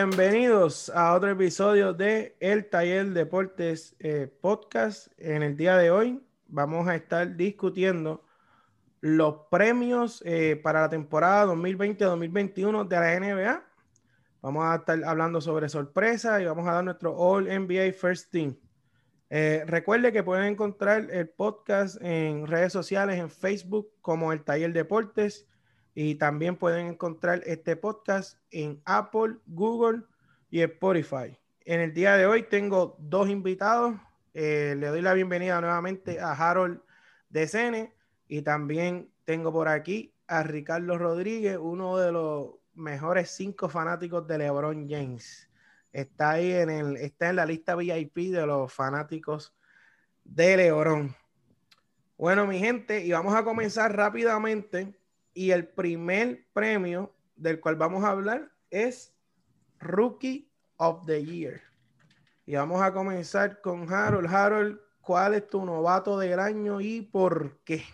Bienvenidos 0.00 0.90
a 0.90 1.12
otro 1.12 1.28
episodio 1.28 1.92
de 1.92 2.36
El 2.38 2.70
Taller 2.70 3.06
Deportes 3.06 3.96
eh, 3.98 4.32
Podcast. 4.40 5.08
En 5.18 5.42
el 5.42 5.56
día 5.56 5.76
de 5.76 5.90
hoy 5.90 6.24
vamos 6.46 6.86
a 6.86 6.94
estar 6.94 7.34
discutiendo 7.34 8.22
los 9.00 9.34
premios 9.50 10.22
eh, 10.24 10.54
para 10.62 10.82
la 10.82 10.88
temporada 10.88 11.52
2020-2021 11.52 12.86
de 12.86 12.96
la 12.96 13.18
NBA. 13.18 13.64
Vamos 14.40 14.64
a 14.66 14.76
estar 14.76 15.02
hablando 15.02 15.40
sobre 15.40 15.68
sorpresa 15.68 16.40
y 16.40 16.44
vamos 16.44 16.68
a 16.68 16.74
dar 16.74 16.84
nuestro 16.84 17.16
All 17.16 17.46
NBA 17.46 17.92
First 17.92 18.30
Team. 18.30 18.56
Eh, 19.30 19.64
recuerde 19.66 20.12
que 20.12 20.22
pueden 20.22 20.44
encontrar 20.44 21.08
el 21.10 21.28
podcast 21.28 22.00
en 22.02 22.46
redes 22.46 22.72
sociales, 22.72 23.18
en 23.18 23.30
Facebook 23.30 23.90
como 24.00 24.32
El 24.32 24.44
Taller 24.44 24.72
Deportes 24.72 25.48
y 26.00 26.14
también 26.14 26.54
pueden 26.54 26.86
encontrar 26.86 27.42
este 27.44 27.74
podcast 27.74 28.38
en 28.52 28.80
Apple, 28.84 29.38
Google 29.48 30.04
y 30.48 30.60
Spotify. 30.60 31.36
En 31.64 31.80
el 31.80 31.92
día 31.92 32.16
de 32.16 32.24
hoy 32.24 32.44
tengo 32.44 32.94
dos 33.00 33.28
invitados. 33.28 33.96
Eh, 34.32 34.76
le 34.78 34.86
doy 34.86 35.02
la 35.02 35.12
bienvenida 35.12 35.60
nuevamente 35.60 36.20
a 36.20 36.34
Harold 36.34 36.80
Decene 37.28 37.96
y 38.28 38.42
también 38.42 39.10
tengo 39.24 39.52
por 39.52 39.66
aquí 39.66 40.14
a 40.28 40.44
Ricardo 40.44 40.96
Rodríguez, 40.96 41.58
uno 41.60 41.96
de 41.96 42.12
los 42.12 42.50
mejores 42.74 43.32
cinco 43.32 43.68
fanáticos 43.68 44.24
de 44.28 44.38
LeBron 44.38 44.88
James. 44.88 45.50
Está 45.90 46.30
ahí 46.30 46.52
en 46.52 46.70
el, 46.70 46.96
está 46.98 47.30
en 47.30 47.34
la 47.34 47.44
lista 47.44 47.74
VIP 47.74 48.30
de 48.30 48.46
los 48.46 48.72
fanáticos 48.72 49.52
de 50.22 50.58
LeBron. 50.58 51.16
Bueno, 52.16 52.46
mi 52.46 52.60
gente, 52.60 53.04
y 53.04 53.10
vamos 53.10 53.34
a 53.34 53.42
comenzar 53.42 53.96
rápidamente 53.96 54.96
y 55.38 55.52
el 55.52 55.68
primer 55.68 56.46
premio 56.52 57.14
del 57.36 57.60
cual 57.60 57.76
vamos 57.76 58.02
a 58.02 58.10
hablar 58.10 58.50
es 58.70 59.14
Rookie 59.78 60.50
of 60.78 61.06
the 61.06 61.24
Year. 61.24 61.60
Y 62.44 62.56
vamos 62.56 62.82
a 62.82 62.92
comenzar 62.92 63.60
con 63.60 63.88
Harold. 63.92 64.28
Harold, 64.28 64.80
¿cuál 65.00 65.34
es 65.34 65.48
tu 65.48 65.64
novato 65.64 66.18
del 66.18 66.40
año 66.40 66.80
y 66.80 67.02
por 67.02 67.60
qué? 67.62 67.84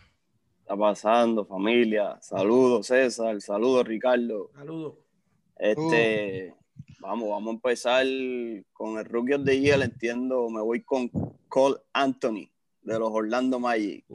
está 0.63 0.75
pasando, 0.75 1.45
familia? 1.45 2.19
Saludos, 2.23 2.87
César. 2.87 3.39
Saludos, 3.43 3.87
Ricardo. 3.89 4.51
Saludos. 4.55 4.95
Este, 5.59 6.55
vamos, 6.99 7.29
vamos 7.29 7.49
a 7.49 7.55
empezar 7.57 8.07
con 8.73 8.99
el 8.99 9.05
Rookie 9.05 9.35
of 9.35 9.45
the 9.45 9.61
Year. 9.61 9.83
Entiendo, 9.83 10.49
me 10.49 10.63
voy 10.63 10.83
con 10.83 11.11
Cole 11.51 11.77
Anthony 11.93 12.49
de 12.81 12.99
los 12.99 13.11
Orlando 13.13 13.61
Magic. 13.61 14.07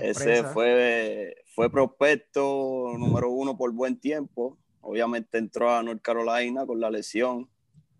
Ese 0.00 0.42
fue, 0.44 1.41
fue 1.54 1.70
prospecto 1.70 2.94
número 2.98 3.30
uno 3.30 3.56
por 3.56 3.72
buen 3.72 3.98
tiempo. 3.98 4.58
Obviamente 4.80 5.38
entró 5.38 5.70
a 5.70 5.82
North 5.82 6.00
Carolina 6.00 6.66
con 6.66 6.80
la 6.80 6.90
lesión, 6.90 7.48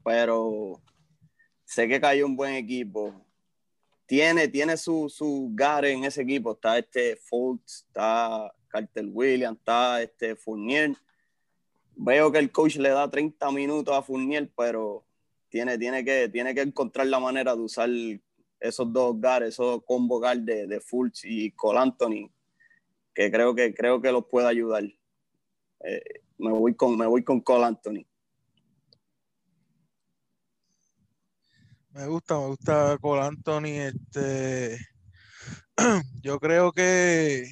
pero 0.03 0.83
sé 1.64 1.86
que 1.86 2.00
cayó 2.00 2.27
un 2.27 2.34
buen 2.34 2.55
equipo. 2.55 3.14
Tiene, 4.06 4.48
tiene 4.48 4.77
su, 4.77 5.09
su 5.09 5.50
gare 5.53 5.92
en 5.92 6.05
ese 6.05 6.22
equipo. 6.22 6.53
Está 6.53 6.78
este 6.78 7.17
Fultz, 7.17 7.84
está 7.86 8.53
Carter 8.69 9.06
Williams, 9.06 9.59
está 9.59 10.03
este 10.03 10.34
Fournier. 10.34 10.97
Veo 11.94 12.32
que 12.32 12.38
el 12.38 12.50
coach 12.50 12.77
le 12.77 12.88
da 12.88 13.10
30 13.10 13.50
minutos 13.53 13.94
a 13.94 14.03
Fournier, 14.03 14.50
pero 14.56 15.04
tiene, 15.50 15.77
tiene, 15.77 16.03
que, 16.04 16.31
tiene 16.31 16.54
que 16.54 16.62
encontrar 16.62 17.06
la 17.06 17.21
manera 17.21 17.54
de 17.54 17.60
usar 17.60 17.91
esos 18.59 18.93
dos 18.93 19.21
gares, 19.21 19.50
esos 19.50 19.84
combo 19.84 20.19
guard 20.19 20.41
de, 20.41 20.66
de 20.66 20.81
Fultz 20.81 21.25
y 21.25 21.50
Cole 21.53 21.81
Anthony, 21.81 22.31
que 23.15 23.31
creo 23.31 23.55
que, 23.55 23.75
creo 23.75 24.00
que 24.00 24.12
los 24.12 24.27
puede 24.27 24.49
ayudar. 24.49 24.84
Eh, 25.84 26.03
me, 26.39 26.50
voy 26.50 26.75
con, 26.75 26.97
me 26.97 27.06
voy 27.06 27.25
con 27.25 27.41
Cole 27.41 27.65
Anthony. 27.65 28.06
Me 31.91 32.06
gusta, 32.06 32.39
me 32.39 32.47
gusta 32.47 32.99
Cole 33.01 33.22
Anthony. 33.22 33.81
Este, 33.81 34.78
yo 36.22 36.39
creo 36.41 36.72
que, 36.72 37.47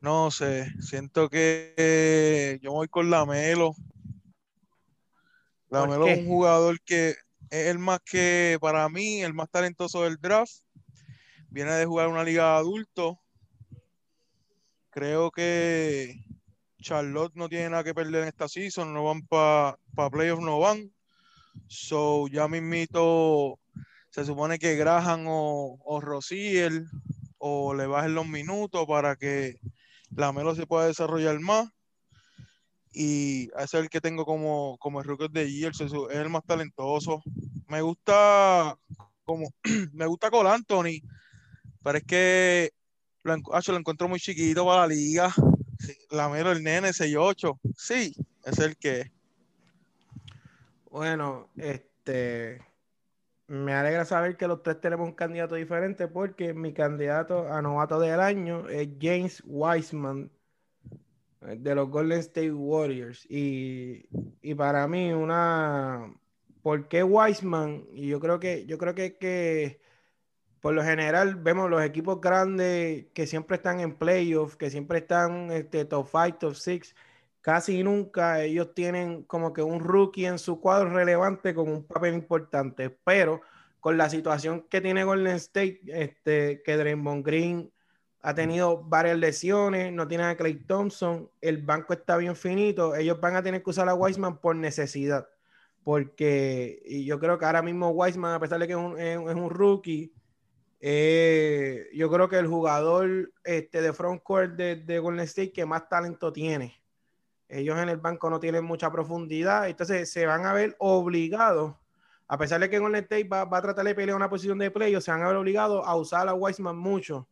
no 0.00 0.30
sé, 0.30 0.72
siento 0.80 1.28
que 1.28 2.58
yo 2.62 2.72
voy 2.72 2.88
con 2.88 3.10
Lamelo. 3.10 3.74
Lamelo 5.68 6.06
es 6.06 6.18
un 6.20 6.26
jugador 6.26 6.80
que 6.80 7.16
es 7.50 7.66
el 7.66 7.78
más 7.78 8.00
que, 8.00 8.56
para 8.60 8.88
mí, 8.88 9.22
el 9.22 9.34
más 9.34 9.50
talentoso 9.50 10.04
del 10.04 10.16
draft. 10.16 10.62
Viene 11.48 11.72
de 11.72 11.86
jugar 11.86 12.08
una 12.08 12.24
liga 12.24 12.44
de 12.44 12.56
adultos. 12.58 13.16
Creo 14.96 15.30
que 15.30 16.24
Charlotte 16.80 17.34
no 17.34 17.50
tiene 17.50 17.68
nada 17.68 17.84
que 17.84 17.92
perder 17.92 18.22
en 18.22 18.28
esta 18.28 18.48
season. 18.48 18.94
No 18.94 19.04
van 19.04 19.20
para 19.26 19.76
pa 19.94 20.08
playoffs, 20.08 20.42
no 20.42 20.58
van. 20.58 20.90
So, 21.66 22.28
ya 22.28 22.48
mismito, 22.48 23.58
se 24.08 24.24
supone 24.24 24.58
que 24.58 24.74
Graham 24.76 25.26
o, 25.28 25.76
o 25.84 26.00
Rosiel 26.00 26.86
o 27.36 27.74
le 27.74 27.86
bajen 27.86 28.14
los 28.14 28.26
minutos 28.26 28.86
para 28.86 29.16
que 29.16 29.60
la 30.12 30.32
Melo 30.32 30.54
se 30.54 30.66
pueda 30.66 30.86
desarrollar 30.86 31.38
más 31.40 31.68
y 32.90 33.50
es 33.58 33.74
el 33.74 33.90
que 33.90 34.00
tengo 34.00 34.24
como, 34.24 34.78
como 34.78 35.00
el 35.00 35.06
rookie 35.06 35.28
de 35.28 35.52
Year, 35.52 35.72
es 35.72 35.92
el 35.92 36.30
más 36.30 36.44
talentoso. 36.46 37.22
Me 37.68 37.82
gusta 37.82 38.78
como 39.24 39.50
me 39.92 40.06
gusta 40.06 40.30
Cole 40.30 40.48
Anthony, 40.48 41.02
pero 41.82 41.98
es 41.98 42.04
que 42.04 42.70
lo, 43.26 43.36
lo 43.36 43.78
encuentro 43.78 44.08
muy 44.08 44.20
chiquito 44.20 44.64
para 44.64 44.82
la 44.82 44.86
liga. 44.86 45.34
La 46.10 46.28
mero 46.28 46.52
el 46.52 46.62
nene 46.62 46.88
6'8. 46.88 47.58
Sí, 47.76 48.14
es 48.44 48.58
el 48.58 48.76
que. 48.76 49.12
Bueno, 50.90 51.48
este 51.56 52.60
me 53.48 53.74
alegra 53.74 54.04
saber 54.04 54.36
que 54.36 54.48
los 54.48 54.62
tres 54.62 54.80
tenemos 54.80 55.06
un 55.06 55.14
candidato 55.14 55.54
diferente 55.54 56.08
porque 56.08 56.52
mi 56.52 56.72
candidato 56.72 57.52
a 57.52 57.62
novato 57.62 58.00
del 58.00 58.18
año 58.18 58.68
es 58.68 58.88
James 59.00 59.42
Wiseman 59.46 60.30
de 61.40 61.74
los 61.74 61.88
Golden 61.88 62.18
State 62.18 62.52
Warriors. 62.52 63.24
Y, 63.28 64.04
para 64.56 64.88
mí, 64.88 65.12
una. 65.12 66.12
¿Por 66.62 66.88
qué 66.88 67.04
Wiseman? 67.04 67.84
Y 67.92 68.08
yo 68.08 68.18
creo 68.18 68.40
que, 68.40 68.66
yo 68.66 68.78
creo 68.78 68.94
que, 68.94 69.16
que 69.16 69.80
por 70.60 70.74
lo 70.74 70.82
general 70.82 71.36
vemos 71.36 71.70
los 71.70 71.82
equipos 71.82 72.20
grandes 72.20 73.06
que 73.14 73.26
siempre 73.26 73.56
están 73.56 73.80
en 73.80 73.94
playoffs, 73.94 74.56
que 74.56 74.70
siempre 74.70 74.98
están 74.98 75.50
este, 75.52 75.84
top 75.84 76.08
5, 76.10 76.38
top 76.38 76.54
6. 76.54 76.94
Casi 77.40 77.82
nunca 77.84 78.42
ellos 78.42 78.74
tienen 78.74 79.22
como 79.24 79.52
que 79.52 79.62
un 79.62 79.80
rookie 79.80 80.26
en 80.26 80.38
su 80.38 80.60
cuadro 80.60 80.90
relevante 80.90 81.54
con 81.54 81.68
un 81.68 81.84
papel 81.84 82.14
importante. 82.14 82.90
Pero 83.04 83.42
con 83.80 83.96
la 83.96 84.10
situación 84.10 84.62
que 84.68 84.80
tiene 84.80 85.04
Golden 85.04 85.36
State, 85.36 85.80
este, 85.86 86.62
que 86.64 86.76
Draymond 86.76 87.24
Green 87.24 87.72
ha 88.26 88.34
tenido 88.34 88.82
varias 88.82 89.16
lesiones, 89.16 89.92
no 89.92 90.08
tiene 90.08 90.24
a 90.24 90.36
Clay 90.36 90.54
Thompson, 90.54 91.30
el 91.40 91.58
banco 91.58 91.92
está 91.92 92.16
bien 92.16 92.34
finito, 92.34 92.96
ellos 92.96 93.20
van 93.20 93.36
a 93.36 93.42
tener 93.44 93.62
que 93.62 93.70
usar 93.70 93.88
a 93.88 93.94
Wiseman 93.94 94.38
por 94.38 94.56
necesidad, 94.56 95.28
porque 95.84 96.82
yo 97.06 97.20
creo 97.20 97.38
que 97.38 97.44
ahora 97.44 97.62
mismo 97.62 97.90
Wiseman, 97.90 98.34
a 98.34 98.40
pesar 98.40 98.58
de 98.58 98.66
que 98.66 98.72
es 98.72 98.78
un, 98.80 98.98
es, 98.98 99.16
un 99.16 99.48
rookie, 99.48 100.12
eh, 100.80 101.88
yo 101.94 102.10
creo 102.10 102.28
que 102.28 102.38
el 102.38 102.46
jugador 102.46 103.32
este, 103.44 103.82
de 103.82 103.92
frontcourt 103.92 104.54
de, 104.54 104.76
de 104.76 104.98
Golden 104.98 105.24
State 105.24 105.52
que 105.52 105.66
más 105.66 105.88
talento 105.88 106.32
tiene. 106.32 106.80
Ellos 107.48 107.78
en 107.78 107.88
el 107.88 107.98
banco 107.98 108.28
no 108.28 108.40
tienen 108.40 108.64
mucha 108.64 108.90
profundidad, 108.90 109.68
entonces 109.68 110.10
se 110.10 110.26
van 110.26 110.46
a 110.46 110.52
ver 110.52 110.76
obligados, 110.78 111.76
a 112.28 112.38
pesar 112.38 112.60
de 112.60 112.68
que 112.68 112.78
Golden 112.78 113.04
State 113.04 113.28
va, 113.28 113.44
va 113.44 113.58
a 113.58 113.62
tratar 113.62 113.84
de 113.84 113.94
pelear 113.94 114.16
una 114.16 114.28
posición 114.28 114.58
de 114.58 114.70
play, 114.70 115.00
se 115.00 115.10
van 115.10 115.22
a 115.22 115.28
ver 115.28 115.36
obligados 115.36 115.86
a 115.86 115.94
usar 115.94 116.28
a 116.28 116.34
Wiseman 116.34 116.76
mucho 116.76 117.28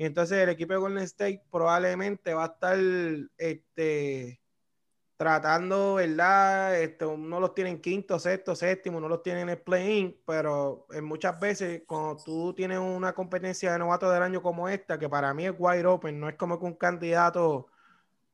y 0.00 0.06
entonces 0.06 0.38
el 0.38 0.48
equipo 0.48 0.72
de 0.72 0.78
Golden 0.78 1.04
State 1.04 1.42
probablemente 1.50 2.32
va 2.32 2.44
a 2.44 2.46
estar 2.46 2.78
este, 3.36 4.39
tratando, 5.20 5.96
¿verdad? 5.96 6.80
Este, 6.80 7.04
no 7.04 7.40
los 7.40 7.54
tienen 7.54 7.82
quinto, 7.82 8.18
sexto, 8.18 8.54
séptimo, 8.54 9.02
no 9.02 9.06
los 9.06 9.22
tienen 9.22 9.42
en 9.42 9.48
el 9.50 9.58
play-in, 9.58 10.16
pero 10.26 10.86
en 10.92 11.04
muchas 11.04 11.38
veces 11.38 11.82
cuando 11.86 12.16
tú 12.24 12.54
tienes 12.54 12.78
una 12.78 13.12
competencia 13.12 13.70
de 13.70 13.78
novato 13.78 14.10
del 14.10 14.22
año 14.22 14.40
como 14.40 14.66
esta, 14.66 14.98
que 14.98 15.10
para 15.10 15.34
mí 15.34 15.44
es 15.44 15.52
wide 15.58 15.84
open, 15.84 16.18
no 16.18 16.30
es 16.30 16.36
como 16.36 16.58
que 16.58 16.64
un 16.64 16.72
candidato 16.72 17.66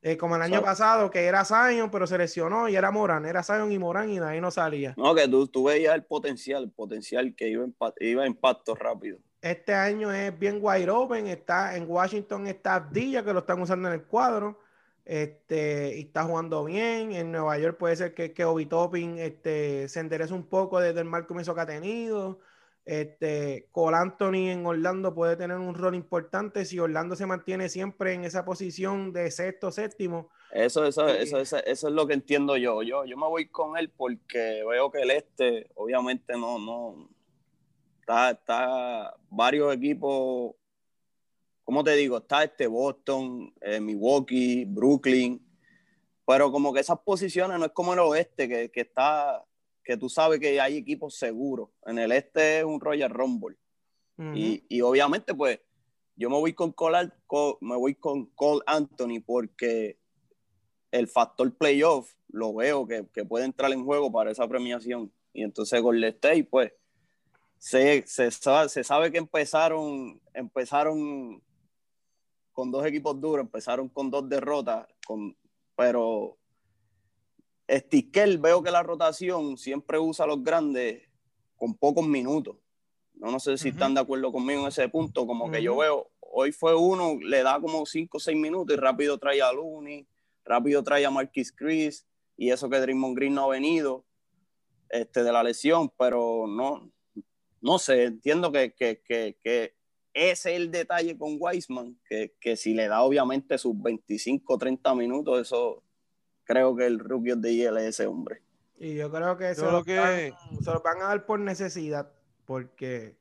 eh, 0.00 0.16
como 0.16 0.36
el 0.36 0.42
año 0.42 0.62
pasado, 0.62 1.10
que 1.10 1.24
era 1.24 1.44
Zion, 1.44 1.90
pero 1.90 2.06
se 2.06 2.18
lesionó 2.18 2.68
y 2.68 2.76
era 2.76 2.92
Moran, 2.92 3.26
era 3.26 3.42
Zion 3.42 3.72
y 3.72 3.80
Moran 3.80 4.08
y 4.08 4.20
de 4.20 4.26
ahí 4.28 4.40
no 4.40 4.52
salía. 4.52 4.94
No, 4.96 5.12
que 5.12 5.26
tú, 5.26 5.48
tú 5.48 5.64
veías 5.64 5.92
el 5.92 6.04
potencial, 6.04 6.62
el 6.62 6.70
potencial 6.70 7.34
que 7.34 7.48
iba 7.48 7.66
iba 7.98 8.24
en 8.24 8.30
impacto 8.30 8.76
rápido. 8.76 9.18
Este 9.40 9.74
año 9.74 10.12
es 10.12 10.38
bien 10.38 10.60
wide 10.62 10.88
open. 10.88 11.26
Está 11.26 11.76
en 11.76 11.90
Washington 11.90 12.46
está 12.46 12.76
Abdilla, 12.76 13.24
que 13.24 13.32
lo 13.32 13.40
están 13.40 13.60
usando 13.60 13.88
en 13.88 13.94
el 13.94 14.04
cuadro. 14.04 14.60
Este, 15.06 15.96
y 15.96 16.00
está 16.00 16.24
jugando 16.24 16.64
bien. 16.64 17.12
En 17.12 17.30
Nueva 17.32 17.56
York 17.58 17.78
puede 17.78 17.96
ser 17.96 18.12
que, 18.12 18.34
que 18.34 18.44
Obi 18.44 18.66
Topping 18.66 19.18
este, 19.18 19.88
se 19.88 20.00
enderece 20.00 20.34
un 20.34 20.48
poco 20.48 20.80
desde 20.80 21.00
el 21.00 21.06
mal 21.06 21.26
comienzo 21.26 21.54
que 21.54 21.60
ha 21.60 21.66
tenido. 21.66 22.40
Este, 22.84 23.68
Cole 23.72 23.96
Anthony 23.96 24.50
en 24.50 24.66
Orlando 24.66 25.14
puede 25.14 25.36
tener 25.36 25.56
un 25.56 25.74
rol 25.74 25.94
importante 25.94 26.64
si 26.64 26.78
Orlando 26.78 27.16
se 27.16 27.26
mantiene 27.26 27.68
siempre 27.68 28.14
en 28.14 28.24
esa 28.24 28.44
posición 28.44 29.12
de 29.12 29.30
sexto, 29.30 29.70
séptimo. 29.70 30.28
Eso, 30.52 30.84
eso, 30.84 31.08
eso, 31.08 31.38
eso, 31.38 31.58
es 31.64 31.82
lo 31.82 32.06
que 32.06 32.14
entiendo 32.14 32.56
yo. 32.56 32.82
yo. 32.82 33.04
Yo 33.04 33.16
me 33.16 33.26
voy 33.26 33.48
con 33.48 33.76
él 33.76 33.90
porque 33.96 34.64
veo 34.68 34.90
que 34.90 35.02
el 35.02 35.10
este, 35.12 35.70
obviamente, 35.74 36.34
no, 36.34 36.58
no. 36.58 37.08
Está, 38.00 38.30
está 38.30 39.14
varios 39.30 39.74
equipos, 39.74 40.54
¿cómo 41.66 41.82
te 41.82 41.96
digo? 41.96 42.18
Está 42.18 42.44
este 42.44 42.68
Boston, 42.68 43.52
eh, 43.60 43.80
Milwaukee, 43.80 44.64
Brooklyn, 44.64 45.44
pero 46.24 46.52
como 46.52 46.72
que 46.72 46.80
esas 46.80 47.00
posiciones 47.00 47.58
no 47.58 47.66
es 47.66 47.72
como 47.72 47.92
el 47.92 47.98
oeste, 47.98 48.48
que, 48.48 48.70
que 48.70 48.82
está 48.82 49.44
que 49.82 49.96
tú 49.96 50.08
sabes 50.08 50.40
que 50.40 50.60
hay 50.60 50.76
equipos 50.76 51.16
seguros. 51.16 51.70
En 51.84 51.98
el 51.98 52.12
este 52.12 52.58
es 52.58 52.64
un 52.64 52.80
Royal 52.80 53.10
Rumble. 53.10 53.56
y, 54.34 54.64
y, 54.68 54.80
obviamente, 54.80 55.34
pues, 55.34 55.60
yo 56.16 56.30
me 56.30 56.36
voy 56.36 56.54
con 56.54 56.72
Cole, 56.72 57.10
me 57.60 57.76
voy 57.76 57.94
con 57.94 58.26
Cole 58.34 58.62
Anthony 58.66 59.20
porque 59.24 59.98
el 60.90 61.06
factor 61.06 61.54
playoff 61.56 62.12
lo 62.28 62.54
veo 62.54 62.86
que, 62.86 63.06
que, 63.12 63.24
puede 63.24 63.44
entrar 63.44 63.70
en 63.72 63.84
juego 63.84 64.10
para 64.10 64.30
esa 64.30 64.48
premiación. 64.48 65.12
Y 65.32 65.42
entonces 65.42 65.80
con 65.82 66.02
State, 66.02 66.44
pues, 66.44 66.72
se, 67.58 68.04
se, 68.06 68.30
sabe, 68.30 68.68
se 68.68 68.82
sabe 68.82 69.12
que 69.12 69.18
empezaron, 69.18 70.20
empezaron 70.32 71.42
con 72.56 72.70
dos 72.70 72.86
equipos 72.86 73.20
duros, 73.20 73.44
empezaron 73.44 73.90
con 73.90 74.10
dos 74.10 74.26
derrotas, 74.30 74.86
con, 75.06 75.36
pero 75.76 76.38
Sticker, 77.70 78.38
veo 78.38 78.62
que 78.62 78.70
la 78.70 78.82
rotación 78.82 79.58
siempre 79.58 79.98
usa 79.98 80.24
a 80.24 80.28
los 80.28 80.42
grandes 80.42 81.02
con 81.54 81.74
pocos 81.74 82.06
minutos. 82.08 82.56
No, 83.12 83.30
no 83.30 83.38
sé 83.40 83.58
si 83.58 83.68
están 83.68 83.92
de 83.92 84.00
acuerdo 84.00 84.32
conmigo 84.32 84.62
en 84.62 84.68
ese 84.68 84.88
punto, 84.88 85.26
como 85.26 85.50
que 85.50 85.62
yo 85.62 85.76
veo, 85.76 86.10
hoy 86.18 86.50
fue 86.50 86.74
uno, 86.74 87.18
le 87.20 87.42
da 87.42 87.60
como 87.60 87.84
5 87.84 88.16
o 88.16 88.20
6 88.20 88.38
minutos 88.38 88.74
y 88.74 88.80
rápido 88.80 89.18
trae 89.18 89.42
a 89.42 89.52
Looney, 89.52 90.08
rápido 90.42 90.82
trae 90.82 91.04
a 91.04 91.10
Marquis 91.10 91.52
Chris 91.52 92.06
y 92.38 92.50
eso 92.50 92.70
que 92.70 92.80
Draymond 92.80 93.16
Green 93.16 93.34
no 93.34 93.44
ha 93.44 93.48
venido 93.48 94.06
este, 94.88 95.22
de 95.22 95.32
la 95.32 95.42
lesión, 95.42 95.92
pero 95.98 96.46
no, 96.46 96.90
no 97.60 97.78
sé, 97.78 98.04
entiendo 98.04 98.50
que, 98.50 98.72
que, 98.72 99.02
que, 99.02 99.36
que 99.42 99.75
ese 100.16 100.54
es 100.54 100.56
el 100.56 100.70
detalle 100.70 101.18
con 101.18 101.36
Weisman, 101.38 101.98
que, 102.08 102.34
que 102.40 102.56
si 102.56 102.72
le 102.72 102.88
da 102.88 103.02
obviamente 103.02 103.58
sus 103.58 103.80
25 103.80 104.54
o 104.54 104.56
30 104.56 104.94
minutos, 104.94 105.38
eso 105.42 105.82
creo 106.44 106.74
que 106.74 106.86
el 106.86 106.98
rookie 106.98 107.34
de 107.36 107.52
IL 107.52 107.76
es 107.76 107.84
ese 107.84 108.06
hombre. 108.06 108.40
Y 108.78 108.94
yo 108.94 109.10
creo 109.10 109.36
que, 109.36 109.50
eso 109.50 109.84
que... 109.84 110.32
se 110.62 110.70
lo 110.70 110.80
van 110.80 111.02
a 111.02 111.08
dar 111.08 111.26
por 111.26 111.38
necesidad, 111.38 112.10
porque 112.46 113.14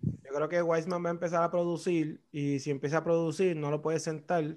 yo 0.00 0.32
creo 0.34 0.48
que 0.48 0.62
Weisman 0.62 1.04
va 1.04 1.08
a 1.08 1.12
empezar 1.12 1.42
a 1.42 1.50
producir 1.50 2.22
y 2.32 2.60
si 2.60 2.70
empieza 2.70 2.98
a 2.98 3.04
producir 3.04 3.54
no 3.54 3.70
lo 3.70 3.82
puede 3.82 4.00
sentar 4.00 4.56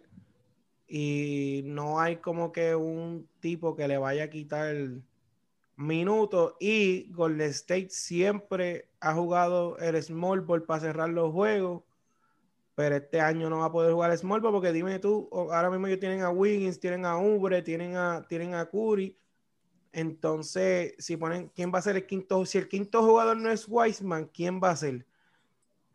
y 0.87 1.61
no 1.65 1.99
hay 1.99 2.17
como 2.17 2.53
que 2.53 2.73
un 2.73 3.27
tipo 3.41 3.75
que 3.75 3.89
le 3.89 3.97
vaya 3.97 4.23
a 4.23 4.29
quitar 4.29 4.67
el 4.67 5.03
minuto 5.75 6.55
y 6.59 7.11
Golden 7.11 7.49
State 7.49 7.89
siempre 7.89 8.87
ha 9.05 9.13
jugado 9.13 9.77
el 9.77 10.01
small 10.01 10.41
ball 10.41 10.63
para 10.63 10.79
cerrar 10.79 11.09
los 11.09 11.31
juegos 11.31 11.83
pero 12.75 12.97
este 12.97 13.21
año 13.21 13.49
no 13.49 13.59
va 13.59 13.65
a 13.65 13.71
poder 13.71 13.93
jugar 13.93 14.15
Small 14.17 14.41
porque 14.41 14.73
dime 14.73 14.99
tú, 14.99 15.29
ahora 15.31 15.69
mismo 15.69 15.87
ellos 15.87 15.99
tienen 15.99 16.21
a 16.21 16.29
Wiggins, 16.29 16.79
tienen 16.79 17.05
a 17.05 17.17
Ubre, 17.17 17.61
tienen 17.61 17.95
a, 17.95 18.25
tienen 18.27 18.53
a 18.53 18.65
Curry. 18.65 19.17
Entonces, 19.93 20.93
si 20.99 21.15
ponen, 21.15 21.49
¿quién 21.55 21.73
va 21.73 21.79
a 21.79 21.81
ser 21.81 21.95
el 21.95 22.05
quinto? 22.05 22.45
Si 22.45 22.57
el 22.57 22.67
quinto 22.67 23.01
jugador 23.01 23.37
no 23.37 23.49
es 23.49 23.65
Wiseman, 23.65 24.25
¿quién 24.25 24.59
va 24.61 24.71
a 24.71 24.75
ser? 24.75 25.05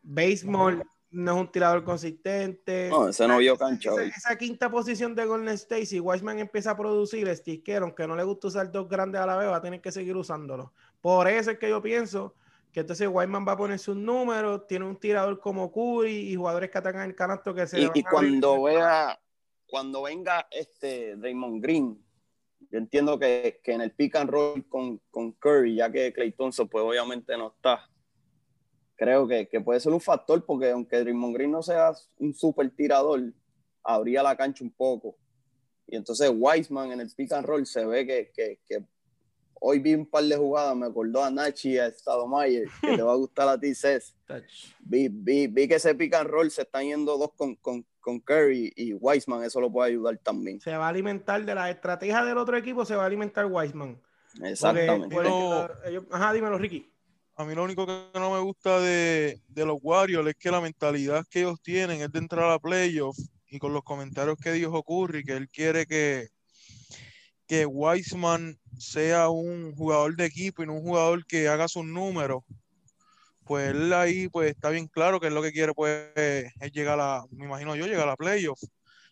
Baseball 0.01 0.83
no 1.11 1.35
es 1.35 1.41
un 1.41 1.51
tirador 1.51 1.83
consistente. 1.83 2.89
No, 2.89 3.09
ese 3.09 3.27
no 3.27 3.37
vio 3.37 3.55
cancha. 3.55 3.91
Esa, 4.01 4.35
quinta 4.35 4.71
posición 4.71 5.13
de 5.13 5.25
Golden 5.25 5.53
State, 5.53 5.85
si 5.85 5.99
Wiseman 5.99 6.39
empieza 6.39 6.71
a 6.71 6.77
producir 6.77 7.27
sticker, 7.35 7.83
aunque 7.83 8.07
no 8.07 8.15
le 8.15 8.23
gusta 8.23 8.47
usar 8.47 8.71
dos 8.71 8.89
grandes 8.89 9.21
a 9.21 9.27
la 9.27 9.37
vez, 9.37 9.49
va 9.49 9.57
a 9.57 9.61
tener 9.61 9.81
que 9.81 9.91
seguir 9.91 10.17
usándolo. 10.17 10.73
Por 10.99 11.27
eso 11.27 11.51
es 11.51 11.59
que 11.59 11.69
yo 11.69 11.79
pienso 11.79 12.33
que 12.71 12.79
entonces 12.81 13.07
Wyman 13.07 13.45
va 13.47 13.53
a 13.53 13.57
poner 13.57 13.79
sus 13.79 13.95
números, 13.95 14.65
tiene 14.67 14.85
un 14.85 14.97
tirador 14.97 15.39
como 15.39 15.71
Curry 15.71 16.31
y 16.31 16.35
jugadores 16.35 16.69
que 16.69 16.77
atacan 16.77 17.09
el 17.09 17.15
canasto 17.15 17.53
que 17.53 17.67
se 17.67 17.81
Y, 17.81 17.89
y 17.93 18.03
cuando 18.03 18.63
vea, 18.63 19.19
cuando 19.67 20.03
venga 20.03 20.47
este 20.51 21.15
Draymond 21.17 21.61
Green, 21.61 22.01
yo 22.69 22.77
entiendo 22.77 23.19
que, 23.19 23.59
que, 23.63 23.73
en 23.73 23.81
el 23.81 23.91
pick 23.91 24.15
and 24.15 24.29
roll 24.29 24.65
con, 24.69 25.01
con 25.09 25.33
Curry, 25.33 25.75
ya 25.75 25.91
que 25.91 26.13
Clay 26.13 26.31
Thompson 26.31 26.69
pues 26.69 26.83
obviamente 26.83 27.35
no 27.37 27.53
está, 27.55 27.89
creo 28.95 29.27
que, 29.27 29.49
que, 29.49 29.59
puede 29.59 29.79
ser 29.79 29.91
un 29.91 29.99
factor 29.99 30.45
porque 30.45 30.71
aunque 30.71 30.99
Draymond 30.99 31.35
Green 31.35 31.51
no 31.51 31.61
sea 31.61 31.91
un 32.19 32.33
super 32.33 32.69
tirador, 32.69 33.33
abría 33.83 34.23
la 34.23 34.37
cancha 34.37 34.63
un 34.63 34.71
poco. 34.71 35.17
Y 35.87 35.97
entonces 35.97 36.31
Wiseman 36.33 36.93
en 36.93 37.01
el 37.01 37.11
pick 37.13 37.33
and 37.33 37.45
roll 37.45 37.65
se 37.65 37.85
ve 37.85 38.07
que, 38.07 38.31
que, 38.33 38.59
que 38.65 38.85
hoy 39.63 39.79
vi 39.79 39.93
un 39.93 40.05
par 40.07 40.23
de 40.23 40.35
jugadas, 40.35 40.75
me 40.75 40.87
acordó 40.87 41.23
a 41.23 41.29
Nachi 41.29 41.73
y 41.73 41.77
a 41.77 41.85
Estado 41.85 42.27
Mayer, 42.27 42.67
que 42.81 42.95
te 42.97 43.01
va 43.03 43.13
a 43.13 43.15
gustar 43.15 43.47
a 43.47 43.59
ti, 43.59 43.73
Cés. 43.75 44.15
Vi, 44.79 45.07
vi, 45.07 45.47
vi, 45.47 45.67
que 45.67 45.75
ese 45.75 45.93
pick 45.93 46.15
and 46.15 46.29
roll 46.29 46.49
se 46.49 46.63
están 46.63 46.83
yendo 46.83 47.17
dos 47.17 47.31
con, 47.37 47.55
con, 47.55 47.85
con 47.99 48.19
Curry 48.19 48.73
y 48.75 48.93
Wiseman, 48.93 49.43
eso 49.43 49.61
lo 49.61 49.71
puede 49.71 49.91
ayudar 49.91 50.17
también. 50.17 50.59
Se 50.59 50.75
va 50.75 50.87
a 50.87 50.89
alimentar 50.89 51.45
de 51.45 51.53
la 51.55 51.69
estrategia 51.69 52.25
del 52.25 52.37
otro 52.37 52.57
equipo, 52.57 52.85
se 52.85 52.95
va 52.95 53.03
a 53.03 53.05
alimentar 53.05 53.45
Wiseman. 53.45 54.01
Exactamente. 54.43 55.15
ajá, 56.09 56.33
dímelo, 56.33 56.57
Ricky. 56.57 56.91
A 57.35 57.45
mí 57.45 57.53
lo 57.53 57.63
único 57.63 57.85
que 57.85 58.07
no 58.15 58.31
me 58.31 58.39
gusta 58.39 58.79
de, 58.79 59.41
de 59.47 59.65
los 59.65 59.77
Warriors 59.81 60.27
es 60.27 60.35
que 60.35 60.51
la 60.51 60.61
mentalidad 60.61 61.25
que 61.29 61.41
ellos 61.41 61.61
tienen 61.61 62.01
es 62.01 62.11
de 62.11 62.19
entrar 62.19 62.49
a 62.49 62.59
playoff 62.59 63.17
y 63.47 63.59
con 63.59 63.73
los 63.73 63.83
comentarios 63.83 64.37
que 64.37 64.51
dijo 64.51 64.83
Curry, 64.83 65.23
que 65.23 65.33
él 65.33 65.49
quiere 65.49 65.85
que, 65.85 66.29
que 67.51 67.65
Wiseman 67.65 68.57
sea 68.79 69.27
un 69.27 69.75
jugador 69.75 70.15
de 70.15 70.23
equipo 70.23 70.63
y 70.63 70.65
no 70.65 70.75
un 70.75 70.83
jugador 70.83 71.25
que 71.25 71.49
haga 71.49 71.67
sus 71.67 71.83
números, 71.83 72.43
pues 73.43 73.71
él 73.71 73.91
ahí 73.91 74.29
pues 74.29 74.51
está 74.51 74.69
bien 74.69 74.87
claro 74.87 75.19
que 75.19 75.27
es 75.27 75.33
lo 75.33 75.41
que 75.41 75.51
quiere 75.51 75.73
pues 75.73 76.11
es 76.15 76.71
llegar 76.71 76.97
a, 77.01 77.25
me 77.29 77.47
imagino 77.47 77.75
yo, 77.75 77.87
llegar 77.87 78.07
a 78.07 78.15
playoff. 78.15 78.57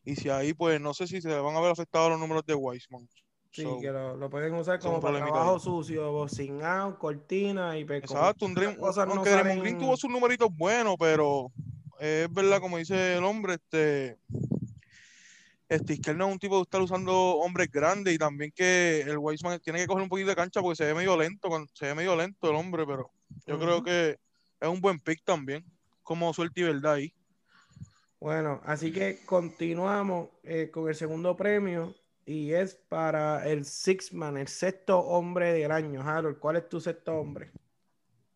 Y 0.05 0.15
si 0.15 0.29
ahí 0.29 0.53
pues 0.53 0.79
no 0.79 0.93
sé 0.93 1.05
si 1.05 1.19
se 1.19 1.37
van 1.37 1.53
a 1.53 1.59
ver 1.59 1.69
afectados 1.69 2.11
los 2.11 2.19
números 2.21 2.45
de 2.45 2.55
Wiseman. 2.55 3.09
Sí, 3.51 3.65
que 3.81 3.91
lo, 3.91 4.29
pueden 4.29 4.53
usar 4.53 4.79
como 4.79 5.01
para 5.01 5.17
trabajo 5.17 5.59
sucio, 5.59 6.25
sin 6.29 6.63
out, 6.63 6.97
cortina 6.97 7.77
y 7.77 7.83
pues, 7.83 8.03
Exacto, 8.03 8.45
un 8.45 8.53
Dream, 8.53 8.77
aunque 8.79 9.31
no 9.31 9.61
Green 9.61 9.77
tuvo 9.77 9.97
sus 9.97 10.09
numeritos 10.09 10.47
buenos, 10.55 10.95
pero 10.97 11.51
es 11.99 12.31
verdad, 12.31 12.61
como 12.61 12.77
dice 12.77 13.17
el 13.17 13.23
hombre, 13.25 13.55
este 13.55 14.17
Sticker 15.77 16.15
no 16.15 16.27
es 16.27 16.33
un 16.33 16.39
tipo 16.39 16.55
de 16.55 16.63
estar 16.63 16.81
usando 16.81 17.13
hombres 17.13 17.71
grandes 17.71 18.13
y 18.13 18.17
también 18.17 18.51
que 18.51 19.01
el 19.01 19.17
Weisman 19.17 19.59
tiene 19.59 19.79
que 19.79 19.87
coger 19.87 20.03
un 20.03 20.09
poquito 20.09 20.29
de 20.29 20.35
cancha 20.35 20.61
porque 20.61 20.75
se 20.75 20.85
ve 20.85 20.95
medio 20.95 21.15
lento, 21.15 21.49
se 21.73 21.85
ve 21.85 21.95
medio 21.95 22.15
lento 22.15 22.49
el 22.49 22.55
hombre, 22.55 22.85
pero 22.87 23.11
yo 23.45 23.59
creo 23.59 23.83
que 23.83 24.17
es 24.59 24.67
un 24.67 24.81
buen 24.81 24.99
pick 24.99 25.23
también, 25.23 25.63
como 26.01 26.33
suerte 26.33 26.61
y 26.61 26.63
verdad 26.63 26.93
ahí. 26.93 27.13
Bueno, 28.19 28.59
así 28.65 28.91
que 28.91 29.19
continuamos 29.25 30.29
eh, 30.43 30.69
con 30.71 30.89
el 30.89 30.95
segundo 30.95 31.37
premio 31.37 31.95
y 32.25 32.51
es 32.51 32.75
para 32.75 33.47
el 33.47 33.65
Six 33.65 34.13
Man, 34.13 34.37
el 34.37 34.47
sexto 34.47 34.99
hombre 34.99 35.53
del 35.53 35.71
año. 35.71 36.01
Harold, 36.01 36.37
¿cuál 36.37 36.57
es 36.57 36.67
tu 36.67 36.81
sexto 36.81 37.15
hombre? 37.15 37.51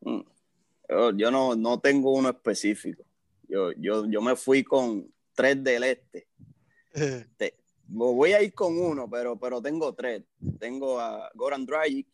Mm, 0.01 0.21
yo, 1.15 1.31
no, 1.31 1.55
no 1.55 1.79
tengo 1.79 2.13
uno 2.13 2.29
específico. 2.29 3.03
Yo, 3.47 3.71
yo, 3.73 4.05
yo 4.05 4.21
me 4.21 4.35
fui 4.35 4.63
con 4.63 5.11
tres 5.33 5.63
del 5.63 5.83
este. 5.83 6.27
voy 7.87 8.33
a 8.33 8.41
ir 8.41 8.53
con 8.53 8.77
uno, 8.77 9.09
pero, 9.09 9.37
pero 9.37 9.61
tengo 9.61 9.93
tres. 9.93 10.23
Tengo 10.59 10.99
a 10.99 11.29
Goran 11.35 11.65
Dragic, 11.65 12.07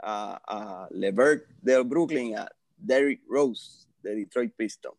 a, 0.00 0.40
a 0.46 0.88
Levert 0.90 1.48
de 1.60 1.82
Brooklyn, 1.82 2.36
a 2.36 2.50
Derrick 2.76 3.22
Rose 3.28 3.86
de 4.02 4.14
Detroit 4.14 4.54
Pistons. 4.54 4.96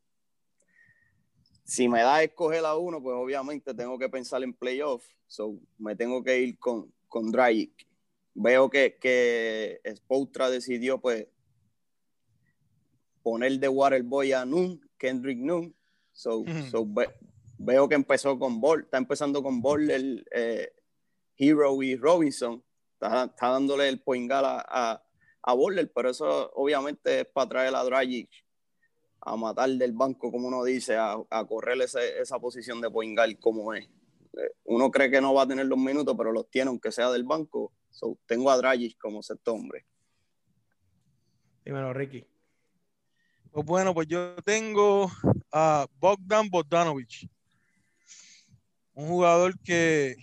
Si 1.64 1.88
me 1.88 2.02
da 2.02 2.16
a 2.16 2.24
escoger 2.24 2.66
a 2.66 2.76
uno, 2.76 3.02
pues 3.02 3.16
obviamente 3.16 3.74
tengo 3.74 3.98
que 4.00 4.10
pensar 4.10 4.42
en 4.44 4.54
playoff. 4.54 5.06
So 5.28 5.60
me 5.78 5.96
tengo 5.96 6.24
que 6.24 6.40
ir 6.40 6.58
con, 6.58 6.92
con 7.08 7.32
Dragic. 7.32 7.88
Veo 8.34 8.70
que, 8.70 8.98
que 9.00 9.80
Spoutra 9.96 10.50
decidió 10.50 11.00
pues 11.00 11.28
poner 13.22 13.60
de 13.60 13.68
Waterboy 13.68 14.34
a 14.34 14.46
Noon, 14.46 14.82
Kendrick 14.98 15.38
Noon. 15.38 15.76
So, 16.12 16.44
so 16.72 16.86
veo 17.60 17.88
que 17.88 17.96
empezó 17.96 18.40
con 18.40 18.60
Ball, 18.60 18.82
está 18.82 18.98
empezando 18.98 19.44
con 19.44 19.62
Ball, 19.62 19.90
el 19.92 20.26
eh, 20.32 20.72
Hero 21.38 21.82
y 21.84 21.96
Robinson, 21.96 22.64
está, 22.94 23.32
dándole 23.40 23.90
el 23.90 24.02
poingal 24.02 24.46
a, 24.46 24.66
a, 24.68 25.04
a 25.44 25.56
pero 25.94 26.10
eso 26.10 26.52
obviamente 26.56 27.22
es 27.22 27.26
para 27.28 27.50
traer 27.50 27.76
a 27.76 27.84
Dragic 27.84 28.30
a 29.22 29.36
matar 29.36 29.70
del 29.70 29.92
banco, 29.92 30.32
como 30.32 30.48
uno 30.48 30.64
dice, 30.64 30.96
a, 30.96 31.18
a 31.30 31.46
correr 31.46 31.82
esa 31.82 32.40
posición 32.40 32.80
de 32.80 32.90
poingal 32.90 33.38
como 33.38 33.74
es. 33.74 33.86
Eh, 33.86 34.52
uno 34.64 34.90
cree 34.90 35.12
que 35.12 35.20
no 35.20 35.34
va 35.34 35.44
a 35.44 35.48
tener 35.48 35.66
los 35.66 35.78
minutos, 35.78 36.16
pero 36.18 36.32
los 36.32 36.50
tiene, 36.50 36.70
aunque 36.70 36.92
sea 36.92 37.12
del 37.12 37.26
banco. 37.26 37.74
tengo 38.26 38.50
a 38.50 38.58
Dragic 38.58 38.98
como 38.98 39.22
sexto 39.22 39.54
hombre. 39.54 39.86
Dímelo, 41.66 41.94
Ricky. 41.94 42.26
Pues 43.52 43.66
bueno, 43.66 43.94
pues 43.94 44.08
yo 44.08 44.36
tengo 44.44 45.12
a 45.52 45.88
Bogdan 46.00 46.50
Bogdanovic, 46.50 47.28
un 49.00 49.08
jugador 49.08 49.58
que 49.60 50.18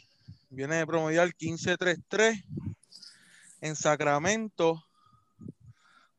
viene 0.50 0.76
de 0.76 0.86
promediar 0.86 1.30
15-3-3 1.30 2.44
en 3.62 3.74
Sacramento 3.74 4.84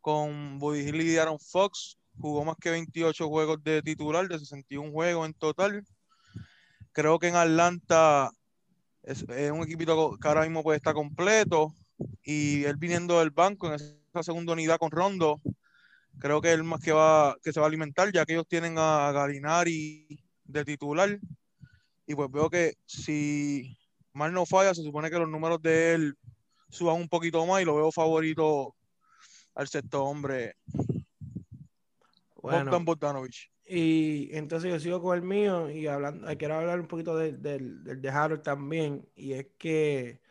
con 0.01 0.59
Hill 0.59 1.01
y 1.01 1.17
Aaron 1.17 1.39
Fox. 1.39 1.99
Jugó 2.19 2.43
más 2.43 2.55
que 2.59 2.71
28 2.71 3.27
juegos 3.27 3.63
de 3.63 3.83
titular, 3.83 4.27
de 4.27 4.39
61 4.39 4.91
juegos 4.91 5.27
en 5.27 5.33
total. 5.35 5.85
Creo 6.93 7.19
que 7.19 7.27
en 7.27 7.35
Atlanta 7.35 8.31
es, 9.03 9.23
un 9.51 9.61
equipito 9.61 10.17
que 10.19 10.27
ahora 10.27 10.41
mismo 10.41 10.63
puede 10.63 10.77
estar 10.77 10.95
completo. 10.95 11.75
Y 12.23 12.63
él 12.63 12.77
viniendo 12.77 13.19
del 13.19 13.29
banco 13.29 13.67
en 13.67 13.75
esa 13.75 14.23
segunda 14.23 14.53
unidad 14.53 14.79
con 14.79 14.89
Rondo, 14.89 15.39
creo 16.17 16.41
que 16.41 16.53
él 16.53 16.63
más 16.63 16.81
que 16.81 16.91
va 16.91 17.35
que 17.43 17.53
se 17.53 17.59
va 17.59 17.67
a 17.67 17.69
alimentar, 17.69 18.11
ya 18.11 18.25
que 18.25 18.33
ellos 18.33 18.47
tienen 18.47 18.79
a 18.79 19.11
Galinari 19.11 20.07
de 20.43 20.65
titular. 20.65 21.19
Y 22.07 22.15
pues 22.15 22.31
veo 22.31 22.49
que 22.49 22.73
si 22.85 23.77
mal 24.13 24.33
no 24.33 24.45
falla, 24.45 24.73
se 24.73 24.81
supone 24.81 25.11
que 25.11 25.19
los 25.19 25.29
números 25.29 25.61
de 25.61 25.93
él 25.93 26.17
suban 26.69 26.95
un 26.95 27.09
poquito 27.09 27.45
más 27.45 27.61
y 27.61 27.65
lo 27.65 27.75
veo 27.75 27.91
favorito 27.91 28.75
al 29.53 29.67
sexto 29.67 30.03
hombre. 30.03 30.55
Bueno, 32.41 32.79
Bogdan 32.85 33.15
Y 33.65 34.29
entonces 34.31 34.71
yo 34.71 34.79
sigo 34.79 35.01
con 35.01 35.17
el 35.17 35.23
mío 35.23 35.69
y 35.69 35.87
hablando, 35.87 36.27
quiero 36.37 36.55
hablar 36.55 36.79
un 36.79 36.87
poquito 36.87 37.17
del 37.17 37.41
de, 37.41 38.09
Harold 38.09 38.41
también. 38.41 39.05
Y 39.15 39.33
es 39.33 39.47
que 39.57 40.21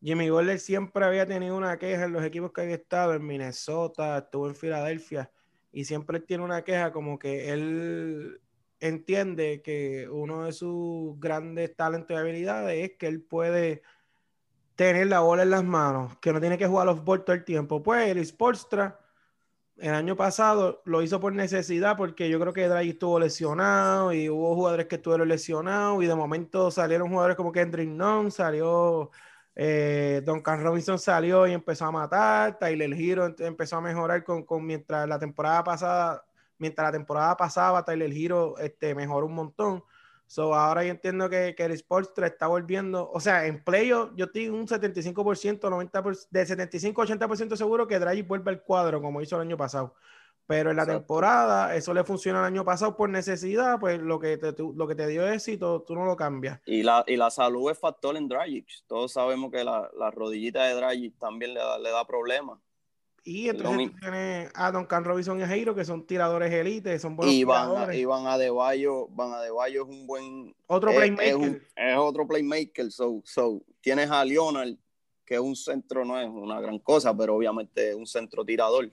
Jimmy 0.00 0.30
Butler 0.30 0.60
siempre 0.60 1.04
había 1.04 1.26
tenido 1.26 1.56
una 1.56 1.76
queja 1.78 2.04
en 2.04 2.12
los 2.12 2.24
equipos 2.24 2.52
que 2.52 2.60
había 2.60 2.76
estado, 2.76 3.14
en 3.14 3.26
Minnesota, 3.26 4.18
estuvo 4.18 4.46
en 4.46 4.54
Filadelfia, 4.54 5.30
y 5.72 5.84
siempre 5.84 6.20
tiene 6.20 6.44
una 6.44 6.62
queja 6.62 6.92
como 6.92 7.18
que 7.18 7.52
él 7.52 8.40
entiende 8.80 9.62
que 9.62 10.08
uno 10.10 10.44
de 10.44 10.52
sus 10.52 11.18
grandes 11.20 11.74
talentos 11.76 12.10
y 12.14 12.18
habilidades 12.18 12.90
es 12.90 12.96
que 12.98 13.06
él 13.06 13.22
puede 13.22 13.82
tener 14.76 15.06
la 15.06 15.20
bola 15.20 15.42
en 15.42 15.50
las 15.50 15.64
manos, 15.64 16.18
que 16.18 16.32
no 16.32 16.40
tiene 16.40 16.58
que 16.58 16.66
jugar 16.66 16.86
los 16.86 17.04
balls 17.04 17.24
todo 17.24 17.36
el 17.36 17.44
tiempo. 17.44 17.82
Pues 17.82 18.08
el 18.08 18.24
Sportstra 18.24 19.00
el 19.78 19.92
año 19.94 20.16
pasado 20.16 20.82
lo 20.86 21.02
hizo 21.02 21.20
por 21.20 21.34
necesidad 21.34 21.96
porque 21.96 22.30
yo 22.30 22.40
creo 22.40 22.52
que 22.52 22.68
Draghi 22.68 22.90
estuvo 22.90 23.20
lesionado 23.20 24.12
y 24.12 24.28
hubo 24.30 24.54
jugadores 24.54 24.86
que 24.86 24.96
estuvieron 24.96 25.28
lesionados 25.28 26.02
y 26.02 26.06
de 26.06 26.14
momento 26.14 26.70
salieron 26.70 27.10
jugadores 27.10 27.36
como 27.36 27.52
Kendrick 27.52 27.88
Nunn, 27.88 28.30
salió 28.30 29.10
eh, 29.54 30.22
Duncan 30.24 30.62
Robinson 30.62 30.98
salió 30.98 31.46
y 31.46 31.52
empezó 31.52 31.86
a 31.86 31.90
matar, 31.90 32.58
Tyler 32.58 32.92
Hero 32.92 33.34
empezó 33.38 33.76
a 33.76 33.80
mejorar 33.80 34.24
con, 34.24 34.44
con 34.44 34.64
mientras 34.64 35.08
la 35.08 35.18
temporada 35.18 35.64
pasada 35.64 36.24
mientras 36.58 36.88
la 36.88 36.92
temporada 36.92 37.36
pasaba, 37.36 37.84
Tyler 37.84 38.12
Hero 38.12 38.58
este, 38.58 38.94
mejoró 38.94 39.26
un 39.26 39.34
montón. 39.34 39.84
So, 40.26 40.54
ahora 40.54 40.82
yo 40.82 40.90
entiendo 40.90 41.30
que, 41.30 41.54
que 41.56 41.64
el 41.64 41.72
Sports 41.72 42.12
3 42.14 42.32
está 42.32 42.48
volviendo, 42.48 43.08
o 43.12 43.20
sea, 43.20 43.46
en 43.46 43.62
playoff 43.62 44.10
yo 44.16 44.30
tengo 44.30 44.56
un 44.56 44.66
75%, 44.66 45.60
90%, 45.60 46.26
de 46.30 46.46
75-80% 46.46 47.56
seguro 47.56 47.86
que 47.86 47.98
Draghi 48.00 48.22
vuelve 48.22 48.50
al 48.50 48.62
cuadro 48.62 49.00
como 49.00 49.22
hizo 49.22 49.36
el 49.36 49.42
año 49.42 49.56
pasado. 49.56 49.94
Pero 50.46 50.70
en 50.70 50.76
la 50.76 50.86
temporada, 50.86 51.74
eso 51.74 51.92
le 51.92 52.04
funcionó 52.04 52.38
el 52.38 52.44
año 52.44 52.64
pasado 52.64 52.96
por 52.96 53.08
necesidad, 53.08 53.80
pues 53.80 54.00
lo 54.00 54.20
que 54.20 54.36
te, 54.36 54.54
lo 54.58 54.86
que 54.86 54.94
te 54.94 55.08
dio 55.08 55.26
éxito, 55.28 55.82
tú 55.82 55.96
no 55.96 56.04
lo 56.04 56.14
cambias. 56.14 56.60
Y 56.66 56.84
la, 56.84 57.02
y 57.06 57.16
la 57.16 57.30
salud 57.30 57.68
es 57.70 57.78
factor 57.78 58.16
en 58.16 58.28
Dragic. 58.28 58.68
Todos 58.86 59.12
sabemos 59.12 59.50
que 59.50 59.64
la, 59.64 59.90
la 59.98 60.12
rodillita 60.12 60.64
de 60.64 60.74
Dragic 60.74 61.18
también 61.18 61.52
le 61.52 61.60
da, 61.60 61.78
le 61.78 61.90
da 61.90 62.06
problemas. 62.06 62.60
Y 63.28 63.48
entonces 63.48 63.90
tienes 64.00 64.52
a 64.54 64.70
Duncan 64.70 65.02
Robinson 65.02 65.40
y 65.40 65.42
a 65.42 65.48
Jairo, 65.48 65.74
que 65.74 65.84
son 65.84 66.06
tiradores 66.06 66.52
elite, 66.52 66.96
son 67.00 67.16
buenos 67.16 67.34
y 67.34 67.42
van, 67.42 67.70
tiradores. 67.70 67.98
Y 67.98 68.04
Van 68.04 68.24
Adebayo, 68.28 69.08
Van 69.08 69.32
Adebayo 69.32 69.82
es 69.82 69.88
un 69.88 70.06
buen... 70.06 70.54
Otro 70.68 70.92
playmaker. 70.94 71.60
Es, 71.74 71.98
otro 71.98 72.24
playmaker. 72.28 72.88
So, 72.92 73.22
so, 73.24 73.64
tienes 73.80 74.12
a 74.12 74.24
Leonard, 74.24 74.76
que 75.24 75.34
es 75.34 75.40
un 75.40 75.56
centro, 75.56 76.04
no 76.04 76.20
es 76.20 76.28
una 76.28 76.60
gran 76.60 76.78
cosa, 76.78 77.16
pero 77.16 77.34
obviamente 77.34 77.90
es 77.90 77.96
un 77.96 78.06
centro 78.06 78.44
tirador. 78.44 78.92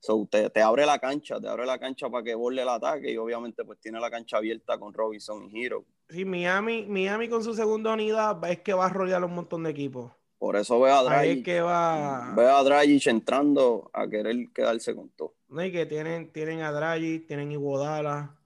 So, 0.00 0.26
te, 0.30 0.48
te, 0.48 0.62
abre 0.62 0.86
la 0.86 0.98
cancha, 0.98 1.38
te 1.38 1.46
abre 1.46 1.66
la 1.66 1.78
cancha 1.78 2.08
para 2.08 2.24
que 2.24 2.34
borle 2.34 2.62
el 2.62 2.70
ataque 2.70 3.12
y 3.12 3.18
obviamente 3.18 3.66
pues 3.66 3.78
tiene 3.80 4.00
la 4.00 4.10
cancha 4.10 4.38
abierta 4.38 4.78
con 4.78 4.94
Robinson 4.94 5.50
y 5.52 5.62
Hero. 5.62 5.84
Sí, 6.08 6.24
Miami, 6.24 6.86
Miami 6.86 7.28
con 7.28 7.44
su 7.44 7.52
segunda 7.52 7.92
unidad 7.92 8.42
es 8.50 8.60
que 8.60 8.72
va 8.72 8.86
a 8.86 8.88
rodear 8.88 9.22
un 9.22 9.34
montón 9.34 9.62
de 9.64 9.70
equipos. 9.70 10.10
Por 10.38 10.56
eso 10.56 10.78
veo 10.80 10.94
a 10.94 11.02
Dragic. 11.02 11.44
que 11.44 11.60
va... 11.60 12.32
Veo 12.36 12.56
a 12.56 12.62
Dragic 12.62 13.06
entrando 13.06 13.90
a 13.92 14.06
querer 14.06 14.36
quedarse 14.54 14.94
con 14.94 15.08
todo. 15.10 15.34
No, 15.48 15.64
y 15.64 15.72
que 15.72 15.86
tienen, 15.86 16.32
tienen 16.32 16.60
a 16.62 16.72
Dragic, 16.72 17.26
tienen 17.26 17.52
Iguodala, 17.52 18.36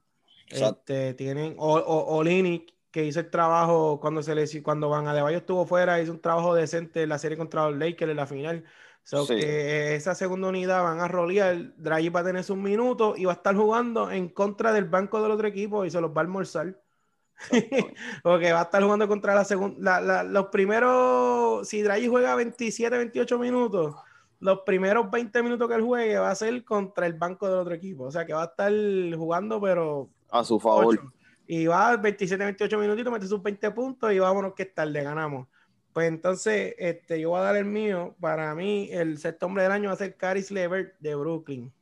este, 0.48 1.14
tienen 1.14 1.54
o, 1.58 1.78
o, 1.78 2.24
que 2.90 3.04
hizo 3.04 3.20
el 3.20 3.30
trabajo 3.30 4.00
cuando 4.00 4.22
se 4.22 4.34
le 4.34 4.62
cuando 4.62 4.88
Van 4.88 5.06
Adebayo 5.06 5.38
estuvo 5.38 5.64
fuera, 5.64 6.00
hizo 6.00 6.12
un 6.12 6.20
trabajo 6.20 6.54
decente 6.54 7.02
en 7.02 7.08
la 7.08 7.18
serie 7.18 7.38
contra 7.38 7.70
los 7.70 7.78
Lakers 7.78 8.10
en 8.10 8.16
la 8.16 8.26
final. 8.26 8.64
So 9.02 9.26
que 9.26 9.94
esa 9.94 10.14
segunda 10.14 10.48
unidad 10.48 10.82
van 10.82 11.00
a 11.00 11.08
rolear, 11.08 11.74
Dragic 11.76 12.14
va 12.14 12.20
a 12.20 12.24
tener 12.24 12.44
sus 12.44 12.56
minutos 12.56 13.18
y 13.18 13.24
va 13.24 13.32
a 13.32 13.36
estar 13.36 13.56
jugando 13.56 14.10
en 14.10 14.28
contra 14.28 14.72
del 14.72 14.84
banco 14.84 15.22
del 15.22 15.30
otro 15.30 15.48
equipo 15.48 15.84
y 15.84 15.90
se 15.90 16.00
los 16.00 16.10
va 16.10 16.20
a 16.20 16.24
almorzar. 16.24 16.80
Porque 18.22 18.52
va 18.52 18.60
a 18.60 18.64
estar 18.64 18.82
jugando 18.82 19.08
contra 19.08 19.34
la 19.34 19.44
segunda. 19.44 20.24
los 20.24 20.46
primeros, 20.46 21.66
si 21.68 21.82
Draghi 21.82 22.08
juega 22.08 22.34
27, 22.34 22.96
28 22.96 23.38
minutos, 23.38 23.94
los 24.40 24.60
primeros 24.60 25.10
20 25.10 25.42
minutos 25.42 25.68
que 25.68 25.74
él 25.74 25.82
juegue 25.82 26.18
va 26.18 26.30
a 26.30 26.34
ser 26.34 26.64
contra 26.64 27.06
el 27.06 27.14
banco 27.14 27.48
del 27.48 27.58
otro 27.58 27.74
equipo. 27.74 28.04
O 28.04 28.10
sea 28.10 28.24
que 28.24 28.32
va 28.32 28.42
a 28.42 28.46
estar 28.46 28.72
jugando, 29.16 29.60
pero. 29.60 30.08
A 30.30 30.44
su 30.44 30.58
favor. 30.60 31.00
Y 31.46 31.66
va 31.66 31.96
27, 31.96 32.44
28 32.44 32.78
minutitos, 32.78 33.12
mete 33.12 33.26
sus 33.26 33.42
20 33.42 33.70
puntos 33.72 34.12
y 34.12 34.18
vámonos 34.18 34.54
que 34.54 34.72
le 34.86 35.02
ganamos. 35.02 35.48
Pues 35.92 36.06
entonces, 36.06 36.74
este, 36.78 37.20
yo 37.20 37.30
voy 37.30 37.40
a 37.40 37.44
dar 37.44 37.56
el 37.56 37.64
mío. 37.64 38.14
Para 38.20 38.54
mí, 38.54 38.88
el 38.92 39.18
sexto 39.18 39.46
hombre 39.46 39.64
del 39.64 39.72
año 39.72 39.88
va 39.88 39.94
a 39.94 39.98
ser 39.98 40.16
Caris 40.16 40.52
Levert 40.52 40.94
de 41.00 41.14
Brooklyn. 41.16 41.72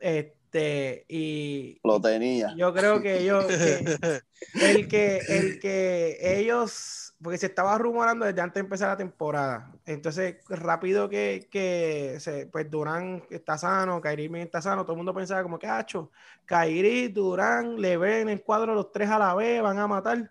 Este 0.00 0.37
este, 0.48 1.04
y 1.08 1.78
lo 1.84 2.00
tenía. 2.00 2.54
Yo 2.56 2.72
creo 2.72 3.02
que 3.02 3.18
ellos, 3.18 3.44
el 4.54 4.88
que, 4.88 5.18
el 5.28 5.60
que 5.60 6.16
ellos, 6.22 7.14
porque 7.22 7.36
se 7.36 7.46
estaba 7.46 7.76
rumorando 7.76 8.24
desde 8.24 8.40
antes 8.40 8.54
de 8.54 8.60
empezar 8.60 8.88
la 8.88 8.96
temporada. 8.96 9.70
Entonces, 9.84 10.36
rápido 10.48 11.08
que, 11.10 11.48
que 11.50 12.16
se, 12.20 12.46
pues 12.46 12.70
Durán 12.70 13.24
está 13.28 13.58
sano, 13.58 14.00
Kairi 14.00 14.30
está 14.40 14.62
sano, 14.62 14.84
todo 14.84 14.92
el 14.92 14.98
mundo 14.98 15.12
pensaba 15.12 15.42
como 15.42 15.58
que, 15.58 15.66
hacho, 15.66 16.10
Kairi, 16.46 17.08
Durán, 17.08 17.78
le 17.78 17.98
ven 17.98 18.30
el 18.30 18.42
cuadro 18.42 18.74
los 18.74 18.90
tres 18.90 19.10
a 19.10 19.18
la 19.18 19.34
vez, 19.34 19.60
van 19.60 19.78
a 19.78 19.86
matar. 19.86 20.30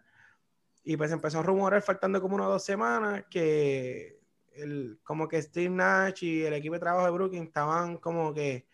Y 0.83 0.97
pues 0.97 1.11
empezó 1.11 1.39
a 1.39 1.43
rumorar 1.43 1.83
faltando 1.83 2.19
como 2.21 2.35
unas 2.35 2.47
dos 2.47 2.63
semanas 2.65 3.25
que 3.29 4.19
el, 4.55 4.99
como 5.03 5.27
que 5.27 5.39
Steve 5.43 5.69
Nash 5.69 6.23
y 6.23 6.41
el 6.43 6.53
equipo 6.53 6.73
de 6.73 6.79
trabajo 6.79 7.05
de 7.05 7.11
Brooklyn 7.11 7.43
estaban 7.43 7.97
como 7.97 8.33
que 8.33 8.65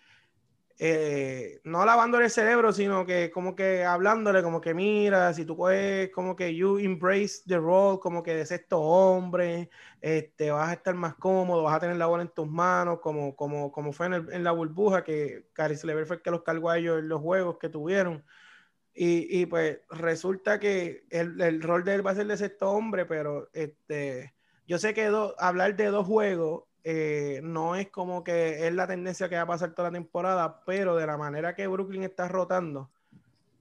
eh, 0.80 1.62
no 1.64 1.86
lavándole 1.86 2.26
el 2.26 2.32
cerebro, 2.32 2.74
sino 2.74 3.06
que 3.06 3.30
como 3.32 3.56
que 3.56 3.86
hablándole, 3.86 4.42
como 4.42 4.60
que 4.60 4.74
mira, 4.74 5.34
si 5.34 5.46
tú 5.46 5.56
puedes, 5.56 6.10
como 6.12 6.36
que 6.36 6.56
you 6.56 6.80
embrace 6.80 7.44
the 7.48 7.58
role, 7.58 8.00
como 8.00 8.24
que 8.24 8.34
de 8.36 8.46
sexto 8.46 8.82
hombre, 8.82 9.70
este, 10.02 10.52
vas 10.52 10.70
a 10.70 10.74
estar 10.74 10.96
más 10.96 11.16
cómodo, 11.16 11.64
vas 11.64 11.76
a 11.76 11.80
tener 11.80 11.98
la 11.98 12.08
bola 12.08 12.24
en 12.24 12.30
tus 12.30 12.48
manos, 12.48 13.00
como, 13.02 13.36
como, 13.36 13.72
como 13.72 13.94
fue 13.94 14.08
en, 14.08 14.44
la 14.44 14.52
burbuja, 14.52 15.04
que 15.04 15.48
Caris 15.54 15.84
Lever 15.84 16.06
fue 16.08 16.18
el 16.18 16.22
que 16.24 16.32
los 16.32 16.44
cargó 16.44 16.70
a 16.70 16.78
ellos 16.78 17.00
en 17.00 17.10
los 17.10 17.22
juegos 17.22 17.58
que 17.60 17.70
tuvieron. 17.70 18.24
Y, 18.96 19.46
pues 19.48 19.80
resulta 19.90 20.60
que 20.60 21.06
el, 21.10 21.42
el, 21.42 21.62
rol 21.64 21.84
de 21.84 21.96
él 21.96 22.06
va 22.06 22.12
a 22.12 22.16
ser 22.16 22.28
de 22.28 22.38
sexto 22.38 22.70
hombre, 22.72 23.06
pero 23.06 23.50
este, 23.54 24.36
yo 24.68 24.78
sé 24.78 24.94
que 24.94 25.12
hablar 25.40 25.76
de 25.76 25.88
dos 25.88 26.06
juegos 26.06 26.64
eh, 26.86 27.40
no 27.44 27.76
es 27.76 27.90
como 27.90 28.24
que 28.24 28.68
es 28.68 28.74
la 28.74 28.88
tendencia 28.88 29.30
que 29.30 29.36
va 29.36 29.44
a 29.44 29.48
pasar 29.48 29.74
toda 29.74 29.90
la 29.90 29.94
temporada, 29.94 30.62
pero 30.66 30.96
de 30.98 31.08
la 31.08 31.18
manera 31.18 31.56
que 31.56 31.68
Brooklyn 31.68 32.04
está 32.04 32.28
rotando, 32.28 32.90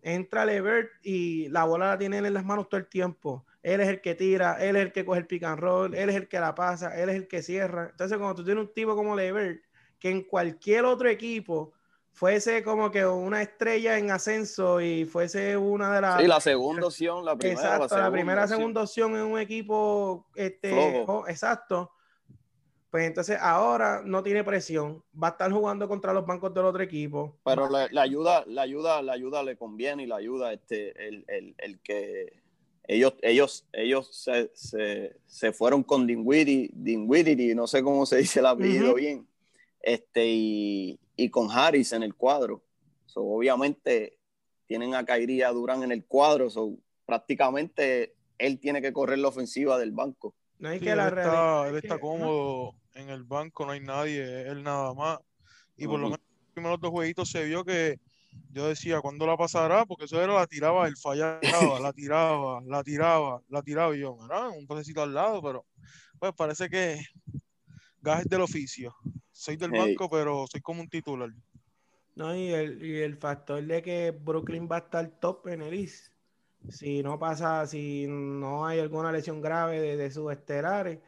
entra 0.03 0.45
Levert 0.45 0.91
y 1.05 1.49
la 1.49 1.65
bola 1.65 1.91
la 1.91 1.99
tiene 1.99 2.19
en 2.19 2.35
las 2.35 2.45
manos 2.45 2.69
todo 2.69 2.81
el 2.81 2.89
tiempo. 2.89 3.47
Él 3.63 3.81
es 3.81 3.89
el 3.89 4.01
que 4.01 4.17
tira, 4.17 4.57
él 4.61 4.75
es 4.75 4.83
el 4.83 4.93
que 4.93 5.05
coge 5.05 5.21
el 5.21 5.27
pick 5.27 5.45
and 5.45 5.61
roll, 5.61 5.95
él 5.95 6.11
es 6.11 6.17
el 6.17 6.27
que 6.27 6.41
la 6.41 6.53
pasa, 6.53 7.01
él 7.01 7.11
es 7.11 7.15
el 7.15 7.29
que 7.29 7.43
cierra. 7.43 7.91
Entonces, 7.91 8.19
cuando 8.19 8.35
tú 8.35 8.45
tienes 8.45 8.65
un 8.65 8.75
tipo 8.75 8.97
como 8.97 9.15
Levert, 9.15 9.63
que 10.01 10.11
en 10.11 10.23
cualquier 10.23 10.85
otro 10.85 11.09
equipo 11.09 11.73
fuese 12.11 12.65
como 12.65 12.91
que 12.91 13.07
una 13.07 13.41
estrella 13.41 13.99
en 13.99 14.11
ascenso 14.11 14.81
y 14.81 15.05
fuese 15.05 15.57
una 15.57 15.95
de 15.95 16.01
las. 16.01 16.21
Sí, 16.21 16.27
la 16.27 16.41
segunda 16.41 16.89
opción, 16.89 17.25
la 17.25 17.37
primera. 17.37 17.77
Exacto, 17.77 17.97
la, 17.97 18.11
primera, 18.11 18.49
segunda 18.49 18.83
opción 18.83 19.15
en 19.15 19.23
un 19.23 19.39
equipo. 19.39 20.27
Este, 20.35 21.03
exacto 21.29 21.93
pues 22.93 23.07
entonces 23.07 23.39
ahora 23.41 24.03
no 24.05 24.23
tiene 24.23 24.45
presión, 24.45 25.03
va 25.21 25.29
a 25.29 25.31
estar 25.31 25.51
jugando 25.51 25.89
contra 25.89 26.13
los 26.13 26.27
bancos 26.27 26.53
del 26.53 26.67
otro 26.67 26.83
equipo. 26.83 27.39
Pero 27.43 27.71
la, 27.71 27.89
ayuda, 28.03 28.45
la 28.47 28.61
ayuda, 28.61 29.01
la 29.01 29.15
ayuda 29.15 29.43
le 29.43 29.57
conviene 29.57 30.03
y 30.03 30.07
la 30.07 30.17
ayuda 30.17 30.53
este, 30.53 30.93
el, 31.09 31.81
que 31.83 32.43
ellos, 32.87 33.15
ellos, 33.23 33.67
ellos 33.73 34.29
se, 34.53 35.53
fueron 35.55 35.83
con 35.83 36.07
Dinwiddie, 36.07 36.69
Dinwiddie, 36.75 37.55
no 37.55 37.67
sé 37.67 37.83
cómo 37.83 38.05
se 38.05 38.19
dice 38.19 38.41
el 38.41 38.47
apellido 38.47 38.93
bien. 38.97 39.27
este, 39.81 40.27
y, 40.27 40.99
con 41.31 41.51
Harris 41.51 41.95
en 41.95 42.03
el 42.03 42.15
cuadro. 42.15 42.63
obviamente 43.15 44.19
tienen 44.67 44.95
a 44.95 45.07
Kyrie 45.07 45.47
Durán 45.47 45.83
en 45.83 45.93
el 45.93 46.05
cuadro, 46.05 46.51
so, 46.51 46.77
prácticamente 47.07 48.15
él 48.37 48.61
tiene 48.61 48.83
que 48.83 48.93
correr 48.93 49.19
la 49.19 49.29
ofensiva 49.29 49.79
del 49.79 49.93
banco. 49.93 50.35
No 50.63 50.69
hay 50.69 50.79
que 50.79 50.95
la 50.95 51.09
él 51.09 51.19
está, 51.19 51.69
él 51.69 51.77
está 51.77 51.99
cómodo 51.99 52.77
en 52.95 53.11
el 53.11 53.25
banco, 53.25 53.67
no 53.67 53.73
hay 53.73 53.81
nadie, 53.81 54.43
él 54.43 54.63
nada 54.63 54.95
más. 54.95 55.19
Y 55.77 55.89
por 55.89 55.99
lo 55.99 56.07
menos 56.07 56.21
en 56.21 56.45
los 56.45 56.53
primeros 56.55 56.81
dos 56.81 56.91
jueguitos 56.93 57.29
se 57.29 57.45
vio 57.47 57.65
que 57.65 57.99
yo 58.53 58.69
decía, 58.69 59.01
¿cuándo 59.01 59.27
la 59.27 59.37
pasará? 59.37 59.85
Porque 59.85 60.05
eso 60.05 60.23
era 60.23 60.35
la 60.35 60.47
tiraba, 60.47 60.87
él 60.87 60.97
fallaba, 60.97 61.41
la 61.81 61.93
tiraba, 61.93 62.61
la 62.65 62.85
tiraba, 62.85 63.43
la 63.49 63.63
tiraba 63.63 63.97
y 63.97 64.03
yo, 64.03 64.13
Un 64.57 64.69
pasecito 64.69 65.03
al 65.03 65.13
lado, 65.13 65.43
pero 65.43 65.67
pues 66.21 66.33
parece 66.33 66.71
que 66.71 67.01
gajes 68.01 68.29
del 68.29 68.43
oficio. 68.43 68.95
Soy 69.33 69.57
del 69.57 69.73
banco, 69.73 70.09
pero 70.09 70.47
soy 70.47 70.61
como 70.61 70.81
un 70.81 70.89
titular. 70.89 71.31
No, 72.15 72.37
y 72.37 72.53
el, 72.53 72.85
y 72.85 73.01
el 73.01 73.17
factor 73.17 73.61
de 73.65 73.83
que 73.83 74.13
Brooklyn 74.13 74.69
va 74.71 74.77
a 74.77 74.81
estar 74.81 75.09
top 75.19 75.49
en 75.49 75.63
el 75.63 75.75
East. 75.75 76.12
Si 76.69 77.03
no 77.03 77.19
pasa, 77.19 77.67
si 77.67 78.07
no 78.09 78.67
hay 78.67 78.81
alguna 78.81 79.13
lesión 79.13 79.41
grave 79.41 79.81
de, 79.81 79.97
de 79.97 80.11
sus 80.11 80.33
estelares. 80.33 80.99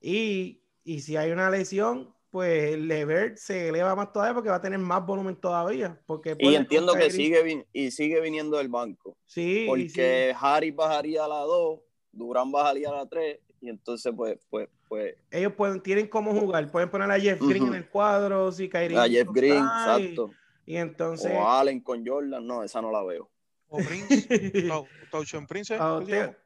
Y, 0.00 0.62
y 0.84 1.00
si 1.00 1.16
hay 1.16 1.30
una 1.30 1.50
lesión, 1.50 2.14
pues 2.32 2.78
Levert 2.78 3.36
se 3.36 3.68
eleva 3.68 3.94
más 3.94 4.10
todavía 4.10 4.32
porque 4.32 4.48
va 4.48 4.56
a 4.56 4.60
tener 4.60 4.78
más 4.78 5.04
volumen 5.04 5.36
todavía. 5.36 6.00
Porque 6.06 6.34
y 6.38 6.54
entiendo 6.54 6.94
que 6.94 7.10
sigue, 7.10 7.66
y 7.74 7.90
sigue 7.90 8.22
viniendo 8.22 8.56
del 8.56 8.68
banco. 8.68 9.14
Sí. 9.26 9.66
Porque 9.68 10.34
Harry 10.40 10.70
bajaría 10.70 11.26
a 11.26 11.28
la 11.28 11.40
2, 11.40 11.80
Durán 12.10 12.50
bajaría 12.50 12.88
a 12.88 12.92
la 12.92 13.06
3, 13.06 13.38
y 13.60 13.68
entonces 13.68 14.14
pues, 14.16 14.38
pues, 14.48 14.66
pues. 14.88 15.14
Ellos 15.30 15.52
pueden, 15.52 15.82
tienen 15.82 16.08
cómo 16.08 16.32
jugar, 16.32 16.70
pueden 16.72 16.90
poner 16.90 17.10
a 17.10 17.20
Jeff 17.20 17.38
Green 17.38 17.66
en 17.66 17.74
el 17.74 17.88
cuadro, 17.90 18.50
si 18.50 18.66
Kyrie. 18.66 18.96
A 18.96 19.06
Jeff 19.06 19.28
Green, 19.30 19.58
exacto. 19.58 20.30
Y 20.64 20.76
entonces. 20.76 21.32
O 21.36 21.46
Allen 21.46 21.80
con 21.80 22.06
Jordan, 22.06 22.46
no, 22.46 22.62
esa 22.62 22.80
no 22.80 22.90
la 22.90 23.04
veo. 23.04 23.28
O 23.72 23.78
Prince, 23.78 24.26
Prince, 25.48 25.76
ah, 25.78 26.00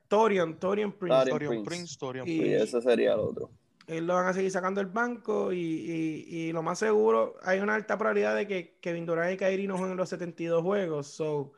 Torian, 0.08 0.58
Torian 0.58 0.92
Prince. 0.92 1.30
Torian 1.30 1.64
Prince, 1.64 1.96
Torian 1.98 2.24
Prince. 2.24 2.46
Y 2.46 2.54
ese 2.54 2.80
sería 2.80 3.14
el 3.14 3.20
otro 3.20 3.50
él 3.86 4.06
lo 4.06 4.14
van 4.14 4.26
a 4.26 4.32
seguir 4.32 4.50
sacando 4.50 4.80
el 4.80 4.88
banco 4.88 5.52
y, 5.52 6.50
lo 6.52 6.62
más 6.62 6.78
seguro, 6.78 7.36
hay 7.42 7.60
una 7.60 7.74
alta 7.74 7.96
probabilidad 7.96 8.34
de 8.34 8.46
que 8.46 8.78
Kevin 8.80 9.06
Durant 9.06 9.32
y 9.34 9.36
Kyrie 9.36 9.68
no 9.68 9.78
jueguen 9.78 9.96
los 9.96 10.08
72 10.08 10.62
juegos. 10.62 11.06
So, 11.08 11.52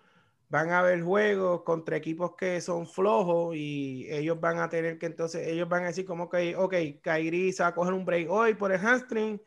van 0.51 0.71
a 0.71 0.81
haber 0.81 1.03
juegos 1.03 1.63
contra 1.63 1.97
equipos 1.97 2.33
que 2.37 2.61
son 2.61 2.87
flojos 2.87 3.57
y 3.57 4.07
ellos 4.11 4.41
van 4.41 4.59
a 4.59 4.69
tener 4.69 4.99
que 4.99 5.07
entonces, 5.07 5.47
ellos 5.47 5.69
van 5.69 5.85
a 5.85 5.87
decir 5.89 6.05
como 6.05 6.29
que, 6.29 6.57
ok, 6.57 6.75
Kyrie 7.03 7.53
se 7.53 7.63
va 7.63 7.71
a 7.71 7.75
coger 7.75 7.95
un 7.95 8.05
break 8.05 8.31
hoy 8.31 8.55
por 8.55 8.73
el 8.73 8.79
hamstring 8.79 9.41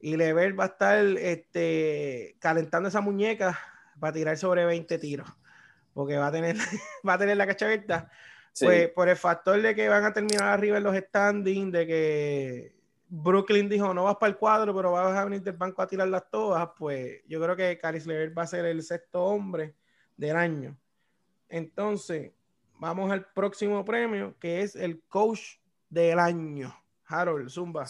y 0.00 0.16
Lever 0.16 0.58
va 0.58 0.64
a 0.64 0.68
estar 0.68 1.04
este, 1.04 2.36
calentando 2.40 2.88
esa 2.88 3.00
muñeca 3.00 3.58
para 3.98 4.12
tirar 4.12 4.36
sobre 4.36 4.64
20 4.64 4.98
tiros 4.98 5.28
porque 6.00 6.16
va 6.16 6.28
a 6.28 6.32
tener, 6.32 6.56
va 7.06 7.12
a 7.12 7.18
tener 7.18 7.36
la 7.36 7.46
cacha 7.46 7.66
abierta 7.66 8.10
pues 8.58 8.88
por 8.88 9.06
el 9.10 9.16
factor 9.16 9.60
de 9.60 9.74
que 9.74 9.86
van 9.86 10.02
a 10.02 10.14
terminar 10.14 10.48
arriba 10.48 10.78
en 10.78 10.84
los 10.84 10.96
standings, 10.96 11.72
de 11.72 11.86
que 11.86 12.76
Brooklyn 13.06 13.68
dijo 13.68 13.92
no 13.92 14.04
vas 14.04 14.16
para 14.16 14.30
el 14.30 14.38
cuadro, 14.38 14.74
pero 14.74 14.92
vas 14.92 15.14
a 15.14 15.24
venir 15.24 15.42
del 15.42 15.58
banco 15.58 15.82
a 15.82 15.86
tirar 15.86 16.08
las 16.08 16.30
todas, 16.30 16.70
pues 16.78 17.20
yo 17.28 17.38
creo 17.38 17.54
que 17.54 17.76
Caris 17.76 18.06
Lever 18.06 18.36
va 18.36 18.44
a 18.44 18.46
ser 18.46 18.64
el 18.64 18.82
sexto 18.82 19.22
hombre 19.22 19.74
del 20.16 20.36
año. 20.36 20.74
Entonces, 21.50 22.32
vamos 22.78 23.12
al 23.12 23.26
próximo 23.26 23.84
premio, 23.84 24.34
que 24.40 24.62
es 24.62 24.74
el 24.74 25.02
coach 25.02 25.58
del 25.90 26.18
año. 26.18 26.74
Harold, 27.04 27.50
Zumba. 27.50 27.84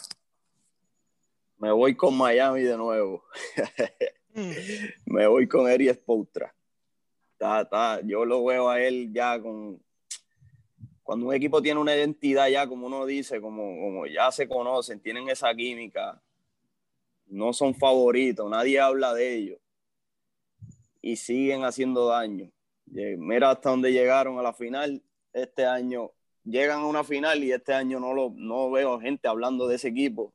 Me 1.58 1.70
voy 1.70 1.94
con 1.94 2.16
Miami 2.16 2.62
de 2.62 2.76
nuevo. 2.76 3.22
Mm. 4.32 4.52
Me 5.06 5.26
voy 5.26 5.48
con 5.48 5.66
Eri 7.40 7.64
Spoutra. 7.64 8.00
Yo 8.02 8.24
lo 8.24 8.44
veo 8.44 8.68
a 8.68 8.80
él 8.80 9.12
ya 9.12 9.40
con 9.40 9.80
cuando 11.02 11.26
un 11.26 11.34
equipo 11.34 11.60
tiene 11.60 11.80
una 11.80 11.96
identidad 11.96 12.48
ya, 12.48 12.68
como 12.68 12.86
uno 12.86 13.04
dice, 13.04 13.40
como, 13.40 13.62
como 13.80 14.06
ya 14.06 14.30
se 14.30 14.46
conocen, 14.46 15.00
tienen 15.00 15.28
esa 15.28 15.52
química, 15.52 16.22
no 17.26 17.52
son 17.52 17.74
favoritos, 17.74 18.48
nadie 18.48 18.78
habla 18.78 19.12
de 19.12 19.34
ellos 19.34 19.58
y 21.02 21.16
siguen 21.16 21.64
haciendo 21.64 22.06
daño. 22.06 22.50
Mira 22.86 23.50
hasta 23.50 23.70
dónde 23.70 23.92
llegaron 23.92 24.38
a 24.38 24.42
la 24.42 24.52
final 24.52 25.02
este 25.32 25.64
año. 25.64 26.12
Llegan 26.44 26.80
a 26.80 26.86
una 26.86 27.04
final 27.04 27.42
y 27.44 27.52
este 27.52 27.72
año 27.72 28.00
no, 28.00 28.14
lo, 28.14 28.32
no 28.36 28.70
veo 28.70 29.00
gente 29.00 29.28
hablando 29.28 29.68
de 29.68 29.76
ese 29.76 29.88
equipo. 29.88 30.32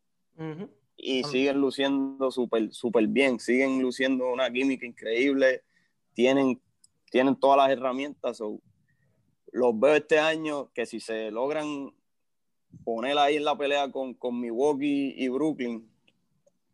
Y 0.97 1.23
siguen 1.23 1.59
luciendo 1.59 2.31
súper 2.31 2.73
super 2.73 3.07
bien, 3.07 3.39
siguen 3.39 3.81
luciendo 3.81 4.31
una 4.31 4.49
química 4.51 4.85
increíble, 4.85 5.63
tienen, 6.13 6.61
tienen 7.09 7.35
todas 7.35 7.57
las 7.57 7.69
herramientas 7.69 8.41
los 9.51 9.79
veo 9.79 9.95
este 9.95 10.19
año 10.19 10.69
que 10.73 10.85
si 10.85 10.99
se 10.99 11.31
logran 11.31 11.93
poner 12.83 13.17
ahí 13.17 13.37
en 13.37 13.45
la 13.45 13.57
pelea 13.57 13.89
con, 13.91 14.13
con 14.13 14.39
Milwaukee 14.39 15.13
y 15.17 15.29
Brooklyn 15.29 15.89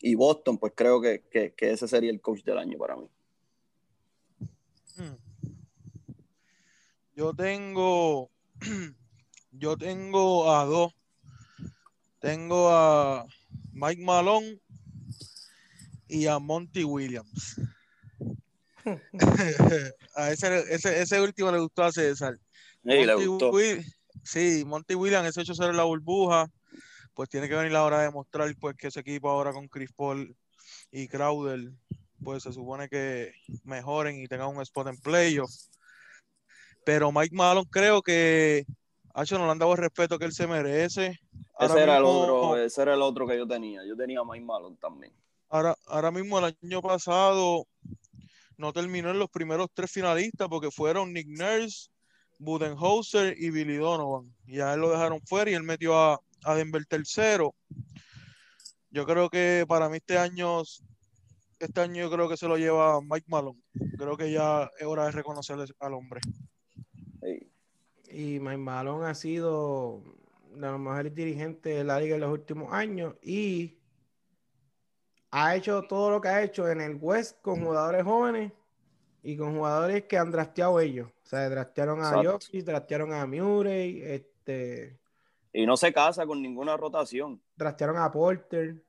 y 0.02 0.16
Boston, 0.16 0.58
pues 0.58 0.74
creo 0.76 1.00
que, 1.00 1.24
ese 1.58 1.88
sería 1.88 2.10
el 2.10 2.22
coach 2.22 2.44
del 2.44 2.58
año 2.58 2.78
para 2.78 2.96
mí. 2.96 3.08
Hmm. 4.98 5.16
Yo 7.16 7.34
tengo, 7.34 8.32
yo 9.52 9.78
tengo 9.78 10.52
a 10.52 10.66
dos. 10.66 10.94
Tengo 12.20 12.70
a 12.70 13.26
Mike 13.74 14.02
Malone 14.04 14.60
y 16.08 16.28
a 16.28 16.40
Monty 16.40 16.84
Williams. 16.84 17.60
a 20.16 20.32
ese, 20.32 20.74
ese, 20.74 21.02
ese, 21.02 21.22
último 21.22 21.52
le 21.52 21.60
gustó 21.60 21.84
a 21.84 21.92
César. 21.92 22.38
Sí, 24.24 24.64
Monty 24.66 24.96
Williams, 24.96 25.30
ese 25.30 25.42
hecho 25.42 25.54
ser 25.54 25.74
la 25.74 25.84
burbuja, 25.84 26.48
pues 27.14 27.30
tiene 27.30 27.48
que 27.48 27.56
venir 27.56 27.72
la 27.72 27.84
hora 27.84 28.00
de 28.00 28.06
demostrar 28.06 28.54
pues, 28.60 28.76
que 28.76 28.88
ese 28.88 29.00
equipo 29.00 29.30
ahora 29.30 29.52
con 29.52 29.68
Chris 29.68 29.92
Paul 29.94 30.36
y 30.92 31.08
Crowder, 31.08 31.72
pues 32.24 32.44
se 32.44 32.54
supone 32.54 32.88
que 32.88 33.34
mejoren 33.64 34.22
y 34.22 34.28
tengan 34.28 34.50
un 34.50 34.62
spot 34.62 34.88
en 34.88 34.98
playoff. 34.98 35.52
Pero 36.84 37.12
Mike 37.12 37.36
Malone 37.36 37.68
creo 37.70 38.02
que 38.02 38.66
hecho 39.16 39.38
no 39.38 39.46
le 39.46 39.52
han 39.52 39.60
dado 39.60 39.74
el 39.74 39.78
respeto 39.78 40.18
que 40.18 40.26
él 40.26 40.34
se 40.34 40.48
merece. 40.48 41.20
ese, 41.60 41.80
era 41.82 41.98
el 41.98 42.04
otro, 42.06 42.58
ese 42.58 42.82
era 42.82 42.94
el 42.94 43.02
otro 43.02 43.28
que 43.28 43.38
yo 43.38 43.48
tenía. 43.48 43.86
Yo 43.86 43.96
tenía 43.96 44.20
a 44.20 44.26
Mike 44.26 44.46
Malone 44.46 44.78
también. 44.80 45.14
Ahora, 45.50 45.76
ahora 45.88 46.12
mismo 46.12 46.40
el 46.40 46.56
año 46.62 46.82
pasado 46.82 47.68
no 48.62 48.72
terminó 48.72 49.10
en 49.10 49.18
los 49.18 49.30
primeros 49.30 49.70
tres 49.74 49.92
finalistas 49.92 50.48
porque 50.48 50.70
fueron 50.70 51.12
Nick 51.12 51.28
Nurse, 51.28 51.90
Budenholzer 52.38 53.36
y 53.38 53.50
Billy 53.50 53.78
Donovan. 53.78 54.32
Y 54.46 54.60
a 54.60 54.76
él 54.76 54.82
lo 54.82 54.92
dejaron 54.92 55.20
fuera 55.26 55.50
y 55.50 55.56
él 55.56 55.64
metió 55.64 55.98
a, 55.98 56.22
Denver 56.56 56.86
tercero. 56.86 57.56
Yo 58.92 59.06
creo 59.06 59.30
que 59.30 59.66
para 59.68 59.90
mí 59.90 59.98
este 59.98 60.18
año, 60.18 60.62
este 61.60 61.82
año 61.82 62.04
yo 62.04 62.12
creo 62.12 62.30
que 62.30 62.38
se 62.38 62.48
lo 62.48 62.58
lleva 62.58 63.02
Mike 63.02 63.26
Malone. 63.28 63.60
Creo 63.98 64.16
que 64.16 64.32
ya 64.32 64.70
es 64.80 64.86
hora 64.86 65.06
de 65.06 65.12
reconocerle 65.12 65.66
al 65.80 65.94
hombre. 65.96 66.22
Y 68.12 68.40
Mike 68.40 68.58
Malone 68.58 69.08
ha 69.08 69.16
sido 69.16 70.04
de 70.54 70.68
los 70.68 70.80
mejores 70.80 71.16
dirigentes 71.16 71.78
de 71.78 71.84
la 71.84 72.00
liga 72.00 72.16
en 72.16 72.22
los 72.22 72.32
últimos 72.32 72.74
años 72.74 73.16
y 73.24 73.81
ha 75.32 75.56
hecho 75.56 75.84
todo 75.84 76.12
lo 76.12 76.22
que 76.22 76.28
ha 76.28 76.44
hecho 76.44 76.70
en 76.70 76.82
el 76.82 76.98
West 77.00 77.42
con 77.42 77.64
jugadores 77.64 78.04
jóvenes 78.04 78.52
y 79.24 79.38
con 79.38 79.56
jugadores 79.56 80.04
que 80.04 80.18
han 80.18 80.30
drafteado 80.30 80.80
ellos. 80.80 81.10
O 81.24 81.26
sea, 81.26 81.50
draftearon 81.50 82.04
a 82.04 82.24
Jokic, 82.24 82.66
draftearon 82.66 83.14
a 83.14 83.26
Murray, 83.26 84.02
este... 84.02 85.00
Y 85.54 85.66
no 85.66 85.78
se 85.78 85.94
casa 85.94 86.26
con 86.26 86.42
ninguna 86.42 86.78
rotación. 86.78 87.42
Draftearon 87.56 87.98
a 87.98 88.12
Porter. 88.12 88.84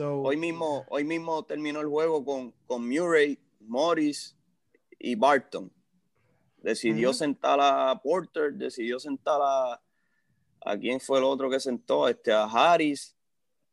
hoy, 0.00 0.36
mismo, 0.36 0.84
hoy 0.88 1.04
mismo 1.04 1.44
terminó 1.44 1.80
el 1.80 1.86
juego 1.86 2.24
con, 2.24 2.52
con 2.66 2.88
Murray, 2.88 3.38
Morris 3.60 4.36
y 4.98 5.14
Barton. 5.14 5.72
Decidió 6.58 7.12
sentar 7.12 7.58
a 7.60 8.00
Porter, 8.00 8.52
decidió 8.52 9.00
sentar 9.00 9.40
a... 9.42 9.80
¿A 10.60 10.76
quién 10.76 11.00
fue 11.00 11.18
el 11.18 11.24
otro 11.24 11.48
que 11.48 11.60
sentó? 11.60 12.08
Este, 12.08 12.32
a 12.32 12.44
Harris. 12.44 13.16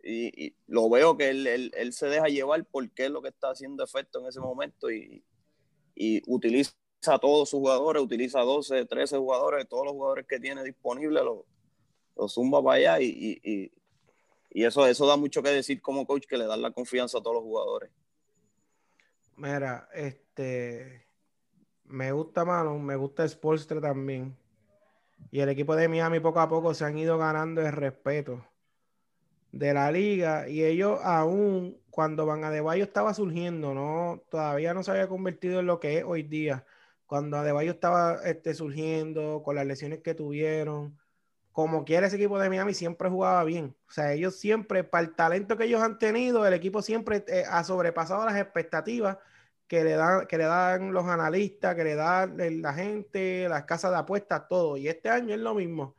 Y, 0.08 0.56
lo 0.68 0.88
veo 0.88 1.18
que 1.18 1.30
él, 1.30 1.48
él, 1.48 1.72
él, 1.76 1.92
se 1.92 2.06
deja 2.06 2.28
llevar 2.28 2.64
porque 2.66 3.06
es 3.06 3.12
lo 3.12 3.24
que 3.24 3.30
está 3.30 3.50
haciendo 3.50 3.84
efecto 3.84 4.20
en 4.20 4.28
ese 4.28 4.40
momento 4.40 4.92
y, 4.92 5.26
y 5.96 6.22
utiliza 6.28 6.74
a 7.08 7.18
todos 7.18 7.50
sus 7.50 7.60
jugadores, 7.60 8.04
utiliza 8.04 8.42
12, 8.42 8.86
13 8.86 9.18
jugadores, 9.18 9.68
todos 9.68 9.86
los 9.86 9.94
jugadores 9.94 10.28
que 10.28 10.40
tiene 10.40 10.64
disponibles, 10.64 11.24
los 11.24 11.40
lo 12.16 12.30
zumba 12.30 12.64
para 12.64 12.78
allá 12.78 13.02
y, 13.02 13.40
y, 13.44 13.72
y, 14.52 14.64
eso, 14.64 14.86
eso 14.86 15.08
da 15.08 15.18
mucho 15.18 15.42
que 15.42 15.50
decir 15.50 15.82
como 15.82 16.06
coach 16.06 16.28
que 16.28 16.38
le 16.38 16.46
da 16.46 16.56
la 16.56 16.72
confianza 16.72 17.18
a 17.18 17.22
todos 17.22 17.38
los 17.38 17.44
jugadores. 17.44 17.92
Mira, 19.36 19.90
este 19.94 21.08
me 21.84 22.12
gusta 22.12 22.46
Malon, 22.46 22.84
me 22.86 22.96
gusta 22.96 23.28
Spolstra 23.28 23.82
también. 23.82 24.38
Y 25.32 25.40
el 25.40 25.50
equipo 25.50 25.76
de 25.76 25.88
Miami 25.88 26.20
poco 26.20 26.40
a 26.40 26.48
poco 26.48 26.74
se 26.74 26.86
han 26.86 26.98
ido 26.98 27.18
ganando 27.18 27.62
el 27.62 27.72
respeto 27.74 28.46
de 29.56 29.74
la 29.74 29.90
liga 29.90 30.50
y 30.50 30.66
ellos 30.66 31.00
aún 31.02 31.80
cuando 31.90 32.26
Van 32.26 32.44
Adebayo 32.44 32.84
estaba 32.84 33.14
surgiendo, 33.14 33.74
no, 33.74 34.22
todavía 34.30 34.74
no 34.74 34.84
se 34.84 34.92
había 34.92 35.08
convertido 35.08 35.62
en 35.62 35.66
lo 35.66 35.80
que 35.80 36.00
es 36.00 36.04
hoy 36.06 36.24
día. 36.24 36.66
Cuando 37.06 37.38
Adebayo 37.38 37.72
estaba 37.72 38.16
este, 38.26 38.54
surgiendo 38.54 39.42
con 39.44 39.56
las 39.56 39.66
lesiones 39.66 40.02
que 40.02 40.14
tuvieron, 40.14 41.00
como 41.54 41.86
quiera 41.86 42.08
ese 42.08 42.18
equipo 42.18 42.38
de 42.38 42.50
Miami 42.50 42.74
siempre 42.74 43.10
jugaba 43.10 43.46
bien. 43.46 43.74
O 43.88 43.92
sea, 43.92 44.12
ellos 44.12 44.36
siempre, 44.36 44.84
para 44.84 45.06
el 45.06 45.16
talento 45.16 45.56
que 45.56 45.66
ellos 45.66 45.82
han 45.82 46.00
tenido, 46.00 46.46
el 46.46 46.54
equipo 46.54 46.82
siempre 46.82 47.24
eh, 47.30 47.46
ha 47.50 47.64
sobrepasado 47.64 48.26
las 48.26 48.36
expectativas 48.36 49.18
que 49.68 49.86
le, 49.86 49.92
dan, 49.94 50.28
que 50.28 50.38
le 50.38 50.46
dan 50.46 50.92
los 50.92 51.06
analistas, 51.06 51.76
que 51.76 51.86
le 51.86 51.96
dan 51.96 52.62
la 52.62 52.74
gente, 52.74 53.48
las 53.48 53.64
casas 53.64 53.92
de 53.92 53.98
apuestas, 54.00 54.50
todo. 54.50 54.76
Y 54.76 54.90
este 54.90 55.10
año 55.10 55.34
es 55.34 55.40
lo 55.40 55.54
mismo. 55.56 55.96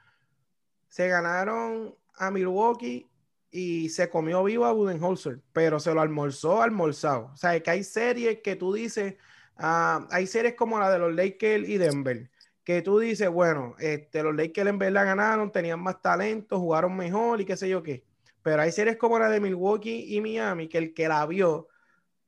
Se 0.89 1.09
ganaron 1.09 1.97
a 2.17 2.31
Milwaukee 2.31 3.09
y 3.51 3.89
se 3.89 4.09
comió 4.09 4.45
vivo 4.45 4.65
a 4.65 4.73
Budenholzer, 4.73 5.41
pero 5.53 5.81
se 5.81 5.95
lo 5.95 6.01
almorzó 6.01 6.63
almorzado. 6.63 7.31
O 7.33 7.37
sea, 7.37 7.59
que 7.61 7.71
hay 7.71 7.85
series 7.85 8.41
que 8.43 8.57
tú 8.57 8.73
dices, 8.73 9.15
ah, 9.57 10.07
hay 10.11 10.27
series 10.27 10.55
como 10.55 10.79
la 10.79 10.91
de 10.91 10.99
los 10.99 11.15
Lakers 11.15 11.69
y 11.69 11.79
Denver, 11.79 12.31
que 12.65 12.83
tú 12.83 12.99
dices, 12.99 13.29
bueno, 13.29 13.75
este, 13.79 14.23
los 14.23 14.35
Lakers 14.35 14.69
en 14.69 14.79
verdad 14.79 15.07
ganaron, 15.07 15.53
tenían 15.53 15.81
más 15.81 16.03
talento, 16.03 16.59
jugaron 16.59 16.97
mejor 16.97 17.41
y 17.41 17.45
qué 17.45 17.57
sé 17.57 17.69
yo 17.69 17.83
qué. 17.83 18.05
Pero 18.43 18.63
hay 18.63 18.73
series 18.73 18.97
como 18.97 19.19
la 19.19 19.29
de 19.31 19.41
Milwaukee 19.41 20.15
y 20.15 20.21
Miami, 20.21 20.69
que 20.69 20.79
el 20.79 20.95
que 20.95 21.09
la 21.09 21.25
vio 21.27 21.69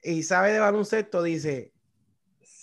y 0.03 0.23
sabe 0.23 0.53
de 0.53 0.61
baloncesto 0.61 1.23
dice, 1.23 1.73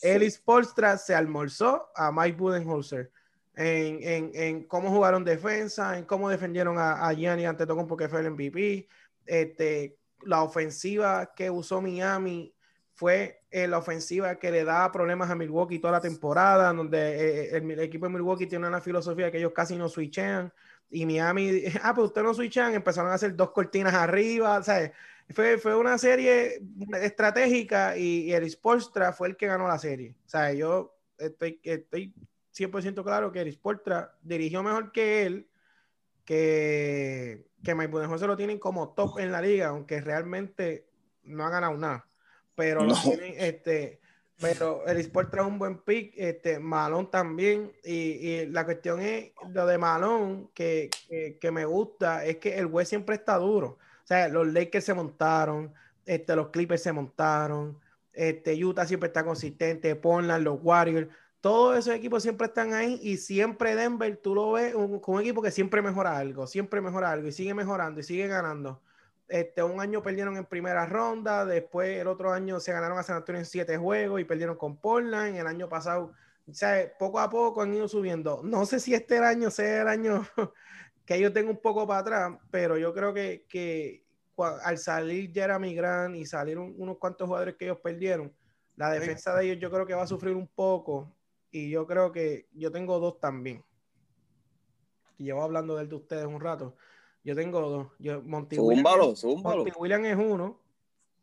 Ellis 0.02 0.38
Polstra 0.40 0.98
se 0.98 1.16
almorzó 1.16 1.90
a 1.96 2.12
Mike 2.12 2.38
Budenholzer 2.38 3.12
en, 3.56 4.64
cómo 4.64 4.90
jugaron 4.90 5.24
defensa, 5.24 5.98
en 5.98 6.06
cómo 6.06 6.30
defendieron 6.30 6.78
a, 6.78 7.08
a 7.08 7.14
Gianni 7.14 7.46
ante 7.46 7.66
todo 7.66 7.88
porque 7.88 8.10
fue 8.10 8.22
el 8.22 8.32
MVP. 8.32 8.88
Este, 9.26 9.98
la 10.24 10.44
ofensiva 10.44 11.34
que 11.36 11.50
usó 11.50 11.82
Miami 11.82 12.54
fue 12.94 13.44
eh, 13.52 13.68
la 13.68 13.78
ofensiva 13.78 14.36
que 14.36 14.52
le 14.52 14.64
da 14.64 14.92
problemas 14.92 15.30
a 15.30 15.36
Milwaukee 15.36 15.80
toda 15.80 15.94
la 15.94 16.02
temporada, 16.02 16.72
donde 16.72 16.98
eh, 16.98 17.56
eh, 17.56 17.58
el, 17.58 17.80
equipo 17.80 18.06
de 18.06 18.14
Milwaukee 18.14 18.48
tiene 18.48 18.68
una 18.68 18.82
filosofía 18.82 19.30
que 19.32 19.38
ellos 19.38 19.52
casi 19.54 19.76
no 19.76 19.90
switchean. 19.90 20.52
Y 20.90 21.06
Miami, 21.06 21.64
ah, 21.84 21.94
pues 21.94 22.08
ustedes 22.08 22.26
no 22.26 22.34
switchan, 22.34 22.74
empezaron 22.74 23.12
a 23.12 23.16
hacer 23.16 23.36
dos 23.36 23.52
cortinas 23.52 23.94
arriba, 23.94 24.64
¿sabes? 24.64 24.92
Fue, 25.34 25.58
fue 25.58 25.76
una 25.76 25.98
serie 25.98 26.62
estratégica 27.02 27.98
y, 27.98 28.32
el 28.32 28.50
Sportstra 28.50 29.12
fue 29.12 29.30
el 29.30 29.36
que 29.36 29.48
ganó 29.48 29.68
la 29.68 29.80
serie. 29.80 30.16
O 30.26 30.30
sea, 30.30 30.54
yo 30.54 30.96
estoy, 31.18 31.60
estoy 31.64 32.14
100% 32.56 33.04
claro 33.04 33.32
que 33.32 33.42
Eris 33.42 33.58
Portra 33.58 34.16
dirigió 34.22 34.64
mejor 34.64 34.92
que 34.92 35.26
él, 35.26 35.50
que, 36.24 37.48
que 37.64 37.76
Mike 37.76 37.92
Budenholzer 37.92 38.28
lo 38.28 38.38
tienen 38.38 38.60
como 38.60 38.90
top 38.90 39.20
en 39.20 39.32
la 39.32 39.42
liga, 39.42 39.68
aunque 39.68 40.00
realmente 40.02 40.88
no 41.24 41.46
ha 41.46 41.50
ganado 41.50 41.78
nada. 41.78 42.08
Pero 42.56 42.86
lo 42.86 42.96
tienen, 42.96 43.36
este, 43.38 44.00
pero 44.40 44.88
Eris 44.88 45.10
Portra 45.10 45.42
es 45.42 45.48
un 45.48 45.60
buen 45.60 45.80
pick, 45.80 46.14
este, 46.16 46.60
Malón 46.60 47.12
también, 47.12 47.74
y, 47.84 48.46
la 48.48 48.64
cuestión 48.64 49.02
es 49.02 49.34
lo 49.50 49.66
de 49.66 49.78
Malón, 49.78 50.50
que, 50.54 50.90
que, 51.40 51.52
me 51.52 51.66
gusta, 51.66 52.26
es 52.26 52.38
que 52.38 52.58
el 52.58 52.68
güey 52.68 52.86
siempre 52.86 53.16
está 53.16 53.36
duro. 53.36 53.78
O 54.04 54.08
sea, 54.08 54.30
los 54.30 54.48
Lakers 54.48 54.86
se 54.86 54.94
montaron, 54.94 55.74
este, 56.06 56.36
los 56.36 56.50
Clippers 56.50 56.84
se 56.84 56.94
montaron, 56.94 57.80
este, 58.14 58.64
Utah 58.64 58.86
siempre 58.86 59.08
está 59.08 59.26
consistente, 59.26 59.96
Portland, 59.96 60.44
los 60.44 60.60
Warriors 60.62 61.10
todos 61.46 61.78
esos 61.78 61.94
equipos 61.94 62.24
siempre 62.24 62.48
están 62.48 62.74
ahí 62.74 63.00
y 63.04 63.18
siempre 63.18 63.76
Denver, 63.76 64.18
tú 64.18 64.34
lo 64.34 64.54
ves 64.54 64.74
con 64.74 65.14
un, 65.14 65.22
equipo 65.22 65.44
que 65.44 65.52
siempre 65.52 65.80
mejora 65.80 66.18
algo, 66.18 66.48
siempre 66.48 66.82
mejora 66.82 67.12
algo 67.12 67.28
y 67.28 67.32
sigue 67.32 67.54
mejorando 67.54 68.00
y 68.00 68.04
sigue 68.04 68.26
ganando. 68.26 68.82
Este, 69.28 69.62
un 69.62 69.80
año 69.80 70.02
perdieron 70.02 70.38
en 70.38 70.46
primera 70.46 70.88
ronda, 70.88 71.46
después 71.46 72.02
el 72.02 72.08
otro 72.08 72.34
año 72.34 72.60
se 72.60 72.72
ganaron 72.74 72.98
a 72.98 73.04
San 73.04 73.18
Antonio 73.18 73.42
en 73.42 73.46
siete 73.46 73.78
juegos 73.78 74.20
y 74.20 74.24
perdieron 74.24 74.58
con 74.58 74.78
Portland. 74.78 75.36
El 75.36 75.46
año 75.46 75.70
pasado, 75.70 76.14
o 76.48 76.54
sea, 76.56 76.92
poco 76.98 77.20
a 77.20 77.30
poco 77.30 77.62
han 77.62 77.76
ido 77.76 77.88
subiendo. 77.88 78.42
No 78.44 78.66
sé 78.66 78.80
si 78.80 78.96
este 78.96 79.20
año 79.20 79.52
sea 79.52 79.84
el 79.84 79.88
año 79.88 80.26
que 81.06 81.14
ellos 81.14 81.32
tengan 81.32 81.52
un 81.52 81.62
poco 81.62 81.86
para 81.86 82.00
atrás, 82.00 82.40
pero 82.50 82.76
yo 82.76 82.92
creo 82.92 83.14
que, 83.14 83.46
que 83.48 84.04
al 84.64 84.80
salir 84.80 85.32
Jeremy 85.32 85.76
Grant 85.76 86.16
y 86.16 86.26
salir 86.26 86.58
unos 86.58 86.98
cuantos 86.98 87.28
jugadores 87.28 87.56
que 87.56 87.66
ellos 87.66 87.78
perdieron, 87.84 88.34
la 88.78 88.90
defensa 88.90 89.36
de 89.36 89.46
ellos 89.46 89.60
yo 89.60 89.70
creo 89.70 89.86
que 89.86 89.94
va 89.94 90.02
a 90.02 90.08
sufrir 90.08 90.36
un 90.36 90.48
poco 90.48 91.15
y 91.56 91.70
yo 91.70 91.88
creo 91.88 92.12
que 92.12 92.50
yo 92.52 92.70
tengo 92.70 93.00
dos 93.00 93.22
también. 93.22 93.64
Y 95.18 95.24
llevo 95.24 95.42
hablando 95.42 95.78
del 95.78 95.88
de 95.88 95.96
ustedes 95.96 96.26
un 96.26 96.42
rato. 96.42 96.76
Yo 97.24 97.34
tengo 97.34 97.62
dos. 97.62 97.88
Yo, 97.98 98.22
Monty, 98.22 98.60
Williams, 98.60 100.08
es 100.08 100.18
uno. 100.18 100.60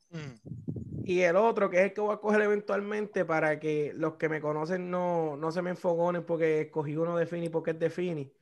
Mm. 0.09 1.05
Y 1.05 1.21
el 1.21 1.37
otro, 1.37 1.69
que 1.69 1.81
es 1.81 1.83
el 1.83 1.93
que 1.93 2.01
voy 2.01 2.15
a 2.15 2.17
coger 2.17 2.41
eventualmente 2.41 3.27
para 3.27 3.61
que 3.61 3.93
los 3.95 4.15
que 4.15 4.31
me 4.31 4.41
conocen 4.41 4.91
no, 4.91 5.37
no 5.37 5.53
se 5.53 5.61
me 5.61 5.69
enfogonen 5.69 6.25
porque 6.25 6.63
escogí 6.63 6.97
uno 6.97 7.15
de 7.15 7.27
Fini 7.27 7.51
porque 7.51 7.73
es 7.73 7.79
de 7.79 7.91
Fini, 7.91 8.33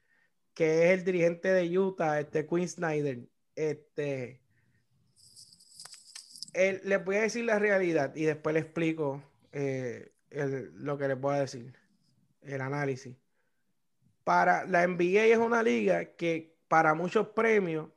que 0.55 0.85
es 0.85 0.98
el 1.00 1.05
dirigente 1.05 1.53
de 1.53 1.76
Utah, 1.76 2.20
este 2.20 2.46
Quinn 2.46 2.68
Snyder. 2.68 3.26
Este, 3.57 4.40
les 6.55 7.05
voy 7.05 7.16
a 7.16 7.22
decir 7.22 7.44
la 7.46 7.59
realidad 7.59 8.14
y 8.14 8.26
después 8.26 8.55
le 8.55 8.61
explico 8.61 9.20
eh, 9.50 10.12
lo 10.31 10.96
que 10.96 11.09
les 11.09 11.20
voy 11.20 11.35
a 11.35 11.40
decir 11.40 11.79
el 12.42 12.61
análisis. 12.61 13.16
Para 14.24 14.64
la 14.64 14.87
NBA 14.87 15.24
es 15.24 15.38
una 15.38 15.62
liga 15.62 16.05
que 16.16 16.57
para 16.68 16.94
muchos 16.94 17.29
premios 17.29 17.88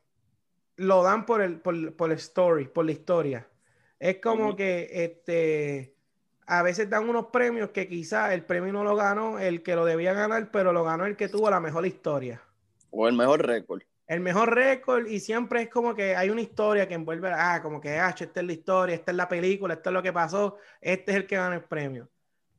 lo 0.75 1.03
dan 1.03 1.25
por 1.25 1.41
el, 1.41 1.59
por, 1.59 1.95
por 1.95 2.11
story, 2.13 2.67
por 2.67 2.85
la 2.85 2.91
historia. 2.91 3.47
Es 3.99 4.17
como 4.19 4.55
que 4.55 4.89
este 4.91 5.95
a 6.45 6.61
veces 6.61 6.89
dan 6.89 7.07
unos 7.07 7.27
premios 7.27 7.69
que 7.69 7.87
quizás 7.87 8.33
el 8.33 8.43
premio 8.43 8.73
no 8.73 8.83
lo 8.83 8.95
ganó 8.95 9.39
el 9.39 9.63
que 9.63 9.75
lo 9.75 9.85
debía 9.85 10.13
ganar, 10.13 10.51
pero 10.51 10.73
lo 10.73 10.83
ganó 10.83 11.05
el 11.05 11.15
que 11.15 11.29
tuvo 11.29 11.49
la 11.49 11.59
mejor 11.59 11.85
historia. 11.85 12.41
O 12.89 13.07
el 13.07 13.15
mejor 13.15 13.45
récord. 13.45 13.81
El 14.07 14.19
mejor 14.19 14.53
récord 14.53 15.07
y 15.07 15.19
siempre 15.19 15.63
es 15.63 15.69
como 15.69 15.95
que 15.95 16.15
hay 16.15 16.29
una 16.29 16.41
historia 16.41 16.87
que 16.87 16.93
envuelve, 16.93 17.31
ah, 17.33 17.61
como 17.63 17.79
que, 17.79 17.97
ah, 17.97 18.09
esta 18.09 18.41
es 18.41 18.45
la 18.45 18.53
historia, 18.53 18.95
esta 18.95 19.11
es 19.11 19.17
la 19.17 19.29
película, 19.29 19.75
esto 19.75 19.89
es 19.89 19.93
lo 19.93 20.03
que 20.03 20.11
pasó, 20.11 20.57
este 20.81 21.11
es 21.11 21.17
el 21.17 21.25
que 21.25 21.37
gana 21.37 21.55
el 21.55 21.63
premio. 21.63 22.09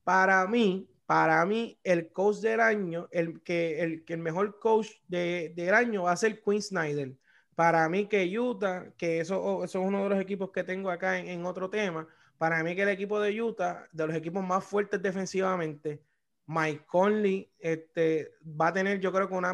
Para 0.03 0.47
mí, 0.47 0.89
para 1.07 1.45
mí, 1.45 1.79
el 1.85 2.11
coach 2.13 2.37
del 2.37 2.61
año, 2.61 3.09
el 3.11 3.43
que 3.43 3.83
el, 3.83 4.05
que 4.05 4.15
el 4.15 4.21
mejor 4.21 4.59
coach 4.59 4.89
de, 5.07 5.53
del 5.55 5.75
año 5.75 6.05
va 6.05 6.13
a 6.13 6.17
ser 6.17 6.43
Quinn 6.43 6.63
Snyder. 6.63 7.13
Para 7.55 7.89
mí 7.89 8.07
que 8.07 8.39
Utah, 8.39 8.91
que 8.97 9.21
eso, 9.21 9.41
oh, 9.41 9.65
eso 9.65 9.81
es 9.81 9.87
uno 9.87 10.03
de 10.05 10.09
los 10.09 10.21
equipos 10.21 10.51
que 10.51 10.65
tengo 10.65 10.91
acá 10.91 11.19
en, 11.19 11.45
otro 11.47 11.71
tema, 11.71 12.09
para 12.39 12.63
mí 12.65 12.75
que 12.75 12.83
el 12.83 12.89
equipo 12.89 13.21
de 13.21 13.41
Utah, 13.41 13.87
de 13.93 14.07
los 14.07 14.17
equipos 14.17 14.43
más 14.45 14.65
fuertes 14.65 15.01
defensivamente, 15.01 16.03
Mike 16.47 16.85
Conley 16.87 17.51
este, 17.59 18.35
va 18.61 18.69
a 18.69 18.73
tener, 18.73 19.01
yo 19.01 19.13
creo 19.13 19.29
que 19.29 19.35
una, 19.35 19.53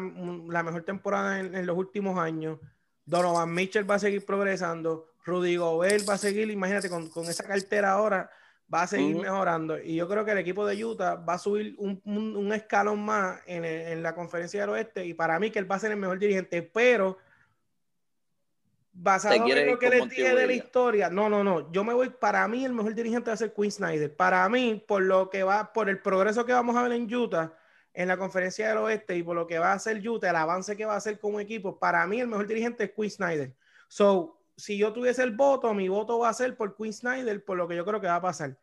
la 0.49 0.63
mejor 0.63 0.83
temporada 0.83 1.39
en, 1.39 1.65
los 1.65 1.77
últimos 1.77 2.17
años. 2.17 2.59
Donovan 3.05 3.53
Mitchell 3.53 3.89
va 3.89 3.95
a 3.95 3.99
seguir 3.99 4.25
progresando. 4.25 5.09
Rudy 5.25 5.57
Gobert 5.57 6.07
va 6.09 6.15
a 6.15 6.17
seguir, 6.17 6.49
imagínate, 6.49 6.89
con, 6.89 7.09
con 7.09 7.25
esa 7.25 7.43
cartera 7.43 7.91
ahora 7.91 8.29
va 8.73 8.83
a 8.83 8.87
seguir 8.87 9.15
mejorando. 9.15 9.79
Y 9.79 9.95
yo 9.95 10.07
creo 10.07 10.23
que 10.23 10.31
el 10.31 10.37
equipo 10.37 10.65
de 10.65 10.83
Utah 10.83 11.15
va 11.15 11.33
a 11.33 11.37
subir 11.37 11.75
un, 11.77 12.01
un, 12.05 12.53
escalón 12.53 13.03
más 13.03 13.41
en, 13.45 13.65
en, 13.65 14.01
la 14.01 14.15
conferencia 14.15 14.61
del 14.61 14.69
oeste. 14.69 15.05
Y 15.05 15.13
para 15.13 15.39
mí 15.39 15.51
que 15.51 15.59
él 15.59 15.69
va 15.69 15.75
a 15.75 15.79
ser 15.79 15.91
el 15.91 15.97
mejor 15.97 16.19
dirigente, 16.19 16.61
pero 16.61 17.17
basado 18.93 19.35
en 19.35 19.67
lo 19.67 19.79
que 19.79 19.89
les 19.89 20.09
dije 20.09 20.35
de 20.35 20.47
la 20.47 20.53
historia, 20.53 21.09
no, 21.09 21.29
no, 21.29 21.43
no. 21.43 21.71
Yo 21.71 21.83
me 21.83 21.93
voy, 21.93 22.09
para 22.09 22.47
mí 22.47 22.65
el 22.65 22.73
mejor 22.73 22.93
dirigente 22.93 23.29
va 23.29 23.33
a 23.33 23.37
ser 23.37 23.53
Quinn 23.53 23.71
Snyder. 23.71 24.15
Para 24.15 24.47
mí, 24.49 24.83
por 24.87 25.01
lo 25.01 25.29
que 25.29 25.43
va, 25.43 25.73
por 25.73 25.89
el 25.89 25.99
progreso 25.99 26.45
que 26.45 26.53
vamos 26.53 26.75
a 26.75 26.83
ver 26.83 26.93
en 26.93 27.13
Utah, 27.13 27.53
en 27.93 28.07
la 28.07 28.17
conferencia 28.17 28.69
del 28.69 28.77
oeste 28.77 29.17
y 29.17 29.23
por 29.23 29.35
lo 29.35 29.47
que 29.47 29.59
va 29.59 29.71
a 29.71 29.75
hacer 29.75 30.07
Utah, 30.07 30.29
el 30.29 30.35
avance 30.35 30.77
que 30.77 30.85
va 30.85 30.93
a 30.93 30.97
hacer 30.97 31.19
como 31.19 31.39
equipo, 31.39 31.77
para 31.77 32.05
mí 32.07 32.19
el 32.21 32.27
mejor 32.27 32.47
dirigente 32.47 32.85
es 32.85 32.91
Quinn 32.91 33.09
Snyder. 33.09 33.53
So, 33.87 34.40
si 34.61 34.77
yo 34.77 34.93
tuviese 34.93 35.23
el 35.23 35.35
voto, 35.35 35.73
mi 35.73 35.89
voto 35.89 36.19
va 36.19 36.29
a 36.29 36.33
ser 36.33 36.55
por 36.55 36.75
Quinn 36.75 36.93
Snyder, 36.93 37.43
por 37.43 37.57
lo 37.57 37.67
que 37.67 37.75
yo 37.75 37.83
creo 37.83 37.99
que 37.99 38.07
va 38.07 38.17
a 38.17 38.21
pasar. 38.21 38.59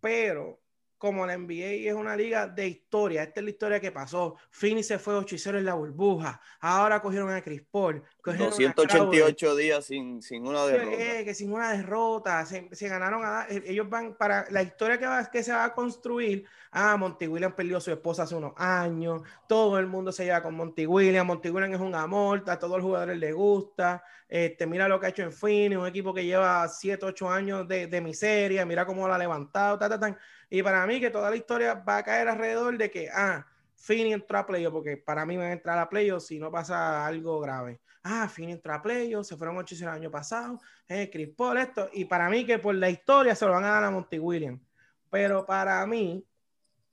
Pero 0.00 0.60
como 0.98 1.24
la 1.24 1.38
NBA 1.38 1.88
es 1.88 1.94
una 1.94 2.16
liga 2.16 2.48
de 2.48 2.66
historia, 2.66 3.22
esta 3.22 3.38
es 3.38 3.44
la 3.44 3.50
historia 3.50 3.80
que 3.80 3.92
pasó. 3.92 4.36
Fini 4.50 4.82
se 4.82 4.98
fue 4.98 5.14
8 5.14 5.36
y 5.36 5.48
en 5.50 5.64
la 5.64 5.74
burbuja. 5.74 6.40
Ahora 6.60 7.00
cogieron 7.00 7.30
a 7.30 7.40
Chris 7.40 7.62
Paul. 7.70 8.02
288 8.36 9.56
días 9.56 9.84
sin, 9.84 10.20
sin, 10.22 10.46
una 10.46 10.64
derrota. 10.66 10.96
que 11.24 11.34
sin 11.34 11.52
una 11.52 11.72
derrota. 11.72 12.44
Se, 12.44 12.88
ganaron 12.88 13.22
a, 13.24 13.46
eh, 13.48 13.62
Ellos 13.66 13.88
van 13.88 14.14
para 14.14 14.46
la 14.50 14.62
historia 14.62 14.98
que, 14.98 15.06
va, 15.06 15.24
que 15.30 15.42
se 15.42 15.52
va 15.52 15.64
a 15.64 15.74
construir. 15.74 16.44
Ah, 16.70 16.96
Monty 16.96 17.26
Williams 17.26 17.54
perdió 17.54 17.78
a 17.78 17.80
su 17.80 17.90
esposa 17.90 18.24
hace 18.24 18.34
unos 18.34 18.52
años. 18.56 19.22
Todo 19.46 19.78
el 19.78 19.86
mundo 19.86 20.12
se 20.12 20.24
lleva 20.24 20.42
con 20.42 20.54
Monty 20.54 20.86
Williams. 20.86 21.26
Monty 21.26 21.50
Williams 21.50 21.76
es 21.76 21.80
un 21.80 21.94
amor. 21.94 22.44
A 22.46 22.58
todos 22.58 22.76
los 22.76 22.84
jugadores 22.84 23.18
les 23.18 23.34
gusta. 23.34 24.04
Este, 24.28 24.66
mira 24.66 24.88
lo 24.88 25.00
que 25.00 25.06
ha 25.06 25.08
hecho 25.08 25.22
en 25.22 25.32
Fini, 25.32 25.74
un 25.74 25.86
equipo 25.86 26.12
que 26.12 26.24
lleva 26.24 26.68
7, 26.68 27.06
8 27.06 27.30
años 27.30 27.66
de, 27.66 27.86
de 27.86 28.00
miseria. 28.00 28.66
Mira 28.66 28.84
cómo 28.84 29.08
lo 29.08 29.14
ha 29.14 29.18
levantado. 29.18 29.78
Ta, 29.78 29.88
ta, 29.88 29.98
ta. 29.98 30.18
Y 30.50 30.62
para 30.62 30.86
mí 30.86 31.00
que 31.00 31.10
toda 31.10 31.30
la 31.30 31.36
historia 31.36 31.74
va 31.74 31.98
a 31.98 32.02
caer 32.02 32.28
alrededor 32.28 32.76
de 32.76 32.90
que, 32.90 33.08
ah, 33.12 33.46
Fini 33.78 34.12
entró 34.12 34.38
a 34.38 34.46
playoff, 34.46 34.72
porque 34.72 34.96
para 34.96 35.24
mí 35.24 35.36
van 35.36 35.46
a 35.46 35.52
entrar 35.52 35.78
a 35.78 35.88
playoff 35.88 36.24
si 36.24 36.38
no 36.38 36.50
pasa 36.50 37.06
algo 37.06 37.40
grave. 37.40 37.80
Ah, 38.10 38.24
a 38.24 38.82
playoff, 38.82 39.26
se 39.26 39.36
fueron 39.36 39.58
8 39.58 39.74
el 39.80 39.88
año 39.88 40.10
pasado, 40.10 40.58
eh, 40.88 41.10
Chris 41.12 41.28
Paul, 41.36 41.58
esto, 41.58 41.90
y 41.92 42.06
para 42.06 42.30
mí 42.30 42.46
que 42.46 42.58
por 42.58 42.74
la 42.74 42.88
historia 42.88 43.34
se 43.34 43.44
lo 43.44 43.52
van 43.52 43.64
a 43.64 43.68
dar 43.68 43.84
a 43.84 43.90
Monty 43.90 44.18
Williams. 44.18 44.62
Pero 45.10 45.44
para 45.44 45.86
mí, 45.86 46.24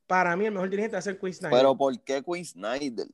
para 0.07 0.35
mí 0.35 0.45
el 0.45 0.51
mejor 0.51 0.69
dirigente 0.69 0.95
va 0.95 0.99
a 0.99 1.01
ser 1.01 1.17
Quinn 1.17 1.33
Snyder. 1.33 1.57
Pero 1.57 1.77
¿por 1.77 1.97
qué 2.01 2.21
Quinn 2.21 2.43
Snyder? 2.43 3.07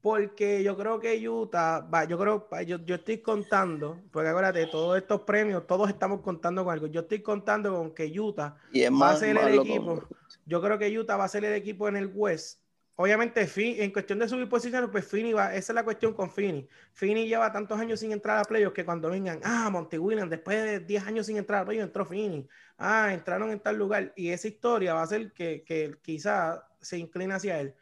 Porque 0.00 0.62
yo 0.62 0.76
creo 0.76 0.98
que 1.00 1.28
Utah, 1.28 1.80
va, 1.80 2.04
yo 2.04 2.18
creo, 2.18 2.48
yo, 2.66 2.78
yo 2.84 2.94
estoy 2.94 3.18
contando, 3.18 4.00
porque 4.10 4.30
acuérdate, 4.30 4.66
todos 4.66 4.96
estos 4.96 5.20
premios, 5.22 5.66
todos 5.66 5.90
estamos 5.90 6.20
contando 6.22 6.64
con 6.64 6.72
algo. 6.72 6.86
Yo 6.86 7.02
estoy 7.02 7.20
contando 7.20 7.74
con 7.74 7.94
que 7.94 8.06
Utah 8.18 8.56
va 9.00 9.10
a 9.10 9.16
ser 9.16 9.36
el 9.36 9.60
equipo. 9.60 10.02
Yo 10.46 10.62
creo 10.62 10.78
que 10.78 10.98
Utah 10.98 11.16
va 11.16 11.24
a 11.24 11.28
ser 11.28 11.44
el 11.44 11.54
equipo 11.54 11.88
en 11.88 11.96
el 11.96 12.10
West. 12.14 12.60
Obviamente, 12.96 13.48
en 13.82 13.90
cuestión 13.90 14.20
de 14.20 14.28
subir 14.28 14.48
posiciones, 14.48 14.88
pues 14.90 15.06
Fini 15.06 15.32
va, 15.32 15.54
esa 15.54 15.72
es 15.72 15.74
la 15.74 15.84
cuestión 15.84 16.14
con 16.14 16.30
Fini. 16.30 16.68
Fini 16.92 17.26
lleva 17.26 17.52
tantos 17.52 17.78
años 17.80 17.98
sin 18.00 18.12
entrar 18.12 18.38
a 18.38 18.44
playoffs 18.44 18.74
que 18.74 18.84
cuando 18.84 19.10
vengan, 19.10 19.40
ah, 19.42 19.68
Monty 19.70 19.98
Williams, 19.98 20.30
después 20.30 20.62
de 20.62 20.80
10 20.80 21.04
años 21.06 21.26
sin 21.26 21.36
entrar 21.36 21.62
a 21.62 21.64
playoffs, 21.64 21.88
entró 21.88 22.06
Fini. 22.06 22.46
Ah, 22.78 23.12
entraron 23.12 23.50
en 23.50 23.60
tal 23.60 23.76
lugar. 23.76 24.12
Y 24.16 24.30
esa 24.30 24.46
historia 24.48 24.94
va 24.94 25.02
a 25.02 25.06
ser 25.06 25.32
que, 25.32 25.64
que 25.64 25.96
quizá 26.02 26.68
se 26.80 26.98
inclina 26.98 27.36
hacia 27.36 27.60
él 27.60 27.74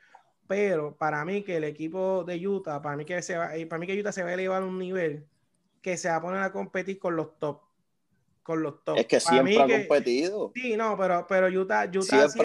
pero 0.47 0.97
para 0.99 1.25
mí 1.25 1.43
que 1.45 1.57
el 1.57 1.65
equipo 1.65 2.25
de 2.25 2.47
Utah, 2.47 2.83
para 2.83 2.97
mí 2.97 3.05
que 3.07 3.23
se 3.23 3.39
va, 3.39 3.57
eh, 3.57 3.67
para 3.67 3.79
mí 3.81 3.87
que 3.87 3.99
Utah 3.99 4.13
se 4.13 4.23
va 4.23 4.31
a 4.31 4.35
elevar 4.35 4.63
a 4.63 4.67
un 4.67 4.79
nivel 4.79 5.27
que 5.81 5.97
se 5.97 6.09
va 6.11 6.17
a 6.17 6.21
poner 6.23 6.43
a 6.43 6.53
competir 6.53 6.99
con 6.99 7.17
los 7.17 7.39
top. 7.39 7.63
Con 8.43 8.63
los 8.63 8.83
top. 8.83 8.99
Es 8.99 9.07
que 9.07 9.21
siempre 9.21 9.57
ha 9.61 9.69
competido. 9.69 10.53
Sí, 10.55 10.77
no, 10.77 10.97
pero, 10.97 11.27
pero 11.29 11.47
Utah, 11.47 11.85
Utah 11.85 12.29
sí, 12.29 12.39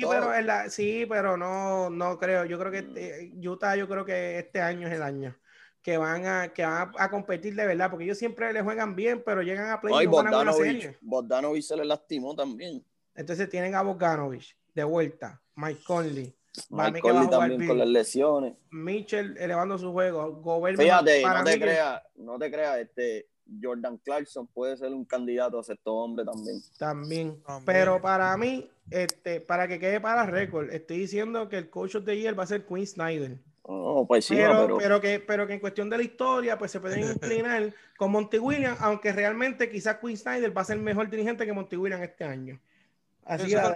pero 0.00 0.40
la, 0.40 0.70
sí, 0.70 1.04
pero 1.06 1.36
no, 1.36 1.90
no 1.90 2.18
creo. 2.18 2.46
Yo 2.46 2.58
creo 2.58 2.72
que 2.72 2.86
eh, 2.96 3.32
Utah, 3.46 3.76
yo 3.76 3.86
creo 3.86 4.06
que 4.06 4.38
este 4.38 4.62
año 4.62 4.88
es 4.88 4.94
el 4.94 5.02
año 5.02 5.36
que 5.84 5.98
van 5.98 6.26
a, 6.26 6.48
que 6.48 6.64
van 6.64 6.92
a, 6.96 7.10
competir 7.10 7.54
de 7.54 7.66
verdad, 7.66 7.90
porque 7.90 8.06
ellos 8.06 8.16
siempre 8.16 8.50
le 8.54 8.62
juegan 8.62 8.96
bien, 8.96 9.22
pero 9.22 9.42
llegan 9.42 9.70
a 9.70 9.82
play 9.82 10.04
y 10.04 10.06
no. 10.06 10.94
Bogdanovich 11.02 11.64
se 11.64 11.76
le 11.76 11.84
lastimó 11.84 12.34
también. 12.34 12.82
Entonces 13.14 13.50
tienen 13.50 13.74
a 13.74 13.82
Bogdanovich 13.82 14.56
de 14.74 14.82
vuelta, 14.82 15.42
Mike 15.56 15.82
Conley, 15.86 16.34
Mike 16.70 17.00
Conley 17.00 17.28
también 17.28 17.66
con 17.66 17.78
las 17.78 17.88
lesiones. 17.88 18.54
Mitchell 18.70 19.36
elevando 19.36 19.76
su 19.76 19.92
juego. 19.92 20.42
Fíjate, 20.74 21.22
no 21.22 21.44
te 21.44 21.60
creas, 21.60 22.02
no 22.14 22.38
te 22.38 22.50
creas, 22.50 22.78
este 22.78 23.28
Jordan 23.62 23.98
Clarkson 23.98 24.46
puede 24.46 24.76
ser 24.76 24.92
un 24.92 25.04
candidato 25.04 25.58
a 25.58 25.62
sexto 25.62 25.94
hombre 25.94 26.24
también. 26.24 26.60
también. 26.78 27.42
Pero 27.64 28.00
para 28.00 28.36
mí, 28.36 28.68
este, 28.90 29.40
para 29.40 29.68
que 29.68 29.78
quede 29.78 30.00
para 30.00 30.26
récord, 30.26 30.70
estoy 30.70 30.98
diciendo 30.98 31.48
que 31.48 31.58
el 31.58 31.70
coach 31.70 31.96
de 31.96 32.18
year 32.18 32.38
va 32.38 32.44
a 32.44 32.46
ser 32.46 32.66
Quinn 32.66 32.86
Snyder. 32.86 33.38
Oh, 33.62 34.06
pues 34.06 34.26
sí, 34.26 34.34
pero, 34.34 34.76
pero, 34.76 35.00
que, 35.00 35.20
pero 35.20 35.46
que 35.46 35.54
en 35.54 35.60
cuestión 35.60 35.88
de 35.88 35.96
la 35.96 36.02
historia, 36.02 36.58
pues 36.58 36.70
se 36.70 36.80
pueden 36.80 37.00
inclinar 37.12 37.72
con 37.96 38.10
Monty 38.10 38.38
Williams, 38.38 38.78
aunque 38.80 39.12
realmente 39.12 39.70
quizás 39.70 39.98
Quinn 39.98 40.16
Snyder 40.16 40.56
va 40.56 40.62
a 40.62 40.66
ser 40.66 40.78
mejor 40.78 41.08
dirigente 41.08 41.46
que 41.46 41.52
Monty 41.52 41.76
Williams 41.76 42.04
este 42.04 42.24
año 42.24 42.60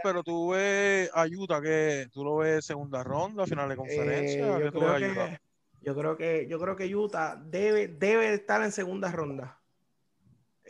pero 0.03 0.23
tú 0.23 0.51
ves 0.51 1.11
ayuda 1.15 1.61
que 1.61 2.09
tú 2.13 2.25
lo 2.25 2.37
ves 2.37 2.65
segunda 2.65 3.03
ronda, 3.03 3.47
final 3.47 3.69
de 3.69 3.77
conferencia. 3.77 4.59
Eh, 4.59 4.65
yo, 4.65 4.73
creo 4.73 4.97
que, 4.97 5.41
yo, 5.83 5.95
creo 5.95 6.17
que, 6.17 6.47
yo 6.49 6.59
creo 6.59 6.77
que 6.77 6.95
Utah 6.95 7.37
debe, 7.37 7.89
debe 7.89 8.35
estar 8.35 8.63
en 8.63 8.73
segunda 8.73 9.11
ronda. 9.11 9.58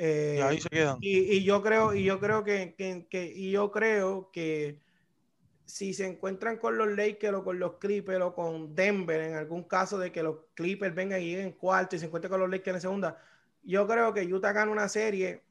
Eh, 0.01 0.37
y 0.39 0.43
ahí 0.43 0.61
se 0.61 0.69
quedan. 0.69 0.99
Y, 1.01 1.43
yo 1.43 1.61
creo, 1.61 1.93
y 1.93 2.05
yo 2.05 2.21
creo 2.21 2.45
que, 2.45 2.75
que, 2.77 3.33
y 3.35 3.51
yo 3.51 3.73
creo 3.73 4.31
que 4.33 4.79
si 5.65 5.93
se 5.93 6.07
encuentran 6.07 6.57
con 6.59 6.79
los 6.79 6.97
Lakers 6.97 7.37
o 7.37 7.45
con 7.45 7.59
los 7.59 7.75
Clippers 7.79 8.23
o 8.23 8.33
con 8.33 8.77
Denver, 8.77 9.21
en 9.21 9.35
algún 9.35 9.65
caso 9.65 9.99
de 9.99 10.13
que 10.13 10.23
los 10.23 10.37
Clippers 10.55 10.95
vengan 10.95 11.21
y 11.21 11.31
lleguen 11.31 11.51
cuarto 11.53 11.97
y 11.97 11.99
se 11.99 12.07
encuentren 12.07 12.31
con 12.31 12.41
los 12.41 12.49
Lakers 12.49 12.77
en 12.77 12.81
segunda, 12.81 13.19
yo 13.65 13.89
creo 13.89 14.15
que 14.15 14.33
Utah 14.33 14.53
gana 14.53 14.71
una 14.71 14.89
serie 14.89 15.43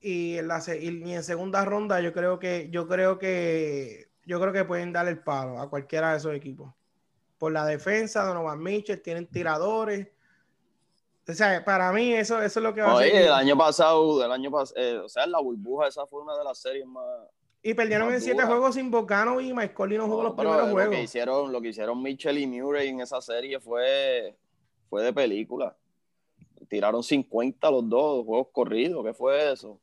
y 0.00 0.36
en, 0.36 0.46
la, 0.46 0.62
y 0.80 1.12
en 1.12 1.22
segunda 1.24 1.64
ronda 1.64 2.00
yo 2.00 2.12
creo 2.12 2.38
que 2.38 2.68
yo 2.70 2.86
creo 2.86 3.18
que 3.18 4.08
yo 4.24 4.40
creo 4.40 4.52
que 4.52 4.64
pueden 4.64 4.92
dar 4.92 5.08
el 5.08 5.18
palo 5.18 5.58
a 5.58 5.68
cualquiera 5.68 6.12
de 6.12 6.18
esos 6.18 6.34
equipos. 6.34 6.72
Por 7.38 7.50
la 7.52 7.66
defensa, 7.66 8.24
Donovan 8.24 8.62
Mitchell, 8.62 9.02
tienen 9.02 9.26
tiradores. 9.26 10.08
O 11.28 11.32
sea, 11.32 11.64
para 11.64 11.92
mí 11.92 12.12
eso, 12.14 12.40
eso 12.40 12.60
es 12.60 12.62
lo 12.62 12.72
que 12.72 12.82
va 12.82 12.94
a 12.94 12.98
ser. 12.98 13.14
El 13.14 13.32
año 13.32 13.56
pasado, 13.56 14.24
el 14.24 14.30
año 14.30 14.50
pasado, 14.50 14.80
eh, 14.80 14.98
o 14.98 15.08
sea, 15.08 15.26
la 15.26 15.40
burbuja, 15.40 15.88
esa 15.88 16.06
fue 16.06 16.22
una 16.22 16.36
de 16.36 16.44
las 16.44 16.58
series 16.58 16.86
más. 16.86 17.04
Y 17.62 17.74
perdieron 17.74 18.12
en 18.12 18.20
siete 18.20 18.44
juegos 18.44 18.76
sin 18.76 18.92
Bocano 18.92 19.40
y 19.40 19.52
Mike 19.52 19.74
Conley 19.74 19.98
no 19.98 20.06
jugó 20.06 20.22
los 20.22 20.34
primeros 20.34 20.70
juegos. 20.70 20.84
Lo 20.84 20.90
que, 20.90 21.02
hicieron, 21.02 21.52
lo 21.52 21.60
que 21.60 21.68
hicieron 21.68 22.00
Mitchell 22.00 22.38
y 22.38 22.46
Murray 22.46 22.90
en 22.90 23.00
esa 23.00 23.20
serie 23.20 23.58
fue, 23.58 24.36
fue 24.88 25.02
de 25.02 25.12
película. 25.12 25.76
Tiraron 26.68 27.02
50 27.02 27.70
los 27.72 27.88
dos 27.88 28.24
juegos 28.24 28.48
corridos. 28.52 29.04
¿Qué 29.04 29.12
fue 29.12 29.52
eso? 29.52 29.80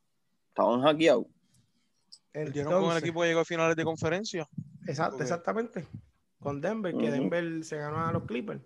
Estaban 0.48 0.80
hackeados. 0.80 1.26
Perdieron 2.32 2.82
con 2.82 2.92
el 2.92 2.98
equipo 2.98 3.20
que 3.20 3.26
llegó 3.26 3.40
a 3.40 3.44
finales 3.44 3.76
de 3.76 3.84
conferencia. 3.84 4.48
Exacto, 4.86 5.22
exactamente. 5.22 5.86
Con 6.40 6.62
Denver, 6.62 6.96
que 6.96 7.10
Denver 7.10 7.64
se 7.64 7.76
ganó 7.76 8.06
a 8.06 8.12
los 8.12 8.24
Clippers. 8.24 8.62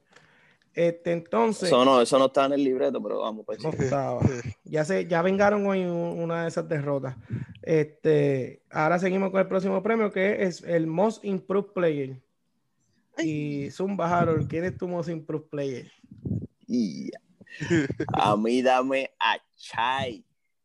Este, 0.78 1.10
entonces. 1.10 1.64
Eso 1.64 1.84
no, 1.84 2.00
eso 2.00 2.20
no 2.20 2.26
está 2.26 2.46
en 2.46 2.52
el 2.52 2.62
libreto, 2.62 3.02
pero 3.02 3.18
vamos, 3.18 3.44
pues. 3.44 3.58
Ya 4.64 4.84
se, 4.84 5.08
ya 5.08 5.22
vengaron 5.22 5.66
hoy 5.66 5.84
una 5.84 6.42
de 6.42 6.48
esas 6.48 6.68
derrotas. 6.68 7.16
Este, 7.62 8.62
ahora 8.70 9.00
seguimos 9.00 9.32
con 9.32 9.40
el 9.40 9.48
próximo 9.48 9.82
premio, 9.82 10.12
que 10.12 10.44
es 10.44 10.62
el 10.62 10.86
Most 10.86 11.24
Improved 11.24 11.72
Player. 11.72 12.22
Y 13.18 13.72
Zumba 13.72 14.20
Harold, 14.20 14.46
¿quién 14.46 14.66
es 14.66 14.78
tu 14.78 14.86
Most 14.86 15.08
Improved 15.08 15.48
Player? 15.48 15.90
A 18.12 18.36
mí 18.36 18.62
dame 18.62 19.10
a 19.18 19.36
Chai 19.56 20.24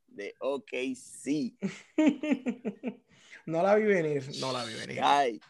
de 0.10 0.36
OKC. 0.41 1.58
no 3.47 3.63
la 3.63 3.73
vi 3.73 3.84
venir, 3.86 4.30
no 4.39 4.54
la 4.54 4.63
vi 4.63 4.76
venir. 4.76 4.97
Chai. 4.97 5.41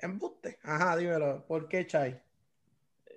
Embuste. 0.00 0.58
Ajá, 0.64 0.96
dímelo. 0.96 1.46
¿Por 1.46 1.68
qué 1.68 1.86
Chai? 1.86 2.20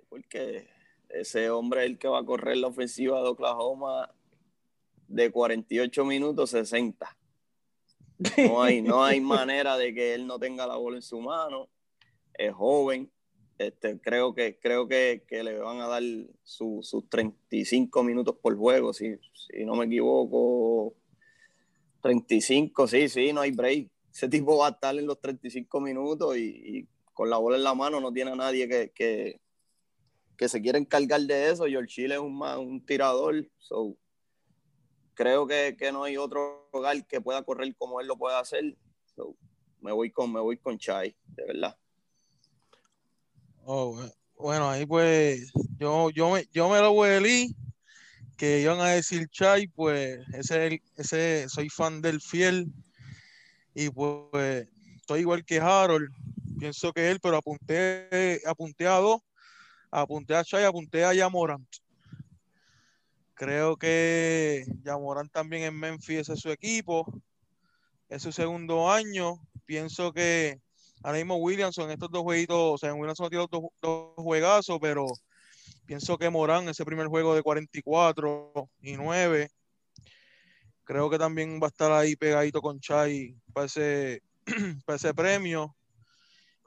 Porque 0.08 0.68
ese 1.14 1.50
hombre 1.50 1.82
es 1.82 1.92
el 1.92 1.98
que 1.98 2.08
va 2.08 2.20
a 2.20 2.26
correr 2.26 2.58
la 2.58 2.68
ofensiva 2.68 3.22
de 3.22 3.30
Oklahoma 3.30 4.14
de 5.08 5.32
48 5.32 6.06
minutos 6.06 6.52
60. 6.52 7.18
No 8.38 8.62
hay, 8.62 8.82
no 8.82 9.04
hay 9.04 9.20
manera 9.22 9.78
de 9.78 9.94
que 9.94 10.14
él 10.14 10.28
no 10.28 10.40
tenga 10.40 10.68
la 10.68 10.76
bola 10.76 10.98
en 10.98 11.02
su 11.02 11.20
mano. 11.20 11.70
Es 12.34 12.54
joven. 12.54 13.12
Este, 13.58 14.00
creo 14.00 14.34
que, 14.34 14.58
creo 14.60 14.88
que, 14.88 15.24
le 15.30 15.60
van 15.60 15.82
a 15.82 15.88
dar 15.88 16.02
sus 16.44 17.06
35 17.10 18.04
minutos 18.04 18.36
por 18.42 18.58
juego, 18.58 18.92
si, 18.92 19.18
si 19.34 19.66
no 19.66 19.76
me 19.76 19.86
equivoco. 19.86 20.96
35, 22.02 22.88
sí, 22.88 23.08
sí, 23.08 23.34
no 23.34 23.42
hay 23.42 23.52
break. 23.52 23.90
Ese 24.12 24.28
tipo 24.28 24.58
va 24.58 24.68
a 24.68 24.72
estar 24.72 24.98
en 24.98 25.06
los 25.06 25.20
35 25.22 25.80
minutos 25.80 26.36
y, 26.38 26.88
con 27.14 27.30
la 27.30 27.38
bola 27.38 27.58
en 27.58 27.64
la 27.64 27.76
mano 27.76 28.00
no 28.00 28.12
tiene 28.12 28.32
a 28.32 28.36
nadie 28.36 28.68
que, 28.68 28.92
que, 28.96 29.42
se 30.50 30.62
quiera 30.62 30.78
encargar 30.78 31.22
de 31.22 31.52
eso. 31.52 31.66
el 31.66 31.88
Chile 31.88 32.16
es 32.16 32.22
un, 32.22 32.42
un 32.42 32.86
tirador. 32.86 33.48
So, 33.58 33.96
creo 35.14 35.48
que, 35.48 35.76
no 35.92 36.04
hay 36.04 36.18
otro 36.18 36.68
lugar 36.74 37.06
que 37.06 37.22
pueda 37.22 37.44
correr 37.44 37.76
como 37.76 38.00
él 38.02 38.08
lo 38.08 38.18
puede 38.18 38.38
hacer. 38.38 38.76
me 39.80 39.92
voy 39.92 40.12
con, 40.12 40.32
me 40.32 40.40
voy 40.40 40.58
con 40.58 40.78
Chai, 40.78 41.16
de 41.28 41.46
verdad. 41.46 41.78
Oh, 43.64 44.00
bueno, 44.36 44.70
ahí 44.70 44.86
pues 44.86 45.52
yo, 45.78 46.10
yo, 46.10 46.32
me, 46.32 46.48
yo 46.52 46.70
me 46.70 46.80
lo 46.80 46.92
huelí 46.94 47.56
que 48.36 48.62
iban 48.62 48.80
a 48.80 48.88
decir 48.88 49.30
Chai, 49.30 49.68
pues 49.68 50.20
ese, 50.34 50.82
ese 50.98 51.48
soy 51.48 51.70
fan 51.70 52.02
del 52.02 52.20
fiel 52.20 52.66
y 53.76 53.90
pues 53.90 54.68
estoy 54.96 55.20
igual 55.20 55.46
que 55.46 55.60
Harold, 55.60 56.10
pienso 56.58 56.92
que 56.92 57.12
él, 57.12 57.20
pero 57.22 57.38
apunté, 57.38 58.42
apunté 58.48 58.88
a 58.88 58.96
dos, 58.96 59.22
apunté 59.92 60.36
a 60.36 60.44
Chai, 60.44 60.64
apunté 60.64 61.04
a 61.04 61.14
Yamorant. 61.14 61.68
Creo 63.34 63.76
que 63.76 64.64
Yamorant 64.84 65.32
también 65.32 65.64
en 65.64 65.78
Memphis 65.78 66.30
es 66.30 66.40
su 66.40 66.50
equipo, 66.50 67.06
es 68.10 68.22
su 68.22 68.32
segundo 68.32 68.92
año, 68.92 69.36
pienso 69.66 70.12
que 70.12 70.60
ahora 71.04 71.18
mismo 71.18 71.38
Williamson, 71.38 71.92
estos 71.92 72.12
dos 72.12 72.24
jueguitos, 72.24 72.58
o 72.58 72.78
sea, 72.78 72.90
en 72.90 73.00
Williamson 73.00 73.28
ha 73.34 73.38
dos, 73.38 73.50
dos 73.82 74.14
juegazos, 74.16 74.78
pero 74.82 75.08
pienso 75.86 76.18
que 76.18 76.30
Morán, 76.30 76.70
ese 76.70 76.86
primer 76.86 77.08
juego 77.08 77.36
de 77.36 77.42
44 77.42 78.70
y 78.82 78.94
9, 78.94 79.50
creo 80.84 81.10
que 81.10 81.18
también 81.18 81.60
va 81.62 81.68
a 81.68 81.70
estar 81.70 81.92
ahí 81.92 82.16
pegadito 82.16 82.62
con 82.62 82.80
Chai 82.80 83.36
para 83.54 83.66
ese, 83.66 84.22
para 84.86 84.98
ese 84.98 85.14
premio. 85.14 85.76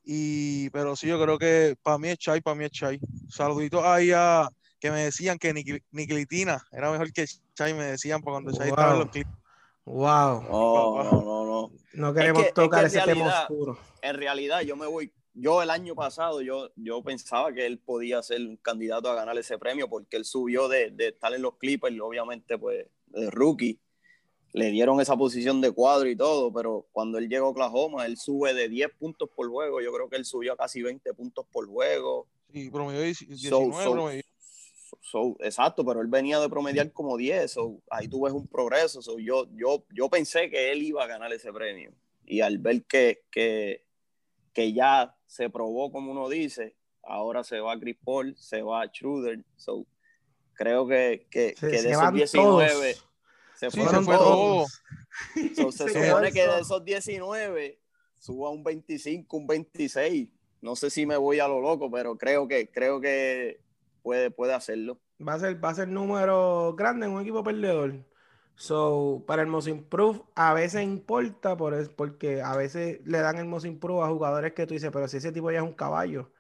Y, 0.05 0.71
pero 0.71 0.97
sí, 0.97 1.07
yo 1.09 1.21
creo 1.21 1.39
que 1.39 1.77
para 1.83 1.99
mí 1.99 2.09
es 2.09 2.19
Chai, 2.19 2.41
para 2.41 2.55
mí 2.55 2.65
es 2.65 2.71
Chai. 2.71 3.01
Saluditos 3.29 3.83
ahí 3.85 4.11
a 4.15 4.49
que 4.79 4.91
me 4.91 5.05
decían 5.05 5.39
que 5.39 5.55
Niklitina 5.91 6.63
era 6.71 6.93
mejor 6.93 7.13
que 7.13 7.25
Chai, 7.55 7.73
me 7.75 7.85
decían 7.85 8.21
por 8.21 8.35
cuando 8.35 8.53
Chai 8.53 8.69
estaba 8.69 8.93
en 8.93 8.99
los 8.99 9.11
clips. 9.11 9.31
Wow. 9.87 10.43
no, 10.43 11.05
no, 11.05 11.45
no. 11.45 11.71
No 11.93 12.15
queremos 12.15 12.53
tocar 12.55 12.85
ese 12.85 13.01
tema 13.01 13.43
oscuro. 13.43 13.79
En 14.03 14.17
realidad, 14.17 14.61
yo 14.61 14.77
me 14.77 14.87
voy 14.87 15.13
yo 15.35 15.63
el 15.63 15.71
año 15.71 15.95
pasado, 15.95 16.41
yo, 16.41 16.71
yo 16.77 17.03
pensaba 17.03 17.53
que 17.53 17.67
él 17.67 17.79
podía 17.79 18.23
ser 18.23 18.41
un 18.41 18.57
candidato 18.57 19.11
a 19.11 19.15
ganar 19.15 19.37
ese 19.37 19.59
premio 19.59 19.89
porque 19.89 20.17
él 20.17 20.25
subió 20.25 20.69
de, 20.69 20.91
de 20.91 21.09
estar 21.09 21.35
en 21.35 21.43
los 21.43 21.57
Clippers, 21.57 21.97
obviamente, 22.01 22.57
pues, 22.57 22.87
de 23.07 23.31
rookie. 23.31 23.81
Le 24.55 24.71
dieron 24.71 25.01
esa 25.01 25.17
posición 25.17 25.61
de 25.61 25.73
cuadro 25.73 26.09
y 26.09 26.17
todo, 26.17 26.53
pero 26.53 26.87
cuando 26.93 27.19
él 27.19 27.29
llegó 27.29 27.47
a 27.47 27.51
Oklahoma, 27.51 28.07
él 28.07 28.17
sube 28.17 28.55
de 28.55 28.69
10 28.69 28.93
puntos 28.99 29.29
por 29.29 29.49
juego. 29.49 29.81
Yo 29.81 29.93
creo 29.93 30.09
que 30.09 30.17
él 30.17 30.25
subió 30.25 30.53
a 30.53 30.57
casi 30.57 30.81
20 30.81 31.13
puntos 31.13 31.45
por 31.51 31.67
juego. 31.67 32.29
Sí, 32.53 32.71
promedio 32.71 33.03
19, 33.03 34.25
exacto, 35.41 35.85
pero 35.85 36.01
él 36.01 36.07
venía 36.07 36.41
de 36.41 36.49
promediar 36.49 36.93
como 36.93 37.17
10. 37.17 37.57
ahí 37.91 38.09
tú 38.09 38.23
ves 38.23 38.33
un 38.33 38.47
progreso. 38.47 39.01
yo, 39.19 39.47
yo, 39.55 39.85
yo 39.93 40.09
pensé 40.09 40.51
que 40.51 40.73
él 40.73 40.83
iba 40.83 41.05
a 41.05 41.07
ganar 41.07 41.33
ese 41.33 41.53
premio. 41.53 41.93
Y 42.25 42.41
al 42.41 42.59
ver 42.59 42.85
que, 42.85 43.23
que, 43.31 43.85
que 44.53 44.73
ya 44.73 45.15
se 45.27 45.51
probó, 45.51 45.93
como 45.93 46.13
uno 46.13 46.29
dice, 46.29 46.75
ahora 47.03 47.45
se 47.45 47.61
va 47.61 47.79
Chris 47.79 47.97
Paul, 48.03 48.35
se 48.37 48.63
va 48.63 48.87
Schroeder. 48.87 49.45
So, 49.57 49.85
creo 50.55 50.87
que, 50.87 51.27
que, 51.31 51.55
que 51.59 51.67
de 51.83 51.91
esos 51.91 52.13
19 52.13 52.97
se 53.57 53.71
fueron 53.71 54.05
todos. 54.05 54.83
se, 55.35 55.73
supone 55.73 56.33
que 56.33 56.47
de 56.47 56.61
esos 56.61 56.85
19 56.85 57.81
suba 58.19 58.51
un 58.51 58.65
25, 58.65 59.37
un 59.37 59.47
26. 59.47 60.29
No 60.61 60.77
sé 60.77 60.91
si 60.91 61.07
me 61.07 61.17
voy 61.17 61.41
a 61.41 61.49
lo 61.49 61.61
loco, 61.61 61.91
pero 61.91 62.17
creo 62.17 62.49
que, 62.49 62.71
creo 62.71 63.01
que 63.01 63.61
puede, 64.03 64.31
puede 64.31 64.55
hacerlo. 64.55 64.99
Va 65.27 65.35
a 65.35 65.39
ser, 65.39 65.63
va 65.63 65.71
a 65.71 65.75
ser 65.75 65.89
número 65.89 66.75
grande 66.77 67.07
en 67.07 67.13
un 67.13 67.23
equipo 67.23 67.45
perdedor. 67.45 68.05
So, 68.57 69.25
para 69.27 69.43
el 69.43 69.49
Most 69.49 69.69
Improve 69.69 70.23
a 70.37 70.55
veces 70.55 70.83
importa 70.83 71.57
por 71.57 71.95
porque 71.97 72.41
a 72.41 72.57
veces 72.57 73.01
le 73.05 73.19
dan 73.19 73.39
el 73.39 73.47
Most 73.47 73.67
Improve 73.67 74.05
a 74.05 74.09
jugadores 74.09 74.53
que 74.53 74.67
tú 74.67 74.75
dices, 74.75 74.91
pero 74.93 75.09
si 75.09 75.17
ese 75.17 75.33
tipo 75.33 75.51
ya 75.51 75.59
es 75.59 75.65
un 75.65 75.75
caballo. 75.75 76.31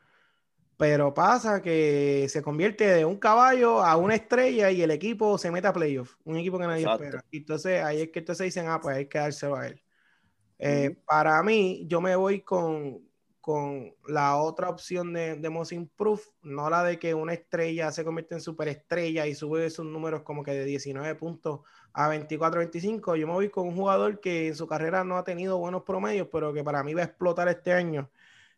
Pero 0.76 1.14
pasa 1.14 1.62
que 1.62 2.26
se 2.28 2.42
convierte 2.42 2.86
de 2.86 3.04
un 3.04 3.16
caballo 3.16 3.82
a 3.82 3.96
una 3.96 4.16
estrella 4.16 4.70
y 4.70 4.82
el 4.82 4.90
equipo 4.90 5.38
se 5.38 5.50
mete 5.50 5.68
a 5.68 5.72
playoff, 5.72 6.16
un 6.24 6.36
equipo 6.36 6.58
que 6.58 6.66
nadie 6.66 6.86
espera. 6.90 7.24
Entonces 7.30 7.82
ahí 7.82 8.02
es 8.02 8.10
que 8.10 8.18
entonces 8.18 8.46
dicen, 8.46 8.66
ah, 8.68 8.80
pues 8.80 8.96
hay 8.96 9.06
que 9.06 9.18
dárselo 9.18 9.56
a 9.56 9.68
él. 9.68 9.80
Eh, 10.58 10.96
para 11.06 11.42
mí, 11.42 11.84
yo 11.86 12.00
me 12.00 12.16
voy 12.16 12.40
con, 12.40 13.02
con 13.40 13.94
la 14.08 14.36
otra 14.36 14.68
opción 14.68 15.12
de, 15.12 15.36
de 15.36 15.50
Most 15.50 15.72
Improve, 15.72 16.22
no 16.42 16.70
la 16.70 16.82
de 16.82 16.98
que 16.98 17.14
una 17.14 17.34
estrella 17.34 17.92
se 17.92 18.04
convierte 18.04 18.34
en 18.34 18.40
superestrella 18.40 19.26
y 19.26 19.34
sube 19.34 19.68
sus 19.70 19.84
números 19.84 20.22
como 20.22 20.42
que 20.42 20.52
de 20.52 20.64
19 20.64 21.14
puntos 21.14 21.60
a 21.92 22.08
24-25. 22.08 23.16
Yo 23.16 23.26
me 23.26 23.32
voy 23.32 23.50
con 23.50 23.68
un 23.68 23.76
jugador 23.76 24.20
que 24.20 24.48
en 24.48 24.56
su 24.56 24.66
carrera 24.66 25.04
no 25.04 25.18
ha 25.18 25.24
tenido 25.24 25.58
buenos 25.58 25.82
promedios, 25.82 26.28
pero 26.32 26.52
que 26.52 26.64
para 26.64 26.82
mí 26.82 26.94
va 26.94 27.02
a 27.02 27.06
explotar 27.06 27.48
este 27.48 27.72
año. 27.72 28.10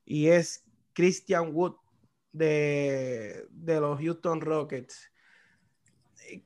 Y 0.05 0.29
es 0.29 0.65
Christian 0.93 1.51
Wood 1.53 1.75
de, 2.37 3.47
los 3.65 4.01
Houston 4.01 4.41
Rockets. 4.41 5.11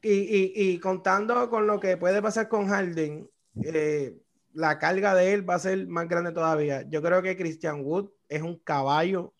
Y, 0.02 0.78
contando 0.78 1.48
con 1.48 1.66
lo 1.66 1.80
que 1.80 1.96
puede 1.96 2.20
pasar 2.20 2.48
con 2.48 2.68
Harden, 2.68 3.30
eh, 3.64 4.18
la 4.52 4.78
carga 4.78 5.14
de 5.14 5.32
él 5.32 5.48
va 5.48 5.54
a 5.54 5.58
ser 5.58 5.86
más 5.86 6.08
grande 6.08 6.32
todavía. 6.32 6.82
Yo 6.88 7.02
creo 7.02 7.22
que 7.22 7.36
Christian 7.36 7.84
Wood 7.84 8.10
es 8.28 8.42
un 8.42 8.58
caballo, 8.58 9.32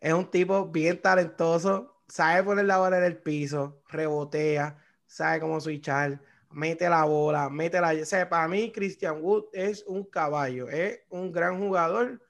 es 0.00 0.12
un 0.12 0.30
tipo 0.30 0.66
bien 0.68 1.00
talentoso, 1.00 2.02
sabe 2.08 2.42
poner 2.42 2.66
la 2.66 2.78
bola 2.78 2.98
en 2.98 3.04
el 3.04 3.18
piso, 3.18 3.82
rebotea, 3.88 4.76
sabe 5.06 5.40
cómo 5.40 5.60
switchar 5.60 6.20
mete 6.50 6.88
la 6.88 7.04
bola, 7.04 7.48
mete 7.48 7.80
la... 7.80 7.92
O 7.92 8.28
para 8.28 8.48
mí 8.48 8.72
Christian 8.72 9.22
Wood 9.22 9.46
es 9.52 9.84
un 9.86 10.04
caballo, 10.04 10.68
es 10.68 11.00
un 11.10 11.32
gran 11.32 11.58
jugador. 11.58 12.20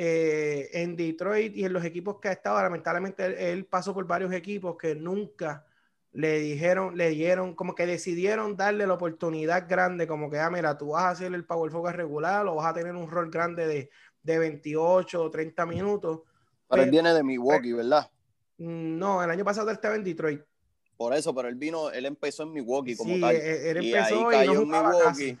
Eh, 0.00 0.70
en 0.80 0.94
Detroit 0.94 1.56
y 1.56 1.64
en 1.64 1.72
los 1.72 1.84
equipos 1.84 2.20
que 2.20 2.28
ha 2.28 2.32
estado, 2.32 2.62
lamentablemente 2.62 3.50
él, 3.50 3.64
pasó 3.64 3.92
por 3.92 4.06
varios 4.06 4.32
equipos 4.32 4.76
que 4.76 4.94
nunca 4.94 5.66
le 6.12 6.38
dijeron, 6.38 6.96
le 6.96 7.10
dieron, 7.10 7.56
como 7.56 7.74
que 7.74 7.84
decidieron 7.84 8.56
darle 8.56 8.86
la 8.86 8.94
oportunidad 8.94 9.68
grande, 9.68 10.06
como 10.06 10.30
que, 10.30 10.38
ah, 10.38 10.50
mira, 10.50 10.78
tú 10.78 10.90
vas 10.90 11.02
a 11.02 11.10
hacer 11.10 11.34
el 11.34 11.44
power 11.44 11.72
focus 11.72 11.96
regular 11.96 12.46
o 12.46 12.54
vas 12.54 12.66
a 12.66 12.74
tener 12.74 12.94
un 12.94 13.10
rol 13.10 13.28
grande 13.28 13.66
de, 13.66 13.90
de 14.22 14.38
28 14.38 15.20
o 15.20 15.30
30 15.32 15.66
minutos. 15.66 16.20
Pero, 16.68 16.82
él 16.84 16.90
viene 16.92 17.12
de 17.12 17.24
Milwaukee, 17.24 17.72
¿verdad? 17.72 18.08
No, 18.58 19.20
el 19.20 19.28
año 19.28 19.44
pasado 19.44 19.68
él 19.68 19.74
estaba 19.74 19.96
en 19.96 20.04
Detroit. 20.04 20.42
Por 20.96 21.12
eso, 21.12 21.34
pero 21.34 21.48
él 21.48 21.56
vino, 21.56 21.90
él 21.90 22.06
empezó 22.06 22.44
en 22.44 22.52
Milwaukee 22.52 22.94
como 22.94 23.18
tal. 23.18 23.34
E-, 23.34 23.70
él 23.72 23.78
empezó 23.78 24.30
y, 24.30 24.36
ahí 24.36 24.46
cayó 24.46 24.62
en 24.62 24.68
Milwaukee. 24.68 25.38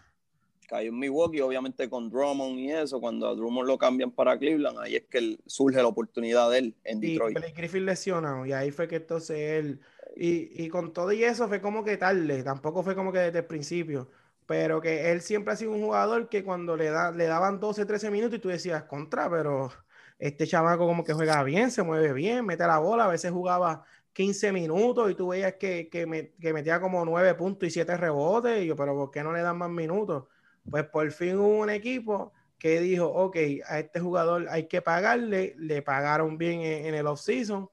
Cayó 0.68 0.90
en 0.90 0.98
Milwaukee, 0.98 1.40
obviamente 1.40 1.88
con 1.88 2.10
Drummond 2.10 2.58
y 2.58 2.70
eso. 2.70 3.00
Cuando 3.00 3.26
a 3.26 3.34
Drummond 3.34 3.66
lo 3.66 3.78
cambian 3.78 4.10
para 4.10 4.38
Cleveland, 4.38 4.78
ahí 4.78 4.96
es 4.96 5.04
que 5.06 5.38
surge 5.46 5.78
la 5.78 5.88
oportunidad 5.88 6.50
de 6.50 6.58
él 6.58 6.74
en 6.84 7.00
Detroit. 7.00 7.38
Y 7.38 7.52
Griffin 7.52 7.86
lesionado, 7.86 8.44
y 8.44 8.52
ahí 8.52 8.70
fue 8.70 8.86
que 8.86 8.96
entonces 8.96 9.38
él. 9.38 9.80
Y, 10.14 10.62
y, 10.62 10.68
con 10.68 10.92
todo 10.92 11.10
y 11.12 11.24
eso 11.24 11.48
fue 11.48 11.62
como 11.62 11.84
que 11.84 11.96
tarde, 11.96 12.42
tampoco 12.42 12.82
fue 12.82 12.94
como 12.94 13.12
que 13.12 13.18
desde 13.18 13.38
el 13.38 13.44
principio. 13.46 14.08
Pero 14.46 14.80
que 14.80 15.10
él 15.10 15.22
siempre 15.22 15.54
ha 15.54 15.56
sido 15.56 15.72
un 15.72 15.82
jugador 15.82 16.28
que 16.28 16.44
cuando 16.44 16.76
le, 16.76 16.90
da, 16.90 17.12
le 17.12 17.24
daban 17.24 17.60
12, 17.60 17.86
13 17.86 18.10
minutos 18.10 18.38
y 18.38 18.40
tú 18.40 18.48
decías 18.48 18.84
contra, 18.84 19.30
pero 19.30 19.70
este 20.18 20.46
chamaco 20.46 20.86
como 20.86 21.04
que 21.04 21.14
juega 21.14 21.42
bien, 21.44 21.70
se 21.70 21.82
mueve 21.82 22.12
bien, 22.12 22.44
mete 22.44 22.66
la 22.66 22.78
bola, 22.78 23.04
a 23.04 23.08
veces 23.08 23.30
jugaba 23.30 23.84
15 24.12 24.52
minutos 24.52 25.10
y 25.10 25.14
tú 25.14 25.28
veías 25.28 25.54
que, 25.54 25.88
que, 25.88 26.06
me, 26.06 26.30
que, 26.32 26.52
metía 26.52 26.80
como 26.80 27.04
9 27.04 27.34
puntos 27.34 27.68
y 27.68 27.70
7 27.70 27.96
rebotes. 27.96 28.62
Y 28.62 28.66
yo, 28.66 28.76
pero 28.76 28.94
¿por 28.94 29.10
qué 29.10 29.22
no 29.22 29.32
le 29.32 29.42
dan 29.42 29.56
más 29.56 29.70
minutos? 29.70 30.24
Pues 30.70 30.84
por 30.84 31.10
fin 31.12 31.38
hubo 31.38 31.58
un 31.58 31.70
equipo 31.70 32.32
que 32.58 32.80
dijo, 32.80 33.06
ok, 33.06 33.36
a 33.66 33.78
este 33.78 34.00
jugador 34.00 34.46
hay 34.50 34.66
que 34.66 34.82
pagarle, 34.82 35.54
le 35.58 35.82
pagaron 35.82 36.38
bien 36.38 36.60
en, 36.60 36.94
el 36.94 37.06
offseason. 37.06 37.70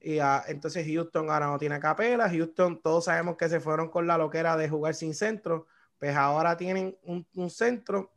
Y 0.00 0.18
entonces 0.48 0.86
Houston 0.86 1.30
ahora 1.30 1.46
no 1.46 1.58
tiene 1.58 1.80
capela. 1.80 2.28
Houston, 2.28 2.80
todos 2.82 3.06
sabemos 3.06 3.36
que 3.36 3.48
se 3.48 3.60
fueron 3.60 3.88
con 3.88 4.06
la 4.06 4.18
loquera 4.18 4.56
de 4.56 4.68
jugar 4.68 4.94
sin 4.94 5.14
centro. 5.14 5.66
Pues 5.98 6.14
ahora 6.14 6.56
tienen 6.56 6.96
un, 7.02 7.50
centro 7.50 8.12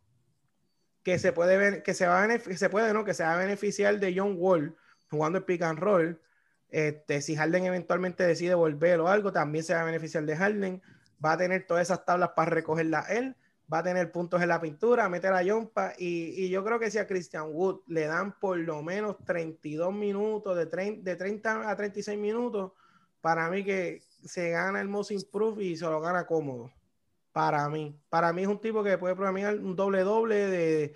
que 1.03 1.17
se 1.17 1.31
puede 1.31 1.57
ver, 1.57 1.81
que 1.81 1.93
se 1.93 2.05
va 2.05 2.23
a 2.23 2.39
se 2.39 2.69
puede, 2.69 2.93
¿no? 2.93 3.05
Que 3.05 3.13
se 3.13 3.23
va 3.23 3.33
a 3.33 3.37
beneficiar 3.37 3.99
de 3.99 4.13
John 4.15 4.35
Wall 4.37 4.75
jugando 5.09 5.39
el 5.39 5.45
pick 5.45 5.61
and 5.63 5.79
roll 5.79 6.21
este, 6.69 7.21
si 7.21 7.35
Harden 7.35 7.65
eventualmente 7.65 8.23
decide 8.23 8.53
volver 8.53 8.99
o 8.99 9.07
algo, 9.07 9.31
también 9.31 9.63
se 9.63 9.73
va 9.73 9.81
a 9.81 9.85
beneficiar 9.85 10.23
de 10.25 10.35
Harden. 10.35 10.81
Va 11.23 11.33
a 11.33 11.37
tener 11.37 11.65
todas 11.65 11.83
esas 11.83 12.05
tablas 12.05 12.31
para 12.35 12.51
recogerla 12.51 13.05
él. 13.09 13.35
Va 13.71 13.79
a 13.79 13.83
tener 13.83 14.11
puntos 14.11 14.41
en 14.41 14.47
la 14.47 14.59
pintura, 14.59 15.07
meter 15.09 15.33
a 15.33 15.43
Yompa. 15.43 15.93
Y, 15.97 16.45
y, 16.45 16.49
yo 16.49 16.63
creo 16.63 16.79
que 16.79 16.89
si 16.89 16.97
a 16.97 17.07
Christian 17.07 17.49
Wood 17.51 17.81
le 17.87 18.07
dan 18.07 18.39
por 18.39 18.57
lo 18.57 18.81
menos 18.81 19.17
32 19.25 19.93
minutos, 19.93 20.57
de, 20.57 20.65
de 21.01 21.15
30 21.15 21.69
a 21.69 21.75
36 21.75 22.17
minutos, 22.17 22.71
para 23.21 23.49
mí 23.49 23.63
que 23.63 24.01
se 24.23 24.49
gana 24.49 24.81
el 24.81 24.87
most 24.87 25.11
improve 25.11 25.63
y 25.63 25.75
se 25.75 25.85
lo 25.85 26.01
gana 26.01 26.25
cómodo. 26.25 26.71
Para 27.31 27.69
mí. 27.69 27.95
Para 28.09 28.33
mí 28.33 28.41
es 28.41 28.47
un 28.47 28.59
tipo 28.59 28.83
que 28.83 28.97
puede 28.97 29.15
programar 29.15 29.55
un 29.59 29.75
doble-doble 29.75 30.35
de 30.47 30.95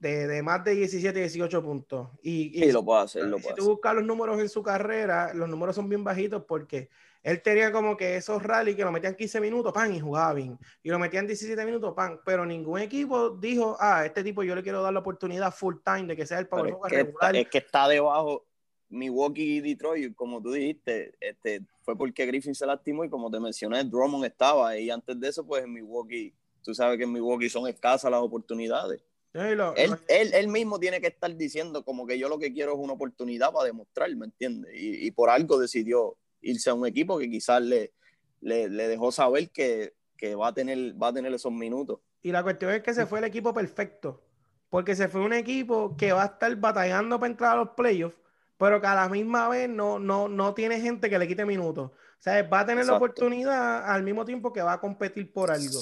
de, 0.00 0.42
más 0.42 0.64
de 0.64 0.74
17, 0.74 1.18
18 1.18 1.62
puntos. 1.62 2.08
Y, 2.22 2.64
y 2.64 2.72
lo 2.72 2.84
puede 2.84 3.02
hacer, 3.02 3.24
lo 3.24 3.38
Si 3.38 3.54
tú 3.54 3.66
buscas 3.66 3.94
los 3.94 4.04
números 4.04 4.40
en 4.40 4.48
su 4.48 4.62
carrera, 4.62 5.32
los 5.34 5.48
números 5.48 5.76
son 5.76 5.88
bien 5.88 6.02
bajitos 6.02 6.44
porque 6.44 6.88
él 7.22 7.42
tenía 7.42 7.70
como 7.70 7.96
que 7.96 8.16
esos 8.16 8.42
rallies 8.42 8.76
que 8.76 8.84
lo 8.84 8.92
metían 8.92 9.14
15 9.14 9.40
minutos, 9.40 9.72
pan, 9.72 9.94
y 9.94 10.00
jugaba 10.00 10.34
bien. 10.34 10.58
Y 10.82 10.90
lo 10.90 10.98
metían 10.98 11.26
17 11.26 11.64
minutos, 11.64 11.94
pan. 11.94 12.20
Pero 12.24 12.46
ningún 12.46 12.80
equipo 12.80 13.30
dijo, 13.30 13.76
ah, 13.78 14.04
este 14.06 14.24
tipo 14.24 14.42
yo 14.42 14.54
le 14.54 14.62
quiero 14.62 14.82
dar 14.82 14.92
la 14.92 15.00
oportunidad 15.00 15.52
full 15.52 15.76
time 15.84 16.06
de 16.06 16.16
que 16.16 16.26
sea 16.26 16.38
el 16.38 16.48
power 16.48 16.70
es 16.70 16.90
que, 16.90 16.96
regular. 16.96 17.36
es 17.36 17.48
que 17.48 17.58
está 17.58 17.88
debajo 17.88 18.46
Milwaukee 18.88 19.56
y 19.56 19.60
Detroit, 19.60 20.14
como 20.14 20.42
tú 20.42 20.50
dijiste, 20.52 21.14
este, 21.20 21.62
fue 21.82 21.96
porque 21.96 22.26
Griffin 22.26 22.54
se 22.54 22.66
lastimó 22.66 23.04
y 23.04 23.10
como 23.10 23.30
te 23.30 23.38
mencioné, 23.38 23.84
Drummond 23.84 24.24
estaba. 24.24 24.76
Y 24.76 24.90
antes 24.90 25.18
de 25.20 25.28
eso, 25.28 25.46
pues 25.46 25.64
en 25.64 25.72
Milwaukee, 25.72 26.34
tú 26.62 26.74
sabes 26.74 26.96
que 26.98 27.04
en 27.04 27.12
Milwaukee 27.12 27.48
son 27.48 27.68
escasas 27.68 28.10
las 28.10 28.20
oportunidades 28.20 29.00
él, 29.32 30.00
él, 30.08 30.48
mismo 30.48 30.80
tiene 30.80 31.00
que 31.00 31.06
estar 31.06 31.34
diciendo 31.36 31.84
como 31.84 32.06
que 32.06 32.18
yo 32.18 32.28
lo 32.28 32.38
que 32.38 32.52
quiero 32.52 32.72
es 32.72 32.78
una 32.78 32.94
oportunidad 32.94 33.52
para 33.52 33.66
demostrar, 33.66 34.14
¿me 34.16 34.26
entiendes? 34.26 34.72
Y, 34.74 35.10
por 35.12 35.30
algo 35.30 35.58
decidió 35.58 36.16
irse 36.42 36.70
a 36.70 36.74
un 36.74 36.86
equipo 36.86 37.18
que 37.18 37.30
quizás 37.30 37.62
le, 37.62 37.92
le, 38.40 38.68
dejó 38.68 39.12
saber 39.12 39.50
que, 39.50 39.94
va, 40.38 40.48
a 40.48 40.54
tener, 40.54 41.00
va 41.00 41.08
a 41.08 41.12
tener 41.12 41.32
esos 41.32 41.52
minutos. 41.52 42.00
Y 42.22 42.32
la 42.32 42.42
cuestión 42.42 42.72
es 42.72 42.82
que 42.82 42.94
se 42.94 43.06
fue 43.06 43.18
el 43.18 43.24
equipo 43.24 43.54
perfecto, 43.54 44.22
porque 44.68 44.94
se 44.94 45.08
fue 45.08 45.22
un 45.22 45.32
equipo 45.32 45.96
que 45.96 46.12
va 46.12 46.22
a 46.22 46.26
estar 46.26 46.54
batallando 46.56 47.18
para 47.18 47.30
entrar 47.30 47.52
a 47.52 47.56
los 47.56 47.70
playoffs, 47.70 48.16
pero 48.58 48.80
que 48.80 48.86
a 48.86 48.94
la 48.94 49.08
misma 49.08 49.48
vez 49.48 49.68
no, 49.68 49.98
no, 49.98 50.28
no 50.28 50.54
tiene 50.54 50.80
gente 50.80 51.08
que 51.08 51.18
le 51.18 51.26
quite 51.26 51.46
minutos. 51.46 51.90
O 51.90 52.22
sea, 52.22 52.42
va 52.42 52.60
a 52.60 52.66
tener 52.66 52.84
la 52.84 52.96
oportunidad 52.96 53.90
al 53.90 54.02
mismo 54.02 54.26
tiempo 54.26 54.52
que 54.52 54.60
va 54.60 54.74
a 54.74 54.80
competir 54.80 55.32
por 55.32 55.50
algo. 55.50 55.80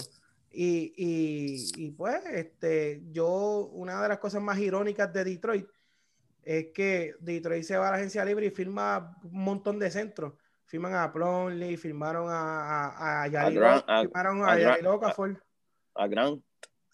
Y, 0.50 0.94
y, 0.96 1.56
y, 1.76 1.90
pues, 1.90 2.24
este, 2.32 3.02
yo, 3.11 3.68
una 3.72 4.00
de 4.00 4.09
las 4.09 4.18
cosas 4.18 4.40
más 4.40 4.59
irónicas 4.59 5.12
de 5.12 5.24
Detroit 5.24 5.66
es 6.42 6.68
que 6.72 7.14
Detroit 7.20 7.64
se 7.64 7.76
va 7.76 7.88
a 7.88 7.90
la 7.90 7.96
agencia 7.98 8.24
libre 8.24 8.46
y 8.46 8.50
firma 8.50 9.18
un 9.24 9.44
montón 9.44 9.78
de 9.78 9.90
centros. 9.90 10.34
Firman 10.68 10.94
a 10.94 11.10
Plonley, 11.10 11.76
firmaron 11.78 12.28
a, 12.30 12.88
a, 12.88 13.22
a, 13.24 13.28
firmaron 14.02 14.42
a, 14.44 14.52
a, 14.52 16.04
a 16.04 16.06
Grant. 16.08 16.42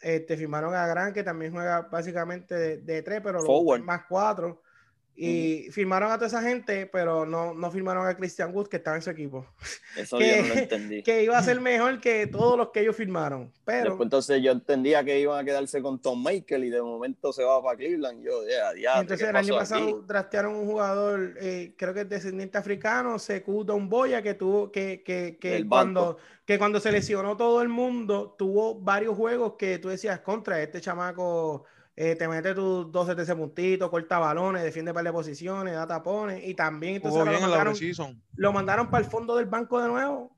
Este, 0.00 0.36
firmaron 0.36 0.74
a 0.74 0.86
Gran, 0.86 1.12
que 1.12 1.24
también 1.24 1.52
juega 1.52 1.82
básicamente 1.82 2.54
de, 2.54 2.76
de 2.78 3.02
tres, 3.02 3.20
pero 3.20 3.42
los 3.42 3.80
más 3.82 4.02
cuatro. 4.08 4.62
Y 5.16 5.68
firmaron 5.70 6.10
a 6.10 6.16
toda 6.16 6.26
esa 6.26 6.42
gente, 6.42 6.86
pero 6.86 7.24
no, 7.24 7.54
no 7.54 7.70
firmaron 7.70 8.04
a 8.06 8.16
Christian 8.16 8.52
Wood, 8.52 8.66
que 8.66 8.78
estaba 8.78 8.96
en 8.96 9.02
su 9.02 9.10
equipo. 9.10 9.46
Eso 9.96 10.18
que, 10.18 10.36
yo 10.36 10.42
no 10.42 10.48
lo 10.48 10.60
entendí. 10.60 11.02
Que 11.04 11.22
iba 11.22 11.38
a 11.38 11.42
ser 11.42 11.60
mejor 11.60 12.00
que 12.00 12.26
todos 12.26 12.58
los 12.58 12.70
que 12.70 12.80
ellos 12.80 12.96
firmaron. 12.96 13.52
Pero, 13.64 13.90
Después, 13.90 14.06
entonces 14.06 14.42
yo 14.42 14.50
entendía 14.50 15.04
que 15.04 15.20
iban 15.20 15.40
a 15.40 15.44
quedarse 15.44 15.80
con 15.80 16.00
Tom 16.00 16.24
Michael 16.24 16.64
y 16.64 16.70
de 16.70 16.82
momento 16.82 17.32
se 17.32 17.44
va 17.44 17.62
para 17.62 17.76
Cleveland. 17.76 18.24
Yo, 18.24 18.44
yeah, 18.76 19.00
Entonces 19.00 19.28
el 19.28 19.36
año 19.36 19.54
pasado 19.56 20.02
draftearon 20.02 20.56
un 20.56 20.66
jugador, 20.66 21.34
eh, 21.40 21.74
creo 21.78 21.94
que 21.94 22.00
es 22.00 22.08
descendiente 22.08 22.58
africano, 22.58 23.18
Sekou 23.20 23.62
Don 23.62 23.88
Boya, 23.88 24.20
que 24.20 24.34
tuvo 24.34 24.72
que, 24.72 25.04
que, 25.04 25.38
que 25.40 25.64
cuando, 25.68 26.18
que 26.44 26.58
cuando 26.58 26.80
se 26.80 26.90
lesionó 26.90 27.36
todo 27.36 27.62
el 27.62 27.68
mundo, 27.68 28.34
tuvo 28.36 28.74
varios 28.74 29.16
juegos 29.16 29.54
que 29.56 29.78
tú 29.78 29.90
decías 29.90 30.18
contra 30.20 30.60
este 30.60 30.80
chamaco 30.80 31.66
eh, 31.96 32.16
te 32.16 32.26
mete 32.26 32.54
tus 32.54 32.90
12 32.90 33.14
13 33.14 33.36
puntitos, 33.36 33.88
corta 33.88 34.18
balones, 34.18 34.64
defiende 34.64 34.92
para 34.92 35.10
de 35.10 35.12
posiciones, 35.12 35.74
da 35.74 35.86
tapones 35.86 36.44
y 36.44 36.54
también 36.54 36.96
entonces 36.96 37.20
lo, 37.20 38.52
mandaron, 38.52 38.90
para 38.90 39.04
el 39.04 39.10
fondo 39.10 39.36
del 39.36 39.46
banco 39.46 39.80
de 39.80 39.88
nuevo. 39.88 40.36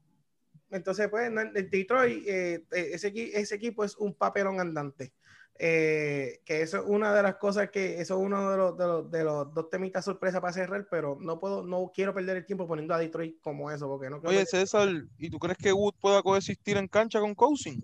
Entonces, 0.70 1.08
pues, 1.08 1.32
el 1.54 1.70
Detroit, 1.70 2.26
eh, 2.26 2.66
eh, 2.72 2.90
ese, 2.92 3.12
ese 3.34 3.54
equipo 3.54 3.84
es 3.84 3.96
un 3.96 4.12
papelón 4.12 4.60
andante. 4.60 5.14
que 5.58 6.42
eso 6.46 6.78
es 6.78 6.84
una 6.86 7.14
de 7.14 7.22
las 7.22 7.36
cosas 7.36 7.70
que 7.70 8.02
eso 8.02 8.18
es 8.18 8.20
uno 8.20 8.50
de 8.50 8.56
los, 8.58 8.76
de 8.76 8.86
los, 8.86 9.10
de 9.10 9.24
los 9.24 9.54
dos 9.54 9.70
temitas 9.70 10.04
sorpresa 10.04 10.42
para 10.42 10.52
cerrar, 10.52 10.86
pero 10.90 11.16
no 11.18 11.40
puedo, 11.40 11.62
no 11.62 11.90
quiero 11.94 12.12
perder 12.12 12.36
el 12.36 12.44
tiempo 12.44 12.66
poniendo 12.66 12.92
a 12.92 12.98
Detroit 12.98 13.40
como 13.40 13.70
eso, 13.70 13.88
porque 13.88 14.10
no 14.10 14.20
Oye, 14.24 14.44
César, 14.44 14.90
¿y 15.16 15.30
tú 15.30 15.38
crees 15.38 15.56
que 15.56 15.72
Wood 15.72 15.94
pueda 15.98 16.22
coexistir 16.22 16.76
en 16.76 16.86
cancha 16.86 17.18
con 17.18 17.34
Cousin? 17.34 17.80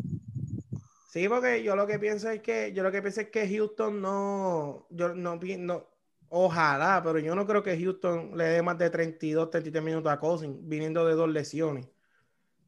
Sí, 1.12 1.28
porque 1.28 1.62
yo 1.62 1.76
lo 1.76 1.86
que 1.86 1.98
pienso 1.98 2.30
es 2.30 2.40
que 2.40 2.72
yo 2.72 2.82
lo 2.82 2.90
que 2.90 3.02
pienso 3.02 3.20
es 3.20 3.28
que 3.28 3.46
Houston 3.46 4.00
no, 4.00 4.86
yo 4.88 5.14
no, 5.14 5.38
no 5.58 5.86
ojalá, 6.30 7.02
pero 7.04 7.18
yo 7.18 7.34
no 7.34 7.46
creo 7.46 7.62
que 7.62 7.78
Houston 7.78 8.34
le 8.34 8.44
dé 8.44 8.62
más 8.62 8.78
de 8.78 8.88
32, 8.88 9.50
33 9.50 9.84
minutos 9.84 10.10
a 10.10 10.18
Cousins, 10.18 10.56
viniendo 10.62 11.06
de 11.06 11.12
dos 11.12 11.28
lesiones. 11.28 11.86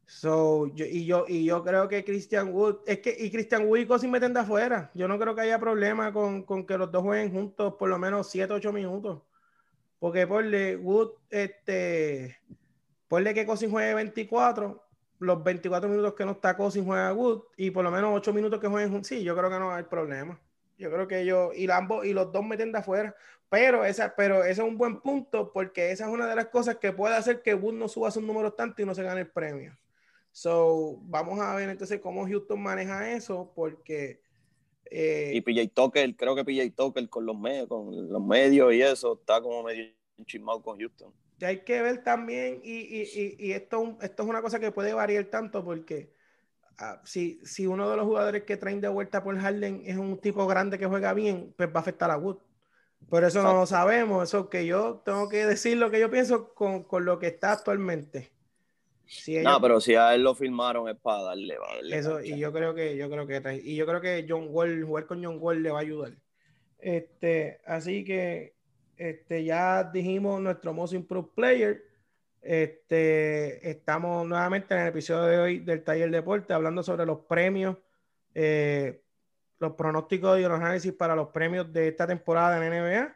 So, 0.05 0.67
y, 0.75 1.07
yo, 1.07 1.25
y 1.27 1.45
yo 1.45 1.63
creo 1.63 1.87
que 1.87 2.05
Christian 2.05 2.53
Wood, 2.53 2.81
es 2.85 2.99
que 2.99 3.15
y 3.17 3.31
Christian 3.31 3.65
Wood 3.67 3.79
y 3.79 3.87
Cousins 3.87 4.11
meten 4.11 4.33
de 4.35 4.41
afuera. 4.41 4.91
Yo 4.93 5.07
no 5.07 5.17
creo 5.17 5.33
que 5.33 5.41
haya 5.41 5.57
problema 5.57 6.13
con, 6.13 6.43
con 6.43 6.67
que 6.67 6.77
los 6.77 6.91
dos 6.91 7.01
jueguen 7.01 7.31
juntos 7.31 7.73
por 7.79 7.89
lo 7.89 7.97
menos 7.97 8.29
7, 8.29 8.53
8 8.53 8.71
minutos. 8.71 9.23
Porque 9.97 10.27
por 10.27 10.45
Wood, 10.45 11.13
este, 11.31 12.37
ponle 13.07 13.33
que 13.33 13.47
Cousins 13.47 13.71
juegue 13.71 13.95
24 13.95 14.84
los 15.19 15.43
24 15.43 15.89
minutos 15.89 16.13
que 16.13 16.25
no 16.25 16.31
está 16.31 16.55
Cousins 16.55 16.85
juega 16.85 17.13
Wood 17.13 17.43
y 17.57 17.71
por 17.71 17.83
lo 17.83 17.91
menos 17.91 18.11
8 18.15 18.33
minutos 18.33 18.59
que 18.59 18.67
jueguen 18.67 19.03
sí, 19.03 19.23
yo 19.23 19.35
creo 19.35 19.49
que 19.49 19.59
no 19.59 19.71
hay 19.73 19.83
problema. 19.83 20.39
Yo 20.77 20.91
creo 20.91 21.07
que 21.07 21.21
ellos 21.21 21.51
y, 21.55 21.69
ambos, 21.71 22.05
y 22.05 22.13
los 22.13 22.31
dos 22.33 22.45
meten 22.45 22.71
de 22.71 22.79
afuera, 22.79 23.15
pero 23.49 23.85
esa, 23.85 24.13
pero 24.15 24.43
ese 24.43 24.61
es 24.61 24.67
un 24.67 24.77
buen 24.77 24.99
punto 24.99 25.51
porque 25.53 25.91
esa 25.91 26.05
es 26.05 26.11
una 26.11 26.27
de 26.27 26.35
las 26.35 26.47
cosas 26.47 26.77
que 26.77 26.91
puede 26.91 27.15
hacer 27.15 27.41
que 27.41 27.55
Wood 27.55 27.75
no 27.75 27.87
suba 27.87 28.11
sus 28.11 28.23
números 28.23 28.55
tanto 28.55 28.81
y 28.81 28.85
no 28.85 28.93
se 28.93 29.03
gane 29.03 29.21
el 29.21 29.29
premio. 29.29 29.77
So, 30.31 30.97
vamos 31.03 31.39
a 31.39 31.55
ver 31.55 31.69
entonces 31.69 32.01
cómo 32.01 32.27
Houston 32.27 32.61
maneja 32.61 33.13
eso 33.13 33.53
porque... 33.55 34.19
Eh, 34.91 35.31
y 35.33 35.41
PJ 35.41 35.71
Tucker, 35.73 36.15
creo 36.15 36.35
que 36.35 36.43
PJ 36.43 36.75
Tucker 36.75 37.07
con 37.09 37.25
los 37.25 37.39
medios, 37.39 37.67
con 37.67 38.09
los 38.09 38.21
medios 38.21 38.73
y 38.73 38.81
eso, 38.81 39.13
está 39.13 39.41
como 39.41 39.63
medio 39.63 39.93
chismado 40.25 40.61
con 40.61 40.77
Houston 40.77 41.13
hay 41.41 41.59
que 41.61 41.81
ver 41.81 42.03
también, 42.03 42.61
y, 42.63 43.01
y, 43.01 43.35
y, 43.39 43.51
esto, 43.51 43.97
esto 44.01 44.23
es 44.23 44.29
una 44.29 44.41
cosa 44.41 44.59
que 44.59 44.71
puede 44.71 44.93
variar 44.93 45.25
tanto 45.25 45.63
porque 45.65 46.13
ah, 46.77 47.01
si, 47.03 47.41
si 47.43 47.67
uno 47.67 47.89
de 47.89 47.97
los 47.97 48.05
jugadores 48.05 48.43
que 48.43 48.57
traen 48.57 48.79
de 48.79 48.87
vuelta 48.87 49.23
por 49.23 49.37
Harden 49.37 49.83
es 49.85 49.97
un 49.97 50.17
tipo 50.19 50.47
grande 50.47 50.79
que 50.79 50.85
juega 50.85 51.13
bien, 51.13 51.53
pues 51.57 51.69
va 51.69 51.77
a 51.77 51.79
afectar 51.79 52.11
a 52.11 52.17
Wood. 52.17 52.37
Por 53.09 53.23
eso 53.23 53.43
no 53.43 53.53
lo 53.53 53.65
sabemos, 53.65 54.29
eso 54.29 54.49
que 54.49 54.65
yo 54.65 55.01
tengo 55.05 55.29
que 55.29 55.45
decir 55.45 55.77
lo 55.77 55.91
que 55.91 55.99
yo 55.99 56.09
pienso 56.09 56.53
con, 56.53 56.83
con 56.83 57.05
lo 57.05 57.19
que 57.19 57.27
está 57.27 57.51
actualmente. 57.51 58.31
Si 59.05 59.37
no, 59.37 59.61
pero 59.61 59.79
si 59.79 59.93
a 59.95 60.15
él 60.15 60.23
lo 60.23 60.33
firmaron 60.33 60.89
es 60.89 60.97
para 60.97 61.21
darle, 61.23 61.57
Eso, 61.91 62.21
y 62.21 62.39
yo 62.39 62.51
creo 62.51 62.73
que, 62.73 62.97
yo 62.97 63.09
creo 63.09 63.27
que 63.27 63.61
y 63.63 63.75
yo 63.75 63.85
creo 63.85 64.01
que 64.01 64.25
John 64.27 64.47
Wall, 64.49 64.83
jugar 64.83 65.05
con 65.05 65.23
John 65.23 65.37
Wall 65.39 65.61
le 65.61 65.69
va 65.69 65.79
a 65.79 65.81
ayudar. 65.81 66.13
Este, 66.79 67.61
así 67.65 68.03
que 68.03 68.54
este, 68.97 69.43
ya 69.43 69.83
dijimos 69.83 70.41
nuestro 70.41 70.73
Most 70.73 70.93
Improved 70.93 71.31
Player. 71.33 71.83
Este, 72.41 73.69
estamos 73.69 74.27
nuevamente 74.27 74.75
en 74.75 74.81
el 74.81 74.87
episodio 74.87 75.23
de 75.23 75.37
hoy 75.37 75.59
del 75.59 75.83
Taller 75.83 76.11
Deporte 76.11 76.53
hablando 76.53 76.83
sobre 76.83 77.05
los 77.05 77.21
premios, 77.21 77.77
eh, 78.33 79.01
los 79.59 79.73
pronósticos 79.73 80.39
y 80.39 80.43
los 80.43 80.51
análisis 80.51 80.93
para 80.93 81.15
los 81.15 81.29
premios 81.29 81.71
de 81.73 81.87
esta 81.87 82.05
temporada 82.05 82.63
en 82.63 82.71
NBA. 82.71 83.15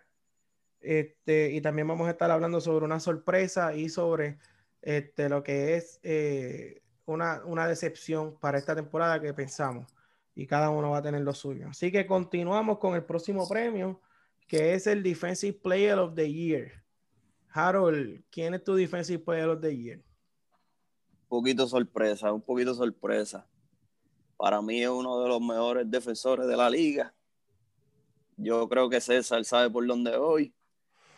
Este, 0.81 1.51
y 1.51 1.61
también 1.61 1.87
vamos 1.87 2.07
a 2.07 2.11
estar 2.11 2.31
hablando 2.31 2.61
sobre 2.61 2.85
una 2.85 2.99
sorpresa 2.99 3.75
y 3.75 3.89
sobre 3.89 4.39
este, 4.81 5.29
lo 5.29 5.43
que 5.43 5.75
es 5.75 5.99
eh, 6.03 6.81
una, 7.05 7.43
una 7.45 7.67
decepción 7.67 8.37
para 8.39 8.57
esta 8.57 8.75
temporada 8.75 9.21
que 9.21 9.33
pensamos. 9.33 9.93
Y 10.35 10.47
cada 10.47 10.69
uno 10.69 10.91
va 10.91 10.99
a 10.99 11.01
tener 11.01 11.21
lo 11.21 11.33
suyo. 11.33 11.67
Así 11.69 11.91
que 11.91 12.07
continuamos 12.07 12.79
con 12.79 12.95
el 12.95 13.03
próximo 13.03 13.47
premio 13.47 13.99
que 14.49 14.73
es 14.73 14.87
el 14.87 15.03
Defensive 15.03 15.59
Player 15.59 15.99
of 15.99 16.15
the 16.15 16.29
Year. 16.29 16.71
Harold, 17.53 18.23
¿quién 18.31 18.55
es 18.55 18.63
tu 18.63 18.73
Defensive 18.73 19.19
Player 19.19 19.47
of 19.47 19.61
the 19.61 19.77
Year? 19.77 19.97
Un 19.99 21.27
poquito 21.29 21.67
sorpresa, 21.67 22.33
un 22.33 22.41
poquito 22.41 22.73
sorpresa. 22.73 23.47
Para 24.37 24.59
mí 24.61 24.81
es 24.81 24.89
uno 24.89 25.21
de 25.21 25.29
los 25.29 25.39
mejores 25.39 25.89
defensores 25.89 26.47
de 26.47 26.57
la 26.57 26.67
liga. 26.67 27.13
Yo 28.37 28.67
creo 28.67 28.89
que 28.89 28.99
César 28.99 29.45
sabe 29.45 29.69
por 29.69 29.85
dónde 29.85 30.17
voy. 30.17 30.51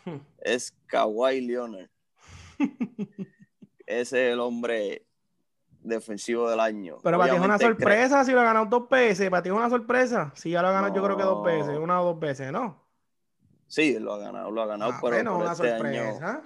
es 0.38 0.74
Kawhi 0.86 1.40
Leonard. 1.40 1.88
Ese 3.86 4.28
es 4.28 4.32
el 4.34 4.40
hombre 4.40 5.06
defensivo 5.80 6.50
del 6.50 6.60
año. 6.60 6.98
Pero 7.02 7.18
para 7.18 7.32
ti 7.32 7.38
es 7.38 7.44
una 7.44 7.58
sorpresa 7.58 8.24
si 8.24 8.32
lo 8.32 8.40
ha 8.40 8.44
ganado 8.44 8.66
dos 8.66 8.90
veces. 8.90 9.30
Para 9.30 9.42
ti 9.42 9.48
es 9.48 9.54
una 9.54 9.70
sorpresa. 9.70 10.32
Si 10.34 10.50
ya 10.50 10.60
lo 10.60 10.68
ha 10.68 10.72
ganado, 10.72 10.94
yo 10.94 11.02
creo 11.02 11.16
que 11.16 11.22
dos 11.22 11.42
veces, 11.42 11.78
una 11.78 12.02
o 12.02 12.04
dos 12.04 12.20
veces, 12.20 12.52
¿no? 12.52 12.81
Sí, 13.72 13.98
lo 13.98 14.12
ha 14.12 14.18
ganado, 14.18 14.50
lo 14.50 14.60
ha 14.60 14.66
ganado, 14.66 14.92
ah, 14.92 15.00
pero 15.00 15.36
una 15.38 15.52
este 15.52 15.70
sorpresa. 15.70 16.42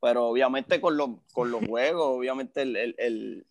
pero 0.00 0.26
obviamente 0.26 0.80
con 0.80 0.96
los, 0.96 1.10
con 1.32 1.50
los 1.50 1.60
juegos, 1.68 2.16
obviamente 2.16 2.62
el, 2.62 2.76
el, 2.76 2.94
el 2.96 3.46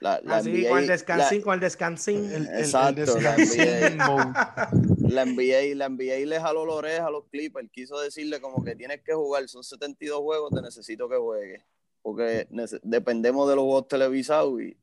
la, 0.00 0.20
la 0.24 0.38
Así, 0.38 0.66
con 0.66 0.80
el 0.80 0.88
descansín, 0.88 1.40
con 1.40 1.54
el 1.54 1.60
descansín. 1.60 2.32
exacto, 2.34 3.16
la, 3.20 3.36
NBA, 3.36 3.90
la, 5.08 5.24
NBA, 5.24 5.76
la 5.76 5.88
NBA 5.88 6.26
le 6.26 6.40
jaló 6.40 6.66
la 6.66 6.72
oreja 6.72 7.06
a 7.06 7.10
los 7.12 7.26
Clippers, 7.28 7.70
quiso 7.70 8.00
decirle 8.00 8.40
como 8.40 8.64
que 8.64 8.74
tienes 8.74 9.00
que 9.02 9.14
jugar, 9.14 9.48
son 9.48 9.62
72 9.62 10.18
juegos, 10.18 10.50
te 10.52 10.62
necesito 10.62 11.08
que 11.08 11.16
juegues, 11.16 11.62
porque 12.02 12.48
dependemos 12.82 13.48
de 13.48 13.54
los 13.54 13.62
juegos 13.62 13.86
televisados 13.86 14.60
y, 14.60 14.76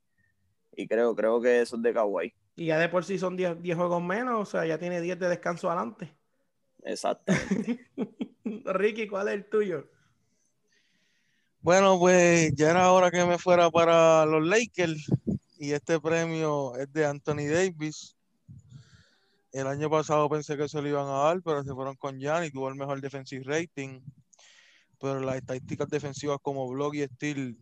y 0.78 0.88
creo, 0.88 1.14
creo 1.14 1.42
que 1.42 1.60
eso 1.60 1.76
es 1.76 1.82
de 1.82 1.94
Kawhi. 1.94 2.34
Y 2.56 2.68
ya 2.68 2.80
de 2.80 2.88
por 2.88 3.04
sí 3.04 3.20
son 3.20 3.36
10, 3.36 3.62
10 3.62 3.76
juegos 3.78 4.02
menos, 4.02 4.48
o 4.48 4.50
sea, 4.50 4.66
ya 4.66 4.78
tiene 4.78 5.02
10 5.02 5.20
de 5.20 5.28
descanso 5.28 5.70
adelante. 5.70 6.18
Exactamente. 6.84 7.86
Ricky, 8.44 9.08
¿cuál 9.08 9.28
es 9.30 9.34
el 9.36 9.50
tuyo? 9.50 9.88
Bueno, 11.62 12.00
pues 12.00 12.54
ya 12.56 12.72
era 12.72 12.92
hora 12.92 13.12
que 13.12 13.26
me 13.26 13.38
fuera 13.38 13.70
para 13.70 14.26
los 14.26 14.46
Lakers 14.48 15.10
y 15.58 15.74
este 15.74 16.00
premio 16.00 16.76
es 16.78 16.92
de 16.94 17.06
Anthony 17.06 17.48
Davis. 17.52 18.16
El 19.52 19.68
año 19.68 19.90
pasado 19.90 20.30
pensé 20.30 20.56
que 20.56 20.70
se 20.70 20.82
lo 20.82 20.88
iban 20.88 21.08
a 21.08 21.24
dar, 21.24 21.42
pero 21.42 21.64
se 21.64 21.74
fueron 21.74 21.96
con 21.96 22.18
y 22.18 22.52
tuvo 22.52 22.70
el 22.70 22.76
mejor 22.76 23.02
defensive 23.02 23.44
rating. 23.44 24.00
Pero 25.00 25.20
las 25.20 25.36
estadísticas 25.36 25.90
defensivas 25.90 26.38
como 26.42 26.68
block 26.70 26.96
y 26.96 27.04
steal, 27.06 27.58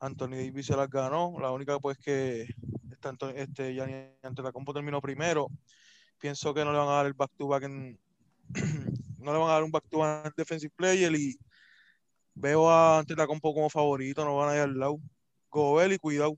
Anthony 0.00 0.36
Davis 0.36 0.66
se 0.66 0.76
las 0.76 0.88
ganó. 0.88 1.36
La 1.38 1.50
única 1.50 1.78
pues 1.78 1.98
que 1.98 2.46
este, 2.90 3.42
este 3.42 3.74
Gianni 3.74 4.08
ante 4.22 4.42
la 4.42 4.52
compo 4.52 4.72
terminó 4.72 5.02
primero. 5.02 5.48
Pienso 6.18 6.54
que 6.54 6.64
no 6.64 6.72
le 6.72 6.78
van 6.78 6.88
a 6.88 6.92
dar 6.92 7.06
el 7.06 7.12
back 7.12 7.32
to 7.36 7.46
back 7.46 7.64
en, 7.64 7.98
no 9.18 9.32
le 9.32 9.38
van 9.38 9.50
a 9.50 9.52
dar 9.54 9.64
un 9.64 9.70
back 9.70 9.84
to 9.88 9.98
back 9.98 10.34
defensive 10.36 10.72
player 10.76 11.14
y 11.14 11.38
veo 12.34 12.70
a 12.70 12.98
Antetokounmpo 12.98 13.54
como 13.54 13.70
favorito, 13.70 14.24
no 14.24 14.36
van 14.36 14.50
a 14.50 14.54
ir 14.54 14.60
al 14.60 14.78
lado. 14.78 14.98
Gobel 15.50 15.92
y 15.92 15.98
cuidado. 15.98 16.36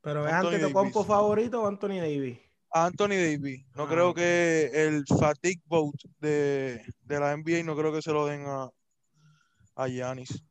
Pero 0.00 0.26
es 0.26 0.32
Antetokounmpo 0.32 1.04
favorito 1.04 1.62
o 1.62 1.66
Anthony 1.66 1.98
Davis? 2.00 2.38
Anthony 2.70 3.16
Davis. 3.16 3.64
No 3.74 3.84
ah, 3.84 3.88
creo 3.88 4.14
que 4.14 4.70
el 4.72 5.04
fatigue 5.06 5.62
vote 5.66 6.08
de, 6.20 6.82
de, 7.04 7.20
la 7.20 7.36
NBA 7.36 7.62
no 7.64 7.76
creo 7.76 7.92
que 7.92 8.02
se 8.02 8.12
lo 8.12 8.26
den 8.26 8.44
a, 8.46 8.70
a 9.76 9.88
Giannis. 9.88 10.42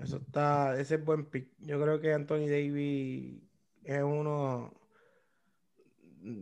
Eso 0.00 0.18
está, 0.18 0.78
ese 0.78 0.96
es 0.96 1.04
buen 1.04 1.26
pick. 1.26 1.48
Yo 1.58 1.80
creo 1.80 2.00
que 2.00 2.12
Anthony 2.12 2.46
Davis 2.46 3.42
es 3.84 4.02
uno 4.02 4.72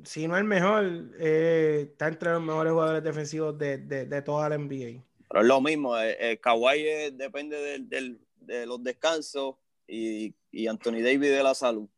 si 0.05 0.27
no 0.29 0.37
el 0.37 0.45
mejor, 0.45 0.85
eh, 1.19 1.89
está 1.91 2.09
entre 2.09 2.33
los 2.33 2.43
mejores 2.43 2.73
jugadores 2.73 3.03
defensivos 3.03 3.59
de, 3.59 3.79
de, 3.79 4.23
toda 4.23 4.49
la 4.49 4.59
NBA. 4.59 5.03
Pero 5.29 5.41
es 5.41 5.47
lo 5.47 5.61
mismo, 5.61 5.99
eh, 5.99 6.17
eh 6.19 6.39
Kawhi 6.39 7.11
depende 7.13 7.81
de 8.41 8.67
los 8.67 8.83
descansos 8.83 9.57
y, 9.87 10.35
y, 10.51 10.67
Anthony 10.67 11.03
Davis 11.03 11.31
de 11.31 11.43
la 11.43 11.55
salud. 11.55 11.89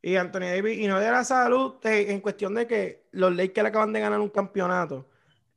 Y 0.00 0.16
Anthony 0.16 0.40
Davis, 0.40 0.78
y 0.78 0.86
no 0.86 1.00
de 1.00 1.10
la 1.10 1.24
salud, 1.24 1.74
en 1.82 2.20
cuestión 2.20 2.54
de 2.54 2.66
que 2.66 3.06
los 3.10 3.34
Lakers 3.34 3.68
acaban 3.68 3.92
de 3.92 4.00
ganar 4.00 4.20
un 4.20 4.28
campeonato 4.28 5.08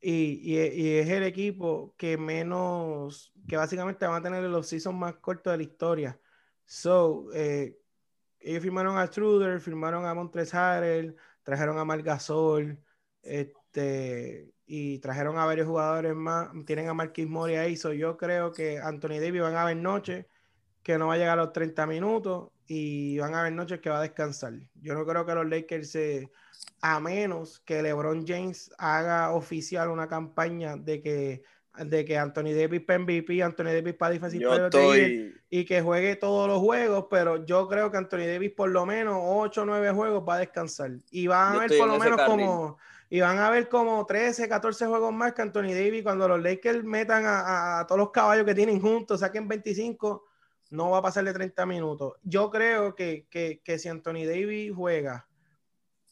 y, 0.01 0.57
es 0.57 1.09
el 1.09 1.23
equipo 1.23 1.93
que 1.97 2.17
menos, 2.17 3.33
que 3.47 3.55
básicamente 3.57 4.05
van 4.05 4.15
a 4.15 4.23
tener 4.23 4.43
los 4.43 4.67
seasons 4.67 4.97
más 4.97 5.15
cortos 5.15 5.51
de 5.51 5.57
la 5.57 5.63
historia. 5.63 6.19
So, 6.65 7.27
eh, 7.33 7.77
ellos 8.39 8.63
firmaron 8.63 8.97
a 8.97 9.05
Struder, 9.07 9.59
firmaron 9.61 10.05
a 10.05 10.13
Montres 10.13 10.53
Harrell, 10.53 11.15
trajeron 11.43 11.77
a 11.77 11.85
Margasol, 11.85 12.79
este, 13.21 14.53
y 14.65 14.99
trajeron 14.99 15.37
a 15.37 15.45
varios 15.45 15.67
jugadores 15.67 16.15
más. 16.15 16.49
Tienen 16.65 16.87
a 16.87 16.93
Marquis 16.93 17.27
Mori 17.27 17.55
ahí. 17.55 17.75
So, 17.75 17.93
yo 17.93 18.17
creo 18.17 18.51
que 18.51 18.79
Anthony 18.79 19.19
Davis 19.19 19.41
van 19.41 19.55
a 19.55 19.65
ver 19.65 19.77
noche 19.77 20.27
que 20.83 20.97
no 20.97 21.07
va 21.07 21.15
a 21.15 21.17
llegar 21.17 21.37
a 21.39 21.43
los 21.43 21.53
30 21.53 21.85
minutos 21.87 22.51
y 22.65 23.17
van 23.19 23.35
a 23.35 23.41
haber 23.41 23.53
noches 23.53 23.81
que 23.81 23.89
va 23.89 23.99
a 23.99 24.01
descansar. 24.01 24.53
Yo 24.75 24.93
no 24.93 25.05
creo 25.05 25.25
que 25.25 25.35
los 25.35 25.47
Lakers 25.47 25.91
se, 25.91 26.31
a 26.81 26.99
menos 26.99 27.59
que 27.59 27.81
LeBron 27.83 28.25
James 28.25 28.71
haga 28.77 29.31
oficial 29.33 29.89
una 29.89 30.07
campaña 30.07 30.77
de 30.77 31.01
que 31.01 31.43
de 31.77 32.05
que 32.05 32.17
Anthony 32.17 32.53
Davis 32.53 32.81
para 32.81 32.99
MVP, 32.99 33.41
Anthony 33.41 33.65
Davis 33.65 33.93
para 33.95 34.13
defensive 34.13 34.65
estoy... 34.65 35.33
y 35.49 35.65
que 35.65 35.81
juegue 35.81 36.15
todos 36.15 36.47
los 36.47 36.59
juegos, 36.59 37.05
pero 37.09 37.45
yo 37.45 37.67
creo 37.67 37.89
que 37.89 37.97
Anthony 37.97 38.27
Davis 38.27 38.51
por 38.51 38.69
lo 38.69 38.85
menos 38.85 39.17
8 39.19 39.61
o 39.61 39.65
9 39.65 39.91
juegos 39.91 40.23
va 40.27 40.35
a 40.35 40.39
descansar 40.39 40.91
y 41.09 41.27
van 41.27 41.55
a 41.55 41.59
ver 41.59 41.77
por 41.77 41.87
lo 41.87 41.97
menos 41.97 42.21
como 42.23 42.77
y 43.09 43.19
van 43.19 43.39
a 43.39 43.49
ver 43.49 43.67
como 43.67 44.05
13, 44.05 44.47
14 44.47 44.85
juegos 44.85 45.13
más 45.13 45.33
que 45.33 45.41
Anthony 45.41 45.73
Davis 45.73 46.03
cuando 46.03 46.27
los 46.27 46.41
Lakers 46.41 46.83
metan 46.83 47.25
a, 47.25 47.79
a 47.79 47.87
todos 47.87 47.99
los 47.99 48.11
caballos 48.11 48.45
que 48.45 48.55
tienen 48.55 48.79
juntos, 48.79 49.19
saquen 49.19 49.47
25 49.47 50.25
no 50.71 50.89
va 50.89 50.99
a 50.99 51.01
pasar 51.01 51.23
de 51.23 51.33
30 51.33 51.65
minutos. 51.65 52.13
Yo 52.23 52.49
creo 52.49 52.95
que, 52.95 53.27
si 53.77 53.89
Anthony 53.89 54.25
Davis 54.25 54.73
juega 54.73 55.27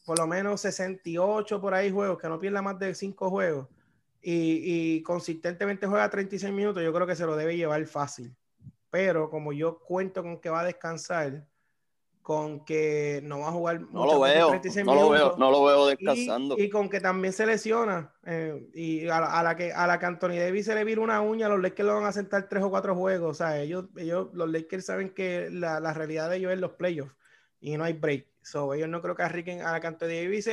por 0.04 0.18
lo 0.18 0.26
menos 0.26 0.60
68 0.62 1.60
por 1.60 1.74
ahí 1.74 1.90
juegos, 1.90 2.18
que 2.18 2.28
no 2.28 2.38
pierda 2.38 2.62
más 2.62 2.78
de 2.78 2.94
5 2.94 3.30
juegos 3.30 3.68
y, 4.22 4.96
y, 4.96 5.02
consistentemente 5.02 5.86
juega 5.86 6.10
36 6.10 6.52
minutos, 6.52 6.82
yo 6.82 6.92
creo 6.92 7.06
que 7.06 7.16
se 7.16 7.26
lo 7.26 7.36
debe 7.36 7.56
llevar 7.56 7.84
fácil. 7.86 8.34
Pero 8.90 9.30
como 9.30 9.52
yo 9.52 9.78
cuento 9.78 10.22
con 10.22 10.40
que 10.40 10.50
va 10.50 10.60
a 10.60 10.64
descansar, 10.64 11.46
con 12.22 12.64
que 12.64 13.20
no 13.24 13.40
va 13.40 13.48
a 13.48 13.52
jugar 13.52 13.80
no 13.80 14.06
lo 14.06 14.20
veo, 14.20 14.60
no 14.84 14.94
lo 14.94 15.10
veo, 15.10 15.36
no 15.38 15.50
lo 15.50 15.64
veo 15.64 15.86
descansando. 15.86 16.56
Y, 16.58 16.68
con 16.68 16.88
que 16.88 17.00
también 17.00 17.32
se 17.32 17.46
lesiona. 17.46 18.12
Eh, 18.24 18.68
y 18.74 19.08
a 19.08 19.42
la, 19.42 19.56
que 19.56 19.72
a 19.72 19.86
la 19.86 19.98
que 19.98 20.06
Anthony 20.06 20.38
Davis 20.38 20.66
se 20.66 20.74
le 20.74 20.84
vira 20.84 21.00
una 21.00 21.20
uña, 21.22 21.48
los 21.48 21.60
Lakers 21.60 21.86
lo 21.86 21.94
van 21.94 22.04
a 22.04 22.12
sentar 22.12 22.48
tres 22.48 22.62
o 22.62 22.70
cuatro 22.70 22.94
juegos. 22.94 23.30
O 23.30 23.34
sea, 23.34 23.60
ellos, 23.60 23.86
ellos 23.96 24.28
los 24.32 24.50
Lakers 24.50 24.86
saben 24.86 25.10
que 25.10 25.48
la, 25.50 25.80
la 25.80 25.94
realidad 25.94 26.28
de 26.28 26.36
ellos 26.36 26.52
es 26.52 26.58
los 26.58 26.72
playoffs 26.72 27.14
y 27.60 27.76
no 27.76 27.84
hay 27.84 27.94
break. 27.94 28.26
So, 28.42 28.74
ellos 28.74 28.88
no 28.88 29.02
creo 29.02 29.14
que 29.14 29.22
arriesguen 29.22 29.62
a 29.62 29.78
la 29.78 29.88
Anthony 29.88 30.06
Davis 30.06 30.48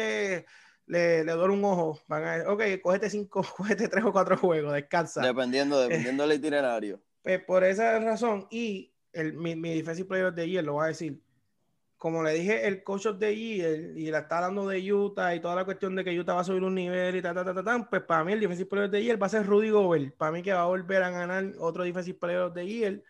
le, 0.88 1.24
le 1.24 1.32
duele 1.34 1.54
un 1.54 1.64
ojo. 1.64 2.02
Van 2.08 2.24
a 2.24 2.52
ok, 2.52 2.64
cógete 2.82 3.10
cinco, 3.10 3.46
cógete 3.56 3.88
tres 3.88 4.04
o 4.04 4.12
cuatro 4.12 4.38
juegos, 4.38 4.74
descansa. 4.74 5.22
Dependiendo, 5.22 5.80
dependiendo 5.80 6.28
del 6.28 6.38
itinerario. 6.38 7.00
Pues 7.22 7.44
por 7.44 7.64
esa 7.64 8.00
razón, 8.00 8.48
y 8.50 8.94
el, 9.14 9.34
mi, 9.34 9.56
mi 9.56 9.76
defensive 9.76 10.08
player 10.08 10.34
de 10.34 10.44
ayer 10.44 10.64
lo 10.64 10.76
va 10.76 10.86
a 10.86 10.88
decir 10.88 11.22
como 11.98 12.22
le 12.22 12.34
dije, 12.34 12.68
el 12.68 12.84
coach 12.84 13.08
de 13.08 13.36
year 13.36 13.98
y 13.98 14.12
la 14.12 14.20
está 14.20 14.38
hablando 14.38 14.68
de 14.68 14.94
Utah 14.94 15.34
y 15.34 15.40
toda 15.40 15.56
la 15.56 15.66
cuestión 15.66 15.96
de 15.96 16.04
que 16.04 16.18
Utah 16.18 16.36
va 16.36 16.42
a 16.42 16.44
subir 16.44 16.64
un 16.64 16.76
nivel 16.76 17.16
y 17.16 17.22
tal, 17.22 17.34
tal, 17.34 17.46
tal, 17.46 17.66
tal, 17.66 17.90
pues 17.90 18.04
para 18.04 18.24
mí 18.24 18.34
el 18.34 18.40
defensive 18.40 18.70
player 18.70 18.90
de 18.90 19.04
year 19.04 19.22
va 19.22 19.26
a 19.26 19.30
ser 19.30 19.46
Rudy 19.46 19.72
Gobert. 19.72 20.16
Para 20.16 20.32
mí 20.32 20.44
que 20.44 20.54
va 20.54 20.62
a 20.62 20.68
volver 20.68 21.02
a 21.02 21.10
ganar 21.10 21.54
otro 21.58 21.84
defensive 21.84 22.20
player 22.20 22.52
de 22.52 22.68
year. 22.68 23.04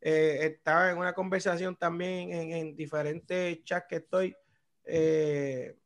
Eh, 0.00 0.38
estaba 0.42 0.90
en 0.90 0.98
una 0.98 1.12
conversación 1.12 1.76
también 1.76 2.32
en, 2.32 2.76
diferentes 2.76 3.62
chats 3.62 3.86
que 3.88 3.96
estoy. 3.96 4.36
Eh, 4.84 5.76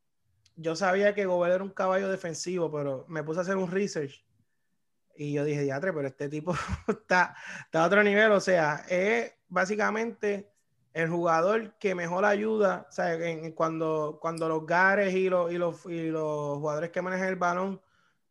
yo 0.58 0.76
sabía 0.76 1.14
que 1.14 1.24
Gobert 1.24 1.54
era 1.54 1.64
un 1.64 1.70
caballo 1.70 2.08
defensivo, 2.08 2.70
pero 2.70 3.04
me 3.08 3.22
puse 3.22 3.38
a 3.38 3.42
hacer 3.42 3.56
un 3.56 3.70
research 3.70 4.24
y 5.18 5.32
yo 5.32 5.44
dije, 5.44 5.62
diatre, 5.62 5.92
pero 5.92 6.06
este 6.06 6.28
tipo 6.28 6.54
está, 6.88 7.34
está 7.64 7.82
a 7.82 7.86
otro 7.86 8.02
nivel. 8.04 8.30
O 8.30 8.40
sea, 8.40 8.84
es 8.88 9.32
básicamente 9.48 10.52
el 10.94 11.08
jugador 11.08 11.76
que 11.78 11.94
mejor 11.94 12.24
ayuda, 12.24 12.86
o 12.88 12.92
sea, 12.92 13.18
cuando, 13.54 14.18
cuando 14.20 14.48
los 14.48 14.64
gares 14.64 15.14
y 15.14 15.28
los, 15.28 15.52
y, 15.52 15.58
los, 15.58 15.84
y 15.86 16.10
los 16.10 16.58
jugadores 16.58 16.90
que 16.90 17.02
manejan 17.02 17.28
el 17.28 17.36
balón 17.36 17.80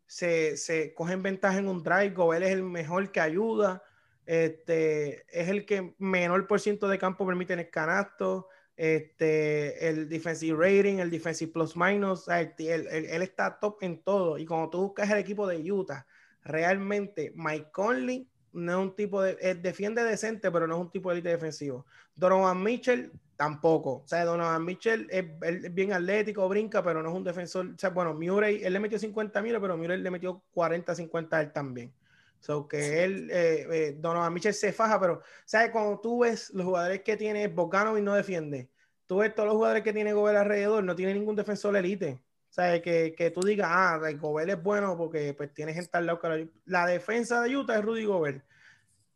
se, 0.06 0.56
se, 0.58 0.94
cogen 0.94 1.22
ventaja 1.22 1.58
en 1.58 1.68
un 1.68 1.84
drive, 1.84 2.12
Gobel 2.12 2.44
es 2.44 2.52
el 2.52 2.64
mejor 2.64 3.12
que 3.12 3.20
ayuda, 3.20 3.84
este, 4.26 5.26
es 5.30 5.50
el 5.50 5.66
que 5.66 5.94
menor 5.98 6.48
por 6.48 6.60
ciento 6.60 6.88
de 6.88 6.98
campo 6.98 7.26
permite 7.26 7.54
en 7.54 7.60
el 7.60 7.70
canasto, 7.70 8.48
este, 8.78 9.90
el 9.90 10.08
defensive 10.08 10.56
rating, 10.56 11.00
el 11.00 11.10
defensive 11.10 11.52
plus 11.52 11.76
minus, 11.76 12.28
él, 12.28 12.54
él, 12.60 13.22
está 13.22 13.60
top 13.60 13.80
en 13.82 14.02
todo. 14.04 14.38
Y 14.38 14.46
cuando 14.46 14.70
tú 14.70 14.82
buscas 14.84 15.10
el 15.10 15.18
equipo 15.18 15.48
de 15.48 15.72
Utah, 15.72 16.06
realmente 16.44 17.34
Mike 17.36 17.70
Conley 17.72 18.30
no 18.54 18.72
es 18.72 18.78
un 18.78 18.96
tipo 18.96 19.22
de, 19.22 19.38
eh, 19.42 19.56
defiende 19.56 20.04
decente, 20.04 20.52
pero 20.52 20.68
no 20.68 20.76
es 20.76 20.82
un 20.82 20.92
tipo 20.92 21.10
de 21.10 21.16
élite 21.16 21.30
defensivo. 21.30 21.86
Donovan 22.16 22.62
Mitchell 22.62 23.12
tampoco. 23.36 24.02
O 24.04 24.08
sea, 24.08 24.26
Donovan 24.26 24.64
Mitchell 24.64 25.08
es, 25.10 25.74
bien 25.74 25.94
atlético, 25.94 26.48
brinca, 26.48 26.84
pero 26.84 27.02
no 27.02 27.10
es 27.10 27.16
un 27.16 27.24
defensor. 27.24 27.68
O 27.68 27.80
sea, 27.80 27.90
bueno, 27.90 28.14
Murray, 28.14 28.64
él 28.64 28.74
le 28.74 28.80
metió 28.80 29.00
50 29.00 29.42
mil, 29.42 29.60
pero 29.60 29.78
Murray 29.78 30.00
le 30.00 30.12
metió 30.12 30.44
40, 30.54 30.94
50 30.94 31.38
a 31.38 31.42
él 31.42 31.52
también. 31.52 31.94
So 32.40 32.68
que 32.68 33.04
él, 33.04 33.30
eh, 33.32 33.68
eh, 33.72 33.96
Donovan 33.98 34.34
Mitchell 34.34 34.54
se 34.54 34.72
faja, 34.72 35.00
pero, 35.00 35.22
¿sabes? 35.46 35.72
Cuando 35.72 36.00
tú 36.00 36.20
ves 36.20 36.52
los 36.54 36.66
jugadores 36.66 37.02
que 37.02 37.18
tiene 37.18 37.44
y 37.44 38.02
no 38.02 38.14
defiende, 38.14 38.70
tú 39.06 39.18
ves 39.18 39.34
todos 39.34 39.48
los 39.48 39.56
jugadores 39.56 39.84
que 39.84 39.94
tiene 39.94 40.14
Gobert 40.14 40.38
alrededor, 40.38 40.84
no 40.84 40.96
tiene 40.96 41.14
ningún 41.14 41.36
defensor 41.36 41.76
élite. 41.76 42.22
Sea, 42.50 42.82
que, 42.82 43.14
que, 43.16 43.32
tú 43.32 43.42
digas, 43.42 43.68
ah, 43.70 44.00
Gobert 44.20 44.50
es 44.50 44.64
bueno 44.64 44.98
porque 44.98 45.34
pues 45.34 45.54
tiene 45.54 45.74
gente 45.74 45.90
al 45.94 46.06
lado. 46.06 46.20
La 46.66 46.86
defensa 46.86 47.42
de 47.42 47.56
Utah 47.56 47.78
es 47.78 47.86
Rudy 47.86 48.06
Gobert. 48.06 48.44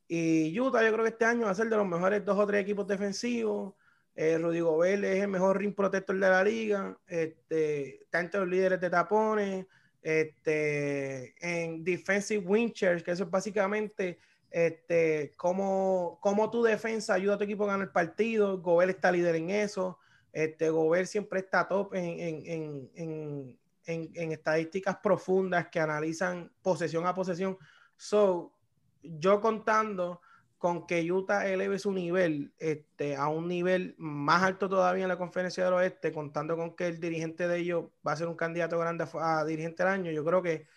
Y 0.08 0.60
Utah 0.60 0.84
yo 0.84 0.92
creo 0.92 1.06
que 1.06 1.12
este 1.12 1.26
año 1.26 1.46
va 1.46 1.52
a 1.52 1.56
ser 1.56 1.70
de 1.70 1.78
los 1.78 1.88
mejores 1.88 2.24
dos 2.26 2.38
o 2.38 2.46
tres 2.46 2.62
equipos 2.62 2.86
defensivos. 2.88 3.74
Eh, 4.14 4.38
Rudy 4.38 4.60
Gobert 4.60 5.04
es 5.06 5.24
el 5.24 5.30
mejor 5.30 5.58
ring 5.58 5.74
protector 5.74 6.16
de 6.16 6.30
la 6.30 6.44
liga. 6.44 6.98
Este, 7.08 8.04
está 8.04 8.20
entre 8.20 8.42
los 8.42 8.50
líderes 8.50 8.82
de 8.82 8.90
tapones. 8.90 9.66
Este, 10.02 11.36
en 11.40 11.84
defensive 11.84 12.46
winchers, 12.46 13.04
que 13.04 13.12
eso 13.12 13.24
es 13.24 13.30
básicamente 13.30 14.20
este, 14.52 15.34
cómo, 15.38 16.20
cómo 16.22 16.50
tu 16.50 16.62
defensa 16.62 17.14
ayuda 17.14 17.36
a 17.36 17.38
tu 17.38 17.46
equipo 17.46 17.64
a 17.64 17.68
ganar 17.68 17.88
el 17.88 17.92
partido. 17.92 18.60
Gobert 18.60 18.92
está 18.92 19.12
líder 19.12 19.36
en 19.36 19.50
eso. 19.50 19.98
Este, 20.34 20.70
Gobert 20.70 21.08
siempre 21.08 21.40
está 21.40 21.68
top 21.68 21.94
en, 21.96 22.90
en, 22.96 23.60
en, 23.86 24.32
estadísticas 24.32 24.98
profundas 24.98 25.68
que 25.70 25.80
analizan 25.80 26.52
posesión 26.62 27.06
a 27.06 27.14
posesión. 27.14 27.58
So, 27.98 28.54
yo 29.02 29.42
contando 29.42 30.22
con 30.62 30.86
que 30.86 31.12
Utah 31.12 31.48
eleve 31.48 31.80
su 31.80 31.92
nivel 31.92 32.54
este, 32.60 33.16
a 33.16 33.30
un 33.30 33.48
nivel 33.48 33.96
más 33.98 34.44
alto 34.44 34.70
todavía 34.70 35.06
en 35.06 35.10
la 35.10 35.18
conferencia 35.18 35.66
del 35.66 35.74
oeste, 35.74 36.12
contando 36.12 36.56
con 36.56 36.76
que 36.76 36.86
el 36.86 37.00
dirigente 37.00 37.48
de 37.48 37.58
ellos 37.58 37.86
va 38.08 38.12
a 38.12 38.16
ser 38.16 38.28
un 38.28 38.36
candidato 38.36 38.78
grande 38.78 39.08
a, 39.16 39.44
dirigente 39.44 39.82
del 39.82 39.92
año, 39.92 40.12
yo 40.12 40.24
creo 40.24 40.44
que 40.44 40.68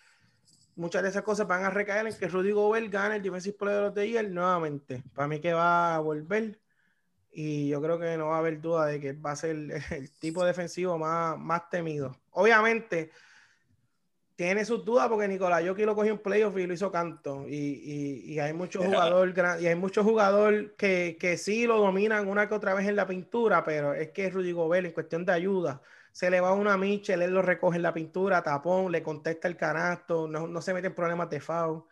muchas 0.75 1.03
de 1.03 1.09
esas 1.09 1.21
cosas 1.21 1.45
van 1.45 1.65
a 1.65 1.69
recaer 1.69 2.07
en 2.07 2.17
que 2.17 2.27
Rudy 2.27 2.49
Gobert 2.49 2.91
gane 2.91 3.17
el 3.17 3.21
Defensive 3.21 3.57
Player 3.59 3.83
of 3.83 3.93
the 3.93 4.09
Year 4.09 4.27
nuevamente. 4.27 5.03
Para 5.13 5.27
mí 5.27 5.39
que 5.39 5.53
va 5.53 5.93
a 5.95 5.99
volver 5.99 6.59
y 7.31 7.67
yo 7.67 7.79
creo 7.79 7.99
que 7.99 8.17
no 8.17 8.29
va 8.29 8.37
a 8.37 8.39
haber 8.39 8.59
duda 8.59 8.87
de 8.87 8.99
que 8.99 9.13
va 9.13 9.33
a 9.33 9.35
ser 9.35 9.51
el, 9.51 10.11
tipo 10.19 10.43
defensivo 10.43 10.97
más, 10.97 11.37
más 11.37 11.69
temido. 11.69 12.19
Obviamente, 12.31 13.11
tiene 14.35 14.65
sus 14.65 14.83
dudas 14.83 15.07
porque 15.07 15.27
Nicolás 15.27 15.63
Yoki 15.63 15.83
lo 15.83 15.95
cogió 15.95 16.13
en 16.13 16.19
playoff 16.19 16.57
y 16.57 16.67
lo 16.67 16.73
hizo 16.73 16.91
canto. 16.91 17.45
Y, 17.47 18.37
hay 18.39 18.53
muchos 18.53 18.85
jugadores 18.85 19.35
y 19.61 19.67
hay 19.67 19.75
muchos 19.75 20.05
jugadores 20.05 20.71
que, 20.77 21.17
que, 21.19 21.37
sí 21.37 21.65
lo 21.65 21.77
dominan 21.79 22.27
una 22.27 22.47
que 22.47 22.55
otra 22.55 22.73
vez 22.73 22.87
en 22.87 22.95
la 22.95 23.07
pintura, 23.07 23.63
pero 23.63 23.93
es 23.93 24.11
que 24.11 24.29
Rudy 24.29 24.51
Gobert 24.51 24.85
en 24.85 24.91
cuestión 24.91 25.25
de 25.25 25.33
ayuda 25.33 25.81
se 26.11 26.29
le 26.29 26.39
va 26.39 26.53
una 26.53 26.77
Mitchell, 26.77 27.21
él 27.21 27.31
lo 27.31 27.41
recoge 27.41 27.75
en 27.77 27.83
la 27.83 27.93
pintura, 27.93 28.41
tapón, 28.41 28.91
le 28.91 29.03
contesta 29.03 29.49
el 29.49 29.57
canasto, 29.57 30.27
no, 30.27 30.47
no 30.47 30.61
se 30.61 30.73
mete 30.73 30.87
en 30.87 30.95
problemas 30.95 31.29
de 31.29 31.41
foul 31.41 31.83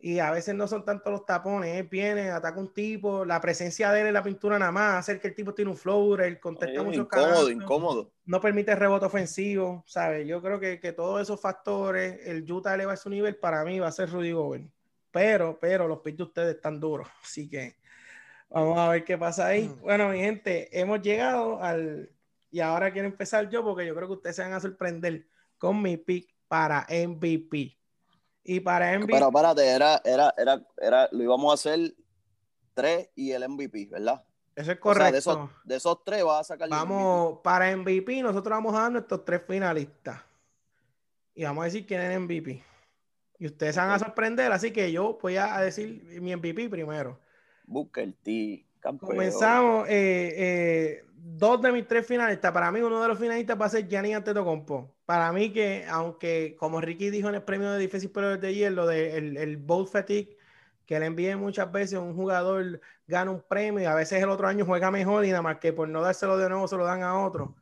y 0.00 0.20
a 0.20 0.30
veces 0.30 0.54
no 0.54 0.68
son 0.68 0.84
tanto 0.84 1.10
los 1.10 1.26
tapones, 1.26 1.76
él 1.76 1.88
viene, 1.90 2.30
ataca 2.30 2.60
un 2.60 2.72
tipo, 2.72 3.24
la 3.24 3.40
presencia 3.40 3.90
de 3.90 4.02
él 4.02 4.06
en 4.06 4.14
la 4.14 4.22
pintura 4.22 4.56
nada 4.58 4.70
más, 4.70 4.96
hacer 4.96 5.20
que 5.20 5.28
el 5.28 5.34
tipo 5.34 5.54
tiene 5.54 5.72
un 5.72 5.76
flow, 5.76 6.14
él 6.16 6.38
contesta 6.38 6.82
mucho 6.84 7.00
Incómodo, 7.00 7.50
incómodo. 7.50 8.12
No 8.24 8.40
permite 8.40 8.76
rebote 8.76 9.06
ofensivo, 9.06 9.82
¿sabes? 9.86 10.26
Yo 10.26 10.40
creo 10.40 10.60
que, 10.60 10.78
que, 10.78 10.92
todos 10.92 11.20
esos 11.20 11.40
factores, 11.40 12.20
el 12.26 12.50
Utah 12.50 12.74
eleva 12.74 12.96
su 12.96 13.10
nivel, 13.10 13.36
para 13.36 13.64
mí 13.64 13.80
va 13.80 13.88
a 13.88 13.92
ser 13.92 14.10
Rudy 14.10 14.30
Gobert. 14.30 14.70
Pero, 15.10 15.58
pero 15.60 15.88
los 15.88 15.98
pits 15.98 16.18
de 16.18 16.22
ustedes 16.24 16.56
están 16.56 16.78
duros, 16.78 17.08
así 17.24 17.48
que 17.48 17.76
vamos 18.50 18.78
a 18.78 18.90
ver 18.90 19.04
qué 19.04 19.18
pasa 19.18 19.46
ahí. 19.48 19.68
Mm. 19.68 19.80
Bueno, 19.80 20.08
mi 20.10 20.18
gente, 20.20 20.68
hemos 20.78 21.02
llegado 21.02 21.60
al... 21.60 22.10
Y 22.50 22.60
ahora 22.60 22.92
quiero 22.92 23.08
empezar 23.08 23.50
yo 23.50 23.62
porque 23.64 23.84
yo 23.84 23.94
creo 23.94 24.06
que 24.06 24.14
ustedes 24.14 24.36
se 24.36 24.42
van 24.42 24.52
a 24.52 24.60
sorprender 24.60 25.26
con 25.58 25.82
mi 25.82 25.96
pick 25.96 26.34
para 26.46 26.86
MVP. 26.88 27.77
Y 28.48 28.60
para 28.60 28.98
MVP. 28.98 29.12
Pero 29.12 29.28
espérate, 29.28 29.68
era, 29.68 30.00
era, 30.02 30.34
era, 30.38 30.66
era, 30.78 31.08
lo 31.12 31.22
íbamos 31.22 31.50
a 31.50 31.54
hacer 31.54 31.94
tres 32.72 33.10
y 33.14 33.32
el 33.32 33.46
MVP, 33.46 33.88
¿verdad? 33.90 34.24
Eso 34.56 34.72
es 34.72 34.78
correcto. 34.78 35.50
de, 35.64 35.76
esos, 35.76 36.02
tres 36.02 36.24
va 36.24 36.40
a 36.40 36.44
sacar. 36.44 36.66
Vamos, 36.66 37.40
para 37.44 37.76
MVP, 37.76 38.22
nosotros 38.22 38.56
vamos 38.56 38.74
a 38.74 38.80
dar 38.80 38.92
nuestros 38.92 39.22
tres 39.26 39.42
finalistas. 39.46 40.22
Y 41.34 41.44
vamos 41.44 41.60
a 41.60 41.64
decir 41.66 41.86
quién 41.86 42.00
es 42.00 42.18
MVP. 42.18 42.64
Y 43.38 43.46
ustedes 43.48 43.74
se 43.74 43.82
van 43.82 43.90
a 43.90 43.98
sorprender, 43.98 44.50
así 44.50 44.70
que 44.70 44.90
yo 44.90 45.18
voy 45.20 45.36
a 45.36 45.60
decir 45.60 46.02
mi 46.18 46.34
MVP 46.34 46.70
primero. 46.70 47.20
El 47.96 48.14
T. 48.14 48.66
Comenzamos. 48.98 49.86
Eh, 49.90 50.32
eh, 50.36 51.04
dos 51.14 51.60
de 51.60 51.70
mis 51.70 51.86
tres 51.86 52.06
finalistas. 52.06 52.50
Para 52.50 52.72
mí, 52.72 52.80
uno 52.80 53.02
de 53.02 53.08
los 53.08 53.18
finalistas 53.18 53.60
va 53.60 53.66
a 53.66 53.68
ser 53.68 53.86
Gianni 53.86 54.14
Antetokounmpo. 54.14 54.97
Para 55.08 55.32
mí 55.32 55.54
que, 55.54 55.86
aunque 55.88 56.54
como 56.58 56.82
Ricky 56.82 57.08
dijo 57.08 57.30
en 57.30 57.36
el 57.36 57.42
premio 57.42 57.72
de 57.72 57.78
Difícil 57.78 58.10
Pero 58.10 58.36
de 58.36 58.46
ayer, 58.46 58.70
lo 58.70 58.86
de 58.86 59.16
el, 59.16 59.38
el 59.38 59.64
Fatigue, 59.90 60.36
que 60.84 61.00
le 61.00 61.06
envíe 61.06 61.34
muchas 61.34 61.72
veces 61.72 61.98
un 61.98 62.14
jugador 62.14 62.82
gana 63.06 63.30
un 63.30 63.40
premio 63.40 63.80
y 63.80 63.86
a 63.86 63.94
veces 63.94 64.22
el 64.22 64.28
otro 64.28 64.48
año 64.48 64.66
juega 64.66 64.90
mejor 64.90 65.24
y 65.24 65.30
nada 65.30 65.40
más 65.40 65.56
que 65.60 65.72
por 65.72 65.88
no 65.88 66.02
dárselo 66.02 66.36
de 66.36 66.50
nuevo 66.50 66.68
se 66.68 66.76
lo 66.76 66.84
dan 66.84 67.02
a 67.02 67.24
otro. 67.24 67.56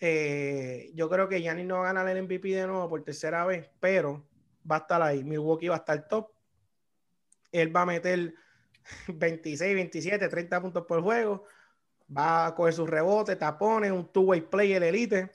Eh, 0.00 0.90
yo 0.94 1.10
creo 1.10 1.28
que 1.28 1.42
Gianni 1.42 1.62
no 1.62 1.74
va 1.74 1.90
a 1.90 1.92
ganar 1.92 2.08
el 2.08 2.22
MVP 2.22 2.48
de 2.48 2.66
nuevo 2.66 2.88
por 2.88 3.04
tercera 3.04 3.44
vez, 3.44 3.68
pero 3.78 4.26
va 4.68 4.76
a 4.76 4.78
estar 4.78 5.02
ahí. 5.02 5.22
Milwaukee 5.22 5.68
va 5.68 5.74
a 5.74 5.78
estar 5.80 6.08
top. 6.08 6.30
Él 7.52 7.76
va 7.76 7.82
a 7.82 7.86
meter 7.86 8.32
26, 9.08 9.74
27, 9.74 10.26
30 10.26 10.62
puntos 10.62 10.86
por 10.86 11.02
juego. 11.02 11.44
Va 12.16 12.46
a 12.46 12.54
coger 12.54 12.72
sus 12.72 12.88
rebotes, 12.88 13.38
tapones, 13.38 13.92
un 13.92 14.10
two-way 14.10 14.40
play 14.40 14.72
el 14.72 14.84
elite. 14.84 15.30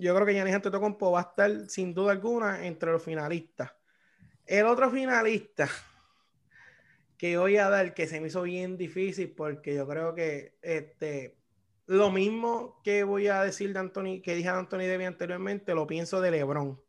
Yo 0.00 0.14
creo 0.14 0.26
que 0.26 0.32
Giannis 0.32 0.54
Antetokounmpo 0.54 1.12
va 1.12 1.20
a 1.20 1.22
estar 1.22 1.68
sin 1.68 1.92
duda 1.92 2.12
alguna 2.12 2.66
entre 2.66 2.90
los 2.90 3.02
finalistas. 3.02 3.70
El 4.46 4.64
otro 4.66 4.90
finalista 4.90 5.68
que 7.18 7.36
voy 7.36 7.58
a 7.58 7.68
dar, 7.68 7.92
que 7.92 8.06
se 8.06 8.18
me 8.18 8.28
hizo 8.28 8.42
bien 8.42 8.78
difícil 8.78 9.34
porque 9.36 9.74
yo 9.74 9.86
creo 9.86 10.14
que 10.14 10.56
este, 10.62 11.36
lo 11.84 12.10
mismo 12.10 12.80
que 12.82 13.04
voy 13.04 13.28
a 13.28 13.42
decir 13.42 13.74
de 13.74 13.78
Anthony, 13.78 14.22
que 14.22 14.34
dije 14.34 14.48
a 14.48 14.58
Anthony 14.58 14.78
Devi 14.78 15.04
anteriormente, 15.04 15.74
lo 15.74 15.86
pienso 15.86 16.22
de 16.22 16.30
LeBron. 16.30 16.80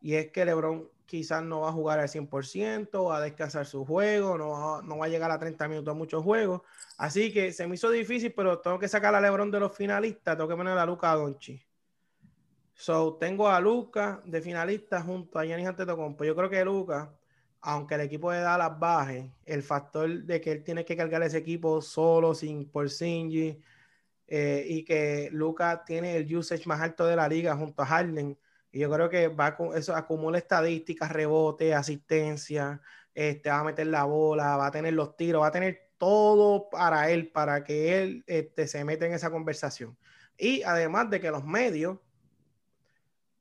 Y 0.00 0.14
es 0.14 0.32
que 0.32 0.46
LeBron 0.46 0.88
quizás 1.04 1.42
no 1.42 1.60
va 1.60 1.68
a 1.68 1.72
jugar 1.72 2.00
al 2.00 2.08
100%, 2.08 3.10
va 3.10 3.18
a 3.18 3.20
descansar 3.20 3.66
su 3.66 3.84
juego, 3.84 4.38
no 4.38 4.50
va, 4.50 4.82
no 4.82 4.96
va 4.96 5.04
a 5.04 5.08
llegar 5.10 5.30
a 5.30 5.38
30 5.38 5.68
minutos 5.68 5.92
a 5.92 5.98
muchos 5.98 6.22
juegos. 6.22 6.62
Así 6.96 7.30
que 7.30 7.52
se 7.52 7.66
me 7.66 7.74
hizo 7.74 7.90
difícil, 7.90 8.32
pero 8.32 8.58
tengo 8.60 8.78
que 8.78 8.88
sacar 8.88 9.14
a 9.14 9.20
LeBron 9.20 9.50
de 9.50 9.60
los 9.60 9.76
finalistas, 9.76 10.34
tengo 10.34 10.48
que 10.48 10.56
poner 10.56 10.78
a 10.78 10.86
Luca 10.86 11.14
Donchi. 11.14 11.62
So, 12.82 13.14
tengo 13.14 13.48
a 13.48 13.60
Luca 13.60 14.20
de 14.24 14.42
finalista 14.42 15.00
junto 15.00 15.38
a 15.38 15.44
Giannis 15.44 15.68
Antetokounmpo. 15.68 16.24
Yo 16.24 16.34
creo 16.34 16.50
que 16.50 16.64
Luca, 16.64 17.14
aunque 17.60 17.94
el 17.94 18.00
equipo 18.00 18.32
de 18.32 18.40
Dallas 18.40 18.76
baje, 18.76 19.30
el 19.44 19.62
factor 19.62 20.24
de 20.24 20.40
que 20.40 20.50
él 20.50 20.64
tiene 20.64 20.84
que 20.84 20.96
cargar 20.96 21.22
ese 21.22 21.38
equipo 21.38 21.80
solo, 21.80 22.34
sin 22.34 22.68
por 22.68 22.90
Singy, 22.90 23.62
eh, 24.26 24.66
y 24.68 24.84
que 24.84 25.28
Luca 25.30 25.84
tiene 25.84 26.16
el 26.16 26.36
usage 26.36 26.64
más 26.66 26.80
alto 26.80 27.06
de 27.06 27.14
la 27.14 27.28
liga 27.28 27.56
junto 27.56 27.82
a 27.82 27.86
Harden, 27.86 28.36
y 28.72 28.80
yo 28.80 28.90
creo 28.90 29.08
que 29.08 29.28
va 29.28 29.56
con 29.56 29.76
eso 29.76 29.94
acumula 29.94 30.38
estadísticas, 30.38 31.12
rebote, 31.12 31.74
asistencia, 31.74 32.80
este, 33.14 33.48
va 33.48 33.60
a 33.60 33.64
meter 33.64 33.86
la 33.86 34.02
bola, 34.06 34.56
va 34.56 34.66
a 34.66 34.72
tener 34.72 34.94
los 34.94 35.16
tiros, 35.16 35.42
va 35.42 35.46
a 35.46 35.52
tener 35.52 35.92
todo 35.98 36.68
para 36.68 37.10
él, 37.12 37.30
para 37.30 37.62
que 37.62 38.02
él 38.02 38.24
este, 38.26 38.66
se 38.66 38.84
meta 38.84 39.06
en 39.06 39.12
esa 39.12 39.30
conversación. 39.30 39.96
Y 40.36 40.64
además 40.64 41.10
de 41.10 41.20
que 41.20 41.30
los 41.30 41.44
medios, 41.44 41.98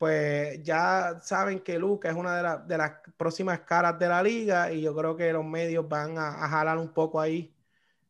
pues 0.02 0.64
ya 0.64 1.20
saben 1.22 1.60
que 1.60 1.78
Luca 1.78 2.10
es 2.10 2.16
una 2.16 2.58
de, 2.58 2.76
las 2.76 2.92
próximas 3.16 3.60
caras 3.60 4.00
de 4.00 4.08
la 4.08 4.24
liga 4.24 4.72
y 4.74 4.82
yo 4.82 4.96
creo 4.96 5.16
que 5.16 5.32
los 5.32 5.46
medios 5.46 5.88
van 5.88 6.18
a, 6.18 6.50
jalar 6.50 6.80
un 6.80 6.92
poco 6.92 7.22
ahí 7.22 7.54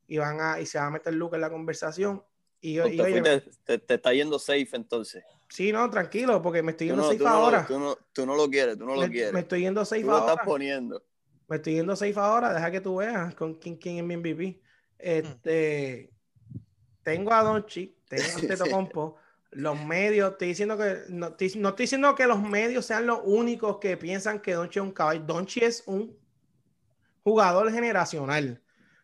y 0.07 0.17
van 0.17 0.39
a 0.39 0.61
y 0.61 0.65
se 0.65 0.79
va 0.79 0.85
a 0.85 0.89
meter 0.89 1.13
Luca 1.13 1.35
en 1.35 1.41
la 1.41 1.49
conversación. 1.49 2.23
Y, 2.61 2.77
te, 2.77 3.77
te, 3.77 3.93
está 3.95 4.13
yendo 4.13 4.39
safe 4.39 4.69
entonces. 4.71 5.21
Sí, 5.49 5.73
no, 5.73 5.89
tranquilo, 5.89 6.41
porque 6.41 6.63
me 6.63 6.71
estoy 6.71 6.87
yendo 6.87 7.03
safe 7.11 7.27
ahora. 7.27 7.65
tú, 7.67 7.77
no, 7.77 7.97
tú, 8.13 8.25
no, 8.25 8.37
lo 8.37 8.49
quieres, 8.49 8.77
tú 8.77 8.85
no 8.85 8.95
lo 8.95 9.09
quieres. 9.09 9.33
Me 9.33 9.41
estoy 9.41 9.59
yendo 9.59 9.83
safe 9.83 10.03
tú 10.03 10.11
ahora. 10.11 10.25
Lo 10.27 10.31
estás 10.31 10.45
poniendo. 10.45 11.03
Me 11.49 11.57
estoy 11.57 11.73
yendo 11.73 11.93
safe 11.97 12.15
ahora, 12.15 12.53
deja 12.53 12.71
que 12.71 12.79
tú 12.79 12.95
veas 12.95 13.35
con 13.35 13.55
quién, 13.55 13.75
quién 13.75 13.97
es 13.97 14.03
mi 14.05 14.15
MVP. 14.15 14.61
Este, 14.97 16.09
tengo 17.03 17.33
a 17.33 17.43
Donchi, 17.43 17.97
tengo 18.07 18.23
a 18.23 18.41
Tetocompo. 18.47 19.17
Los 19.51 19.83
medios, 19.83 20.31
estoy 20.31 20.49
diciendo 20.49 20.77
que 20.77 20.99
no 21.09 21.27
estoy, 21.27 21.53
no 21.57 21.69
estoy, 21.69 21.83
diciendo 21.83 22.15
que 22.15 22.25
los 22.25 22.41
medios 22.41 22.85
sean 22.85 23.05
los 23.05 23.19
únicos 23.23 23.77
que 23.79 23.97
piensan 23.97 24.39
que 24.39 24.53
Donchi 24.53 24.79
es 24.79 24.83
un 24.83 24.91
caballo. 24.91 25.21
Donchi 25.21 25.59
es 25.61 25.83
un 25.85 26.17
jugador 27.23 27.71
generacional, 27.71 28.61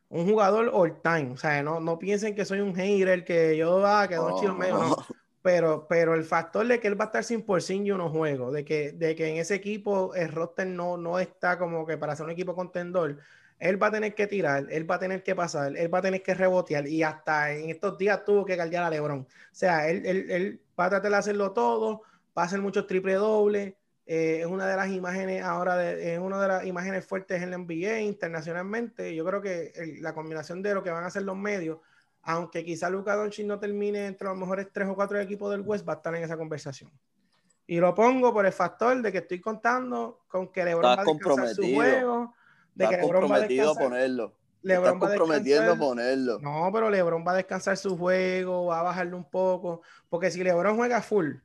un 0.09 0.27
jugador 0.27 0.71
all 0.73 1.01
time. 1.01 1.31
O 1.31 1.37
sea, 1.37 1.61
no, 1.61 1.79
no 1.79 1.99
piensen 1.99 2.33
que 2.33 2.45
soy 2.45 2.61
un 2.61 2.75
hater, 2.75 3.23
que 3.25 3.57
yo, 3.57 3.85
ah, 3.85 4.07
que 4.07 4.15
Donchi 4.15 4.47
medio. 4.47 4.77
No 4.77 5.05
pero, 5.47 5.87
pero 5.87 6.13
el 6.13 6.25
factor 6.25 6.67
de 6.67 6.77
que 6.81 6.89
él 6.89 6.99
va 6.99 7.05
a 7.05 7.07
estar 7.07 7.23
sin 7.23 7.85
yo 7.85 7.97
no 7.97 8.09
juego, 8.09 8.51
de 8.51 8.65
que, 8.65 8.91
de 8.91 9.15
que 9.15 9.29
en 9.29 9.37
ese 9.37 9.55
equipo 9.55 10.13
el 10.13 10.29
roster 10.29 10.67
no, 10.67 10.97
no 10.97 11.19
está 11.19 11.57
como 11.57 11.85
que 11.85 11.97
para 11.97 12.17
ser 12.17 12.25
un 12.25 12.33
equipo 12.33 12.53
contendor, 12.53 13.17
él 13.59 13.81
va 13.81 13.87
a 13.87 13.91
tener 13.91 14.13
que 14.13 14.27
tirar, 14.27 14.67
él 14.69 14.89
va 14.89 14.95
a 14.95 14.99
tener 14.99 15.23
que 15.23 15.35
pasar, 15.35 15.75
él 15.75 15.93
va 15.93 15.99
a 15.99 16.01
tener 16.01 16.21
que 16.21 16.33
rebotear 16.33 16.87
y 16.87 17.03
hasta 17.03 17.51
en 17.51 17.69
estos 17.69 17.97
días 17.97 18.23
tuvo 18.23 18.45
que 18.45 18.57
cargar 18.57 18.83
a 18.83 18.89
Lebron. 18.89 19.21
O 19.21 19.27
sea, 19.51 19.89
él, 19.89 20.05
él, 20.05 20.29
él 20.29 20.61
va 20.79 20.85
a 20.85 20.89
tratar 20.89 21.11
de 21.11 21.17
hacerlo 21.17 21.51
todo, 21.51 22.03
va 22.37 22.43
a 22.43 22.45
hacer 22.45 22.61
muchos 22.61 22.87
triple 22.87 23.13
doble. 23.13 23.77
Eh, 24.05 24.39
es 24.39 24.45
una 24.45 24.67
de 24.67 24.75
las 24.77 24.89
imágenes 24.89 25.43
ahora, 25.43 25.75
de, 25.75 26.13
es 26.13 26.19
una 26.19 26.41
de 26.41 26.47
las 26.47 26.65
imágenes 26.65 27.05
fuertes 27.05 27.41
en 27.41 27.51
la 27.51 27.57
NBA 27.57 28.01
internacionalmente. 28.01 29.13
Yo 29.13 29.25
creo 29.25 29.41
que 29.41 29.97
la 30.01 30.13
combinación 30.13 30.61
de 30.61 30.73
lo 30.73 30.83
que 30.83 30.91
van 30.91 31.03
a 31.03 31.07
hacer 31.07 31.23
los 31.23 31.35
medios 31.35 31.79
aunque 32.27 32.65
quizá 32.65 32.89
Luca 32.89 33.15
Doncic 33.15 33.45
no 33.45 33.57
termine 33.57 34.05
entre 34.05 34.27
los 34.27 34.37
mejores 34.37 34.67
tres 34.73 34.89
o 34.89 34.95
cuatro 34.95 35.17
equipos 35.17 35.49
del 35.49 35.61
West, 35.61 35.87
va 35.87 35.93
a 35.93 35.95
estar 35.95 36.13
en 36.13 36.23
esa 36.23 36.35
conversación. 36.35 36.91
Y 37.65 37.79
lo 37.79 37.95
pongo 37.95 38.33
por 38.33 38.45
el 38.45 38.51
factor 38.51 39.01
de 39.01 39.11
que 39.13 39.19
estoy 39.19 39.39
contando 39.39 40.25
con 40.27 40.51
que 40.51 40.65
LeBron 40.65 40.83
va 40.83 41.01
a 41.01 41.05
descansar 41.05 41.55
su 41.55 41.73
juego, 41.73 42.33
de 42.77 42.87
que 42.87 42.97
LeBron 42.97 43.31
va 43.31 43.71
a 43.71 43.75
ponerlo. 43.75 44.33
LeBron 44.61 44.95
va 44.95 45.07
comprometiendo 45.07 45.71
a 45.71 45.77
ponerlo. 45.77 46.39
No, 46.39 46.69
pero 46.73 46.89
LeBron 46.89 47.25
va 47.25 47.31
a 47.31 47.37
descansar 47.37 47.77
su 47.77 47.97
juego, 47.97 48.67
va 48.67 48.79
a 48.79 48.83
bajarlo 48.83 49.17
un 49.17 49.29
poco, 49.29 49.81
porque 50.09 50.31
si 50.31 50.43
LeBron 50.43 50.75
juega 50.75 51.01
full 51.01 51.35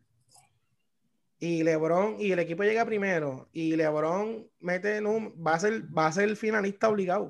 y 1.39 1.63
LeBron 1.63 2.17
y 2.21 2.33
el 2.33 2.39
equipo 2.39 2.63
llega 2.63 2.85
primero 2.85 3.49
y 3.53 3.75
LeBron 3.77 4.47
mete 4.61 5.01
un, 5.05 5.35
va 5.45 5.55
a 5.55 5.59
ser 5.61 5.83
va 5.97 6.07
a 6.07 6.13
ser 6.13 6.25
el 6.25 6.37
finalista 6.37 6.89
obligado. 6.89 7.25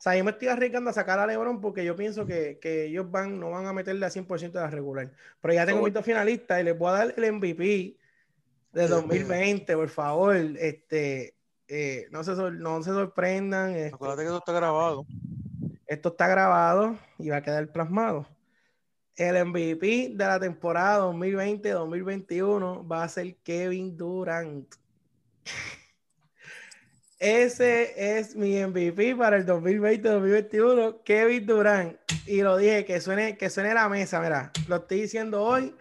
O 0.00 0.02
sea, 0.02 0.16
yo 0.16 0.24
me 0.24 0.30
estoy 0.30 0.48
arriesgando 0.48 0.88
a 0.88 0.94
sacar 0.94 1.18
a 1.18 1.26
LeBron 1.26 1.60
porque 1.60 1.84
yo 1.84 1.94
pienso 1.94 2.26
que, 2.26 2.58
que 2.58 2.86
ellos 2.86 3.10
van, 3.10 3.38
no 3.38 3.50
van 3.50 3.66
a 3.66 3.74
meterle 3.74 4.06
a 4.06 4.10
100% 4.10 4.52
de 4.52 4.60
la 4.60 4.70
regular. 4.70 5.12
Pero 5.42 5.54
ya 5.54 5.66
tengo 5.66 5.84
visto 5.84 6.02
finalista 6.02 6.58
y 6.58 6.64
les 6.64 6.78
voy 6.78 6.88
a 6.88 6.92
dar 6.92 7.14
el 7.14 7.32
MVP 7.32 7.98
de 8.72 8.88
2020, 8.88 9.76
por 9.76 9.88
favor. 9.90 10.36
Este, 10.36 11.34
eh, 11.72 12.08
no, 12.10 12.24
se, 12.24 12.32
no 12.34 12.82
se 12.82 12.90
sorprendan. 12.90 13.76
Este, 13.76 13.94
Acuérdate 13.94 14.22
que 14.22 14.26
esto 14.26 14.38
está 14.38 14.52
grabado. 14.52 15.06
Esto 15.86 16.08
está 16.08 16.26
grabado 16.26 16.98
y 17.18 17.30
va 17.30 17.36
a 17.36 17.42
quedar 17.42 17.70
plasmado. 17.70 18.26
El 19.14 19.44
MVP 19.46 20.10
de 20.14 20.26
la 20.26 20.40
temporada 20.40 21.04
2020-2021 21.06 22.90
va 22.90 23.04
a 23.04 23.08
ser 23.08 23.36
Kevin 23.44 23.96
Durant. 23.96 24.74
Ese 27.20 28.18
es 28.18 28.34
mi 28.34 28.64
MVP 28.64 29.14
para 29.14 29.36
el 29.36 29.46
2020-2021, 29.46 31.02
Kevin 31.04 31.46
Durant. 31.46 31.96
Y 32.26 32.42
lo 32.42 32.56
dije, 32.56 32.84
que 32.84 33.00
suene, 33.00 33.36
que 33.36 33.48
suene 33.48 33.74
la 33.74 33.88
mesa, 33.88 34.20
mira, 34.20 34.50
lo 34.66 34.76
estoy 34.76 35.02
diciendo 35.02 35.42
hoy. 35.42 35.76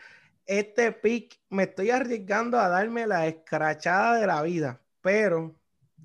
Este 0.46 0.92
pick 0.92 1.40
me 1.50 1.64
estoy 1.64 1.90
arriesgando 1.90 2.60
a 2.60 2.70
darme 2.70 3.08
la 3.08 3.26
escrachada 3.26 4.20
de 4.20 4.28
la 4.28 4.42
vida, 4.42 4.82
pero 5.02 5.59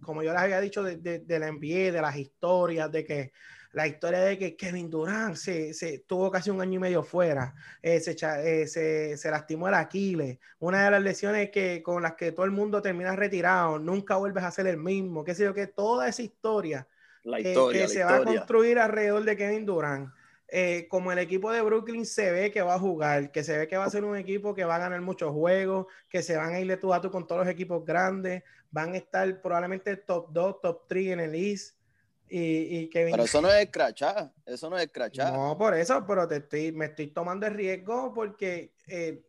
como 0.05 0.22
yo 0.22 0.32
les 0.32 0.40
había 0.40 0.61
dicho 0.61 0.82
de, 0.82 0.96
de, 0.96 1.18
de 1.20 1.38
la 1.38 1.50
NBA, 1.50 1.92
de 1.92 2.00
las 2.00 2.16
historias, 2.16 2.90
de 2.92 3.05
que 3.05 3.32
la 3.74 3.88
historia 3.88 4.20
de 4.20 4.38
que 4.38 4.57
Kevin 4.57 4.88
Durant 4.88 5.34
se, 5.34 5.74
se 5.74 5.98
tuvo 6.07 6.30
casi 6.30 6.48
un 6.48 6.61
año 6.61 6.74
y 6.74 6.78
medio 6.78 7.02
fuera, 7.02 7.55
eh, 7.82 7.98
se, 7.98 8.12
eh, 8.12 8.68
se, 8.68 9.16
se, 9.16 9.30
lastimó 9.30 9.66
el 9.66 9.74
Aquiles, 9.74 10.38
una 10.61 10.84
de 10.84 10.90
las 10.92 11.02
lesiones 11.02 11.50
que, 11.50 11.82
con 11.82 12.02
las 12.02 12.14
que 12.14 12.30
todo 12.30 12.46
el 12.46 12.52
mundo 12.52 12.80
termina 12.80 13.16
retirado, 13.16 13.80
nunca 13.80 14.16
vuelves 14.16 14.44
a 14.44 14.52
ser 14.52 14.68
el 14.68 14.76
mismo, 14.76 15.24
qué 15.24 15.34
sé 15.34 15.42
yo, 15.42 15.52
que 15.52 15.66
toda 15.66 16.09
esa 16.09 16.22
historia, 16.22 16.86
la 17.24 17.40
historia 17.40 17.82
que 17.82 17.88
se 17.88 18.05
va 18.05 18.16
a 18.16 18.24
construir 18.24 18.78
alrededor 18.78 19.24
de 19.24 19.36
Kevin 19.36 19.66
Durant. 19.66 20.09
Eh, 20.46 20.86
como 20.88 21.11
el 21.11 21.18
equipo 21.18 21.50
de 21.50 21.62
Brooklyn 21.62 22.07
se 22.07 22.30
ve 22.30 22.52
que 22.52 22.62
va 22.62 22.74
a 22.74 22.78
jugar, 22.78 23.32
que 23.32 23.42
se 23.42 23.59
ve 23.59 23.66
que 23.66 23.76
va 23.76 23.86
a 23.86 23.90
ser 23.90 24.05
un 24.05 24.16
equipo 24.16 24.55
que 24.55 24.64
va 24.64 24.76
a 24.76 24.78
ganar 24.78 25.00
muchos 25.00 25.32
juegos, 25.32 25.86
que 26.09 26.22
se 26.22 26.36
van 26.36 26.52
a 26.52 26.61
ir 26.61 26.68
de 26.68 26.76
tú 26.76 26.94
a 26.94 27.00
tú 27.00 27.11
con 27.11 27.26
todos 27.26 27.44
los 27.44 27.52
equipos 27.52 27.84
grandes, 27.84 28.44
van 28.75 28.93
a 28.93 28.97
estar 28.97 29.41
probablemente 29.41 29.97
top 29.97 30.33
2, 30.33 30.61
top 30.61 30.89
3 30.89 31.12
en 31.12 31.20
el 31.20 31.35
East. 31.37 31.77
Y, 32.29 32.89
Pero 32.89 33.22
eso 33.22 33.41
no 33.41 33.49
es 33.49 33.62
escrachar, 33.62 34.33
eso 34.45 34.68
no 34.68 34.77
es 34.77 34.87
escrachar. 34.87 35.33
No, 35.33 35.57
por 35.57 35.75
eso, 35.75 36.05
pero 36.05 36.27
te 36.27 36.39
estoy, 36.39 36.72
me 36.72 36.87
estoy 36.87 37.09
tomando 37.09 37.47
el 37.47 37.55
riesgo 37.55 38.12
porque 38.12 38.72
eh, 38.89 39.22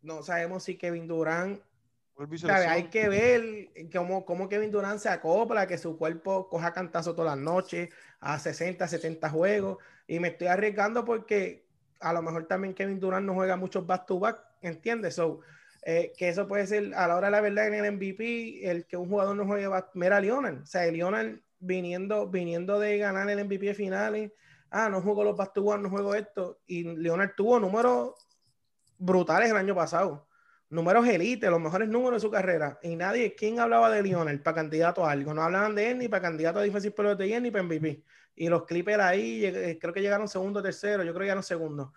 no 0.00 0.22
sabemos 0.22 0.64
si 0.64 0.78
Kevin 0.78 1.06
Durant 1.06 1.60
Hay 2.48 2.84
que 2.84 3.08
ver 3.08 3.68
cómo, 3.92 4.24
cómo 4.24 4.48
Kevin 4.48 4.70
Durant 4.70 5.00
se 5.00 5.10
acopla, 5.10 5.66
que 5.66 5.76
su 5.76 5.98
cuerpo 5.98 6.48
coja 6.48 6.72
cantazo 6.72 7.14
todas 7.14 7.36
las 7.36 7.44
noches, 7.44 7.90
a 8.20 8.38
60, 8.38 8.88
70 8.88 9.28
juegos. 9.28 9.78
Y 10.06 10.20
me 10.20 10.28
estoy 10.28 10.46
arriesgando 10.46 11.04
porque 11.04 11.66
a 12.00 12.14
lo 12.14 12.22
mejor 12.22 12.46
también 12.46 12.72
Kevin 12.72 13.00
Durant 13.00 13.26
no 13.26 13.34
juega 13.34 13.56
muchos 13.56 13.86
back-to-back, 13.86 14.40
¿entiendes? 14.62 15.16
So, 15.16 15.40
eh, 15.84 16.12
que 16.16 16.28
eso 16.28 16.48
puede 16.48 16.66
ser 16.66 16.94
a 16.94 17.06
la 17.06 17.16
hora 17.16 17.28
de 17.28 17.32
la 17.32 17.40
verdad 17.40 17.68
en 17.68 17.74
el 17.74 17.92
MVP, 17.92 18.70
el 18.70 18.86
que 18.86 18.96
un 18.96 19.08
jugador 19.08 19.36
no 19.36 19.46
juegue 19.46 19.66
back 19.66 19.90
Mira, 19.94 20.20
Lionel, 20.20 20.62
o 20.62 20.66
sea, 20.66 20.86
Lionel 20.90 21.42
viniendo, 21.58 22.28
viniendo 22.28 22.78
de 22.78 22.98
ganar 22.98 23.28
el 23.28 23.44
MVP 23.44 23.66
de 23.66 23.74
finales, 23.74 24.32
ah, 24.70 24.88
no 24.88 25.00
juego 25.02 25.24
los 25.24 25.36
back-to-back, 25.36 25.80
no 25.80 25.90
juego 25.90 26.14
esto. 26.14 26.60
Y 26.66 26.84
Lionel 26.84 27.34
tuvo 27.36 27.60
números 27.60 28.14
brutales 28.98 29.50
el 29.50 29.56
año 29.56 29.74
pasado 29.74 30.26
números 30.74 31.06
elite, 31.06 31.48
los 31.48 31.60
mejores 31.60 31.88
números 31.88 32.20
de 32.20 32.26
su 32.26 32.30
carrera. 32.30 32.78
Y 32.82 32.96
nadie, 32.96 33.34
¿quién 33.34 33.60
hablaba 33.60 33.90
de 33.90 34.02
Lionel 34.02 34.40
para 34.40 34.56
candidato 34.56 35.06
a 35.06 35.12
algo? 35.12 35.32
No 35.32 35.42
hablaban 35.42 35.74
de 35.74 35.90
él 35.90 35.98
ni 35.98 36.08
para 36.08 36.22
candidato 36.22 36.58
a 36.58 36.62
Defensive 36.62 36.94
Player 36.94 37.16
de 37.16 37.40
ni 37.40 37.50
para 37.50 37.64
MVP. 37.64 38.02
Y 38.36 38.48
los 38.48 38.64
Clippers 38.64 39.00
ahí, 39.00 39.78
creo 39.80 39.94
que 39.94 40.00
llegaron 40.00 40.28
segundo, 40.28 40.60
tercero, 40.60 41.04
yo 41.04 41.12
creo 41.12 41.20
que 41.20 41.24
llegaron 41.24 41.44
segundo. 41.44 41.92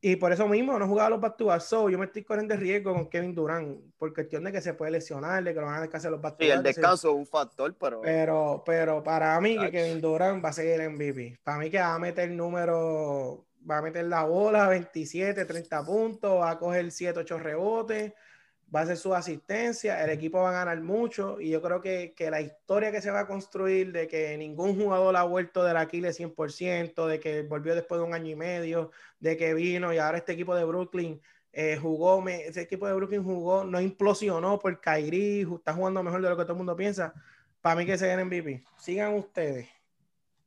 Y 0.00 0.16
por 0.16 0.32
eso 0.32 0.46
mismo 0.46 0.78
no 0.78 0.86
jugaba 0.86 1.10
los 1.10 1.20
back 1.20 1.36
to 1.36 1.60
so, 1.60 1.88
yo 1.90 1.98
me 1.98 2.06
estoy 2.06 2.22
corriendo 2.22 2.54
de 2.54 2.60
riesgo 2.60 2.94
con 2.94 3.08
Kevin 3.08 3.34
Durant, 3.34 3.78
por 3.96 4.14
cuestión 4.14 4.44
de 4.44 4.52
que 4.52 4.60
se 4.60 4.74
puede 4.74 4.92
lesionar, 4.92 5.42
de 5.42 5.52
que 5.52 5.60
lo 5.60 5.66
van 5.66 5.76
a 5.76 5.80
descansar 5.80 6.10
los 6.10 6.20
back 6.20 6.36
Sí, 6.38 6.48
el 6.48 6.62
descanso 6.62 7.10
es 7.10 7.16
un 7.16 7.26
factor, 7.26 7.74
pero... 7.78 8.00
Pero, 8.00 8.62
pero 8.64 9.02
para 9.02 9.40
mí 9.40 9.58
que 9.58 9.70
Kevin 9.70 10.00
Durant 10.00 10.44
va 10.44 10.50
a 10.50 10.52
ser 10.52 10.80
el 10.80 10.90
MVP. 10.90 11.40
Para 11.42 11.58
mí 11.58 11.70
que 11.70 11.78
va 11.78 11.94
a 11.94 11.98
meter 11.98 12.30
el 12.30 12.36
número 12.36 13.44
va 13.68 13.78
a 13.78 13.82
meter 13.82 14.04
la 14.04 14.24
bola, 14.24 14.68
27, 14.68 15.44
30 15.44 15.84
puntos, 15.84 16.40
va 16.40 16.50
a 16.50 16.58
coger 16.58 16.90
7, 16.90 17.20
8 17.20 17.38
rebotes, 17.38 18.12
va 18.74 18.80
a 18.80 18.82
hacer 18.82 18.96
su 18.96 19.14
asistencia, 19.14 20.02
el 20.04 20.10
equipo 20.10 20.40
va 20.40 20.50
a 20.50 20.64
ganar 20.64 20.80
mucho 20.82 21.40
y 21.40 21.50
yo 21.50 21.62
creo 21.62 21.80
que, 21.80 22.12
que, 22.14 22.30
la 22.30 22.40
historia 22.40 22.92
que 22.92 23.00
se 23.00 23.10
va 23.10 23.20
a 23.20 23.26
construir 23.26 23.92
de 23.92 24.08
que 24.08 24.36
ningún 24.36 24.76
jugador 24.76 25.16
ha 25.16 25.22
vuelto 25.22 25.64
del 25.64 25.76
Aquiles 25.76 26.20
100%, 26.20 27.06
de 27.06 27.20
que 27.20 27.42
volvió 27.42 27.74
después 27.74 28.00
de 28.00 28.06
un 28.06 28.14
año 28.14 28.30
y 28.30 28.36
medio, 28.36 28.90
de 29.20 29.36
que 29.36 29.54
vino 29.54 29.92
y 29.92 29.98
ahora 29.98 30.18
este 30.18 30.32
equipo 30.32 30.54
de 30.54 30.64
Brooklyn 30.64 31.20
eh, 31.52 31.78
jugó, 31.80 32.26
ese 32.28 32.62
equipo 32.62 32.86
de 32.86 32.94
Brooklyn 32.94 33.24
jugó, 33.24 33.64
no 33.64 33.80
implosionó 33.80 34.58
por 34.58 34.80
Kyrie, 34.80 35.46
está 35.54 35.72
jugando 35.72 36.02
mejor 36.02 36.22
de 36.22 36.28
lo 36.28 36.36
que 36.36 36.42
todo 36.42 36.52
el 36.52 36.58
mundo 36.58 36.76
piensa, 36.76 37.14
para 37.62 37.76
mí 37.76 37.86
que 37.86 37.96
se 37.96 38.06
den 38.06 38.26
MVP. 38.26 38.62
Sigan 38.78 39.14
ustedes 39.14 39.68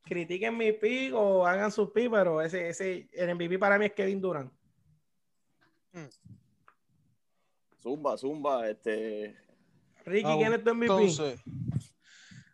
critiquen 0.03 0.57
mi 0.57 0.74
pick 0.74 1.13
o 1.13 1.45
hagan 1.45 1.72
su 1.72 1.91
pick, 1.91 2.11
pero 2.11 2.41
ese, 2.41 2.69
ese, 2.69 3.07
el 3.13 3.36
MVP 3.36 3.57
para 3.57 3.78
mí 3.78 3.86
es 3.86 3.93
Kevin 3.93 4.22
Durant. 4.22 4.51
Hmm. 5.93 6.07
Zumba, 7.82 8.17
zumba, 8.17 8.69
este. 8.69 9.36
Ricky, 10.05 10.27
ah, 10.27 10.36
¿quién 10.38 10.53
es 10.53 10.63
tu 10.63 10.73
MVP? 10.73 10.86
Entonces, 10.86 11.41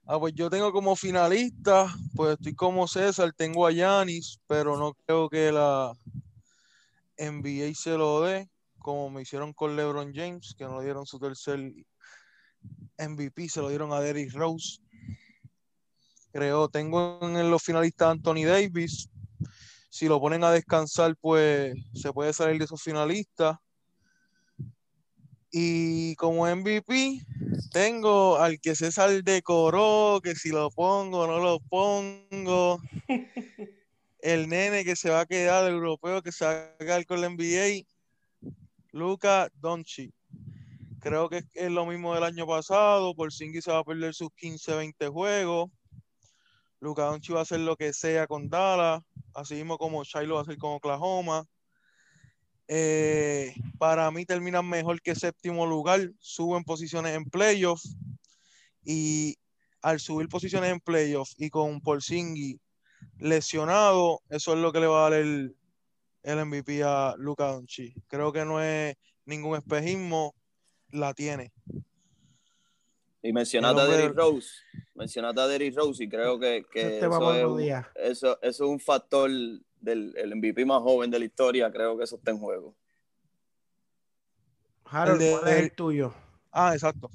ah, 0.05 0.19
pues 0.19 0.33
yo 0.33 0.49
tengo 0.49 0.71
como 0.71 0.95
finalista, 0.95 1.93
pues 2.15 2.33
estoy 2.33 2.55
como 2.55 2.87
César, 2.87 3.33
tengo 3.33 3.65
a 3.65 3.71
Yanis, 3.71 4.39
pero 4.47 4.77
no 4.77 4.93
creo 5.05 5.29
que 5.29 5.51
la 5.51 5.93
NBA 7.17 7.73
se 7.73 7.97
lo 7.97 8.21
dé, 8.21 8.49
como 8.77 9.09
me 9.09 9.21
hicieron 9.21 9.53
con 9.53 9.75
LeBron 9.75 10.13
James, 10.13 10.55
que 10.57 10.65
no 10.65 10.81
dieron 10.81 11.05
su 11.05 11.19
tercer 11.19 11.59
MVP, 12.97 13.49
se 13.49 13.61
lo 13.61 13.69
dieron 13.69 13.93
a 13.93 13.99
Derrick 13.99 14.33
Rose 14.33 14.81
creo. 16.37 16.69
Tengo 16.69 17.19
en 17.21 17.49
los 17.49 17.63
finalistas 17.63 18.11
Anthony 18.11 18.45
Davis. 18.45 19.09
Si 19.89 20.07
lo 20.07 20.19
ponen 20.19 20.43
a 20.43 20.51
descansar, 20.51 21.15
pues 21.19 21.73
se 21.93 22.13
puede 22.13 22.31
salir 22.31 22.59
de 22.59 22.65
esos 22.65 22.81
finalistas. 22.81 23.57
Y 25.59 26.15
como 26.17 26.45
MVP, 26.45 27.19
tengo 27.71 28.37
al 28.37 28.59
que 28.59 28.75
César 28.75 29.23
decoró, 29.23 30.21
que 30.23 30.35
si 30.35 30.49
lo 30.49 30.69
pongo 30.69 31.21
o 31.21 31.27
no 31.27 31.39
lo 31.39 31.59
pongo. 31.61 32.79
El 34.19 34.49
nene 34.49 34.85
que 34.85 34.95
se 34.95 35.09
va 35.09 35.21
a 35.21 35.25
quedar, 35.25 35.67
el 35.67 35.75
europeo 35.75 36.21
que 36.21 36.31
se 36.31 36.45
va 36.45 36.51
a 36.51 36.77
quedar 36.77 37.05
con 37.07 37.21
la 37.21 37.29
NBA, 37.29 37.87
Luca 38.91 39.49
Doncic. 39.55 40.13
Creo 40.99 41.27
que 41.27 41.43
es 41.55 41.71
lo 41.71 41.87
mismo 41.87 42.13
del 42.13 42.23
año 42.23 42.45
pasado. 42.45 43.15
Por 43.15 43.33
Singy 43.33 43.61
se 43.61 43.71
va 43.71 43.79
a 43.79 43.83
perder 43.83 44.13
sus 44.13 44.29
15, 44.35 44.75
20 44.75 45.07
juegos. 45.07 45.71
Luka 46.81 47.05
Doncic 47.05 47.35
va 47.35 47.39
a 47.39 47.43
hacer 47.43 47.61
lo 47.61 47.75
que 47.75 47.93
sea 47.93 48.27
con 48.27 48.47
Dallas, 48.47 49.01
así 49.33 49.55
mismo 49.55 49.79
como 49.79 50.03
Shiloh 50.03 50.35
va 50.35 50.41
a 50.41 50.43
hacer 50.43 50.57
con 50.57 50.73
Oklahoma. 50.73 51.47
Eh, 52.67 53.55
para 53.77 54.11
mí 54.11 54.25
terminan 54.25 54.67
mejor 54.67 55.01
que 55.01 55.15
séptimo 55.15 55.65
lugar, 55.65 56.11
suben 56.19 56.63
posiciones 56.63 57.15
en 57.15 57.25
playoffs 57.25 57.95
y 58.83 59.37
al 59.81 59.99
subir 59.99 60.27
posiciones 60.27 60.71
en 60.71 60.79
playoffs 60.79 61.35
y 61.37 61.49
con 61.49 61.79
Porzingis 61.79 62.57
lesionado, 63.19 64.21
eso 64.29 64.53
es 64.53 64.59
lo 64.59 64.73
que 64.73 64.79
le 64.79 64.87
va 64.87 65.07
a 65.07 65.09
dar 65.09 65.19
el, 65.19 65.55
el 66.23 66.45
MVP 66.45 66.83
a 66.83 67.15
Luka 67.17 67.47
Doncic. 67.47 67.95
Creo 68.07 68.33
que 68.33 68.43
no 68.43 68.61
es 68.61 68.95
ningún 69.25 69.55
espejismo, 69.55 70.35
la 70.91 71.13
tiene. 71.13 71.53
Y 73.21 73.33
mencionaste 73.33 73.81
a 73.81 73.85
Derrick 73.85 74.15
Rose, 74.15 74.49
mencionaste 74.93 75.41
a 75.41 75.47
Derrick 75.47 75.75
Rose 75.75 76.03
y 76.03 76.09
creo 76.09 76.39
que, 76.39 76.65
que 76.71 76.99
eso, 77.95 78.41
es 78.41 78.59
un 78.59 78.79
factor 78.79 79.29
del 79.81 80.13
el 80.17 80.35
MVP 80.35 80.65
más 80.65 80.81
joven 80.81 81.11
de 81.11 81.19
la 81.19 81.25
historia, 81.25 81.71
creo 81.71 81.97
que 81.97 82.03
eso 82.03 82.15
está 82.15 82.31
en 82.31 82.39
juego. 82.39 82.73
Harold, 84.85 85.21
¿cuál 85.39 85.47
es 85.53 85.59
el 85.59 85.71
tuyo? 85.71 86.13
Ah, 86.51 86.73
exacto. 86.73 87.09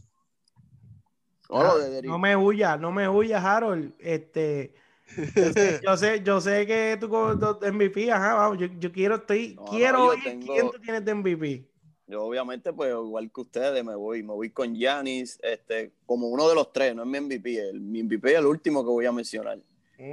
Ah, 1.51 1.75
no 2.03 2.19
me 2.19 2.37
huyas, 2.37 2.81
no 2.81 2.93
me 2.93 3.09
huyas, 3.09 3.45
Harold. 3.45 3.93
Este, 3.99 4.75
yo 5.85 5.97
sé, 5.97 6.23
yo 6.23 6.41
sé, 6.41 6.67
que 6.67 6.97
tú 6.99 7.09
con 7.09 7.39
MVP, 7.39 8.11
ajá, 8.11 8.35
vamos, 8.35 8.59
yo, 8.59 8.67
yo 8.79 8.91
quiero, 8.91 9.17
estoy, 9.17 9.57
quiero 9.71 10.07
oír 10.07 10.23
quién 10.23 10.71
tú 10.71 10.79
tienes 10.81 11.05
de 11.05 11.15
MVP. 11.15 11.69
Yo 12.07 12.25
obviamente, 12.25 12.73
pues 12.73 12.91
igual 12.91 13.31
que 13.31 13.41
ustedes, 13.41 13.85
me 13.85 13.95
voy, 13.95 14.23
me 14.23 14.33
voy 14.33 14.51
con 14.51 14.75
Yanis, 14.75 15.39
este, 15.43 15.93
como 16.07 16.29
uno 16.29 16.49
de 16.49 16.55
los 16.55 16.73
tres, 16.73 16.95
no 16.95 17.03
es 17.03 17.09
mi 17.09 17.21
MVP, 17.21 17.71
el, 17.71 17.81
mi 17.81 18.03
MVP 18.03 18.33
es 18.33 18.39
el 18.39 18.47
último 18.47 18.83
que 18.83 18.91
voy 18.91 19.07
a 19.07 19.13
mencionar. 19.13 19.59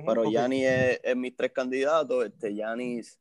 Pero 0.06 0.30
Yanis 0.30 0.66
es, 0.66 1.00
es, 1.04 1.16
mis 1.16 1.36
tres 1.36 1.52
candidatos, 1.52 2.26
este 2.26 2.54
Yanis, 2.54 3.20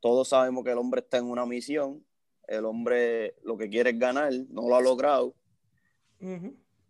todos 0.00 0.28
sabemos 0.28 0.64
que 0.64 0.70
el 0.70 0.78
hombre 0.78 1.00
está 1.00 1.18
en 1.18 1.26
una 1.26 1.44
misión, 1.44 2.04
el 2.48 2.64
hombre 2.64 3.34
lo 3.42 3.56
que 3.56 3.68
quiere 3.68 3.90
es 3.90 3.98
ganar, 3.98 4.32
no 4.48 4.68
lo 4.68 4.76
ha 4.76 4.80
logrado. 4.80 5.34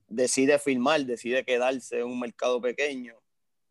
Decide 0.09 0.59
firmar, 0.59 1.05
decide 1.05 1.45
quedarse 1.45 2.01
en 2.01 2.07
un 2.07 2.20
mercado 2.20 2.61
pequeño, 2.61 3.16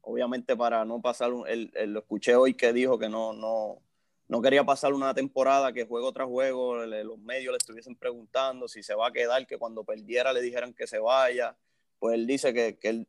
obviamente 0.02 0.56
para 0.56 0.84
no 0.84 1.02
pasar, 1.02 1.32
el, 1.48 1.72
lo 1.88 2.00
escuché 2.00 2.36
hoy 2.36 2.54
que 2.54 2.74
dijo 2.74 3.00
que 3.00 3.08
no, 3.08 3.34
no, 3.34 3.82
no 4.28 4.42
quería 4.42 4.64
pasar 4.64 4.94
una 4.94 5.14
temporada 5.14 5.72
que 5.72 5.86
juego 5.86 6.12
tras 6.12 6.28
juego 6.28 6.86
los 6.86 7.20
medios 7.20 7.52
le 7.52 7.58
estuviesen 7.58 7.96
preguntando 7.96 8.68
si 8.68 8.84
se 8.84 8.96
va 8.96 9.08
a 9.08 9.12
quedar, 9.12 9.46
que 9.48 9.58
cuando 9.58 9.84
perdiera 9.84 10.34
le 10.34 10.42
dijeran 10.42 10.74
que 10.74 10.88
se 10.88 11.00
vaya. 11.00 11.56
Pues 12.00 12.16
él 12.16 12.28
dice 12.28 12.54
que, 12.54 12.78
él, 12.82 13.08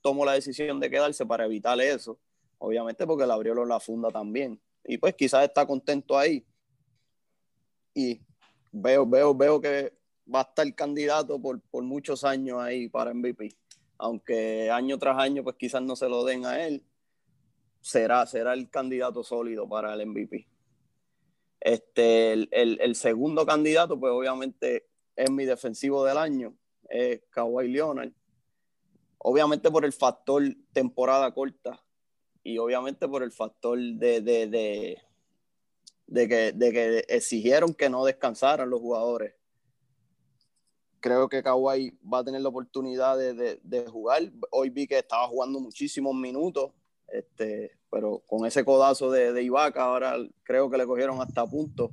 tomó 0.00 0.24
la 0.24 0.32
decisión 0.32 0.80
de 0.80 0.90
quedarse 0.90 1.26
para 1.26 1.44
evitar 1.44 1.80
eso, 1.80 2.18
obviamente 2.58 3.06
porque 3.06 3.26
le 3.26 3.32
abrió 3.32 3.54
la 3.64 3.80
funda 3.80 4.10
también. 4.10 4.60
Y 4.84 4.98
pues 4.98 5.14
quizás 5.14 5.44
está 5.44 5.66
contento 5.66 6.18
ahí. 6.18 6.44
Y 7.94 8.20
veo, 8.70 9.06
veo, 9.06 9.34
veo 9.34 9.60
que 9.60 9.92
va 10.32 10.40
a 10.40 10.42
estar 10.42 10.74
candidato 10.74 11.40
por, 11.40 11.60
por 11.60 11.82
muchos 11.84 12.24
años 12.24 12.60
ahí 12.60 12.88
para 12.88 13.14
MVP. 13.14 13.50
Aunque 13.98 14.70
año 14.70 14.98
tras 14.98 15.18
año 15.18 15.44
pues 15.44 15.56
quizás 15.56 15.82
no 15.82 15.94
se 15.94 16.08
lo 16.08 16.24
den 16.24 16.44
a 16.44 16.66
él, 16.66 16.84
será, 17.80 18.26
será 18.26 18.54
el 18.54 18.70
candidato 18.70 19.22
sólido 19.22 19.68
para 19.68 19.94
el 19.94 20.06
MVP. 20.06 20.48
Este, 21.60 22.32
el, 22.32 22.94
segundo 22.96 23.46
candidato, 23.46 23.98
pues 23.98 24.12
obviamente 24.12 24.88
es 25.14 25.30
mi 25.30 25.44
defensivo 25.44 26.04
del 26.04 26.18
año, 26.18 26.56
es 26.88 27.22
Kawhi 27.30 27.68
Leonard. 27.68 28.12
Obviamente 29.24 29.70
por 29.70 29.84
el 29.84 29.92
factor 29.92 30.42
temporada 30.72 31.32
corta 31.32 31.80
y 32.42 32.58
obviamente 32.58 33.06
por 33.06 33.22
el 33.22 33.30
factor 33.30 33.78
de, 33.78 34.20
de, 34.20 34.98
de, 36.08 36.28
que, 36.28 36.52
de 36.52 36.72
que 36.72 37.04
exigieron 37.08 37.72
que 37.72 37.88
no 37.88 38.04
descansaran 38.04 38.68
los 38.68 38.80
jugadores. 38.80 39.34
Creo 40.98 41.28
que 41.28 41.42
Kawhi 41.42 41.96
va 42.12 42.18
a 42.18 42.24
tener 42.24 42.40
la 42.40 42.48
oportunidad 42.48 43.16
de, 43.16 43.86
jugar. 43.88 44.22
Hoy 44.50 44.70
vi 44.70 44.88
que 44.88 44.98
estaba 44.98 45.28
jugando 45.28 45.60
muchísimos 45.60 46.14
minutos 46.16 46.72
este, 47.06 47.78
pero 47.90 48.24
con 48.26 48.44
ese 48.44 48.64
codazo 48.64 49.10
de, 49.12 49.40
Ibaka, 49.40 49.84
ahora 49.84 50.16
creo 50.42 50.68
que 50.68 50.78
le 50.78 50.86
cogieron 50.86 51.20
hasta 51.20 51.46
punto. 51.46 51.92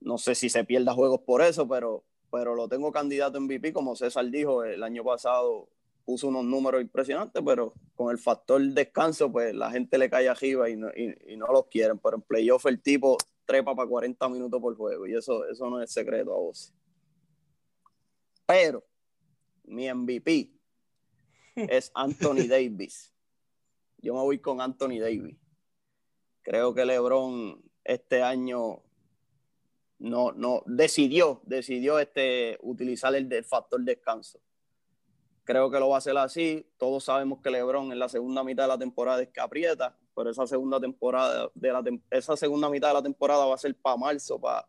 No 0.00 0.16
sé 0.16 0.34
si 0.34 0.48
se 0.48 0.64
pierda 0.64 0.94
juegos 0.94 1.20
por 1.20 1.42
eso, 1.42 1.68
pero, 1.68 2.04
pero 2.30 2.54
lo 2.54 2.68
tengo 2.68 2.90
candidato 2.90 3.36
en 3.36 3.44
MVP, 3.44 3.74
como 3.74 3.96
César 3.96 4.30
dijo, 4.30 4.64
el 4.64 4.82
año 4.82 5.04
pasado 5.04 5.68
puso 6.04 6.28
unos 6.28 6.44
números 6.44 6.80
impresionantes, 6.80 7.42
pero 7.44 7.74
con 7.94 8.10
el 8.10 8.18
factor 8.18 8.62
descanso, 8.62 9.30
pues 9.30 9.54
la 9.54 9.70
gente 9.70 9.98
le 9.98 10.10
cae 10.10 10.28
arriba 10.28 10.68
y 10.68 10.76
no, 10.76 10.88
y, 10.88 11.36
no 11.36 11.46
los 11.46 11.66
quieren. 11.66 11.98
Pero 11.98 12.16
en 12.16 12.22
playoff 12.22 12.66
el 12.66 12.80
tipo 12.80 13.16
trepa 13.44 13.74
para 13.74 13.88
40 13.88 14.28
minutos 14.28 14.60
por 14.60 14.76
juego 14.76 15.06
y 15.06 15.14
eso, 15.14 15.46
eso 15.46 15.68
no 15.68 15.80
es 15.80 15.90
secreto 15.92 16.32
a 16.32 16.38
vos. 16.38 16.72
Pero 18.46 18.84
mi 19.64 19.92
MVP 19.92 20.50
es 21.56 21.90
Anthony 21.94 22.46
Davis. 22.48 23.12
Yo 23.98 24.14
me 24.14 24.20
voy 24.20 24.38
con 24.38 24.60
Anthony 24.60 24.98
Davis. 25.00 25.36
Creo 26.42 26.74
que 26.74 26.84
LeBron 26.84 27.62
este 27.84 28.22
año 28.22 28.82
no, 30.02 30.32
no 30.32 30.62
decidió, 30.66 31.40
decidió 31.44 31.98
este, 31.98 32.58
utilizar 32.62 33.14
el, 33.14 33.44
factor 33.44 33.80
descanso. 33.82 34.40
Creo 35.44 35.70
que 35.70 35.80
lo 35.80 35.88
va 35.88 35.96
a 35.96 35.98
hacer 35.98 36.16
así. 36.16 36.66
Todos 36.76 37.04
sabemos 37.04 37.40
que 37.42 37.50
LeBron 37.50 37.90
en 37.90 37.98
la 37.98 38.08
segunda 38.08 38.44
mitad 38.44 38.64
de 38.64 38.68
la 38.68 38.78
temporada 38.78 39.22
es 39.22 39.28
que 39.28 39.40
pero 40.14 40.30
esa 40.30 40.46
segunda 40.46 40.78
temporada 40.78 41.50
de 41.54 41.72
la 41.72 41.82
esa 42.10 42.36
segunda 42.36 42.68
mitad 42.68 42.88
de 42.88 42.94
la 42.94 43.02
temporada 43.02 43.46
va 43.46 43.54
a 43.54 43.58
ser 43.58 43.74
para 43.74 43.96
marzo, 43.96 44.38
para 44.40 44.68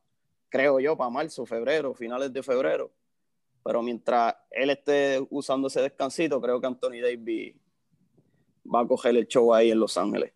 creo 0.49 0.79
yo, 0.79 0.95
para 0.95 1.09
marzo, 1.09 1.45
febrero, 1.45 1.93
finales 1.93 2.31
de 2.31 2.41
febrero. 2.41 2.91
Pero 3.63 3.81
mientras 3.81 4.35
él 4.51 4.69
esté 4.69 5.25
usando 5.29 5.67
ese 5.67 5.81
descansito, 5.81 6.41
creo 6.41 6.59
que 6.59 6.67
Anthony 6.67 7.01
Davis 7.01 7.55
va 8.63 8.81
a 8.81 8.87
coger 8.87 9.15
el 9.15 9.27
show 9.27 9.53
ahí 9.53 9.71
en 9.71 9.79
Los 9.79 9.97
Ángeles. 9.97 10.33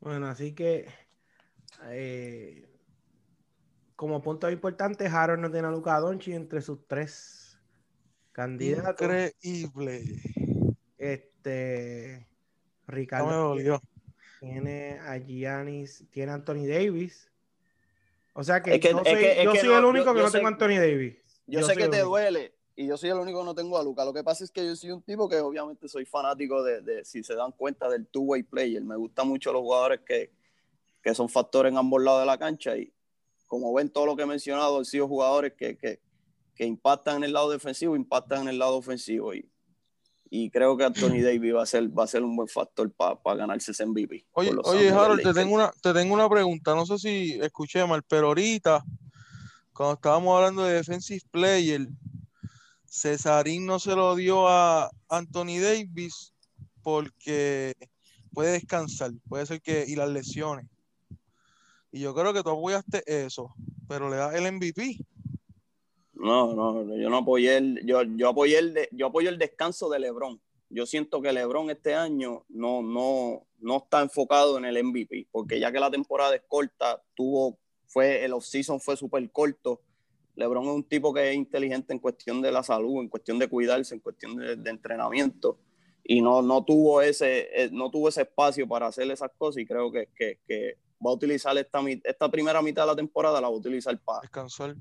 Bueno, 0.00 0.26
así 0.26 0.54
que 0.54 0.86
eh, 1.84 2.68
como 3.96 4.22
punto 4.22 4.50
importante, 4.50 5.06
Harold 5.06 5.42
no 5.42 5.50
tiene 5.50 5.68
a 5.68 5.70
Luca 5.70 5.98
Doncic 5.98 6.34
entre 6.34 6.60
sus 6.60 6.86
tres 6.86 7.45
candidatos. 8.36 9.32
Increíble. 9.42 10.02
Este 10.98 12.26
Ricardo 12.86 13.56
tiene 14.40 14.98
a 15.00 15.16
Giannis, 15.16 16.04
tiene 16.10 16.32
a 16.32 16.34
Anthony 16.34 16.66
Davis. 16.66 17.30
O 18.34 18.44
sea 18.44 18.62
que, 18.62 18.78
yo 18.78 19.02
soy, 19.02 19.72
el 19.72 19.84
único 19.86 20.12
que 20.12 20.20
no 20.20 20.30
tengo 20.30 20.46
a 20.46 20.50
Anthony 20.50 20.76
Davis. 20.76 21.16
Yo, 21.46 21.62
sé 21.62 21.74
que 21.74 21.88
te 21.88 22.00
duele 22.00 22.52
y 22.74 22.86
yo 22.86 22.98
soy 22.98 23.08
el 23.08 23.16
único 23.16 23.38
que 23.38 23.46
no 23.46 23.54
tengo 23.54 23.78
a 23.78 23.82
Luca. 23.82 24.04
Lo 24.04 24.12
que 24.12 24.22
pasa 24.22 24.44
es 24.44 24.50
que 24.50 24.66
yo 24.66 24.76
soy 24.76 24.90
un 24.90 25.00
tipo 25.00 25.26
que 25.30 25.36
obviamente 25.36 25.88
soy 25.88 26.04
fanático 26.04 26.62
de, 26.62 27.02
si 27.06 27.24
se 27.24 27.34
dan 27.34 27.52
cuenta, 27.52 27.88
del 27.88 28.06
two-way 28.06 28.42
player. 28.42 28.82
Me 28.84 28.96
gustan 28.96 29.28
mucho 29.28 29.50
los 29.50 29.62
jugadores 29.62 30.00
que, 30.06 30.30
que 31.02 31.14
son 31.14 31.30
factores 31.30 31.72
en 31.72 31.78
ambos 31.78 32.02
lados 32.02 32.20
de 32.20 32.26
la 32.26 32.36
cancha 32.36 32.76
y 32.76 32.92
como 33.46 33.72
ven 33.72 33.88
todo 33.88 34.04
lo 34.04 34.16
que 34.16 34.24
he 34.24 34.26
mencionado, 34.26 34.76
han 34.76 34.84
sido 34.84 35.08
jugadores 35.08 35.54
que, 35.54 35.78
que, 35.78 36.00
que 36.56 36.64
impactan 36.64 37.18
en 37.18 37.24
el 37.24 37.32
lado 37.34 37.50
defensivo, 37.50 37.94
impactan 37.94 38.42
en 38.42 38.48
el 38.48 38.58
lado 38.58 38.76
ofensivo 38.76 39.34
y, 39.34 39.48
y 40.30 40.50
creo 40.50 40.76
que 40.76 40.84
Anthony 40.84 41.20
Davis 41.22 41.54
va 41.54 41.62
a 41.62 41.66
ser, 41.66 41.96
va 41.96 42.04
a 42.04 42.08
ser 42.08 42.22
un 42.22 42.34
buen 42.34 42.48
factor 42.48 42.90
para 42.92 43.36
ganarse 43.36 43.70
ese 43.70 43.86
MVP. 43.86 44.26
Oye, 44.32 44.50
oye 44.64 44.90
Harold, 44.90 45.22
te 45.22 45.34
tengo, 45.34 45.54
una, 45.54 45.70
te 45.82 45.92
tengo 45.92 46.14
una 46.14 46.28
pregunta, 46.28 46.74
no 46.74 46.86
sé 46.86 46.98
si 46.98 47.38
escuché 47.40 47.86
mal, 47.86 48.02
pero 48.02 48.28
ahorita, 48.28 48.82
cuando 49.72 49.94
estábamos 49.94 50.36
hablando 50.36 50.64
de 50.64 50.74
defensive 50.74 51.22
player, 51.30 51.86
Cesarín 52.88 53.66
no 53.66 53.78
se 53.78 53.94
lo 53.94 54.16
dio 54.16 54.48
a 54.48 54.90
Anthony 55.08 55.60
Davis 55.60 56.32
porque 56.82 57.74
puede 58.32 58.52
descansar, 58.52 59.12
puede 59.28 59.44
ser 59.44 59.60
que, 59.60 59.84
y 59.86 59.96
las 59.96 60.08
lesiones. 60.08 60.66
Y 61.92 62.00
yo 62.00 62.14
creo 62.14 62.32
que 62.32 62.42
tú 62.42 62.50
apoyaste 62.50 63.02
eso, 63.06 63.54
pero 63.88 64.08
le 64.08 64.16
das 64.16 64.34
el 64.34 64.50
MVP. 64.52 64.98
No, 66.16 66.54
no, 66.54 66.96
yo 66.96 67.10
no 67.10 67.18
apoyé 67.18 67.58
el, 67.58 67.80
yo, 67.84 68.02
yo 68.02 68.30
apoyé 68.30 68.58
el, 68.58 68.88
yo 68.92 69.06
apoyo 69.06 69.28
el 69.28 69.38
descanso 69.38 69.90
de 69.90 69.98
LeBron. 69.98 70.40
Yo 70.70 70.86
siento 70.86 71.20
que 71.20 71.32
LeBron 71.32 71.70
este 71.70 71.94
año 71.94 72.44
no, 72.48 72.82
no, 72.82 73.46
no 73.60 73.76
está 73.76 74.02
enfocado 74.02 74.58
en 74.58 74.64
el 74.64 74.82
MVP, 74.82 75.28
porque 75.30 75.60
ya 75.60 75.70
que 75.70 75.78
la 75.78 75.90
temporada 75.90 76.34
es 76.34 76.42
corta, 76.48 77.02
tuvo, 77.14 77.58
fue, 77.86 78.24
el 78.24 78.32
off-season 78.32 78.80
fue 78.80 78.96
súper 78.96 79.30
corto. 79.30 79.82
LeBron 80.34 80.64
es 80.64 80.70
un 80.70 80.84
tipo 80.84 81.12
que 81.12 81.30
es 81.30 81.36
inteligente 81.36 81.92
en 81.92 81.98
cuestión 81.98 82.42
de 82.42 82.50
la 82.50 82.62
salud, 82.62 83.02
en 83.02 83.08
cuestión 83.08 83.38
de 83.38 83.48
cuidarse, 83.48 83.94
en 83.94 84.00
cuestión 84.00 84.36
de, 84.36 84.70
entrenamiento 84.70 85.58
y 86.02 86.20
no, 86.22 86.40
no, 86.40 86.64
tuvo 86.64 87.02
ese, 87.02 87.48
eh, 87.52 87.68
no 87.72 87.90
tuvo 87.90 88.08
ese 88.08 88.22
espacio 88.22 88.66
para 88.68 88.86
hacer 88.86 89.10
esas 89.10 89.30
cosas 89.36 89.62
y 89.62 89.66
creo 89.66 89.90
que, 89.90 90.08
que, 90.16 90.38
que 90.46 90.76
va 91.04 91.10
a 91.10 91.14
utilizar 91.14 91.56
esta, 91.58 91.80
esta 92.04 92.30
primera 92.30 92.62
mitad 92.62 92.82
de 92.82 92.86
la 92.88 92.96
temporada, 92.96 93.40
la 93.40 93.48
va 93.48 93.54
a 93.54 93.58
utilizar 93.58 93.98
para 93.98 94.20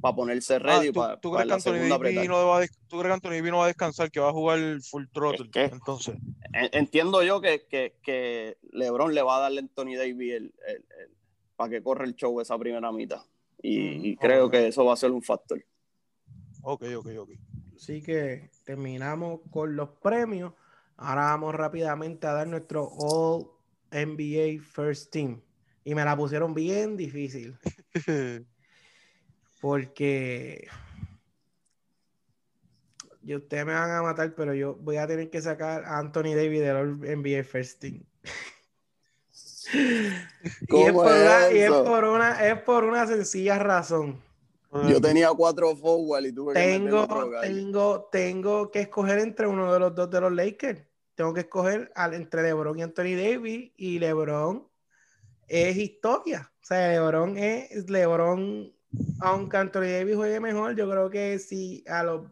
para 0.01 0.16
ponerse 0.16 0.55
ah, 0.55 0.59
ready. 0.59 0.91
para, 0.91 1.20
¿tú, 1.20 1.32
crees 1.32 1.47
que 1.47 1.53
Anthony 1.53 2.28
no 2.28 2.47
va 2.47 2.61
a, 2.61 2.68
¿Tú 2.88 2.99
crees 2.99 3.07
que 3.07 3.28
Anthony 3.28 3.49
no 3.49 3.57
va 3.57 3.66
a 3.66 3.68
descansar, 3.68 4.11
que 4.11 4.20
va 4.20 4.30
a 4.30 4.34
jugar 4.34 4.59
full 4.82 5.05
throttle? 5.11 5.49
entonces. 5.53 6.16
Entiendo 6.53 7.22
yo 7.24 7.41
que, 7.41 7.66
que, 7.68 7.97
que, 8.01 8.57
LeBron 8.72 9.13
le 9.13 9.22
va 9.22 9.38
a 9.38 9.39
darle 9.41 9.59
a 9.59 9.63
Anthony 9.63 9.95
Davis 9.97 10.34
el, 10.34 10.53
para 11.55 11.70
que 11.70 11.84
corra 11.84 12.05
el 12.05 12.16
show 12.16 12.39
esa 12.39 12.57
primera 12.57 12.91
mitad. 12.91 13.22
Y, 13.61 14.13
mm, 14.13 14.16
creo 14.20 14.49
que 14.49 14.68
eso 14.68 14.86
va 14.86 14.93
a 14.93 14.97
ser 14.97 15.11
un 15.11 15.22
factor. 15.22 15.63
Ok, 16.61 16.84
ok, 16.97 17.07
ok. 17.20 17.30
Así 17.76 18.01
que 18.01 18.49
terminamos 18.63 19.41
con 19.51 19.76
los 19.76 19.89
premios. 20.01 20.53
Ahora 20.97 21.26
vamos 21.26 21.53
rápidamente 21.53 22.26
a 22.26 22.34
dar 22.34 22.47
nuestro 22.47 22.88
All 22.88 23.49
NBA 23.91 24.61
First 24.63 25.11
Team. 25.11 25.41
Y 25.86 25.96
me 25.96 26.04
la 26.04 26.18
pusieron 26.18 26.54
bien 26.54 26.98
difícil. 26.98 27.58
Porque 29.62 30.68
y 33.26 33.36
ustedes 33.36 33.66
me 33.66 33.74
van 33.74 33.90
a 33.90 34.04
matar, 34.04 34.36
pero 34.36 34.54
yo 34.54 34.76
voy 34.76 34.98
a 34.98 35.08
tener 35.08 35.32
que 35.32 35.42
sacar 35.42 35.84
a 35.86 35.98
Anthony 35.98 36.36
Davis 36.36 36.62
del 36.62 37.00
NBA 37.00 37.44
First 37.44 37.80
Team. 37.80 38.04
y, 39.74 40.84
es 40.84 40.92
por, 40.92 41.08
una, 42.04 42.40
es, 42.46 42.62
por 42.62 42.84
una, 42.84 43.08
sencilla 43.08 43.58
razón. 43.58 44.22
Yo 44.88 45.02
tenía 45.02 45.30
cuatro 45.30 45.76
forward 45.76 46.26
y 46.26 46.34
tuve 46.34 46.54
tengo, 46.54 47.08
que 47.08 47.48
tengo, 47.48 48.10
tengo 48.12 48.70
que 48.70 48.82
escoger 48.82 49.18
entre 49.20 49.48
uno 49.48 49.74
de 49.74 49.80
los 49.80 49.96
dos 49.96 50.12
de 50.12 50.22
los 50.22 50.32
Lakers. 50.32 50.84
Tengo 51.16 51.34
que 51.34 51.42
escoger 51.42 51.92
entre 52.12 52.44
LeBron 52.44 52.78
y 52.78 52.84
Anthony 52.84 53.16
Davis. 53.16 53.72
Y 53.76 53.98
LeBron 53.98 54.68
es 55.48 55.78
historia. 55.78 56.52
O 56.62 56.66
sea, 56.66 56.89
LeBron 56.89 57.38
es 57.38 57.89
LeBron, 57.89 58.74
aunque 59.22 59.58
Anthony 59.58 59.82
Davis 59.82 60.16
juegue 60.16 60.39
mejor, 60.39 60.76
yo 60.76 60.89
creo 60.89 61.10
que 61.10 61.38
si 61.39 61.84
a 61.88 62.04
los, 62.04 62.24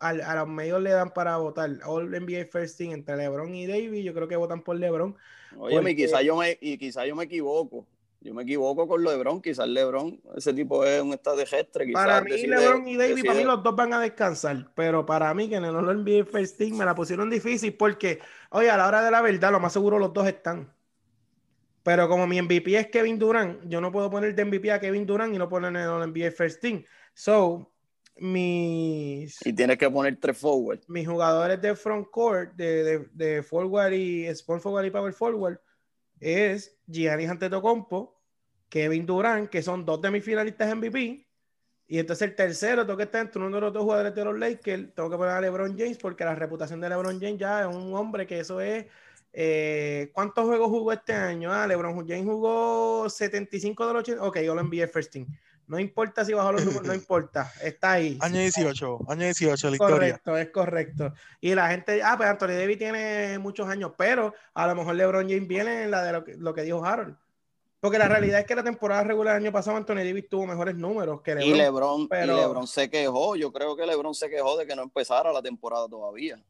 a, 0.00 0.34
los 0.34 0.48
medios 0.48 0.82
le 0.82 0.90
dan 0.90 1.12
para 1.12 1.36
votar 1.38 1.70
All 1.84 2.10
NBA 2.10 2.46
First 2.50 2.78
Team 2.78 2.92
entre 2.92 3.16
LeBron 3.16 3.54
y 3.54 3.66
Davis, 3.66 4.04
yo 4.04 4.14
creo 4.14 4.28
que 4.28 4.36
votan 4.36 4.62
por 4.62 4.76
LeBron. 4.76 5.16
Oye, 5.56 5.96
quizás 5.96 6.22
yo 6.22 6.36
me, 6.36 6.58
y 6.60 6.76
quizá 6.78 7.06
yo 7.06 7.16
me 7.16 7.24
equivoco. 7.24 7.86
Yo 8.20 8.34
me 8.34 8.42
equivoco 8.42 8.88
con 8.88 9.04
LeBron, 9.04 9.40
quizás 9.40 9.68
LeBron, 9.68 10.20
ese 10.36 10.52
tipo 10.52 10.84
es 10.84 11.00
un 11.00 11.12
extraterrestre. 11.12 11.90
Para 11.92 12.20
mí, 12.20 12.36
LeBron 12.36 12.88
y 12.88 12.96
Davis, 12.96 13.24
para 13.24 13.38
mí 13.38 13.44
los 13.44 13.62
dos 13.62 13.76
van 13.76 13.92
a 13.92 14.00
descansar, 14.00 14.70
pero 14.74 15.06
para 15.06 15.32
mí 15.34 15.48
que 15.48 15.54
en 15.54 15.64
el 15.64 15.76
All 15.76 16.02
NBA 16.02 16.24
First 16.24 16.58
Team 16.58 16.76
me 16.76 16.84
la 16.84 16.96
pusieron 16.96 17.30
difícil 17.30 17.74
porque, 17.74 18.18
oye, 18.50 18.70
a 18.70 18.76
la 18.76 18.88
hora 18.88 19.02
de 19.02 19.12
la 19.12 19.22
verdad, 19.22 19.52
lo 19.52 19.60
más 19.60 19.72
seguro 19.72 20.00
los 20.00 20.12
dos 20.12 20.26
están. 20.26 20.68
Pero 21.88 22.06
como 22.06 22.26
mi 22.26 22.42
MVP 22.42 22.78
es 22.78 22.88
Kevin 22.88 23.18
Durant, 23.18 23.66
yo 23.66 23.80
no 23.80 23.90
puedo 23.90 24.10
poner 24.10 24.34
de 24.34 24.44
MVP 24.44 24.70
a 24.70 24.78
Kevin 24.78 25.06
Durant 25.06 25.34
y 25.34 25.38
no 25.38 25.48
poner 25.48 25.70
en 25.70 25.76
el 25.76 26.12
NBA 26.12 26.32
First 26.32 26.60
Team. 26.60 26.84
So, 27.14 27.72
mis. 28.18 29.38
Y 29.46 29.54
tienes 29.54 29.78
que 29.78 29.88
poner 29.88 30.20
tres 30.20 30.36
forward. 30.36 30.80
Mis 30.88 31.08
jugadores 31.08 31.62
de 31.62 31.74
front 31.74 32.10
court, 32.10 32.52
de, 32.56 33.08
de, 33.10 33.42
forward 33.42 33.94
y 33.94 34.26
small 34.34 34.60
forward 34.60 34.84
y 34.84 34.90
power 34.90 35.14
forward, 35.14 35.60
es 36.20 36.78
Giannis 36.86 37.30
Antetokounmpo, 37.30 38.20
Kevin 38.68 39.06
Durant, 39.06 39.48
que 39.48 39.62
son 39.62 39.86
dos 39.86 40.02
de 40.02 40.10
mis 40.10 40.22
finalistas 40.22 40.76
MVP. 40.76 41.26
Y 41.86 41.98
entonces 41.98 42.28
el 42.28 42.34
tercero 42.34 42.84
tengo 42.84 42.98
que 42.98 43.04
estar 43.04 43.22
entre 43.22 43.40
uno 43.40 43.56
de 43.56 43.62
los 43.62 43.72
dos 43.72 43.84
jugadores 43.84 44.14
de 44.14 44.24
los 44.26 44.38
Lakers. 44.38 44.94
Tengo 44.94 45.08
que 45.08 45.16
poner 45.16 45.32
a 45.32 45.40
LeBron 45.40 45.74
James 45.78 45.96
porque 45.96 46.22
la 46.26 46.34
reputación 46.34 46.82
de 46.82 46.90
LeBron 46.90 47.18
James 47.18 47.38
ya 47.38 47.62
es 47.62 47.74
un 47.74 47.94
hombre 47.94 48.26
que 48.26 48.40
eso 48.40 48.60
es 48.60 48.84
eh, 49.32 50.10
¿Cuántos 50.12 50.46
juegos 50.46 50.68
jugó 50.68 50.92
este 50.92 51.12
año? 51.12 51.52
Ah, 51.52 51.66
LeBron 51.66 52.06
James 52.06 52.24
jugó 52.24 53.08
75 53.08 53.86
de 53.86 53.92
los 53.92 54.00
80. 54.00 54.22
Ok, 54.24 54.38
yo 54.40 54.54
lo 54.54 54.60
envié 54.60 54.86
first 54.88 55.12
team. 55.12 55.26
No 55.66 55.78
importa 55.78 56.24
si 56.24 56.32
bajó 56.32 56.52
los 56.52 56.64
números, 56.64 56.86
no 56.86 56.94
importa. 56.94 57.52
Está 57.62 57.92
ahí. 57.92 58.18
Año 58.20 58.40
18, 58.40 59.00
año 59.06 59.24
18, 59.24 59.68
la 59.68 59.76
historia. 59.76 59.96
Correcto, 59.96 60.36
es 60.38 60.50
correcto. 60.50 61.12
Y 61.40 61.54
la 61.54 61.68
gente, 61.68 62.02
ah, 62.02 62.14
pues 62.16 62.28
Anthony 62.28 62.56
Davis 62.58 62.78
tiene 62.78 63.38
muchos 63.38 63.68
años, 63.68 63.92
pero 63.96 64.34
a 64.54 64.66
lo 64.66 64.74
mejor 64.74 64.94
LeBron 64.94 65.28
James 65.28 65.46
viene 65.46 65.84
en 65.84 65.90
la 65.90 66.02
de 66.02 66.12
lo 66.12 66.24
que, 66.24 66.34
lo 66.36 66.54
que 66.54 66.62
dijo 66.62 66.84
Harold. 66.84 67.16
Porque 67.80 67.98
la 67.98 68.08
realidad 68.08 68.40
es 68.40 68.46
que 68.46 68.56
la 68.56 68.64
temporada 68.64 69.04
regular 69.04 69.34
del 69.34 69.44
año 69.44 69.52
pasado 69.52 69.76
Anthony 69.76 69.96
Davis 69.96 70.28
tuvo 70.28 70.46
mejores 70.46 70.74
números 70.74 71.20
que 71.20 71.34
LeBron. 71.34 71.54
Y 71.54 71.58
LeBron, 71.58 72.08
pero... 72.08 72.32
y 72.32 72.40
LeBron 72.40 72.66
se 72.66 72.90
quejó. 72.90 73.36
Yo 73.36 73.52
creo 73.52 73.76
que 73.76 73.86
LeBron 73.86 74.14
se 74.14 74.28
quejó 74.28 74.56
de 74.56 74.66
que 74.66 74.74
no 74.74 74.82
empezara 74.82 75.32
la 75.32 75.42
temporada 75.42 75.86
todavía. 75.86 76.42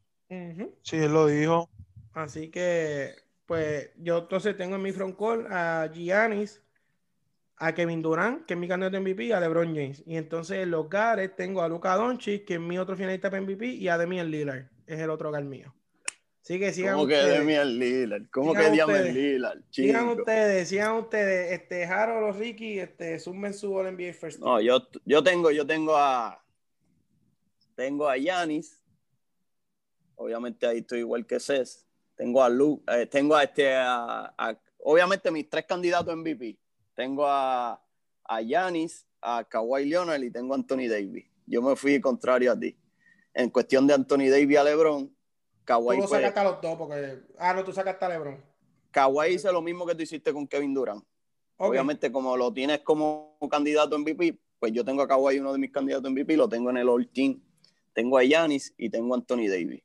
Sí, 0.82 0.96
él 0.96 1.12
lo 1.12 1.26
dijo. 1.26 1.68
Así 2.18 2.50
que, 2.50 3.14
pues, 3.46 3.90
yo 3.96 4.18
entonces 4.18 4.56
tengo 4.56 4.74
en 4.74 4.82
mi 4.82 4.90
frontcourt 4.90 5.46
a 5.50 5.88
Giannis, 5.92 6.60
a 7.56 7.72
Kevin 7.72 8.02
Durant, 8.02 8.44
que 8.44 8.54
es 8.54 8.60
mi 8.60 8.66
candidato 8.66 8.96
de 8.96 9.00
MVP, 9.00 9.32
a 9.32 9.40
LeBron 9.40 9.74
James. 9.74 10.02
Y 10.04 10.16
entonces 10.16 10.58
en 10.58 10.72
los 10.72 10.88
gares 10.90 11.36
tengo 11.36 11.62
a 11.62 11.68
Luca 11.68 11.94
Doncic, 11.94 12.44
que 12.44 12.54
es 12.54 12.60
mi 12.60 12.76
otro 12.76 12.96
finalista 12.96 13.30
para 13.30 13.40
MVP, 13.40 13.66
y 13.66 13.88
a 13.88 13.96
Demian 13.96 14.30
Lillard, 14.30 14.66
es 14.86 14.98
el 14.98 15.10
otro 15.10 15.30
gar 15.30 15.44
mío. 15.44 15.72
Así 16.42 16.58
que 16.58 16.72
sigan 16.72 16.94
¿Cómo 16.94 17.06
que 17.06 17.14
Demian 17.14 17.78
Lillard? 17.78 18.22
¿Cómo 18.32 18.52
que 18.52 18.62
Demian 18.62 19.14
Lillard? 19.14 19.60
Sigan 19.70 20.08
ustedes, 20.08 20.68
sigan 20.68 20.96
ustedes, 20.96 21.52
este, 21.52 21.84
Harold 21.84 22.34
o 22.34 22.38
Ricky, 22.38 22.80
este, 22.80 23.20
sumen 23.20 23.54
su 23.54 23.74
All 23.74 23.94
NBA 23.94 24.12
First. 24.14 24.40
No, 24.40 24.60
yo, 24.60 24.88
yo 25.04 25.22
tengo, 25.22 25.52
yo 25.52 25.64
tengo 25.64 25.96
a 25.96 26.42
tengo 27.76 28.08
a 28.08 28.16
Yanis. 28.16 28.82
Obviamente 30.16 30.66
ahí 30.66 30.78
estoy 30.78 30.98
igual 30.98 31.24
que 31.24 31.38
Cés. 31.38 31.87
Tengo 32.18 32.42
a 32.42 32.48
Luke, 32.48 32.82
eh, 32.92 33.06
tengo 33.06 33.36
a 33.36 33.44
este, 33.44 33.72
obviamente 34.78 35.30
mis 35.30 35.48
tres 35.48 35.64
candidatos 35.66 36.12
en 36.12 36.18
MVP. 36.18 36.58
Tengo 36.94 37.24
a 37.24 37.80
Yanis, 38.44 39.06
a, 39.20 39.38
a 39.38 39.44
Kawhi 39.44 39.84
Leonard 39.84 40.24
y 40.24 40.30
tengo 40.32 40.52
a 40.52 40.56
Anthony 40.56 40.88
Davis. 40.88 41.26
Yo 41.46 41.62
me 41.62 41.76
fui 41.76 42.00
contrario 42.00 42.50
a 42.50 42.58
ti. 42.58 42.76
En 43.32 43.50
cuestión 43.50 43.86
de 43.86 43.94
Anthony 43.94 44.28
Davis 44.28 44.58
a 44.58 44.64
LeBron, 44.64 45.16
Kawhi. 45.64 46.00
Tú 46.00 46.08
sacaste 46.08 46.40
a 46.40 46.44
los 46.44 46.60
dos 46.60 46.76
porque. 46.76 47.20
Ah, 47.38 47.54
no, 47.54 47.62
tú 47.62 47.72
sacaste 47.72 48.04
a 48.04 48.08
LeBron. 48.08 48.42
Kawhi 48.90 49.34
hizo 49.34 49.52
lo 49.52 49.62
mismo 49.62 49.86
que 49.86 49.94
tú 49.94 50.02
hiciste 50.02 50.32
con 50.32 50.48
Kevin 50.48 50.74
Durant. 50.74 51.04
Obviamente, 51.58 52.10
como 52.10 52.36
lo 52.36 52.52
tienes 52.52 52.80
como 52.80 53.38
candidato 53.48 53.94
en 53.94 54.02
MVP, 54.02 54.40
pues 54.58 54.72
yo 54.72 54.84
tengo 54.84 55.02
a 55.02 55.08
Kawhi, 55.08 55.38
uno 55.38 55.52
de 55.52 55.58
mis 55.60 55.70
candidatos 55.70 56.06
en 56.06 56.14
MVP, 56.14 56.36
lo 56.36 56.48
tengo 56.48 56.70
en 56.70 56.78
el 56.78 56.88
All 56.88 57.08
Team. 57.08 57.40
Tengo 57.92 58.18
a 58.18 58.24
Yanis 58.24 58.74
y 58.76 58.90
tengo 58.90 59.14
a 59.14 59.18
Anthony 59.18 59.48
Davis. 59.48 59.82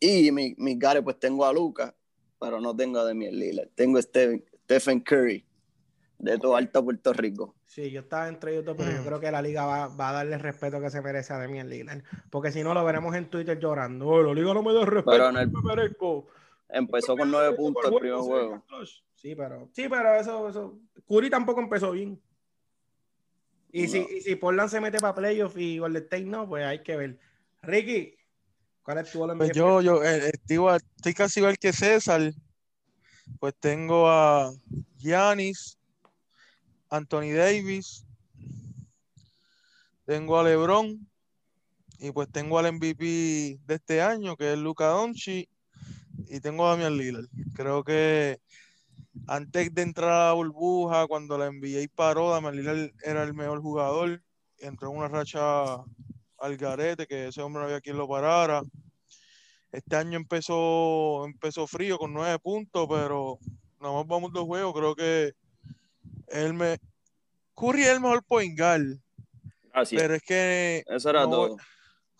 Y 0.00 0.30
mis 0.32 0.58
mi 0.58 0.76
gares, 0.76 1.02
pues 1.02 1.18
tengo 1.18 1.44
a 1.44 1.52
Lucas, 1.52 1.94
pero 2.40 2.60
no 2.60 2.74
tengo 2.74 2.98
a 2.98 3.04
Demian 3.04 3.38
Lillard. 3.38 3.68
Tengo 3.74 3.98
a 3.98 4.02
Stephen 4.02 5.00
Curry, 5.00 5.44
de 6.18 6.38
todo 6.38 6.56
Alto 6.56 6.84
Puerto 6.84 7.12
Rico. 7.12 7.54
Sí, 7.64 7.90
yo 7.90 8.00
estaba 8.00 8.28
entre 8.28 8.52
ellos 8.52 8.74
pero 8.76 8.90
yo 8.90 9.02
mm. 9.02 9.04
creo 9.04 9.20
que 9.20 9.30
la 9.30 9.42
liga 9.42 9.64
va, 9.64 9.84
a 9.84 10.12
darle 10.12 10.34
el 10.34 10.40
respeto 10.40 10.80
que 10.80 10.90
se 10.90 11.00
merece 11.02 11.32
a 11.32 11.38
Demian 11.38 11.68
Lillard. 11.68 12.02
Porque 12.30 12.52
si 12.52 12.62
no, 12.62 12.74
lo 12.74 12.84
veremos 12.84 13.14
en 13.14 13.30
Twitter 13.30 13.58
llorando. 13.58 14.06
Oh, 14.06 14.22
la 14.22 14.34
liga 14.34 14.54
no 14.54 14.62
me 14.62 14.72
da 14.72 14.84
respeto, 14.84 15.10
pero 15.10 15.28
en 15.30 15.36
el, 15.36 15.50
me 15.50 15.62
merezco. 15.62 16.28
Empezó 16.68 17.16
con 17.16 17.30
nueve 17.30 17.56
puntos 17.56 17.84
el 17.84 17.98
primer 17.98 18.18
juego. 18.18 18.64
Sí, 19.14 19.34
pero, 19.34 19.68
sí, 19.72 19.88
pero 19.88 20.14
eso, 20.16 20.48
eso. 20.48 20.78
Curry 21.08 21.30
tampoco 21.30 21.60
empezó 21.60 21.92
bien. 21.92 22.20
Y, 23.72 23.88
si, 23.88 23.98
y 23.98 24.20
si 24.20 24.36
Portland 24.36 24.70
se 24.70 24.80
mete 24.80 24.98
para 24.98 25.14
playoffs 25.14 25.56
y 25.56 25.78
Golden 25.78 26.02
State 26.04 26.26
no, 26.26 26.48
pues 26.48 26.64
hay 26.64 26.82
que 26.82 26.96
ver. 26.96 27.18
Ricky, 27.62 28.16
¿cuál 28.84 28.98
es 28.98 29.10
tu 29.10 29.26
Pues 29.36 29.52
yo, 29.52 29.80
yo 29.80 30.04
eh, 30.04 30.30
estoy, 30.32 30.58
estoy 30.96 31.14
casi 31.14 31.40
igual 31.40 31.58
que 31.58 31.72
César. 31.72 32.32
Pues 33.40 33.54
tengo 33.58 34.08
a 34.08 34.52
Giannis, 34.98 35.78
Anthony 36.90 37.32
Davis, 37.34 38.04
tengo 40.04 40.38
a 40.38 40.44
LeBron 40.44 41.08
y 41.98 42.12
pues 42.12 42.28
tengo 42.30 42.58
al 42.58 42.72
MVP 42.74 43.58
de 43.64 43.74
este 43.74 44.02
año 44.02 44.36
que 44.36 44.52
es 44.52 44.58
Luca 44.58 44.88
Doncic 44.88 45.48
y 46.28 46.40
tengo 46.40 46.66
a 46.66 46.70
Damian 46.70 46.98
Lillard. 46.98 47.26
Creo 47.54 47.82
que 47.82 48.38
antes 49.26 49.74
de 49.74 49.82
entrar 49.82 50.10
a 50.10 50.26
la 50.26 50.32
burbuja, 50.34 51.06
cuando 51.06 51.38
la 51.38 51.50
NBA 51.50 51.86
paró, 51.94 52.30
Damian 52.30 52.56
Lillard 52.56 52.90
era 53.02 53.22
el 53.22 53.32
mejor 53.32 53.62
jugador. 53.62 54.22
Entró 54.58 54.90
en 54.90 54.98
una 54.98 55.08
racha 55.08 55.78
al 56.44 56.56
garete, 56.58 57.06
que 57.06 57.28
ese 57.28 57.40
hombre 57.40 57.60
no 57.60 57.66
había 57.66 57.80
quien 57.80 57.96
lo 57.96 58.06
parara. 58.06 58.62
Este 59.72 59.96
año 59.96 60.18
empezó, 60.18 61.24
empezó 61.24 61.66
frío 61.66 61.98
con 61.98 62.12
nueve 62.12 62.38
puntos, 62.38 62.86
pero 62.88 63.38
nada 63.80 63.94
más 63.94 64.06
vamos 64.06 64.32
dos 64.32 64.44
juegos. 64.44 64.74
Creo 64.74 64.94
que 64.94 65.32
él 66.28 66.54
me. 66.54 66.78
Curry 67.54 67.82
es 67.82 67.88
el 67.88 68.00
mejor 68.00 68.22
point 68.24 68.58
guard. 68.58 68.98
Pero 69.90 70.14
es 70.14 70.22
que. 70.22 70.84
Eso 70.86 71.10
era 71.10 71.24
todo. 71.24 71.56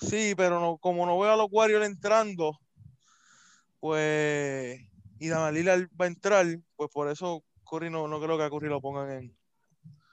Sí, 0.00 0.34
pero 0.36 0.58
no, 0.58 0.78
como 0.78 1.06
no 1.06 1.18
veo 1.18 1.32
a 1.32 1.36
los 1.36 1.48
Warriors 1.50 1.86
entrando, 1.86 2.58
pues, 3.78 4.80
y 5.20 5.28
Damalila 5.28 5.76
va 6.00 6.06
a 6.06 6.08
entrar, 6.08 6.46
pues 6.74 6.90
por 6.90 7.08
eso 7.08 7.44
Curry 7.64 7.90
no, 7.90 8.08
no 8.08 8.20
creo 8.20 8.36
que 8.36 8.42
a 8.42 8.50
Curry 8.50 8.68
lo 8.68 8.80
pongan 8.80 9.10
en 9.12 9.36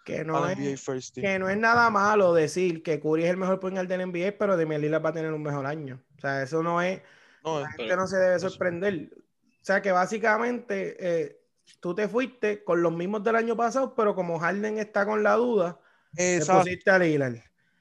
que 0.03 0.23
no, 0.23 0.47
es, 0.47 0.85
que 1.13 1.39
no 1.39 1.49
es 1.49 1.57
nada 1.57 1.89
malo 1.89 2.33
decir 2.33 2.81
que 2.83 2.99
Curry 2.99 3.23
es 3.23 3.29
el 3.29 3.37
mejor 3.37 3.59
point 3.59 3.77
del 3.77 4.07
NBA, 4.09 4.37
pero 4.37 4.57
Damian 4.57 4.81
Lillard 4.81 5.05
va 5.05 5.09
a 5.09 5.13
tener 5.13 5.31
un 5.31 5.43
mejor 5.43 5.65
año. 5.65 6.01
O 6.17 6.21
sea, 6.21 6.41
eso 6.41 6.63
no 6.63 6.81
es. 6.81 7.01
No, 7.43 7.59
la 7.59 7.71
gente 7.71 7.95
no 7.95 8.07
se 8.07 8.17
debe 8.17 8.39
sorprender. 8.39 9.09
O 9.13 9.63
sea, 9.65 9.81
que 9.81 9.91
básicamente 9.91 10.95
eh, 10.99 11.41
tú 11.79 11.93
te 11.93 12.07
fuiste 12.07 12.63
con 12.63 12.81
los 12.81 12.91
mismos 12.91 13.23
del 13.23 13.35
año 13.35 13.55
pasado, 13.55 13.93
pero 13.95 14.15
como 14.15 14.39
Harden 14.39 14.79
está 14.79 15.05
con 15.05 15.23
la 15.23 15.35
duda, 15.35 15.79
Exacto. 16.15 16.63
te 16.63 16.69
pusiste 16.69 16.91
a 16.91 16.99
Lillard. 16.99 17.35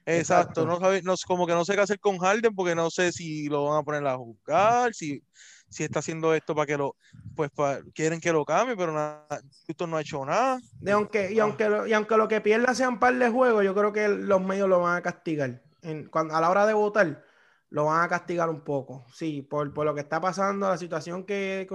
Exacto, 0.05 0.65
No, 0.65 0.79
no, 0.79 1.15
como 1.27 1.45
que 1.45 1.53
no 1.53 1.63
sé 1.63 1.75
qué 1.75 1.81
hacer 1.81 1.99
con 1.99 2.17
Harden 2.17 2.55
porque 2.55 2.75
no 2.75 2.89
sé 2.89 3.11
si 3.11 3.47
lo 3.47 3.65
van 3.65 3.79
a 3.79 3.83
poner 3.83 4.05
a 4.07 4.17
jugar, 4.17 4.93
si 4.93 5.23
si 5.71 5.85
está 5.85 5.99
haciendo 5.99 6.33
esto 6.33 6.53
para 6.53 6.65
que 6.65 6.77
lo, 6.77 6.95
pues 7.33 7.49
quieren 7.95 8.19
que 8.19 8.33
lo 8.33 8.43
cambie, 8.43 8.75
pero 8.75 8.91
nada, 8.91 9.25
esto 9.67 9.87
no 9.87 9.95
ha 9.95 10.01
hecho 10.01 10.23
nada. 10.25 10.59
De 10.81 10.91
aunque, 10.91 11.31
y, 11.31 11.39
ah. 11.39 11.43
aunque 11.43 11.69
lo, 11.69 11.87
y 11.87 11.93
aunque 11.93 12.17
lo 12.17 12.27
que 12.27 12.41
pierda 12.41 12.75
sea 12.75 12.89
un 12.89 12.99
par 12.99 13.15
de 13.15 13.29
juegos, 13.29 13.63
yo 13.63 13.73
creo 13.73 13.93
que 13.93 14.09
los 14.09 14.41
medios 14.41 14.67
lo 14.67 14.81
van 14.81 14.97
a 14.97 15.01
castigar. 15.01 15.61
En, 15.81 16.09
cuando, 16.09 16.35
a 16.35 16.41
la 16.41 16.49
hora 16.49 16.65
de 16.65 16.73
votar, 16.73 17.23
lo 17.69 17.85
van 17.85 18.03
a 18.03 18.09
castigar 18.09 18.49
un 18.49 18.61
poco. 18.61 19.05
Sí, 19.13 19.41
por, 19.41 19.73
por 19.73 19.85
lo 19.85 19.95
que 19.95 20.01
está 20.01 20.19
pasando, 20.19 20.67
la 20.67 20.77
situación 20.77 21.23
que... 21.23 21.67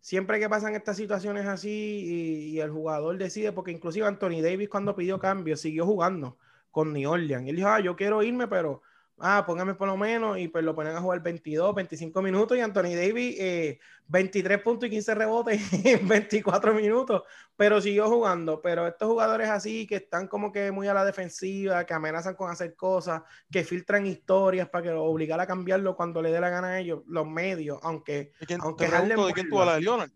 siempre 0.00 0.38
que 0.38 0.48
pasan 0.48 0.76
estas 0.76 0.96
situaciones 0.96 1.46
así 1.46 1.68
y, 1.68 2.56
y, 2.56 2.60
el 2.60 2.70
jugador 2.70 3.18
decide, 3.18 3.50
porque 3.50 3.72
inclusive 3.72 4.06
Anthony 4.06 4.42
Davis 4.42 4.68
cuando 4.68 4.94
pidió 4.94 5.18
cambio 5.18 5.56
siguió 5.56 5.84
jugando 5.86 6.38
con 6.70 6.92
New 6.92 7.10
Orleans. 7.10 7.48
Él 7.48 7.56
dijo, 7.56 7.68
ah, 7.68 7.80
yo 7.80 7.96
quiero 7.96 8.22
irme, 8.22 8.46
pero 8.46 8.82
ah, 9.20 9.44
póngame 9.46 9.74
por 9.74 9.88
lo 9.88 9.96
menos, 9.96 10.38
y 10.38 10.48
pues 10.48 10.64
lo 10.64 10.74
ponen 10.74 10.96
a 10.96 11.00
jugar 11.00 11.22
22, 11.22 11.74
25 11.74 12.22
minutos, 12.22 12.56
y 12.56 12.60
Anthony 12.60 12.94
Davis, 12.94 13.78
23 14.08 14.58
eh, 14.58 14.62
puntos 14.62 14.86
y 14.86 14.90
15 14.90 15.14
rebotes 15.14 15.60
en 15.84 16.08
24 16.08 16.74
minutos, 16.74 17.22
pero 17.56 17.80
siguió 17.80 18.08
jugando. 18.08 18.60
Pero 18.60 18.86
estos 18.86 19.08
jugadores 19.08 19.48
así, 19.48 19.86
que 19.86 19.96
están 19.96 20.28
como 20.28 20.52
que 20.52 20.70
muy 20.70 20.88
a 20.88 20.94
la 20.94 21.04
defensiva, 21.04 21.84
que 21.84 21.94
amenazan 21.94 22.34
con 22.34 22.50
hacer 22.50 22.74
cosas, 22.74 23.22
que 23.50 23.64
filtran 23.64 24.06
historias 24.06 24.68
para 24.68 24.84
que 24.84 24.90
lo 24.90 25.04
obligar 25.04 25.40
a 25.40 25.46
cambiarlo 25.46 25.96
cuando 25.96 26.22
le 26.22 26.32
dé 26.32 26.40
la 26.40 26.50
gana 26.50 26.68
a 26.68 26.80
ellos, 26.80 27.02
los 27.06 27.26
medios, 27.26 27.78
aunque... 27.82 28.32
¿De 28.40 28.46
quién, 28.46 28.60
aunque 28.60 28.84
¿de 28.86 29.32
quién 29.32 29.48
tú 29.48 29.60
de 29.60 29.80
Leonard? 29.80 30.10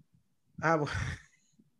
Ah, 0.60 0.78
pues... 0.78 0.90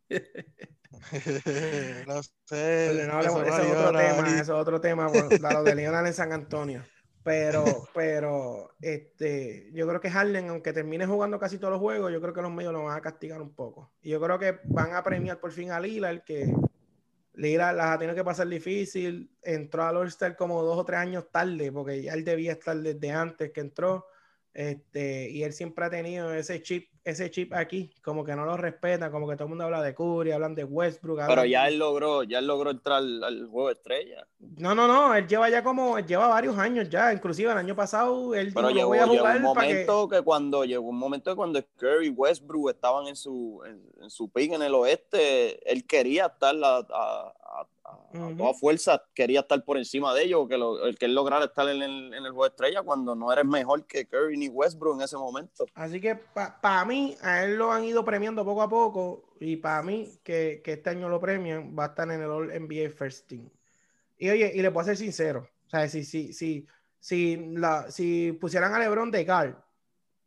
no 2.07 2.21
sé. 2.45 3.07
No, 3.07 3.19
eso, 3.19 3.43
es 3.43 3.59
otro 3.59 3.97
tema, 3.97 4.27
eso 4.29 4.41
es 4.41 4.49
otro 4.49 4.81
tema, 4.81 5.07
lo 5.53 5.63
de 5.63 5.75
Leonard 5.75 6.07
en 6.07 6.13
San 6.13 6.31
Antonio. 6.33 6.83
Pero, 7.25 7.65
pero, 7.95 8.75
este, 8.79 9.71
yo 9.73 9.87
creo 9.87 9.99
que 9.99 10.11
Harden, 10.11 10.47
aunque 10.49 10.73
termine 10.73 11.07
jugando 11.07 11.39
casi 11.39 11.57
todos 11.57 11.71
los 11.71 11.81
juegos, 11.81 12.11
yo 12.13 12.21
creo 12.21 12.35
que 12.35 12.41
los 12.43 12.51
medios 12.51 12.71
lo 12.71 12.83
van 12.83 12.95
a 12.95 13.01
castigar 13.01 13.41
un 13.41 13.55
poco. 13.55 13.93
Y 14.03 14.11
yo 14.11 14.21
creo 14.21 14.37
que 14.37 14.59
van 14.65 14.93
a 14.93 15.01
premiar 15.01 15.39
por 15.39 15.51
fin 15.51 15.71
a 15.71 15.79
Lillard, 15.79 16.23
que 16.23 16.53
Lillard 17.33 17.75
las 17.75 17.87
ha 17.87 17.97
tenido 17.97 18.15
que 18.15 18.23
pasar 18.23 18.47
difícil. 18.47 19.31
Entró 19.41 19.85
al 19.85 19.97
All-Star 19.97 20.35
como 20.35 20.61
dos 20.61 20.77
o 20.77 20.85
tres 20.85 20.99
años 20.99 21.31
tarde, 21.31 21.71
porque 21.71 22.03
ya 22.03 22.13
él 22.13 22.23
debía 22.23 22.51
estar 22.51 22.77
desde 22.77 23.11
antes 23.11 23.51
que 23.51 23.61
entró. 23.61 24.05
Este, 24.55 25.29
y 25.29 25.43
él 25.43 25.51
siempre 25.51 25.85
ha 25.85 25.89
tenido 25.89 26.33
ese 26.33 26.61
chip 26.63 26.87
ese 27.05 27.29
chip 27.29 27.53
aquí, 27.53 27.91
como 28.03 28.25
que 28.25 28.35
no 28.35 28.45
lo 28.45 28.57
respeta, 28.57 29.11
como 29.11 29.29
que 29.29 29.35
todo 29.35 29.43
el 29.43 29.49
mundo 29.49 29.65
habla 29.65 29.83
de 29.83 29.93
Curry, 29.93 30.31
hablan 30.31 30.55
de 30.55 30.63
Westbrook. 30.63 31.19
Pero 31.27 31.45
ya 31.45 31.67
él 31.67 31.77
logró, 31.77 32.23
ya 32.23 32.39
él 32.39 32.47
logró 32.47 32.71
entrar 32.71 32.97
al, 32.97 33.47
juego 33.47 33.67
de 33.67 33.73
estrella. 33.73 34.27
No, 34.57 34.73
no, 34.73 34.87
no, 34.87 35.13
él 35.13 35.27
lleva 35.27 35.47
ya 35.47 35.63
como, 35.63 35.99
lleva 35.99 36.27
varios 36.27 36.57
años 36.57 36.89
ya, 36.89 37.13
inclusive 37.13 37.51
el 37.51 37.59
año 37.59 37.75
pasado 37.75 38.33
él 38.33 38.51
Pero 38.55 38.69
dijo, 38.69 38.91
llegó, 38.91 38.93
a 38.95 39.07
jugar 39.07 39.37
un 39.37 39.43
momento 39.43 40.09
que... 40.09 40.21
cuando 40.23 40.65
llegó 40.65 40.89
un 40.89 40.97
momento 40.97 41.29
que 41.29 41.35
cuando 41.35 41.63
Curry 41.75 42.07
y 42.07 42.09
Westbrook 42.09 42.71
estaban 42.71 43.05
en 43.05 43.15
su 43.15 43.61
en, 43.65 44.09
su 44.09 44.29
pick 44.29 44.53
en 44.53 44.63
el 44.63 44.73
oeste, 44.73 45.71
él 45.71 45.85
quería 45.85 46.25
estar 46.25 46.55
a, 46.63 46.77
a 46.89 47.33
toda 48.37 48.53
fuerza 48.53 49.03
quería 49.13 49.41
estar 49.41 49.63
por 49.63 49.77
encima 49.77 50.13
de 50.13 50.23
ellos, 50.23 50.47
que 50.47 50.55
el 50.55 50.97
que 50.97 51.05
él 51.05 51.15
lograra 51.15 51.45
estar 51.45 51.67
en 51.69 51.81
el, 51.81 52.13
en 52.13 52.25
el 52.25 52.31
juego 52.31 52.43
de 52.43 52.49
estrella 52.49 52.81
cuando 52.83 53.15
no 53.15 53.31
eres 53.31 53.45
mejor 53.45 53.85
que 53.85 54.05
Curry 54.05 54.37
ni 54.37 54.49
Westbrook 54.49 54.97
en 54.97 55.01
ese 55.03 55.17
momento. 55.17 55.65
Así 55.73 55.99
que 55.99 56.15
para 56.15 56.85
mí, 56.85 57.15
a 57.21 57.43
él 57.43 57.55
lo 57.55 57.71
han 57.71 57.83
ido 57.83 58.03
premiando 58.03 58.43
poco 58.45 58.61
a 58.61 58.69
poco 58.69 59.33
y 59.39 59.57
para 59.57 59.83
mí 59.83 60.19
que, 60.23 60.61
que, 60.63 60.73
este 60.73 60.89
año 60.89 61.09
lo 61.09 61.19
premian, 61.19 61.75
va 61.77 61.85
a 61.85 61.87
estar 61.87 62.09
en 62.11 62.21
el 62.21 62.29
All 62.29 62.47
NBA 62.47 62.89
First 62.89 63.27
Team. 63.27 63.49
Y 64.17 64.29
oye, 64.29 64.51
y 64.55 64.61
le 64.61 64.71
puedo 64.71 64.85
ser 64.85 64.97
sincero, 64.97 65.49
o 65.67 65.69
sea, 65.69 65.87
si, 65.89 66.03
si, 66.05 66.31
si, 66.33 66.65
si, 66.99 67.37
la, 67.53 67.91
si 67.91 68.31
pusieran 68.33 68.73
a 68.73 68.79
LeBron 68.79 69.11
de 69.11 69.25
Gal, 69.25 69.57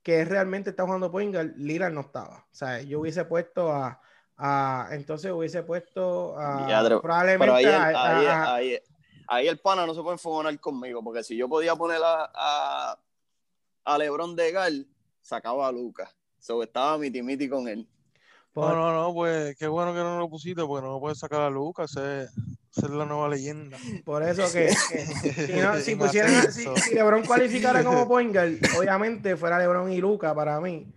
que 0.03 0.25
realmente 0.25 0.71
está 0.71 0.85
jugando 0.85 1.11
point 1.11 1.35
Lillard 1.57 1.93
no 1.93 2.01
estaba. 2.01 2.47
O 2.51 2.55
sea, 2.55 2.81
yo 2.81 3.01
hubiese 3.01 3.25
puesto 3.25 3.71
a 3.73 4.01
entonces 4.91 5.33
hubiese 5.33 5.63
puesto 5.63 6.35
probablemente 7.03 7.75
ahí, 9.27 9.47
el 9.47 9.59
pana 9.59 9.87
no 9.87 9.95
se 9.95 10.03
puede 10.03 10.15
enfocar 10.15 10.59
conmigo, 10.61 11.03
porque 11.03 11.23
si 11.23 11.37
yo 11.37 11.49
podía 11.49 11.75
poner 11.77 12.01
a, 12.03 12.99
a, 13.85 13.99
Lebron 13.99 14.37
de 14.37 14.53
Gal, 14.53 14.87
sacaba 15.21 15.69
a 15.69 15.73
Lucas. 15.73 16.15
So, 16.39 16.63
estaba 16.63 16.97
miti 16.99 17.23
miti 17.23 17.49
con 17.49 17.69
él. 17.69 17.87
No, 18.55 18.75
no, 18.75 18.93
no, 18.93 19.15
pues 19.15 19.57
qué 19.57 19.69
bueno 19.69 19.93
que 19.93 20.01
no 20.01 20.19
lo 20.19 20.29
pusiste, 20.29 20.63
porque 20.65 20.85
no 20.85 20.95
lo 20.95 21.01
puedes 21.01 21.19
sacar 21.19 21.43
a 21.43 21.51
Lucas, 21.51 21.97
es, 21.97 22.31
es 22.77 22.91
la 22.91 23.05
nueva 23.05 23.29
leyenda. 23.29 23.79
Por 24.05 24.23
eso 24.23 24.43
que, 24.53 24.71
si, 25.83 25.95
pusieran, 25.95 26.53
si, 26.53 26.95
Lebron 26.95 27.25
cualificara 27.25 27.85
como 27.85 28.09
point 28.09 28.37
obviamente 28.77 29.37
fuera 29.37 29.59
Lebron 29.59 29.93
y 29.93 30.01
Lucas 30.01 30.35
para 30.35 30.61
mí. 30.61 30.93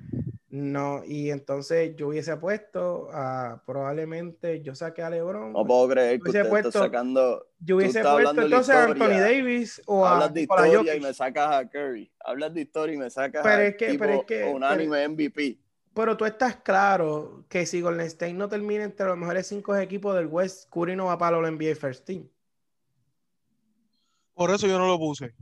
No, 0.52 1.02
y 1.06 1.32
entonces 1.32 1.96
yo 1.96 2.10
hubiese 2.10 2.36
puesto 2.36 3.08
a 3.14 3.64
probablemente 3.66 4.62
yo 4.62 4.76
saqué 4.76 5.02
a 5.02 5.10
LeBron. 5.10 5.54
No 5.54 5.66
puedo 5.66 5.88
creer 5.88 6.20
que 6.20 6.28
usted 6.28 6.50
puesto, 6.50 6.74
sacando. 6.74 7.48
Yo 7.60 7.78
hubiese 7.78 8.04
puesto 8.04 8.42
entonces 8.42 8.76
a 8.76 8.84
Anthony 8.84 9.18
Davis 9.22 9.82
o 9.86 10.06
a. 10.06 10.16
Hablas 10.16 10.34
de 10.34 10.42
historia 10.42 10.96
y 10.96 11.00
me 11.00 11.14
sacas 11.14 11.56
a 11.56 11.70
Curry. 11.70 12.12
Hablas 12.20 12.54
de 12.54 12.62
historia 12.62 12.96
y 12.96 12.98
me 12.98 13.10
sacas 13.10 13.44
pero 13.44 13.62
a 13.62 13.66
es 13.66 13.78
que, 13.78 13.98
pero 13.98 14.14
es 14.14 14.26
que, 14.26 14.44
unánime 14.44 15.08
MVP. 15.08 15.58
Pero 15.94 16.18
tú 16.18 16.26
estás 16.26 16.58
claro 16.58 17.46
que 17.48 17.66
si 17.66 17.80
Golden 17.80 18.06
State 18.08 18.34
no 18.34 18.50
termina 18.50 18.84
entre 18.84 19.06
los 19.06 19.18
mejores 19.18 19.48
cinco 19.48 19.74
equipos 19.78 20.14
del 20.16 20.28
West, 20.28 20.70
Curry 20.70 20.98
no 20.98 21.06
va 21.06 21.18
para 21.18 21.40
los 21.40 21.50
NBA 21.50 21.76
First 21.76 22.04
Team. 22.04 22.28
Por 24.34 24.52
eso 24.52 24.68
yo 24.68 24.78
no 24.78 24.88
lo 24.88 25.00
puse. 25.00 25.34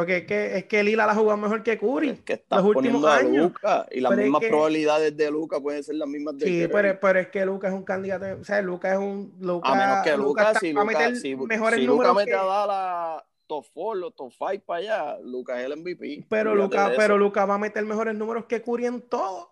Porque 0.00 0.16
es 0.16 0.24
que, 0.24 0.56
es 0.56 0.64
que 0.64 0.82
Lila 0.82 1.04
la 1.04 1.14
jugado 1.14 1.36
mejor 1.36 1.62
que 1.62 1.78
Curry. 1.78 2.16
que 2.24 2.32
está 2.32 2.56
los 2.56 2.74
últimos 2.74 3.04
años. 3.04 3.52
y 3.90 4.00
las 4.00 4.16
mismas 4.16 4.42
probabilidades 4.48 5.14
de 5.14 5.30
Luca 5.30 5.60
pueden 5.60 5.84
ser 5.84 5.96
las 5.96 6.08
mismas 6.08 6.38
de 6.38 6.46
Sí, 6.46 6.68
pero, 6.72 6.98
pero, 6.98 7.18
es 7.18 7.28
que 7.28 7.44
Luca 7.44 7.68
es 7.68 7.74
un 7.74 7.82
candidato. 7.82 8.40
O 8.40 8.44
sea, 8.44 8.62
Luca 8.62 8.92
es 8.92 8.98
un. 8.98 9.34
Luca, 9.40 9.68
a 9.68 9.74
menos 9.74 10.02
que 10.02 10.16
Luca, 10.16 10.54
si 10.54 10.72
Luca, 10.72 11.14
si, 11.16 11.36
mejores 11.36 11.80
si 11.80 11.86
Luca 11.86 12.14
mete 12.14 12.32
a 12.32 12.44
dar 12.44 12.66
la 12.66 13.26
top 13.46 13.66
4, 13.74 14.10
top 14.12 14.32
5 14.32 14.64
para 14.64 14.78
allá, 14.78 15.18
Luca 15.22 15.60
es 15.60 15.66
el 15.66 15.76
MVP. 15.76 16.24
Pero 16.30 16.54
Luca, 16.54 16.92
pero 16.96 17.18
Luca 17.18 17.44
va 17.44 17.56
a 17.56 17.58
meter 17.58 17.84
mejores 17.84 18.14
números 18.14 18.46
que 18.46 18.62
Curry 18.62 18.86
en 18.86 19.02
todo. 19.02 19.50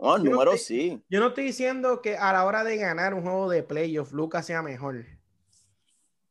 No, 0.00 0.16
el 0.16 0.24
número 0.24 0.56
sí. 0.56 1.00
Yo 1.08 1.20
no 1.20 1.28
estoy 1.28 1.44
diciendo 1.44 2.02
que 2.02 2.16
a 2.16 2.32
la 2.32 2.44
hora 2.44 2.64
de 2.64 2.76
ganar 2.76 3.14
un 3.14 3.22
juego 3.22 3.48
de 3.48 3.62
playoff, 3.62 4.10
Luca 4.10 4.42
sea 4.42 4.62
mejor. 4.62 5.04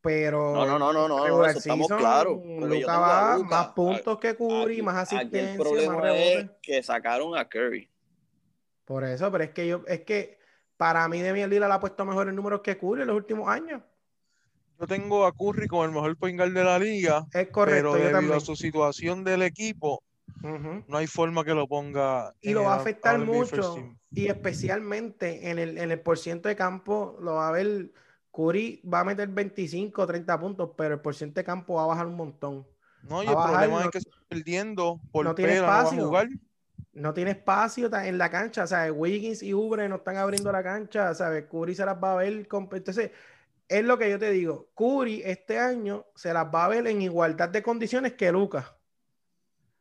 Pero. 0.03 0.53
No, 0.53 0.65
no, 0.65 0.77
no, 0.77 1.07
no, 1.07 1.07
no, 1.07 1.45
estamos 1.45 1.87
claros. 1.87 2.37
Luca 2.45 2.99
va 2.99 3.39
más 3.39 3.67
puntos 3.67 4.19
que 4.19 4.35
Curry, 4.35 4.81
más 4.81 4.97
asistencia. 4.97 5.51
El 5.51 5.57
problema 5.57 6.13
es 6.13 6.49
que 6.61 6.83
sacaron 6.83 7.37
a 7.37 7.47
Curry. 7.47 7.89
Por 8.83 9.05
eso, 9.05 9.31
pero 9.31 9.45
es 9.45 9.51
que 9.51 9.65
yo, 9.65 9.81
es 9.87 10.01
que 10.01 10.37
para 10.75 11.07
mí 11.07 11.21
Demian 11.21 11.49
Lila 11.49 11.69
le 11.69 11.73
ha 11.75 11.79
puesto 11.79 12.03
mejores 12.03 12.33
números 12.33 12.59
que 12.59 12.77
Curry 12.77 13.03
en 13.03 13.07
los 13.07 13.15
últimos 13.15 13.47
años. 13.47 13.81
Yo 14.77 14.87
tengo 14.87 15.25
a 15.25 15.31
Curry 15.31 15.67
como 15.69 15.85
el 15.85 15.91
mejor 15.91 16.17
point 16.17 16.37
guard 16.37 16.51
de 16.51 16.63
la 16.65 16.77
liga. 16.77 17.25
Es 17.33 17.47
correcto. 17.47 17.93
Pero 17.93 18.11
debido 18.11 18.35
a 18.35 18.41
su 18.41 18.57
situación 18.57 19.23
del 19.23 19.41
equipo, 19.41 20.03
no 20.41 20.97
hay 20.97 21.07
forma 21.07 21.45
que 21.45 21.53
lo 21.53 21.65
ponga. 21.65 22.33
Y 22.41 22.51
lo 22.51 22.63
va 22.63 22.73
a 22.73 22.77
afectar 22.79 23.17
mucho. 23.19 23.77
Y 24.11 24.27
especialmente 24.27 25.49
en 25.49 25.59
el, 25.59 25.77
en 25.77 25.91
el 25.91 26.01
porciento 26.01 26.49
de 26.49 26.57
campo, 26.57 27.17
lo 27.21 27.35
va 27.35 27.47
a 27.47 27.51
ver 27.53 27.93
Curry 28.34 28.81
va 28.91 29.01
a 29.01 29.03
meter 29.03 29.27
25 29.27 30.01
o 30.01 30.07
30 30.07 30.39
puntos, 30.39 30.71
pero 30.75 30.95
el 30.95 31.01
porcentaje 31.01 31.43
de 31.43 31.45
campo 31.45 31.75
va 31.75 31.84
a 31.84 31.88
bajar 31.88 32.07
un 32.07 32.15
montón. 32.15 32.67
No, 33.03 33.21
y 33.21 33.27
el 33.27 33.34
problema 33.34 33.84
es 33.84 33.89
que 33.89 33.97
está 33.99 34.17
perdiendo 34.27 34.99
por 35.11 35.25
no 35.25 35.36
tiene 35.36 35.57
espacio. 35.57 36.11
No, 36.93 37.13
tiene 37.13 37.31
espacio 37.31 37.89
en 37.95 38.17
la 38.17 38.29
cancha. 38.29 38.63
O 38.63 38.67
sea, 38.67 38.91
Wiggins 38.91 39.43
y 39.43 39.53
Ubre 39.53 39.88
no 39.89 39.97
están 39.97 40.17
abriendo 40.17 40.51
la 40.51 40.63
cancha. 40.63 41.13
¿sabes? 41.13 41.45
Curry 41.45 41.75
se 41.75 41.86
las 41.86 42.01
va 42.01 42.13
a 42.13 42.15
ver. 42.15 42.47
Entonces, 42.51 43.11
es 43.67 43.84
lo 43.84 43.97
que 43.97 44.09
yo 44.09 44.17
te 44.17 44.31
digo. 44.31 44.69
Curry 44.75 45.21
este 45.23 45.59
año 45.59 46.05
se 46.15 46.34
las 46.34 46.45
va 46.45 46.65
a 46.65 46.69
ver 46.69 46.88
en 46.88 47.01
igualdad 47.01 47.49
de 47.49 47.61
condiciones 47.61 48.13
que 48.13 48.31
Lucas. 48.31 48.65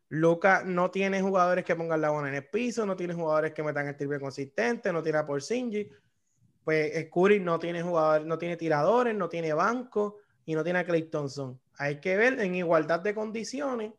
Lucas 0.09 0.65
no 0.67 0.91
tiene 0.91 1.23
jugadores 1.23 1.65
que 1.65 1.75
pongan 1.75 2.03
la 2.03 2.11
bola 2.11 2.29
en 2.29 2.35
el 2.35 2.47
piso, 2.47 2.85
no 2.85 2.97
tiene 2.97 3.15
jugadores 3.15 3.55
que 3.55 3.63
metan 3.63 3.89
el 3.89 3.97
triple 3.97 4.21
consistente, 4.21 4.93
no 4.93 5.03
tira 5.03 5.25
por 5.25 5.43
Singy 5.43 5.89
pues 6.65 7.09
Curry 7.13 7.41
no 7.41 7.59
tiene 7.59 7.83
jugadores, 7.83 8.27
no 8.27 8.39
tiene 8.39 8.57
tiradores, 8.57 9.15
no 9.15 9.29
tiene 9.29 9.53
banco 9.53 10.19
y 10.45 10.55
no 10.55 10.65
tiene 10.65 10.81
a 10.81 10.85
Clay 10.85 11.05
Thompson. 11.05 11.61
Hay 11.79 12.01
que 12.01 12.17
ver 12.17 12.41
en 12.41 12.55
igualdad 12.55 13.01
de 13.01 13.15
condiciones 13.15 13.93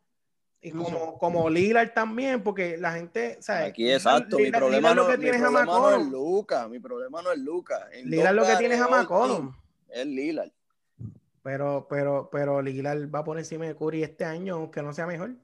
y 0.66 0.72
como, 0.72 1.18
como 1.18 1.50
Lillard 1.50 1.94
también, 1.94 2.42
porque 2.42 2.78
la 2.78 2.94
gente, 2.94 3.38
¿sabes? 3.42 3.68
Aquí 3.68 3.92
exacto, 3.92 4.38
mi 4.38 4.50
problema, 4.50 4.94
no, 4.94 5.10
mi 5.10 5.18
problema 5.18 5.66
no 5.66 5.92
es 5.92 6.08
Luca, 6.08 6.70
mi 6.70 6.80
problema 6.80 7.22
no 7.22 7.34
es 7.34 7.40
Luca. 7.40 7.90
Lillard 8.06 8.34
lo 8.34 8.46
que 8.46 8.56
tiene 8.56 8.76
es 8.76 8.82
a 8.82 8.88
McCollum. 8.88 9.54
Es 9.90 10.06
Lillard. 10.06 10.52
Pero, 11.42 11.86
pero, 11.90 12.30
pero 12.32 12.62
Lillard 12.62 13.14
va 13.14 13.26
por 13.26 13.38
encima 13.38 13.66
de 13.66 13.76
Curry 13.76 14.04
este 14.04 14.24
año, 14.24 14.56
aunque 14.56 14.82
no 14.82 14.94
sea 14.94 15.06
mejor. 15.06 15.36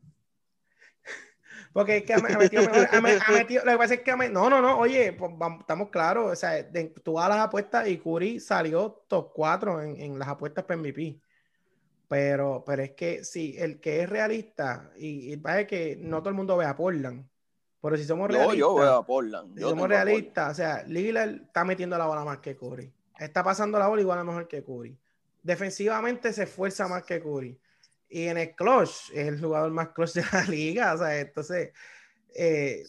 Porque 1.71 1.97
es 1.97 2.03
que 2.03 2.13
ha 2.13 2.19
metido, 2.19 2.63
ha 2.91 3.31
metido, 3.31 3.63
lo 3.63 3.71
que 3.71 3.77
pasa 3.77 3.93
es 3.93 4.01
que 4.01 4.15
no, 4.15 4.49
no, 4.49 4.61
no, 4.61 4.79
oye, 4.79 5.13
pues, 5.13 5.31
estamos 5.59 5.89
claros, 5.89 6.31
o 6.31 6.35
sea, 6.35 6.65
tú 7.03 7.13
vas 7.13 7.27
a 7.27 7.29
las 7.29 7.39
apuestas 7.39 7.87
y 7.87 7.97
Curry 7.97 8.39
salió 8.39 9.03
top 9.07 9.31
4 9.33 9.83
en, 9.83 10.01
en, 10.01 10.19
las 10.19 10.27
apuestas 10.27 10.65
para 10.65 10.79
MVP. 10.79 11.19
Pero, 12.07 12.63
pero 12.65 12.81
es 12.81 12.91
que 12.91 13.23
sí, 13.23 13.55
el 13.59 13.79
que 13.79 14.01
es 14.01 14.09
realista, 14.09 14.89
y, 14.97 15.31
y 15.31 15.37
parece 15.37 15.67
que 15.67 15.97
no 16.01 16.19
todo 16.19 16.29
el 16.29 16.35
mundo 16.35 16.57
ve 16.57 16.65
a 16.65 16.75
Portland, 16.75 17.27
pero 17.81 17.95
si 17.97 18.03
somos 18.03 18.27
realistas, 18.29 18.57
yo 18.57 18.75
veo 18.75 18.95
a 18.95 19.05
Portland. 19.05 19.55
Si 19.55 19.61
somos 19.61 19.87
realistas, 19.87 20.51
o 20.51 20.55
sea, 20.55 20.83
Lillard 20.83 21.43
está 21.45 21.63
metiendo 21.63 21.97
la 21.97 22.07
bola 22.07 22.25
más 22.25 22.39
que 22.39 22.57
Curry. 22.57 22.91
Está 23.17 23.43
pasando 23.43 23.77
la 23.77 23.87
bola 23.87 24.01
igual 24.01 24.19
a 24.19 24.23
mejor 24.23 24.47
que 24.47 24.63
Curry. 24.63 24.97
Defensivamente 25.43 26.33
se 26.33 26.43
esfuerza 26.43 26.87
más 26.87 27.03
que 27.03 27.21
Curry 27.21 27.57
y 28.09 28.27
en 28.27 28.37
el 28.37 28.55
clutch 28.55 29.11
es 29.13 29.27
el 29.27 29.39
jugador 29.39 29.71
más 29.71 29.89
clutch 29.89 30.13
de 30.13 30.23
la 30.31 30.43
liga. 30.49 30.93
O 30.93 30.97
sea, 30.97 31.19
entonces, 31.19 31.71
eh, 32.35 32.83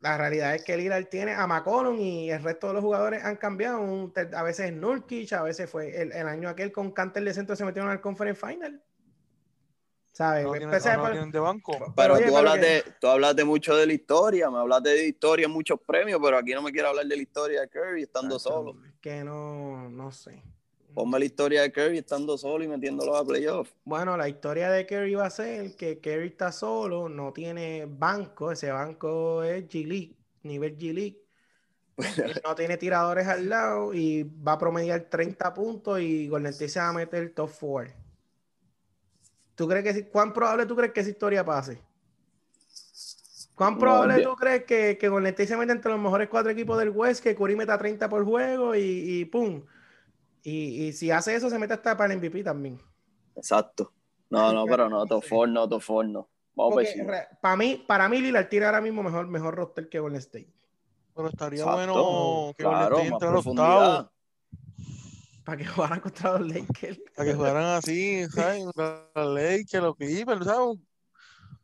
la 0.00 0.16
realidad 0.16 0.54
es 0.54 0.64
que 0.64 0.76
Lillard 0.76 1.06
tiene 1.06 1.34
a 1.34 1.46
McCollum 1.46 1.98
y 1.98 2.30
el 2.30 2.42
resto 2.42 2.68
de 2.68 2.74
los 2.74 2.82
jugadores 2.82 3.22
han 3.24 3.36
cambiado. 3.36 4.12
a 4.34 4.42
veces 4.42 4.72
Nurkic, 4.72 5.32
a 5.32 5.42
veces 5.42 5.68
fue 5.68 6.00
el, 6.00 6.12
año 6.12 6.48
aquel 6.48 6.72
con 6.72 6.92
Canter 6.92 7.24
de 7.24 7.34
centro 7.34 7.56
se 7.56 7.64
metieron 7.64 7.90
al 7.90 8.00
Conference 8.00 8.40
Final. 8.46 8.82
¿Sabes? 10.12 10.44
No 10.44 10.52
de 11.30 11.38
banco. 11.38 11.94
Pero, 11.96 12.18
tú, 12.18 12.36
hablas 12.36 12.60
de, 12.60 12.84
tú 13.00 13.06
hablas 13.06 13.36
de 13.36 13.44
mucho 13.44 13.76
de 13.76 13.86
la 13.86 13.92
historia, 13.92 14.50
me 14.50 14.58
hablas 14.58 14.82
de 14.82 15.06
historia, 15.06 15.48
muchos 15.48 15.78
premios, 15.86 16.20
pero 16.22 16.36
aquí 16.36 16.52
no 16.52 16.62
me 16.62 16.72
quiero 16.72 16.88
hablar 16.88 17.06
de 17.06 17.16
la 17.16 17.22
historia 17.22 17.60
de 17.60 17.68
Curry 17.68 18.02
estando 18.02 18.38
solo. 18.38 18.76
Que 19.00 19.22
no, 19.22 19.88
no 19.88 20.10
sé. 20.10 20.42
Ponme 21.00 21.18
la 21.18 21.24
historia 21.24 21.62
de 21.62 21.72
Curry 21.72 21.96
estando 21.96 22.36
solo 22.36 22.62
y 22.62 22.68
metiéndolo 22.68 23.16
a 23.16 23.24
playoffs. 23.24 23.74
Bueno, 23.86 24.18
la 24.18 24.28
historia 24.28 24.70
de 24.70 24.84
Curry 24.84 25.14
va 25.14 25.24
a 25.24 25.30
ser 25.30 25.74
que 25.74 25.98
Curry 25.98 26.26
está 26.26 26.52
solo, 26.52 27.08
no 27.08 27.32
tiene 27.32 27.86
banco, 27.88 28.52
ese 28.52 28.70
banco 28.70 29.42
es 29.42 29.66
G-League, 29.66 30.14
nivel 30.42 30.76
G-League. 30.76 31.24
no 32.44 32.54
tiene 32.54 32.76
tiradores 32.76 33.26
al 33.28 33.48
lado 33.48 33.94
y 33.94 34.24
va 34.24 34.52
a 34.52 34.58
promediar 34.58 35.08
30 35.08 35.54
puntos 35.54 36.00
y 36.00 36.28
Golden 36.28 36.52
State 36.52 36.68
se 36.68 36.80
va 36.80 36.90
a 36.90 36.92
meter 36.92 37.32
top 37.32 37.50
4. 37.58 37.94
¿Tú 39.54 39.66
crees 39.66 39.94
que 39.94 40.08
cuán 40.10 40.34
probable 40.34 40.66
tú 40.66 40.76
crees 40.76 40.92
que 40.92 41.00
esa 41.00 41.08
historia 41.08 41.42
pase? 41.42 41.80
¿Cuán 43.54 43.78
probable 43.78 44.22
tú 44.22 44.36
crees 44.36 44.64
que, 44.64 44.98
que 44.98 45.08
Golden 45.08 45.30
State 45.30 45.48
se 45.48 45.56
mete 45.56 45.72
entre 45.72 45.92
los 45.92 46.00
mejores 46.00 46.28
cuatro 46.28 46.52
equipos 46.52 46.78
del 46.78 46.90
West, 46.90 47.22
que 47.22 47.34
Curry 47.34 47.56
meta 47.56 47.78
30 47.78 48.06
por 48.10 48.22
juego 48.22 48.74
y, 48.74 48.82
y 48.82 49.24
pum? 49.24 49.62
Y, 50.42 50.92
si 50.92 51.10
hace 51.10 51.34
eso, 51.34 51.50
se 51.50 51.58
mete 51.58 51.74
hasta 51.74 51.96
para 51.96 52.12
el 52.12 52.18
MVP 52.18 52.42
también. 52.42 52.80
Exacto. 53.36 53.92
No, 54.30 54.52
no, 54.52 54.64
pero 54.64 54.88
no, 54.88 55.06
Tofor 55.06 55.48
no, 55.48 55.68
Tofor 55.68 56.06
no. 56.06 56.28
Vamos 56.54 56.84
para 57.40 57.56
mí, 57.56 57.84
para 57.86 58.08
mí, 58.08 58.20
Lillard 58.20 58.48
tiene 58.48 58.66
ahora 58.66 58.80
mismo 58.80 59.02
mejor, 59.02 59.26
mejor 59.28 59.54
roster 59.54 59.88
que 59.88 59.98
Golden 59.98 60.18
State. 60.18 60.52
Pero 61.14 61.28
estaría 61.28 61.64
bueno 61.64 62.52
que 62.56 62.64
Golden 62.64 62.82
State 62.82 63.06
entre 63.06 63.30
los 63.30 63.46
octavos. 63.46 64.10
Para 65.44 65.56
que 65.58 65.66
jugaran 65.66 66.00
contra 66.00 66.38
los 66.38 66.48
Lakers. 66.48 67.00
Para 67.16 67.30
que 67.30 67.34
jugaran 67.34 67.64
así, 67.64 68.26
¿sabes? 68.28 68.64
los 68.74 69.34
Lakers, 69.34 69.82
los 69.82 69.96
Clippers, 69.96 70.44
¿sabes? 70.44 70.78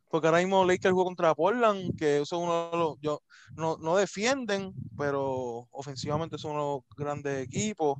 Porque 0.09 0.27
ahora 0.27 0.39
mismo 0.39 0.63
Lakers 0.65 0.93
jugó 0.93 1.05
contra 1.05 1.35
Portland, 1.35 1.97
que 1.97 2.21
eso 2.21 2.37
es 2.37 2.41
uno 2.43 2.69
de 2.71 2.77
los. 2.77 2.99
Yo, 3.01 3.21
no, 3.55 3.77
no 3.77 3.97
defienden, 3.97 4.73
pero 4.97 5.67
ofensivamente 5.71 6.37
son 6.37 6.51
unos 6.51 6.81
grandes 6.95 7.45
equipos 7.45 7.99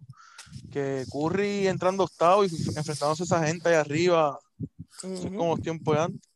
que 0.72 1.06
Curry 1.12 1.68
entrando 1.68 2.04
octavo 2.04 2.44
y 2.44 2.48
enfrentándose 2.48 3.24
a 3.24 3.26
esa 3.26 3.46
gente 3.46 3.70
ahí 3.70 3.76
arriba, 3.76 4.40
como 5.02 5.56
los 5.56 5.62
tiempos 5.62 5.96
de 5.96 6.02
antes. 6.02 6.30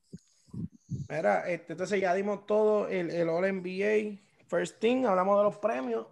Mira, 1.09 1.49
este, 1.49 1.73
entonces 1.73 2.01
ya 2.01 2.13
dimos 2.13 2.45
todo 2.45 2.87
el, 2.87 3.09
el 3.11 3.29
All 3.29 3.45
NBA 3.45 4.19
First 4.47 4.79
Team, 4.79 5.05
hablamos 5.05 5.37
de 5.37 5.43
los 5.43 5.57
premios 5.57 6.07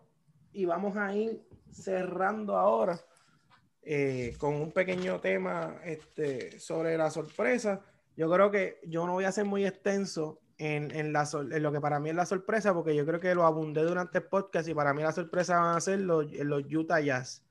y 0.54 0.66
vamos 0.66 0.96
a 0.98 1.14
ir 1.14 1.42
cerrando 1.72 2.58
ahora 2.58 3.00
eh, 3.82 4.36
con 4.38 4.56
un 4.56 4.72
pequeño 4.72 5.20
tema 5.20 5.82
este, 5.84 6.60
sobre 6.60 6.98
la 6.98 7.10
sorpresa. 7.10 7.82
Yo 8.16 8.30
creo 8.30 8.52
que 8.52 8.80
yo 8.86 9.06
no 9.06 9.14
voy 9.14 9.26
a 9.26 9.32
ser 9.32 9.46
muy 9.46 9.66
extenso 9.66 10.40
en, 10.58 10.92
en, 10.92 11.14
lo 11.14 11.72
que 11.72 11.82
para 11.82 12.00
mí 12.00 12.10
es 12.10 12.16
la 12.16 12.26
sorpresa, 12.26 12.74
porque 12.74 12.96
yo 12.96 13.06
creo 13.06 13.20
que 13.20 13.34
lo 13.34 13.46
abundé 13.46 13.82
durante 13.82 14.18
el 14.18 14.26
podcast 14.26 14.68
y 14.68 14.74
para 14.74 14.94
mí 14.94 15.02
la 15.02 15.14
sorpresa 15.14 15.58
van 15.58 15.78
a 15.78 15.82
ser 15.82 16.00
los, 16.00 16.30
los 16.32 16.64
Utah 16.72 17.00
Jazz. 17.00 17.46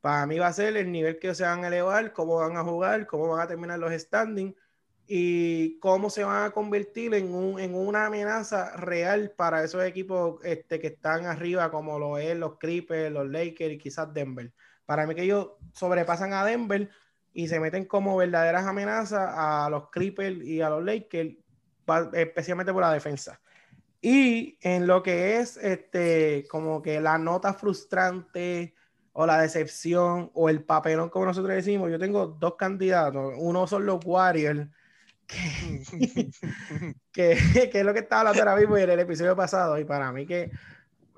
Para 0.00 0.26
mí 0.26 0.38
va 0.38 0.46
a 0.46 0.52
ser 0.52 0.76
el 0.76 0.92
nivel 0.92 1.18
que 1.18 1.34
se 1.34 1.42
van 1.42 1.64
a 1.64 1.66
elevar, 1.66 2.12
cómo 2.12 2.36
van 2.36 2.56
a 2.56 2.62
jugar, 2.62 3.06
cómo 3.06 3.28
van 3.28 3.40
a 3.40 3.48
terminar 3.48 3.80
los 3.80 3.92
standings 3.92 4.54
y 5.08 5.78
cómo 5.80 6.10
se 6.10 6.22
van 6.22 6.44
a 6.44 6.50
convertir 6.50 7.14
en, 7.14 7.34
un, 7.34 7.58
en 7.58 7.74
una 7.74 8.06
amenaza 8.06 8.76
real 8.76 9.32
para 9.36 9.64
esos 9.64 9.82
equipos 9.84 10.40
este, 10.44 10.78
que 10.78 10.88
están 10.88 11.26
arriba, 11.26 11.70
como 11.72 11.98
lo 11.98 12.18
es 12.18 12.36
los 12.36 12.58
Clippers, 12.58 13.12
los 13.12 13.28
Lakers 13.28 13.74
y 13.74 13.78
quizás 13.78 14.14
Denver. 14.14 14.52
Para 14.84 15.06
mí 15.06 15.16
que 15.16 15.22
ellos 15.22 15.50
sobrepasan 15.72 16.32
a 16.32 16.44
Denver 16.44 16.90
y 17.36 17.48
se 17.48 17.60
meten 17.60 17.84
como 17.84 18.16
verdaderas 18.16 18.64
amenazas 18.64 19.30
a 19.36 19.68
los 19.68 19.90
Clippers 19.90 20.42
y 20.42 20.62
a 20.62 20.70
los 20.70 20.82
Lakers, 20.82 21.34
especialmente 22.14 22.72
por 22.72 22.80
la 22.80 22.90
defensa. 22.90 23.38
Y 24.00 24.56
en 24.62 24.86
lo 24.86 25.02
que 25.02 25.36
es 25.36 25.58
este, 25.58 26.46
como 26.48 26.80
que 26.80 26.98
la 26.98 27.18
nota 27.18 27.52
frustrante 27.52 28.74
o 29.12 29.26
la 29.26 29.38
decepción 29.38 30.30
o 30.32 30.48
el 30.48 30.64
papelón, 30.64 31.10
como 31.10 31.26
nosotros 31.26 31.54
decimos, 31.54 31.90
yo 31.90 31.98
tengo 31.98 32.26
dos 32.26 32.54
candidatos. 32.56 33.34
Uno 33.36 33.66
son 33.66 33.84
los 33.84 34.02
Warriors, 34.02 34.70
que, 35.26 35.82
es 37.74 37.84
lo 37.84 37.92
que 37.92 38.00
estaba 38.00 38.20
hablando 38.30 38.40
ahora 38.40 38.56
mismo 38.56 38.78
en 38.78 38.88
el 38.88 39.00
episodio 39.00 39.36
pasado. 39.36 39.78
Y 39.78 39.84
para 39.84 40.10
mí 40.10 40.26
que 40.26 40.50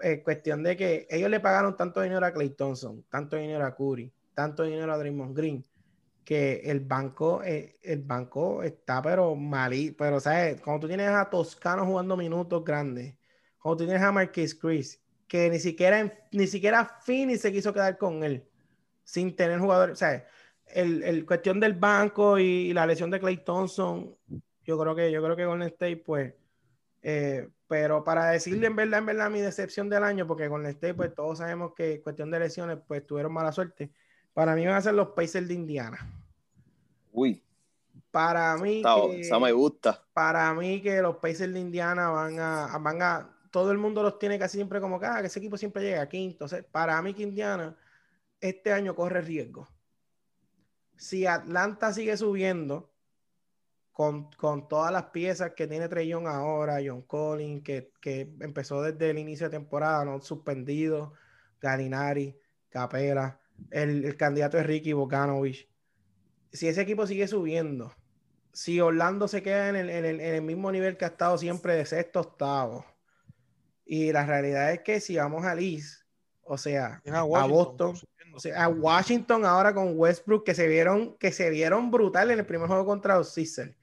es 0.03 0.25
cuestión 0.25 0.65
de 0.65 0.77
que 0.77 1.07
ellos 1.11 1.31
le 1.31 1.39
pagaron 1.39 1.77
tanto 1.77 2.01
dinero 2.01 2.27
a 2.27 2.33
Clay 2.33 2.51
Thompson, 2.51 3.05
tanto 3.09 3.37
dinero 3.37 3.65
a 3.65 3.77
Curry, 3.77 4.13
tanto 4.35 4.65
dinero 4.65 4.93
a 4.93 4.99
Draymond 4.99 5.37
Green, 5.37 5.65
que 6.29 6.61
el 6.67 6.81
banco, 6.81 7.43
eh, 7.43 7.79
el 7.83 8.03
banco 8.03 8.63
está 8.63 9.01
pero 9.01 9.35
malí, 9.35 9.93
pero 9.93 10.21
sabes, 10.21 10.61
cuando 10.61 10.83
tú 10.83 10.89
tienes 10.89 11.09
a 11.09 11.31
Toscano 11.31 11.87
jugando 11.87 12.19
minutos 12.19 12.63
grandes, 12.63 13.17
cuando 13.59 13.79
tú 13.79 13.85
tienes 13.87 14.03
a 14.03 14.13
Marquis 14.13 14.55
Chris, 14.55 15.03
que 15.27 15.49
ni 15.49 15.59
siquiera, 15.59 16.29
ni 16.31 16.47
siquiera 16.47 16.99
Fini 17.03 17.39
se 17.39 17.51
quiso 17.51 17.73
quedar 17.73 17.97
con 17.97 18.23
él, 18.25 18.47
sin 19.05 19.35
tener 19.35 19.59
jugadores, 19.59 19.99
sea, 19.99 20.27
el, 20.67 21.03
el 21.03 21.25
cuestión 21.25 21.61
del 21.61 21.73
banco 21.73 22.39
y, 22.39 22.75
la 22.75 22.85
lesión 22.85 23.11
de 23.11 23.21
Clay 23.21 23.39
Thompson, 23.39 24.15
yo 24.65 24.79
creo 24.79 24.95
que, 24.95 25.11
yo 25.11 25.23
creo 25.23 25.35
que 25.35 25.47
Golden 25.47 25.69
State, 25.69 26.03
pues, 26.05 26.35
eh, 27.01 27.49
pero 27.67 28.05
para 28.05 28.27
decirle 28.27 28.67
en 28.67 28.77
verdad, 28.77 28.99
en 28.99 29.07
verdad, 29.07 29.31
mi 29.31 29.41
decepción 29.41 29.89
del 29.89 30.05
año, 30.05 30.27
porque 30.27 30.47
Golden 30.47 30.73
State, 30.73 30.93
pues 30.93 31.15
todos 31.15 31.39
sabemos 31.39 31.73
que 31.75 32.03
cuestión 32.03 32.31
de 32.31 32.41
lesiones, 32.41 32.77
pues 32.87 33.07
tuvieron 33.07 33.33
mala 33.33 33.51
suerte. 33.51 33.93
Para 34.35 34.55
mí 34.55 34.67
van 34.67 34.77
a 34.77 34.83
ser 34.83 34.93
los 34.93 35.09
Pacers 35.17 35.49
de 35.49 35.55
Indiana. 35.55 36.18
Uy. 37.13 37.43
Para 38.11 38.57
mí. 38.57 38.83
esa 39.17 39.39
me 39.39 39.53
gusta. 39.53 40.03
Para 40.13 40.53
mí 40.55 40.81
que 40.81 41.01
los 41.03 41.17
Pacers 41.17 41.53
de 41.53 41.61
Indiana 41.61 42.11
van 42.11 42.39
a, 42.39 42.79
van 42.79 43.03
a. 43.03 43.35
Todo 43.51 43.73
el 43.73 43.79
mundo 43.79 44.03
los 44.03 44.19
tiene 44.19 44.39
casi 44.39 44.59
siempre 44.59 44.81
como 44.81 45.01
que, 45.01 45.07
ah, 45.07 45.21
que 45.21 45.27
ese 45.27 45.39
equipo 45.39 45.57
siempre 45.57 45.83
llega 45.83 46.03
a 46.03 46.09
quinto. 46.09 46.45
Entonces, 46.45 46.65
para 46.71 47.01
mí 47.03 47.15
que 47.15 47.23
Indiana 47.23 47.77
este 48.41 48.73
año 48.73 48.95
corre 48.95 49.21
riesgo. 49.21 49.69
Si 50.97 51.27
Atlanta 51.27 51.93
sigue 51.93 52.17
subiendo 52.17 52.93
con, 53.93 54.31
todas 54.69 54.93
las 54.93 55.07
piezas 55.07 55.53
que 55.57 55.67
tiene 55.67 55.89
Trey 55.89 56.09
Young 56.09 56.27
ahora, 56.27 56.79
John 56.85 57.03
Collins, 57.03 57.65
que, 57.65 57.93
que 58.01 58.33
empezó 58.41 58.83
desde 58.83 59.11
el 59.11 59.19
inicio 59.19 59.49
de 59.49 59.59
temporada, 59.59 60.05
no 60.05 60.21
suspendido, 60.21 61.15
Galinari, 61.61 62.39
Capela, 62.69 63.41
el, 63.71 64.17
candidato 64.17 64.59
es 64.59 64.67
Ricky 64.67 64.93
Boganovich. 64.93 65.68
Si 66.53 66.69
ese 66.69 66.83
equipo 66.83 67.07
sigue 67.07 67.29
subiendo, 67.29 67.95
si 68.53 68.81
Orlando 68.81 69.29
se 69.29 69.43
queda 69.43 69.69
en 69.69 69.77
el, 69.77 70.43
mismo 70.43 70.73
nivel 70.73 70.97
que 70.97 71.05
ha 71.05 71.09
estado 71.09 71.39
siempre 71.39 71.75
de 71.75 71.87
sexto 71.87 72.21
octavo, 72.21 72.85
y 73.85 74.13
la 74.13 74.27
realidad 74.27 74.73
es 74.73 74.81
que 74.81 75.01
si 75.01 75.17
vamos 75.17 75.45
a 75.45 75.55
Liz, 75.55 76.05
o 76.43 76.59
sea, 76.59 77.03
a, 77.07 77.23
Boston, 77.23 77.97
o 78.35 78.41
sea, 78.41 78.65
a 78.65 78.69
Washington 78.69 79.45
ahora 79.45 79.75
con 79.75 79.99
Westbrook, 79.99 80.45
que 80.45 80.55
se 80.55 80.67
vieron, 80.67 81.17
que 81.19 81.33
se 81.33 81.51
vieron 81.51 81.91
brutal 81.91 82.31
en 82.31 82.39
el 82.39 82.47
primer 82.47 82.69
juego 82.69 82.85
contra 82.85 83.17
los 83.17 83.33
Sixers. 83.33 83.75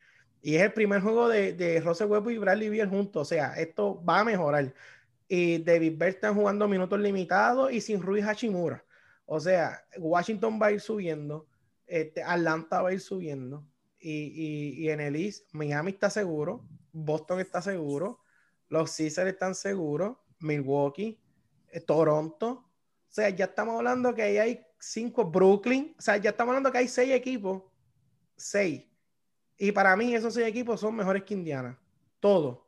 Y 0.42 0.56
es 0.56 0.62
el 0.62 0.74
primer 0.74 1.02
juego 1.02 1.28
de, 1.28 1.54
de 1.54 1.82
Russell 1.82 2.08
Westbrook 2.08 2.36
y 2.36 2.38
Bradley 2.38 2.70
Beal 2.70 2.88
juntos. 2.88 3.22
O 3.24 3.26
sea, 3.26 3.54
esto 3.54 4.04
va 4.04 4.20
a 4.20 4.24
mejorar. 4.24 4.74
Y 5.28 5.58
David 5.60 5.98
Bell 5.98 6.10
están 6.10 6.36
jugando 6.36 6.68
minutos 6.68 7.00
limitados 7.00 7.72
y 7.72 7.82
sin 7.82 8.02
Ruiz 8.02 8.26
Hachimura. 8.26 8.84
O 9.26 9.40
sea, 9.40 9.84
Washington 9.98 10.60
va 10.62 10.68
a 10.68 10.72
ir 10.74 10.82
subiendo, 10.82 11.48
este, 11.88 12.24
Atlanta 12.24 12.82
va 12.82 12.90
a 12.90 12.94
ir 12.94 13.02
subiendo, 13.02 13.68
y, 14.07 14.88
en 14.90 14.99
el 14.99 15.16
East, 15.16 15.49
Miami 15.52 15.91
está 15.91 16.10
seguro, 16.10 16.64
Boston 16.91 17.40
está 17.40 17.62
seguro, 17.62 18.20
los 18.70 18.95
Caesars 18.95 19.32
están 19.32 19.56
seguros, 19.56 20.18
Milwaukee, 20.40 21.20
eh, 21.70 21.82
Toronto. 21.82 22.49
O 22.49 23.12
sea, 23.16 23.30
ya 23.30 23.45
estamos 23.45 23.78
hablando 23.78 24.14
que 24.14 24.22
ahí 24.22 24.38
hay 24.38 24.66
cinco, 24.80 25.26
Brooklyn, 25.26 25.95
o 25.98 26.02
sea, 26.02 26.18
ya 26.18 26.32
estamos 26.32 26.52
hablando 26.52 26.72
que 26.72 26.78
hay 26.80 26.88
seis 26.88 27.14
equipos, 27.14 27.64
seis. 28.36 28.86
Y 29.57 29.72
para 29.72 29.95
mí 29.95 30.14
esos 30.14 30.34
seis 30.34 30.48
equipos 30.48 30.80
son 30.80 30.95
mejores 30.95 31.24
que 31.24 31.34
Indiana, 31.34 31.80
todos. 32.20 32.60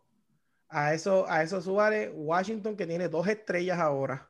A 0.70 0.94
eso, 0.94 1.26
a 1.30 1.44
eso 1.44 1.62
subale 1.62 2.10
Washington 2.10 2.76
que 2.76 2.88
tiene 2.88 3.08
dos 3.10 3.28
estrellas 3.28 3.80
ahora. 3.80 4.30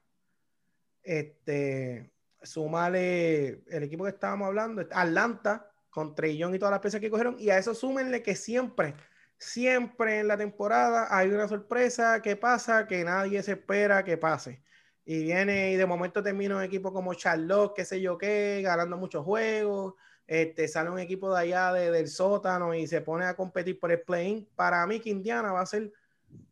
Este, 1.04 2.12
súmale 2.48 3.64
el 3.68 3.84
equipo 3.84 4.04
que 4.04 4.12
estábamos 4.12 4.48
hablando, 4.48 4.82
Atlanta, 4.92 5.70
con 5.90 6.16
Trillón 6.16 6.56
y 6.56 6.60
todas 6.60 6.72
las 6.72 6.80
piezas 6.80 7.02
que 7.02 7.10
cogieron, 7.10 7.36
y 7.40 7.50
a 7.50 7.58
eso 7.58 7.74
súmenle 7.74 8.22
que 8.22 8.36
siempre, 8.36 8.96
siempre 9.38 10.20
en 10.20 10.28
la 10.28 10.38
temporada 10.38 11.08
hay 11.10 11.30
una 11.30 11.48
sorpresa 11.48 12.22
que 12.22 12.36
pasa 12.36 12.88
que 12.88 13.04
nadie 13.04 13.42
se 13.44 13.54
espera 13.54 14.04
que 14.04 14.18
pase. 14.18 14.62
Y 15.06 15.24
viene 15.24 15.72
y 15.72 15.76
de 15.78 15.86
momento 15.86 16.22
termina 16.22 16.58
un 16.58 16.64
equipo 16.64 16.92
como 16.92 17.14
Charlotte, 17.14 17.74
qué 17.76 17.86
sé 17.86 18.02
yo 18.02 18.18
qué, 18.18 18.62
ganando 18.62 18.98
muchos 18.98 19.24
juegos. 19.24 19.94
Este, 20.28 20.68
sale 20.68 20.90
un 20.90 21.00
equipo 21.00 21.34
de 21.34 21.40
allá 21.40 21.72
del 21.72 22.10
sótano 22.10 22.74
y 22.74 22.88
se 22.88 23.00
pone 23.00 23.24
a 23.26 23.36
competir 23.36 23.80
por 23.80 23.92
el 23.92 24.02
play-in. 24.02 24.50
Para 24.56 24.86
mí 24.86 25.00
que 25.00 25.10
Indiana 25.10 25.54
va 25.54 25.62
a 25.62 25.66
ser 25.66 25.94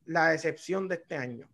la 0.06 0.30
decepción 0.30 0.88
de 0.88 0.96
este 0.96 1.18
año. 1.18 1.50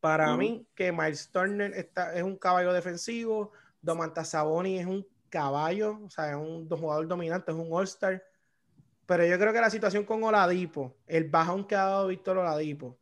Para 0.00 0.36
mí, 0.36 0.66
que 0.74 0.92
Miles 0.92 1.30
Turner 1.30 1.72
está, 1.74 2.14
es 2.14 2.22
un 2.22 2.36
caballo 2.36 2.72
defensivo, 2.72 3.52
Domantas 3.80 4.30
Saboni 4.30 4.78
es 4.78 4.86
un 4.86 5.06
caballo, 5.28 5.98
o 6.04 6.10
sea, 6.10 6.30
es 6.30 6.36
un 6.36 6.68
jugador 6.68 7.08
dominante, 7.08 7.50
es 7.50 7.56
un 7.56 7.68
All-Star. 7.70 8.22
Pero 9.06 9.24
yo 9.26 9.38
creo 9.38 9.52
que 9.52 9.60
la 9.60 9.70
situación 9.70 10.04
con 10.04 10.22
Oladipo, 10.22 10.96
el 11.06 11.28
bajón 11.28 11.66
que 11.66 11.74
ha 11.74 11.84
dado 11.84 12.08
Víctor 12.08 12.38
Oladipo, 12.38 12.98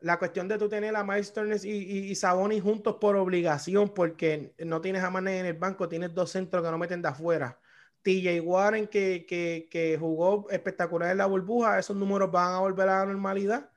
la 0.00 0.18
cuestión 0.18 0.48
de 0.48 0.58
tú 0.58 0.68
tener 0.68 0.96
a 0.96 1.04
Miles 1.04 1.32
Turner 1.32 1.58
y, 1.62 2.10
y, 2.10 2.14
Saboni 2.14 2.58
juntos 2.58 2.96
por 3.00 3.16
obligación, 3.16 3.90
porque 3.90 4.54
no 4.58 4.80
tienes 4.80 5.04
a 5.04 5.10
Mané 5.10 5.40
en 5.40 5.46
el 5.46 5.54
banco, 5.54 5.88
tienes 5.88 6.14
dos 6.14 6.30
centros 6.30 6.64
que 6.64 6.70
no 6.70 6.78
meten 6.78 7.02
de 7.02 7.08
afuera. 7.08 7.58
TJ 8.02 8.40
Warren, 8.40 8.86
que, 8.86 9.26
que, 9.26 9.68
que 9.70 9.98
jugó 10.00 10.48
espectacular 10.50 11.10
en 11.10 11.18
la 11.18 11.26
burbuja, 11.26 11.78
esos 11.78 11.96
números 11.96 12.30
van 12.32 12.54
a 12.54 12.60
volver 12.60 12.88
a 12.88 13.00
la 13.00 13.06
normalidad 13.12 13.70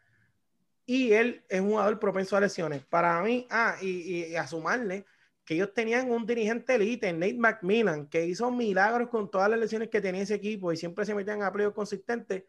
y 0.86 1.14
él 1.14 1.44
es 1.50 1.62
un 1.62 1.70
jugador 1.70 2.00
propenso 2.00 2.36
a 2.36 2.42
lesiones. 2.42 2.84
Para 2.86 3.22
mí, 3.22 3.48
ah, 3.50 3.76
y, 3.82 4.26
y, 4.26 4.36
a 4.36 4.48
sumarle 4.48 5.06
que 5.46 5.56
ellos 5.56 5.74
tenían 5.74 6.10
un 6.12 6.26
dirigente 6.26 6.76
elite, 6.76 7.12
Nate 7.12 7.36
McMillan, 7.36 8.08
que 8.08 8.26
hizo 8.26 8.50
milagros 8.52 9.10
con 9.10 9.30
todas 9.30 9.50
las 9.50 9.60
lesiones 9.60 9.90
que 9.90 10.02
tenía 10.02 10.22
ese 10.22 10.36
equipo 10.36 10.72
y 10.72 10.78
siempre 10.78 11.06
se 11.06 11.14
metían 11.14 11.42
a 11.44 11.52
playoffs 11.52 11.76
consistentes 11.76 12.44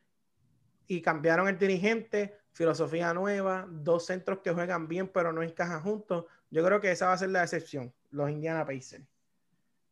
y 0.87 1.01
cambiaron 1.01 1.49
el 1.49 1.59
dirigente, 1.59 2.37
filosofía 2.53 3.13
nueva, 3.15 3.67
dos 3.69 4.07
centros 4.07 4.41
que 4.41 4.53
juegan 4.53 4.87
bien 4.87 5.09
pero 5.09 5.33
no 5.33 5.43
encajan 5.43 5.83
juntos. 5.83 6.27
Yo 6.51 6.65
creo 6.65 6.81
que 6.81 6.91
esa 6.93 7.07
va 7.07 7.15
a 7.15 7.19
ser 7.19 7.31
la 7.31 7.43
excepción, 7.43 7.93
los 8.11 8.31
Indiana 8.31 8.65
Pacers. 8.65 9.05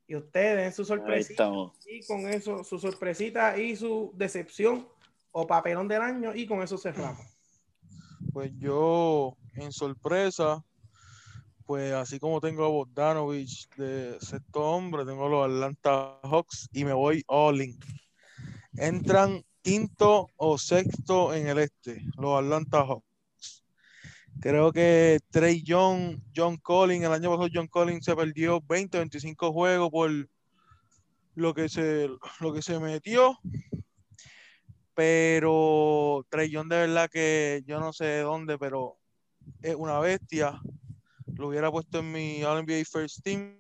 Y 0.07 0.17
ustedes 0.17 0.75
su 0.75 0.85
sorpresita 0.85 1.51
y 1.87 2.05
con 2.07 2.29
eso, 2.29 2.63
su 2.65 2.79
sorpresita 2.79 3.57
y 3.57 3.77
su 3.77 4.13
decepción 4.15 4.87
o 5.31 5.47
papelón 5.47 5.89
del 5.89 6.03
año 6.03 6.35
y 6.35 6.47
con 6.47 6.63
eso 6.63 6.77
cerramos. 6.77 7.32
Pues 8.31 8.53
yo, 8.59 9.37
en 9.55 9.73
sorpresa, 9.73 10.65
pues 11.67 11.93
así 11.93 12.19
como 12.19 12.41
tengo 12.41 12.65
a 12.65 12.69
Bogdanovich 12.69 13.69
de 13.77 14.19
sexto 14.21 14.61
hombre, 14.61 15.05
tengo 15.05 15.27
a 15.27 15.29
los 15.29 15.45
Atlanta 15.47 16.19
Hawks 16.23 16.69
y 16.73 16.85
me 16.85 16.93
voy 16.93 17.23
all 17.27 17.63
in. 17.63 17.79
Entran 18.77 19.43
quinto 19.63 20.29
o 20.37 20.59
sexto 20.59 21.35
en 21.35 21.49
el 21.49 21.59
este, 21.59 22.05
los 22.17 22.39
Atlanta 22.39 22.85
Hawks. 22.85 23.65
Creo 24.41 24.73
que 24.73 25.21
Trey 25.31 25.63
Young, 25.63 26.19
John 26.35 26.57
Collins, 26.57 27.05
el 27.05 27.13
año 27.13 27.31
pasado 27.31 27.49
John 27.53 27.69
Collins 27.69 28.05
se 28.05 28.17
perdió 28.17 28.61
20, 28.61 28.99
25 28.99 29.53
juegos 29.53 29.91
por 29.91 30.11
lo 31.35 31.55
que 31.55 31.69
se, 31.69 32.09
lo 32.41 32.53
que 32.53 32.63
se 32.63 32.79
metió 32.79 33.39
pero 34.95 36.27
Trellón 36.29 36.69
de 36.69 36.77
verdad 36.77 37.11
que 37.11 37.63
yo 37.67 37.81
no 37.81 37.93
sé 37.93 38.05
de 38.05 38.21
dónde, 38.21 38.59
pero 38.59 38.99
es 39.63 39.75
una 39.75 39.99
bestia. 40.01 40.61
Lo 41.35 41.49
hubiera 41.49 41.71
puesto 41.71 42.01
en 42.01 42.13
mi 42.13 42.43
All 42.45 42.65
NBA 42.65 42.85
First 42.85 43.23
Team. 43.23 43.59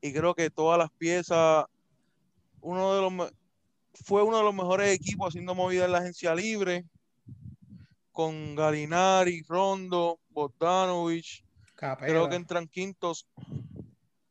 Y 0.00 0.12
creo 0.12 0.34
que 0.34 0.50
todas 0.50 0.78
las 0.78 0.90
piezas, 0.92 1.66
uno 2.60 2.94
de 2.94 3.02
los 3.02 3.32
fue 4.04 4.22
uno 4.22 4.38
de 4.38 4.44
los 4.44 4.54
mejores 4.54 4.94
equipos 4.94 5.28
haciendo 5.28 5.54
movida 5.54 5.84
en 5.84 5.92
la 5.92 5.98
agencia 5.98 6.34
libre. 6.34 6.84
Con 8.12 8.54
Galinari, 8.54 9.42
Rondo, 9.42 10.20
Bogdanovich. 10.30 11.44
Creo 11.76 12.28
que 12.28 12.36
entran 12.36 12.66
quintos. 12.68 13.26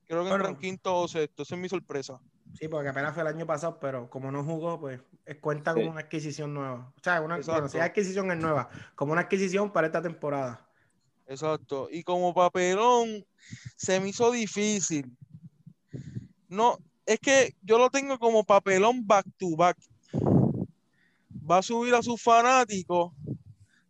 Creo 0.05 0.23
que 0.23 0.31
entran 0.31 0.57
quintos 0.57 0.93
o 0.95 1.07
sextos. 1.07 1.47
Esa 1.47 1.55
es 1.55 1.61
mi 1.61 1.69
sorpresa. 1.69 2.19
Sí, 2.53 2.67
porque 2.67 2.89
apenas 2.89 3.13
fue 3.13 3.21
el 3.21 3.27
año 3.27 3.45
pasado, 3.45 3.80
pero 3.80 4.09
como 4.09 4.31
no 4.31 4.43
jugó, 4.43 4.80
pues 4.80 4.99
cuenta 5.41 5.73
como 5.73 5.91
una 5.91 6.01
adquisición 6.01 6.53
nueva. 6.53 6.91
O 6.97 7.03
sea, 7.03 7.21
una, 7.21 7.38
bueno, 7.38 7.69
si 7.69 7.77
adquisición 7.77 8.31
es 8.31 8.38
nueva, 8.38 8.69
como 8.95 9.11
una 9.11 9.21
adquisición 9.21 9.71
para 9.71 9.88
esta 9.88 10.01
temporada. 10.01 10.67
Exacto. 11.27 11.88
Y 11.91 12.03
como 12.03 12.34
papelón, 12.34 13.23
se 13.76 13.99
me 13.99 14.09
hizo 14.09 14.31
difícil. 14.31 15.15
No, 16.47 16.77
es 17.05 17.19
que 17.19 17.55
yo 17.61 17.77
lo 17.77 17.89
tengo 17.89 18.17
como 18.17 18.43
papelón 18.43 19.05
back 19.05 19.26
to 19.38 19.55
back. 19.55 19.77
Va 21.49 21.59
a 21.59 21.63
subir 21.63 21.93
a 21.93 22.01
sus 22.01 22.21
fanáticos 22.21 23.13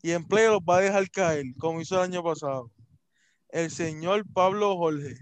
y 0.02 0.12
en 0.12 0.26
play 0.26 0.48
los 0.48 0.60
va 0.60 0.78
a 0.78 0.82
dejar 0.82 1.10
caer, 1.10 1.46
como 1.58 1.82
hizo 1.82 1.96
el 1.96 2.12
año 2.12 2.24
pasado. 2.24 2.72
El 3.50 3.72
señor 3.72 4.26
Pablo 4.34 4.78
Jorge, 4.78 5.16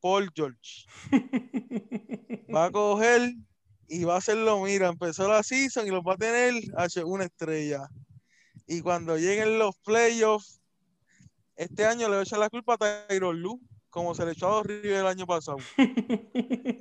Paul 0.00 0.30
George, 0.34 0.86
va 2.56 2.64
a 2.66 2.70
coger 2.70 3.34
y 3.88 4.04
va 4.04 4.14
a 4.14 4.18
hacerlo, 4.18 4.60
mira, 4.62 4.88
empezó 4.88 5.28
la 5.28 5.42
season 5.42 5.86
y 5.86 5.90
los 5.90 6.02
va 6.02 6.14
a 6.14 6.16
tener 6.16 6.54
a 6.76 6.86
una 7.04 7.24
estrella. 7.24 7.88
Y 8.66 8.80
cuando 8.80 9.16
lleguen 9.16 9.58
los 9.58 9.76
playoffs, 9.78 10.60
este 11.54 11.84
año 11.84 12.08
le 12.08 12.16
voy 12.16 12.18
a 12.18 12.22
echar 12.22 12.38
la 12.38 12.50
culpa 12.50 12.74
a 12.74 13.06
Tyron 13.06 13.40
Lu, 13.40 13.60
como 13.90 14.14
se 14.14 14.24
le 14.24 14.32
echó 14.32 14.58
a 14.58 14.62
River 14.62 15.00
el 15.00 15.06
año 15.06 15.26
pasado. 15.26 15.58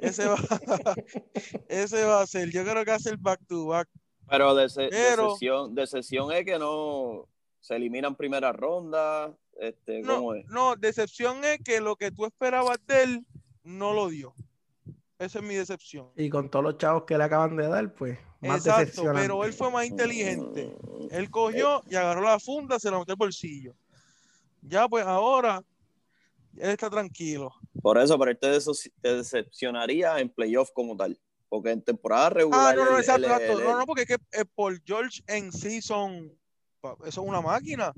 ese, 0.02 0.26
va, 0.26 0.38
ese 1.70 2.04
va 2.06 2.22
a 2.22 2.28
ser, 2.28 2.52
yo 2.52 2.64
creo 2.64 2.84
que 2.84 2.92
hace 2.92 3.10
el 3.10 3.18
back 3.18 3.40
to 3.48 3.68
back. 3.68 3.88
Pero 4.28 4.56
de, 4.56 4.70
sesión, 4.70 5.76
de 5.76 5.86
sesión 5.86 6.32
es 6.32 6.46
que 6.46 6.58
no 6.58 7.28
se 7.60 7.76
eliminan 7.76 8.16
primera 8.16 8.52
ronda. 8.52 9.38
Este, 9.60 10.02
no, 10.02 10.34
no, 10.50 10.76
decepción 10.76 11.44
es 11.44 11.60
que 11.64 11.80
lo 11.80 11.96
que 11.96 12.12
tú 12.12 12.26
esperabas 12.26 12.78
de 12.88 13.04
él 13.04 13.26
no 13.64 13.94
lo 13.94 14.10
dio. 14.10 14.34
Esa 15.18 15.40
es 15.40 15.46
mi 15.46 15.56
decepción. 15.56 16.12
Y 16.18 16.30
con 16.30 16.50
todos 16.50 16.64
los 16.66 16.78
chavos 16.78 17.04
que 17.06 17.18
le 17.18 17.24
acaban 17.24 17.56
de 17.56 17.68
dar, 17.68 17.94
pues. 17.94 18.18
Más 18.42 18.66
Exacto, 18.66 19.04
pero 19.14 19.44
él 19.46 19.54
fue 19.54 19.72
más 19.72 19.86
inteligente. 19.86 20.76
Él 21.12 21.30
cogió 21.30 21.82
y 21.90 21.96
agarró 21.96 22.22
la 22.22 22.40
funda, 22.40 22.80
se 22.80 22.92
la 22.92 23.00
metió 23.00 23.14
al 23.14 23.18
bolsillo. 23.18 23.74
Ya, 24.62 24.88
pues 24.88 25.06
ahora, 25.06 25.64
él 26.58 26.70
está 26.70 26.90
tranquilo. 26.90 27.54
Por 27.82 27.98
eso, 27.98 28.20
pero 28.20 28.32
él 28.32 28.38
te, 28.40 29.10
decepcionaría 29.10 30.20
en 30.20 30.30
playoff 30.30 30.72
como 30.74 30.98
tal. 30.98 31.20
Porque 31.48 31.72
en 31.72 31.82
temporada 31.82 32.32
regular. 32.32 32.74
Ah, 32.74 32.76
no, 32.76 32.92
no, 32.92 32.98
exacto, 32.98 33.28
exacto. 33.28 33.62
no, 33.62 33.78
no, 33.80 33.86
porque 33.86 34.02
es 34.02 34.08
que 34.08 34.18
eh, 34.32 34.46
por 34.54 34.82
George 34.84 35.22
en 35.28 35.52
sí 35.52 35.82
son. 35.82 36.32
Eso 36.84 37.08
es 37.08 37.18
una 37.18 37.42
máquina. 37.42 37.94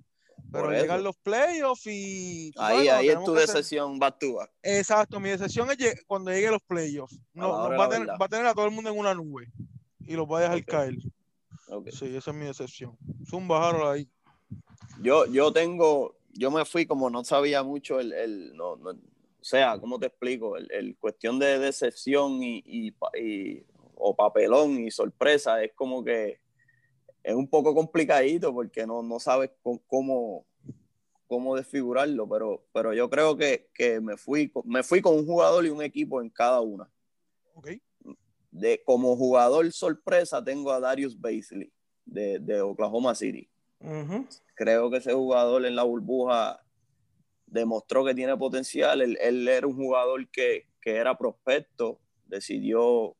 Pero 0.51 0.71
llegan 0.71 1.03
los 1.03 1.15
playoffs 1.17 1.87
y. 1.87 2.53
Ahí, 2.57 2.87
ahí 2.87 3.09
es 3.09 3.23
tu 3.23 3.33
decepción, 3.33 3.99
va 4.01 4.17
tú. 4.17 4.37
Exacto, 4.63 5.19
mi 5.19 5.29
decepción 5.29 5.69
es 5.71 6.03
cuando 6.05 6.31
llegue 6.31 6.49
los 6.51 6.61
playoffs. 6.61 7.19
No, 7.33 7.49
va, 7.49 7.85
a 7.85 7.89
tener, 7.89 8.09
va, 8.09 8.25
a 8.25 8.29
tener, 8.29 8.45
a 8.45 8.53
todo 8.53 8.65
el 8.65 8.71
mundo 8.71 8.89
en 8.89 8.97
una 8.97 9.13
nube 9.13 9.51
y 9.99 10.13
los 10.13 10.25
va 10.25 10.39
a 10.39 10.41
dejar 10.43 10.65
caer. 10.65 10.95
Sí, 11.91 12.15
esa 12.15 12.31
es 12.31 12.37
mi 12.37 12.45
decepción. 12.45 12.97
Un 13.31 13.47
bajaro 13.47 13.89
ahí. 13.89 14.09
Yo, 15.01 15.25
yo 15.25 15.51
tengo, 15.51 16.15
yo 16.31 16.49
me 16.49 16.65
fui 16.65 16.85
como 16.85 17.09
no 17.09 17.23
sabía 17.23 17.61
mucho 17.61 17.99
el, 17.99 18.13
el 18.13 18.55
no, 18.55 18.77
no, 18.77 18.91
o 18.91 18.95
sea, 19.41 19.77
¿cómo 19.79 19.99
te 19.99 20.07
explico? 20.07 20.57
El, 20.57 20.71
el 20.71 20.97
cuestión 20.97 21.39
de 21.39 21.59
decepción 21.59 22.41
y, 22.41 22.63
y, 22.65 22.93
y, 23.21 23.63
o 23.95 24.15
papelón 24.15 24.79
y 24.79 24.91
sorpresa 24.91 25.63
es 25.63 25.73
como 25.73 26.03
que 26.03 26.39
es 27.27 27.35
un 27.35 27.49
poco 27.49 27.75
complicadito 27.75 28.53
porque 28.53 28.87
no, 28.87 29.03
no 29.03 29.19
sabes 29.19 29.51
cómo, 29.61 30.45
cómo 31.27 31.55
desfigurarlo, 31.57 32.25
pero, 32.29 32.63
pero 32.71 32.93
yo 32.93 33.09
creo 33.09 33.35
que, 33.35 33.69
que, 33.73 33.99
me, 33.99 34.15
fui, 34.15 34.49
me 34.63 34.81
fui 34.81 35.01
con 35.01 35.15
un 35.15 35.25
jugador 35.25 35.65
y 35.65 35.69
un 35.69 35.81
equipo 35.81 36.21
en 36.21 36.29
cada 36.29 36.61
una. 36.61 36.89
Okay. 37.53 37.81
De, 38.49 38.81
como 38.85 39.17
jugador 39.17 39.69
sorpresa 39.73 40.41
tengo 40.41 40.71
a 40.71 40.79
Darius 40.79 41.19
Baisley 41.19 41.69
de, 42.05 42.39
de 42.39 42.61
Oklahoma 42.61 43.13
City. 43.13 43.49
Creo 44.55 44.89
que 44.89 44.97
ese 44.97 45.11
jugador 45.11 45.65
en 45.65 45.75
la 45.75 45.83
burbuja 45.83 46.63
demostró 47.45 48.05
que 48.05 48.15
tiene 48.15 48.37
potencial. 48.37 49.01
Él, 49.01 49.17
él 49.19 49.45
era 49.49 49.67
un 49.67 49.75
jugador 49.75 50.29
que, 50.29 50.67
que, 50.79 50.95
era 50.95 51.17
prospecto, 51.17 51.99
decidió 52.25 53.17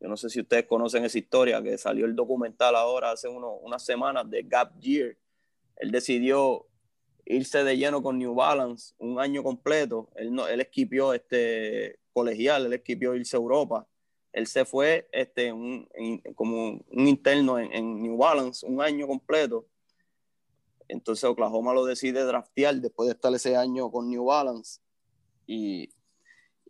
yo 0.00 0.08
no 0.08 0.16
sé 0.16 0.28
si 0.28 0.40
ustedes 0.40 0.66
conocen 0.66 1.04
esa 1.04 1.18
historia, 1.18 1.62
que 1.62 1.78
salió 1.78 2.04
el 2.04 2.14
documental 2.14 2.76
ahora 2.76 3.12
hace 3.12 3.28
unas 3.28 3.84
semanas 3.84 4.28
de 4.30 4.42
Gap 4.42 4.78
Year. 4.78 5.16
Él 5.76 5.90
decidió 5.90 6.66
irse 7.24 7.64
de 7.64 7.76
lleno 7.76 8.02
con 8.02 8.18
New 8.18 8.34
Balance 8.34 8.94
un 8.98 9.18
año 9.18 9.42
completo. 9.42 10.10
Él, 10.16 10.32
no, 10.32 10.46
él 10.46 10.60
esquipió 10.60 11.12
este 11.12 11.98
colegial, 12.12 12.66
él 12.66 12.74
esquipió 12.74 13.14
irse 13.14 13.36
a 13.36 13.40
Europa. 13.40 13.86
Él 14.32 14.46
se 14.46 14.66
fue 14.66 15.08
este, 15.12 15.50
un, 15.52 15.88
como 16.34 16.84
un 16.90 17.08
interno 17.08 17.58
en, 17.58 18.02
New 18.02 18.18
Balance 18.18 18.66
un 18.66 18.82
año 18.82 19.06
completo. 19.06 19.66
Entonces 20.88 21.24
Oklahoma 21.24 21.72
lo 21.72 21.86
decide 21.86 22.22
draftear 22.22 22.76
después 22.76 23.08
de 23.08 23.14
estar 23.14 23.34
ese 23.34 23.56
año 23.56 23.90
con 23.90 24.10
New 24.10 24.26
Balance. 24.26 24.80
Y, 25.46 25.90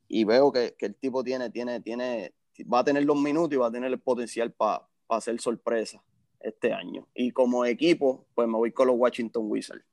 y 0.06 0.24
veo 0.24 0.52
que, 0.52 0.74
que, 0.78 0.86
el 0.86 0.94
tipo 0.94 1.24
tiene, 1.24 1.50
tiene, 1.50 1.80
tiene, 1.80 2.32
va 2.64 2.80
a 2.80 2.84
tener 2.84 3.04
los 3.04 3.20
minutos 3.20 3.52
y 3.52 3.56
va 3.56 3.68
a 3.68 3.72
tener 3.72 3.90
el 3.90 4.00
potencial 4.00 4.52
para 4.52 4.88
hacer 5.08 5.40
sorpresa 5.40 6.02
este 6.40 6.72
año. 6.72 7.06
Y 7.14 7.30
como 7.32 7.64
equipo, 7.64 8.26
pues 8.34 8.48
me 8.48 8.56
voy 8.56 8.72
con 8.72 8.88
los 8.88 8.96
Washington 8.96 9.44
Wizards. 9.48 9.84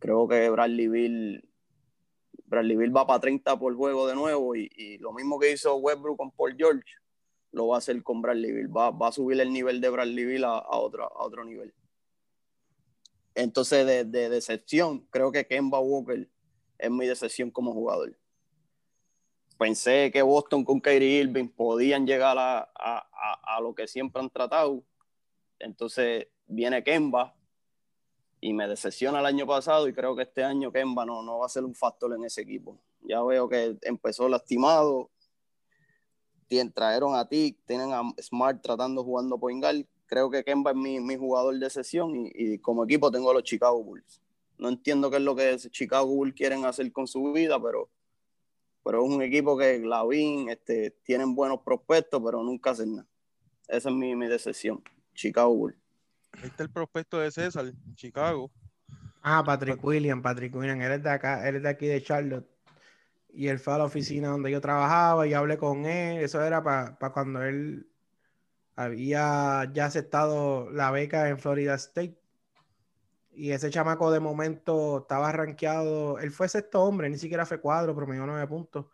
Creo 0.00 0.26
que 0.26 0.50
Bradley 0.50 0.88
Bill, 0.88 1.48
Bradley 2.46 2.76
Bill 2.76 2.96
va 2.96 3.06
para 3.06 3.20
30 3.20 3.58
por 3.58 3.74
juego 3.76 4.06
de 4.06 4.14
nuevo 4.14 4.56
y, 4.56 4.98
lo 4.98 5.12
mismo 5.12 5.38
que 5.38 5.52
hizo 5.52 5.76
Westbrook 5.76 6.18
con 6.18 6.30
Paul 6.32 6.56
George, 6.56 6.84
lo 7.52 7.68
va 7.68 7.76
a 7.76 7.78
hacer 7.78 8.02
con 8.02 8.22
Bradley 8.22 8.52
Bill. 8.52 8.76
Va, 8.76 8.88
a 8.88 9.12
subir 9.12 9.40
el 9.40 9.52
nivel 9.52 9.80
de 9.80 9.90
Bradley 9.90 10.24
Bill 10.24 10.44
a, 10.44 10.58
a, 10.58 10.78
otro, 10.78 11.44
nivel. 11.44 11.72
Entonces, 13.34 13.86
de, 13.86 14.04
de 14.04 14.28
decepción, 14.28 15.06
creo 15.10 15.30
que 15.30 15.46
Kemba 15.46 15.78
Walker 15.80 16.28
es 16.78 16.90
mi 16.90 17.06
decepción 17.06 17.50
como 17.50 17.72
jugador 17.72 18.16
pensé 19.62 20.10
que 20.10 20.22
Boston 20.22 20.64
con 20.64 20.80
Kyrie 20.80 21.20
Irving 21.20 21.46
podían 21.46 22.04
llegar 22.04 22.36
a, 22.36 22.68
a, 22.74 23.56
a, 23.56 23.60
lo 23.60 23.72
que 23.76 23.86
siempre 23.86 24.20
han 24.20 24.28
tratado. 24.28 24.82
Entonces 25.60 26.26
viene 26.48 26.82
Kemba 26.82 27.32
y 28.40 28.54
me 28.54 28.66
decepciona 28.66 29.20
el 29.20 29.26
año 29.26 29.46
pasado 29.46 29.86
y 29.86 29.92
creo 29.92 30.16
que 30.16 30.22
este 30.22 30.42
año 30.42 30.72
Kemba 30.72 31.06
no, 31.06 31.22
no 31.22 31.38
va 31.38 31.46
a 31.46 31.48
ser 31.48 31.64
un 31.64 31.76
factor 31.76 32.12
en 32.12 32.24
ese 32.24 32.40
equipo. 32.40 32.76
Ya 33.02 33.22
veo 33.22 33.48
que 33.48 33.78
empezó 33.82 34.28
lastimado. 34.28 35.10
Trajeron 36.74 37.14
a 37.14 37.28
ti, 37.28 37.56
tienen 37.64 37.92
a 37.92 38.02
Smart 38.20 38.60
tratando 38.60 39.04
jugando 39.04 39.38
Poingal. 39.38 39.86
Creo 40.06 40.28
que 40.28 40.42
Kemba 40.42 40.72
es 40.72 40.76
mi, 40.76 40.98
mi 40.98 41.16
jugador 41.16 41.56
de 41.56 41.70
sesión 41.70 42.16
y, 42.16 42.32
y, 42.34 42.58
como 42.58 42.82
equipo 42.82 43.12
tengo 43.12 43.30
a 43.30 43.34
los 43.34 43.44
Chicago 43.44 43.80
Bulls. 43.82 44.20
No 44.58 44.68
entiendo 44.68 45.08
qué 45.08 45.18
es 45.18 45.22
lo 45.22 45.36
que 45.36 45.56
Chicago 45.70 46.08
Bulls 46.08 46.34
quieren 46.34 46.64
hacer 46.64 46.90
con 46.90 47.06
su 47.06 47.32
vida, 47.32 47.62
pero 47.62 47.88
pero 48.84 49.04
es 49.04 49.12
un 49.12 49.22
equipo 49.22 49.56
que 49.56 49.78
Lavín 49.78 50.48
este, 50.48 50.90
tienen 51.02 51.34
buenos 51.34 51.60
prospectos, 51.60 52.20
pero 52.24 52.42
nunca 52.42 52.70
hacen 52.70 52.96
nada. 52.96 53.08
Esa 53.68 53.88
es 53.88 53.94
mi, 53.94 54.14
mi 54.16 54.26
decepción. 54.26 54.82
Chicago 55.14 55.54
Bulls. 55.54 55.76
Este 56.34 56.46
es 56.46 56.60
el 56.60 56.70
prospecto 56.70 57.18
de 57.18 57.30
César, 57.30 57.72
Chicago. 57.94 58.50
Ah, 59.22 59.42
Patrick 59.44 59.82
William, 59.84 60.20
Patrick 60.20 60.54
William, 60.54 60.80
él 60.80 60.92
es 60.92 61.02
de 61.02 61.10
acá, 61.10 61.48
él 61.48 61.56
es 61.56 61.62
de 61.62 61.68
aquí 61.68 61.86
de 61.86 62.02
Charlotte. 62.02 62.48
Y 63.32 63.48
él 63.48 63.58
fue 63.58 63.74
a 63.74 63.78
la 63.78 63.84
oficina 63.84 64.28
donde 64.28 64.50
yo 64.50 64.60
trabajaba 64.60 65.26
y 65.26 65.32
hablé 65.32 65.56
con 65.56 65.86
él. 65.86 66.22
Eso 66.22 66.42
era 66.42 66.62
para 66.62 67.12
cuando 67.12 67.42
él 67.42 67.86
había 68.74 69.70
ya 69.72 69.86
aceptado 69.86 70.70
la 70.70 70.90
beca 70.90 71.28
en 71.28 71.38
Florida 71.38 71.74
State. 71.74 72.21
Y 73.34 73.52
ese 73.52 73.70
chamaco 73.70 74.10
de 74.10 74.20
momento 74.20 74.98
estaba 74.98 75.32
rankeado. 75.32 76.18
Él 76.18 76.30
fue 76.30 76.48
sexto 76.48 76.82
hombre, 76.82 77.08
ni 77.08 77.18
siquiera 77.18 77.46
fue 77.46 77.60
cuadro, 77.60 77.94
pero 77.94 78.06
me 78.06 78.14
dio 78.14 78.26
nueve 78.26 78.46
puntos. 78.46 78.86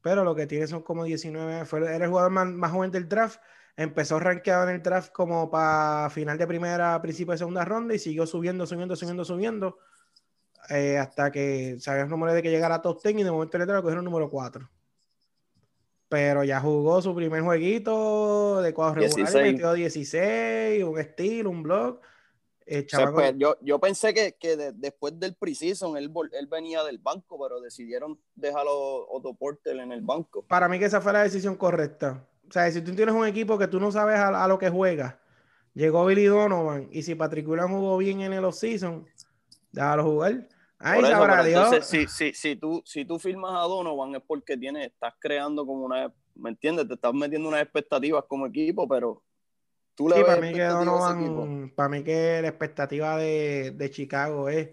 Pero 0.00 0.24
lo 0.24 0.34
que 0.34 0.46
tiene 0.46 0.66
son 0.66 0.82
como 0.82 1.04
19. 1.04 1.64
Fue, 1.66 1.80
era 1.80 2.04
el 2.04 2.10
jugador 2.10 2.30
más, 2.30 2.70
joven 2.70 2.90
del 2.90 3.08
draft. 3.08 3.40
Empezó 3.76 4.18
rankeado 4.20 4.68
en 4.68 4.76
el 4.76 4.82
draft 4.82 5.12
como 5.12 5.50
para 5.50 6.08
final 6.10 6.38
de 6.38 6.46
primera, 6.46 7.00
principio 7.02 7.32
de 7.32 7.38
segunda 7.38 7.64
ronda 7.64 7.94
y 7.94 7.98
siguió 7.98 8.26
subiendo, 8.26 8.66
subiendo, 8.66 8.96
subiendo, 8.96 9.24
subiendo. 9.24 9.78
Eh, 10.70 10.96
hasta 10.96 11.30
que 11.30 11.76
sabía 11.78 12.04
el 12.04 12.08
número 12.08 12.32
de 12.32 12.42
que 12.42 12.50
llegara 12.50 12.76
a 12.76 12.82
top 12.82 13.02
10 13.02 13.16
y 13.18 13.22
de 13.22 13.30
momento 13.30 13.58
le 13.58 13.66
cogieron 13.66 13.98
el 13.98 14.04
número 14.04 14.30
4. 14.30 14.70
Pero 16.08 16.44
ya 16.44 16.60
jugó 16.60 17.02
su 17.02 17.14
primer 17.14 17.42
jueguito 17.42 18.62
de 18.62 18.72
cuadro 18.72 19.00
regular, 19.00 19.42
metió 19.42 19.72
16, 19.72 20.84
un 20.84 20.98
estilo, 20.98 21.50
un 21.50 21.62
blog 21.62 22.00
eh, 22.66 22.86
pues, 23.12 23.34
yo, 23.36 23.56
yo 23.60 23.78
pensé 23.78 24.14
que, 24.14 24.36
que 24.38 24.56
después 24.56 25.18
del 25.18 25.34
preseason 25.34 25.96
él, 25.98 26.10
él 26.32 26.46
venía 26.46 26.82
del 26.82 26.98
banco, 26.98 27.38
pero 27.42 27.60
decidieron 27.60 28.18
dejarlo 28.34 29.06
Otto 29.10 29.34
Porter 29.34 29.76
en 29.78 29.92
el 29.92 30.00
banco. 30.00 30.44
Para 30.48 30.68
mí 30.68 30.78
que 30.78 30.86
esa 30.86 31.00
fue 31.00 31.12
la 31.12 31.22
decisión 31.22 31.56
correcta. 31.56 32.26
O 32.48 32.52
sea, 32.52 32.70
si 32.70 32.80
tú 32.80 32.94
tienes 32.94 33.14
un 33.14 33.26
equipo 33.26 33.58
que 33.58 33.68
tú 33.68 33.80
no 33.80 33.92
sabes 33.92 34.18
a, 34.18 34.48
lo 34.48 34.58
que 34.58 34.70
juega, 34.70 35.20
llegó 35.74 36.06
Billy 36.06 36.24
Donovan 36.24 36.88
y 36.90 37.02
si 37.02 37.14
Patrick 37.14 37.46
Williams 37.46 37.72
jugó 37.72 37.98
bien 37.98 38.22
en 38.22 38.32
el 38.32 38.44
offseason, 38.44 39.06
déjalo 39.72 40.04
jugar. 40.04 40.48
Ahí 40.78 41.02
sabrá 41.02 41.44
Dios. 41.44 41.86
si, 41.86 42.06
si, 42.06 42.32
si, 42.32 42.56
tú, 42.56 42.82
si 42.84 43.04
tú 43.04 43.18
firmas 43.18 43.52
a 43.52 43.66
Donovan 43.68 44.14
es 44.14 44.22
porque 44.26 44.56
tienes, 44.56 44.86
estás 44.86 45.14
creando 45.18 45.66
como 45.66 45.84
una, 45.84 46.12
¿me 46.34 46.50
entiendes? 46.50 46.88
Te 46.88 46.94
estás 46.94 47.12
metiendo 47.12 47.48
unas 47.48 47.62
expectativas 47.62 48.24
como 48.26 48.46
equipo, 48.46 48.88
pero 48.88 49.22
para 49.96 50.40
mí, 50.40 50.52
que 50.52 51.72
para 51.74 51.88
mí 51.88 52.02
que 52.02 52.42
la 52.42 52.48
expectativa 52.48 53.16
de, 53.16 53.90
Chicago 53.90 54.48
es 54.48 54.70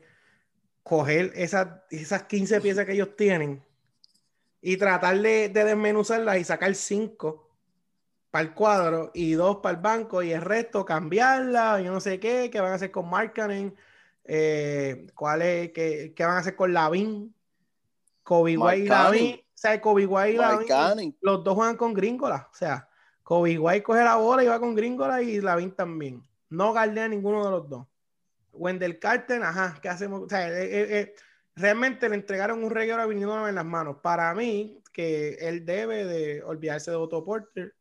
coger 0.83 1.31
esas, 1.35 1.67
esas 1.89 2.23
15 2.23 2.61
piezas 2.61 2.85
que 2.85 2.93
ellos 2.93 3.15
tienen 3.15 3.63
y 4.61 4.77
tratar 4.77 5.19
de, 5.19 5.49
desmenuzarlas 5.49 6.37
y 6.37 6.43
sacar 6.43 6.73
5 6.73 7.47
para 8.31 8.43
el 8.43 8.53
cuadro 8.53 9.11
y 9.13 9.33
dos 9.33 9.57
para 9.57 9.75
el 9.75 9.81
banco 9.81 10.23
y 10.23 10.31
el 10.31 10.41
resto 10.41 10.85
cambiarla, 10.85 11.81
yo 11.81 11.91
no 11.91 11.99
sé 11.99 12.19
qué, 12.19 12.49
qué 12.49 12.61
van 12.61 12.71
a 12.71 12.75
hacer 12.75 12.89
con 12.89 13.09
Markkanen, 13.09 13.75
eh, 14.23 15.07
cuál 15.13 15.41
es, 15.41 15.71
qué, 15.71 16.13
qué, 16.15 16.25
van 16.25 16.37
a 16.37 16.39
hacer 16.39 16.55
con 16.55 16.73
Lavin, 16.73 17.35
Kobe 18.23 18.57
White 18.57 18.85
y 18.85 18.87
Lavin, 18.87 19.35
o 19.35 19.39
sea, 19.53 19.81
Kobe 19.81 20.05
White 20.05 20.31
y 20.31 20.37
Lavin, 20.37 21.17
los 21.21 21.43
dos 21.43 21.55
juegan 21.55 21.75
con 21.75 21.93
Gringola, 21.93 22.47
o 22.49 22.55
sea, 22.55 22.87
Kobe 23.31 23.57
White 23.57 23.83
coge 23.83 24.03
la 24.03 24.17
bola 24.17 24.43
y 24.43 24.47
va 24.47 24.59
con 24.59 24.75
Gringola 24.75 25.21
y 25.21 25.39
Lavin 25.39 25.71
también, 25.71 26.21
no 26.49 26.73
gardea 26.73 27.07
ninguno 27.07 27.45
de 27.45 27.51
los 27.51 27.69
dos. 27.69 27.87
Wendell 28.51 28.99
Carter, 28.99 29.41
ajá, 29.41 29.79
¿qué 29.81 29.87
hacemos? 29.87 30.23
O 30.23 30.27
sea, 30.27 30.49
eh, 30.49 30.99
eh, 30.99 31.15
realmente 31.55 32.09
le 32.09 32.15
entregaron 32.15 32.61
un 32.61 32.69
regalo 32.69 33.07
viniendo 33.07 33.47
en 33.47 33.55
las 33.55 33.63
manos. 33.63 33.99
Para 34.03 34.35
mí, 34.35 34.83
que 34.91 35.35
él 35.35 35.65
debe 35.65 36.03
de 36.03 36.43
olvidarse 36.43 36.91
de 36.91 36.97
Otto 36.97 37.23
Porter 37.23 37.73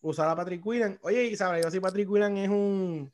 usar 0.00 0.28
a 0.28 0.36
Patrick 0.36 0.62
Quillan. 0.62 0.96
Oye, 1.02 1.24
y 1.24 1.36
sabrá 1.36 1.60
yo 1.60 1.68
si 1.72 1.80
Patrick 1.80 2.08
Quillan 2.08 2.36
es 2.36 2.48
un 2.48 3.12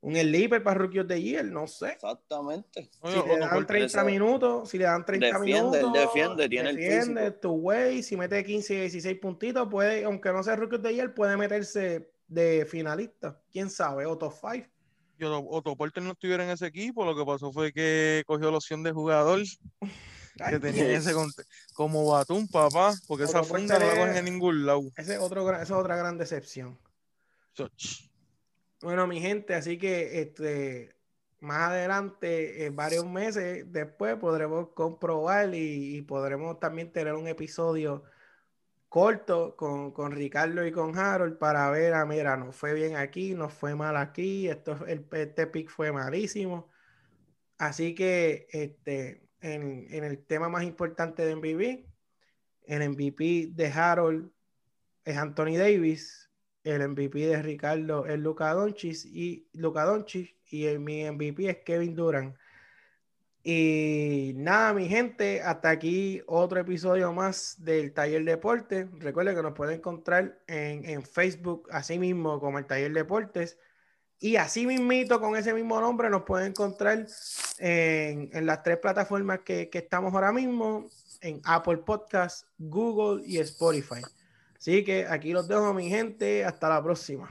un 0.00 0.14
sleeper 0.14 0.62
para 0.62 0.78
Rookie 0.78 1.00
of 1.00 1.08
the 1.08 1.20
Year, 1.20 1.44
no 1.44 1.66
sé. 1.66 1.90
Exactamente. 1.92 2.90
Si 3.02 3.22
le 3.26 3.38
dan 3.38 3.66
30 3.66 4.04
minutos, 4.04 4.68
si 4.68 4.78
le 4.78 4.84
dan 4.84 5.04
30 5.04 5.38
minutos, 5.40 5.92
defiende, 5.92 6.48
tiene 6.48 6.72
defiende, 6.72 7.26
el 7.26 7.40
tu 7.40 7.50
way, 7.50 8.02
si 8.02 8.16
mete 8.16 8.44
15, 8.44 8.80
16 8.82 9.18
puntitos, 9.18 9.68
puede, 9.68 10.04
aunque 10.04 10.32
no 10.32 10.42
sea 10.42 10.56
Rookie 10.56 10.76
of 10.76 10.82
the 10.82 10.94
Year, 10.94 11.14
puede 11.14 11.36
meterse 11.36 12.10
de 12.28 12.66
finalista. 12.68 13.40
¿Quién 13.50 13.70
sabe? 13.70 14.06
O 14.06 14.16
top 14.16 14.34
5. 14.40 14.68
Yo, 15.18 15.44
Otto 15.50 15.74
Porter 15.74 16.02
no 16.02 16.12
estuviera 16.12 16.44
en 16.44 16.50
ese 16.50 16.66
equipo, 16.66 17.04
lo 17.04 17.16
que 17.16 17.24
pasó 17.24 17.52
fue 17.52 17.72
que 17.72 18.22
cogió 18.24 18.52
la 18.52 18.58
opción 18.58 18.84
de 18.84 18.92
jugador 18.92 19.42
que 20.48 20.60
tenía 20.60 20.96
ese 20.96 21.12
como 21.74 22.06
Batum, 22.06 22.46
papá, 22.46 22.94
porque 23.08 23.24
esa 23.24 23.42
funda 23.42 23.80
no 23.80 23.86
la 23.86 23.96
cogen 23.96 24.16
en 24.16 24.24
ningún 24.24 24.64
lado. 24.64 24.82
Ese 24.96 25.18
otro, 25.18 25.50
esa 25.50 25.62
es 25.62 25.70
otra 25.72 25.96
gran 25.96 26.18
decepción. 26.18 26.78
Bueno, 28.82 29.06
mi 29.06 29.20
gente, 29.20 29.54
así 29.54 29.78
que 29.78 30.20
este 30.20 30.96
más 31.40 31.70
adelante, 31.70 32.66
en 32.66 32.76
varios 32.76 33.06
meses 33.06 33.64
después, 33.72 34.16
podremos 34.16 34.70
comprobar 34.70 35.54
y, 35.54 36.02
podremos 36.02 36.58
también 36.60 36.92
tener 36.92 37.14
un 37.14 37.28
episodio 37.28 38.04
corto 38.88 39.56
con, 39.56 39.92
con, 39.92 40.12
Ricardo 40.12 40.66
y 40.66 40.72
con 40.72 40.98
Harold 40.98 41.38
para 41.38 41.70
ver, 41.70 41.94
ah, 41.94 42.06
mira, 42.06 42.36
nos 42.36 42.56
fue 42.56 42.74
bien 42.74 42.96
aquí, 42.96 43.34
nos 43.34 43.52
fue 43.54 43.74
mal 43.74 43.96
aquí, 43.96 44.48
esto, 44.48 44.84
el, 44.86 45.06
este 45.12 45.46
pick 45.46 45.70
fue 45.70 45.92
malísimo. 45.92 46.68
Así 47.58 47.94
que 47.94 48.46
este, 48.50 49.28
en, 49.40 50.04
el 50.04 50.24
tema 50.24 50.48
más 50.48 50.64
importante 50.64 51.24
de 51.24 51.36
MVP. 51.36 51.86
El 52.66 52.90
MVP 52.90 53.50
de 53.52 53.66
Harold 53.68 54.30
es 55.04 55.16
Anthony 55.16 55.56
Davis. 55.56 56.27
El 56.64 56.86
MVP 56.88 57.18
de 57.26 57.42
Ricardo 57.42 58.06
es 58.06 58.18
Luca 58.18 58.52
Doncic 58.52 59.04
y 59.06 59.48
Luca 59.52 59.84
Doncic 59.84 60.34
y 60.50 60.66
el, 60.66 60.80
mi 60.80 61.08
MVP 61.10 61.48
es 61.48 61.58
Kevin 61.58 61.94
Durant. 61.94 62.36
Y 63.42 64.32
nada, 64.36 64.74
mi 64.74 64.88
gente, 64.88 65.40
hasta 65.40 65.70
aquí 65.70 66.20
otro 66.26 66.60
episodio 66.60 67.12
más 67.12 67.56
del 67.58 67.94
Taller 67.94 68.24
Deportes. 68.24 68.86
Recuerden 68.98 69.36
que 69.36 69.42
nos 69.42 69.54
pueden 69.54 69.78
encontrar 69.78 70.38
en, 70.46 70.84
en 70.84 71.02
Facebook, 71.02 71.68
así 71.70 71.98
mismo 71.98 72.40
como 72.40 72.58
el 72.58 72.66
Taller 72.66 72.92
Deportes. 72.92 73.58
Y 74.20 74.36
así 74.36 74.66
mismito, 74.66 75.20
con 75.20 75.36
ese 75.36 75.54
mismo 75.54 75.80
nombre, 75.80 76.10
nos 76.10 76.24
pueden 76.24 76.48
encontrar 76.48 77.06
en, 77.58 78.30
en 78.32 78.46
las 78.46 78.62
tres 78.64 78.78
plataformas 78.78 79.40
que, 79.40 79.70
que, 79.70 79.78
estamos 79.78 80.12
ahora 80.12 80.32
mismo, 80.32 80.88
en 81.20 81.40
Apple 81.44 81.78
Podcast, 81.78 82.46
Google 82.58 83.22
y 83.24 83.38
Spotify. 83.38 84.02
Así 84.58 84.84
que 84.84 85.06
aquí 85.06 85.32
los 85.32 85.46
dejo, 85.46 85.72
mi 85.72 85.88
gente. 85.88 86.44
Hasta 86.44 86.68
la 86.68 86.82
próxima. 86.82 87.28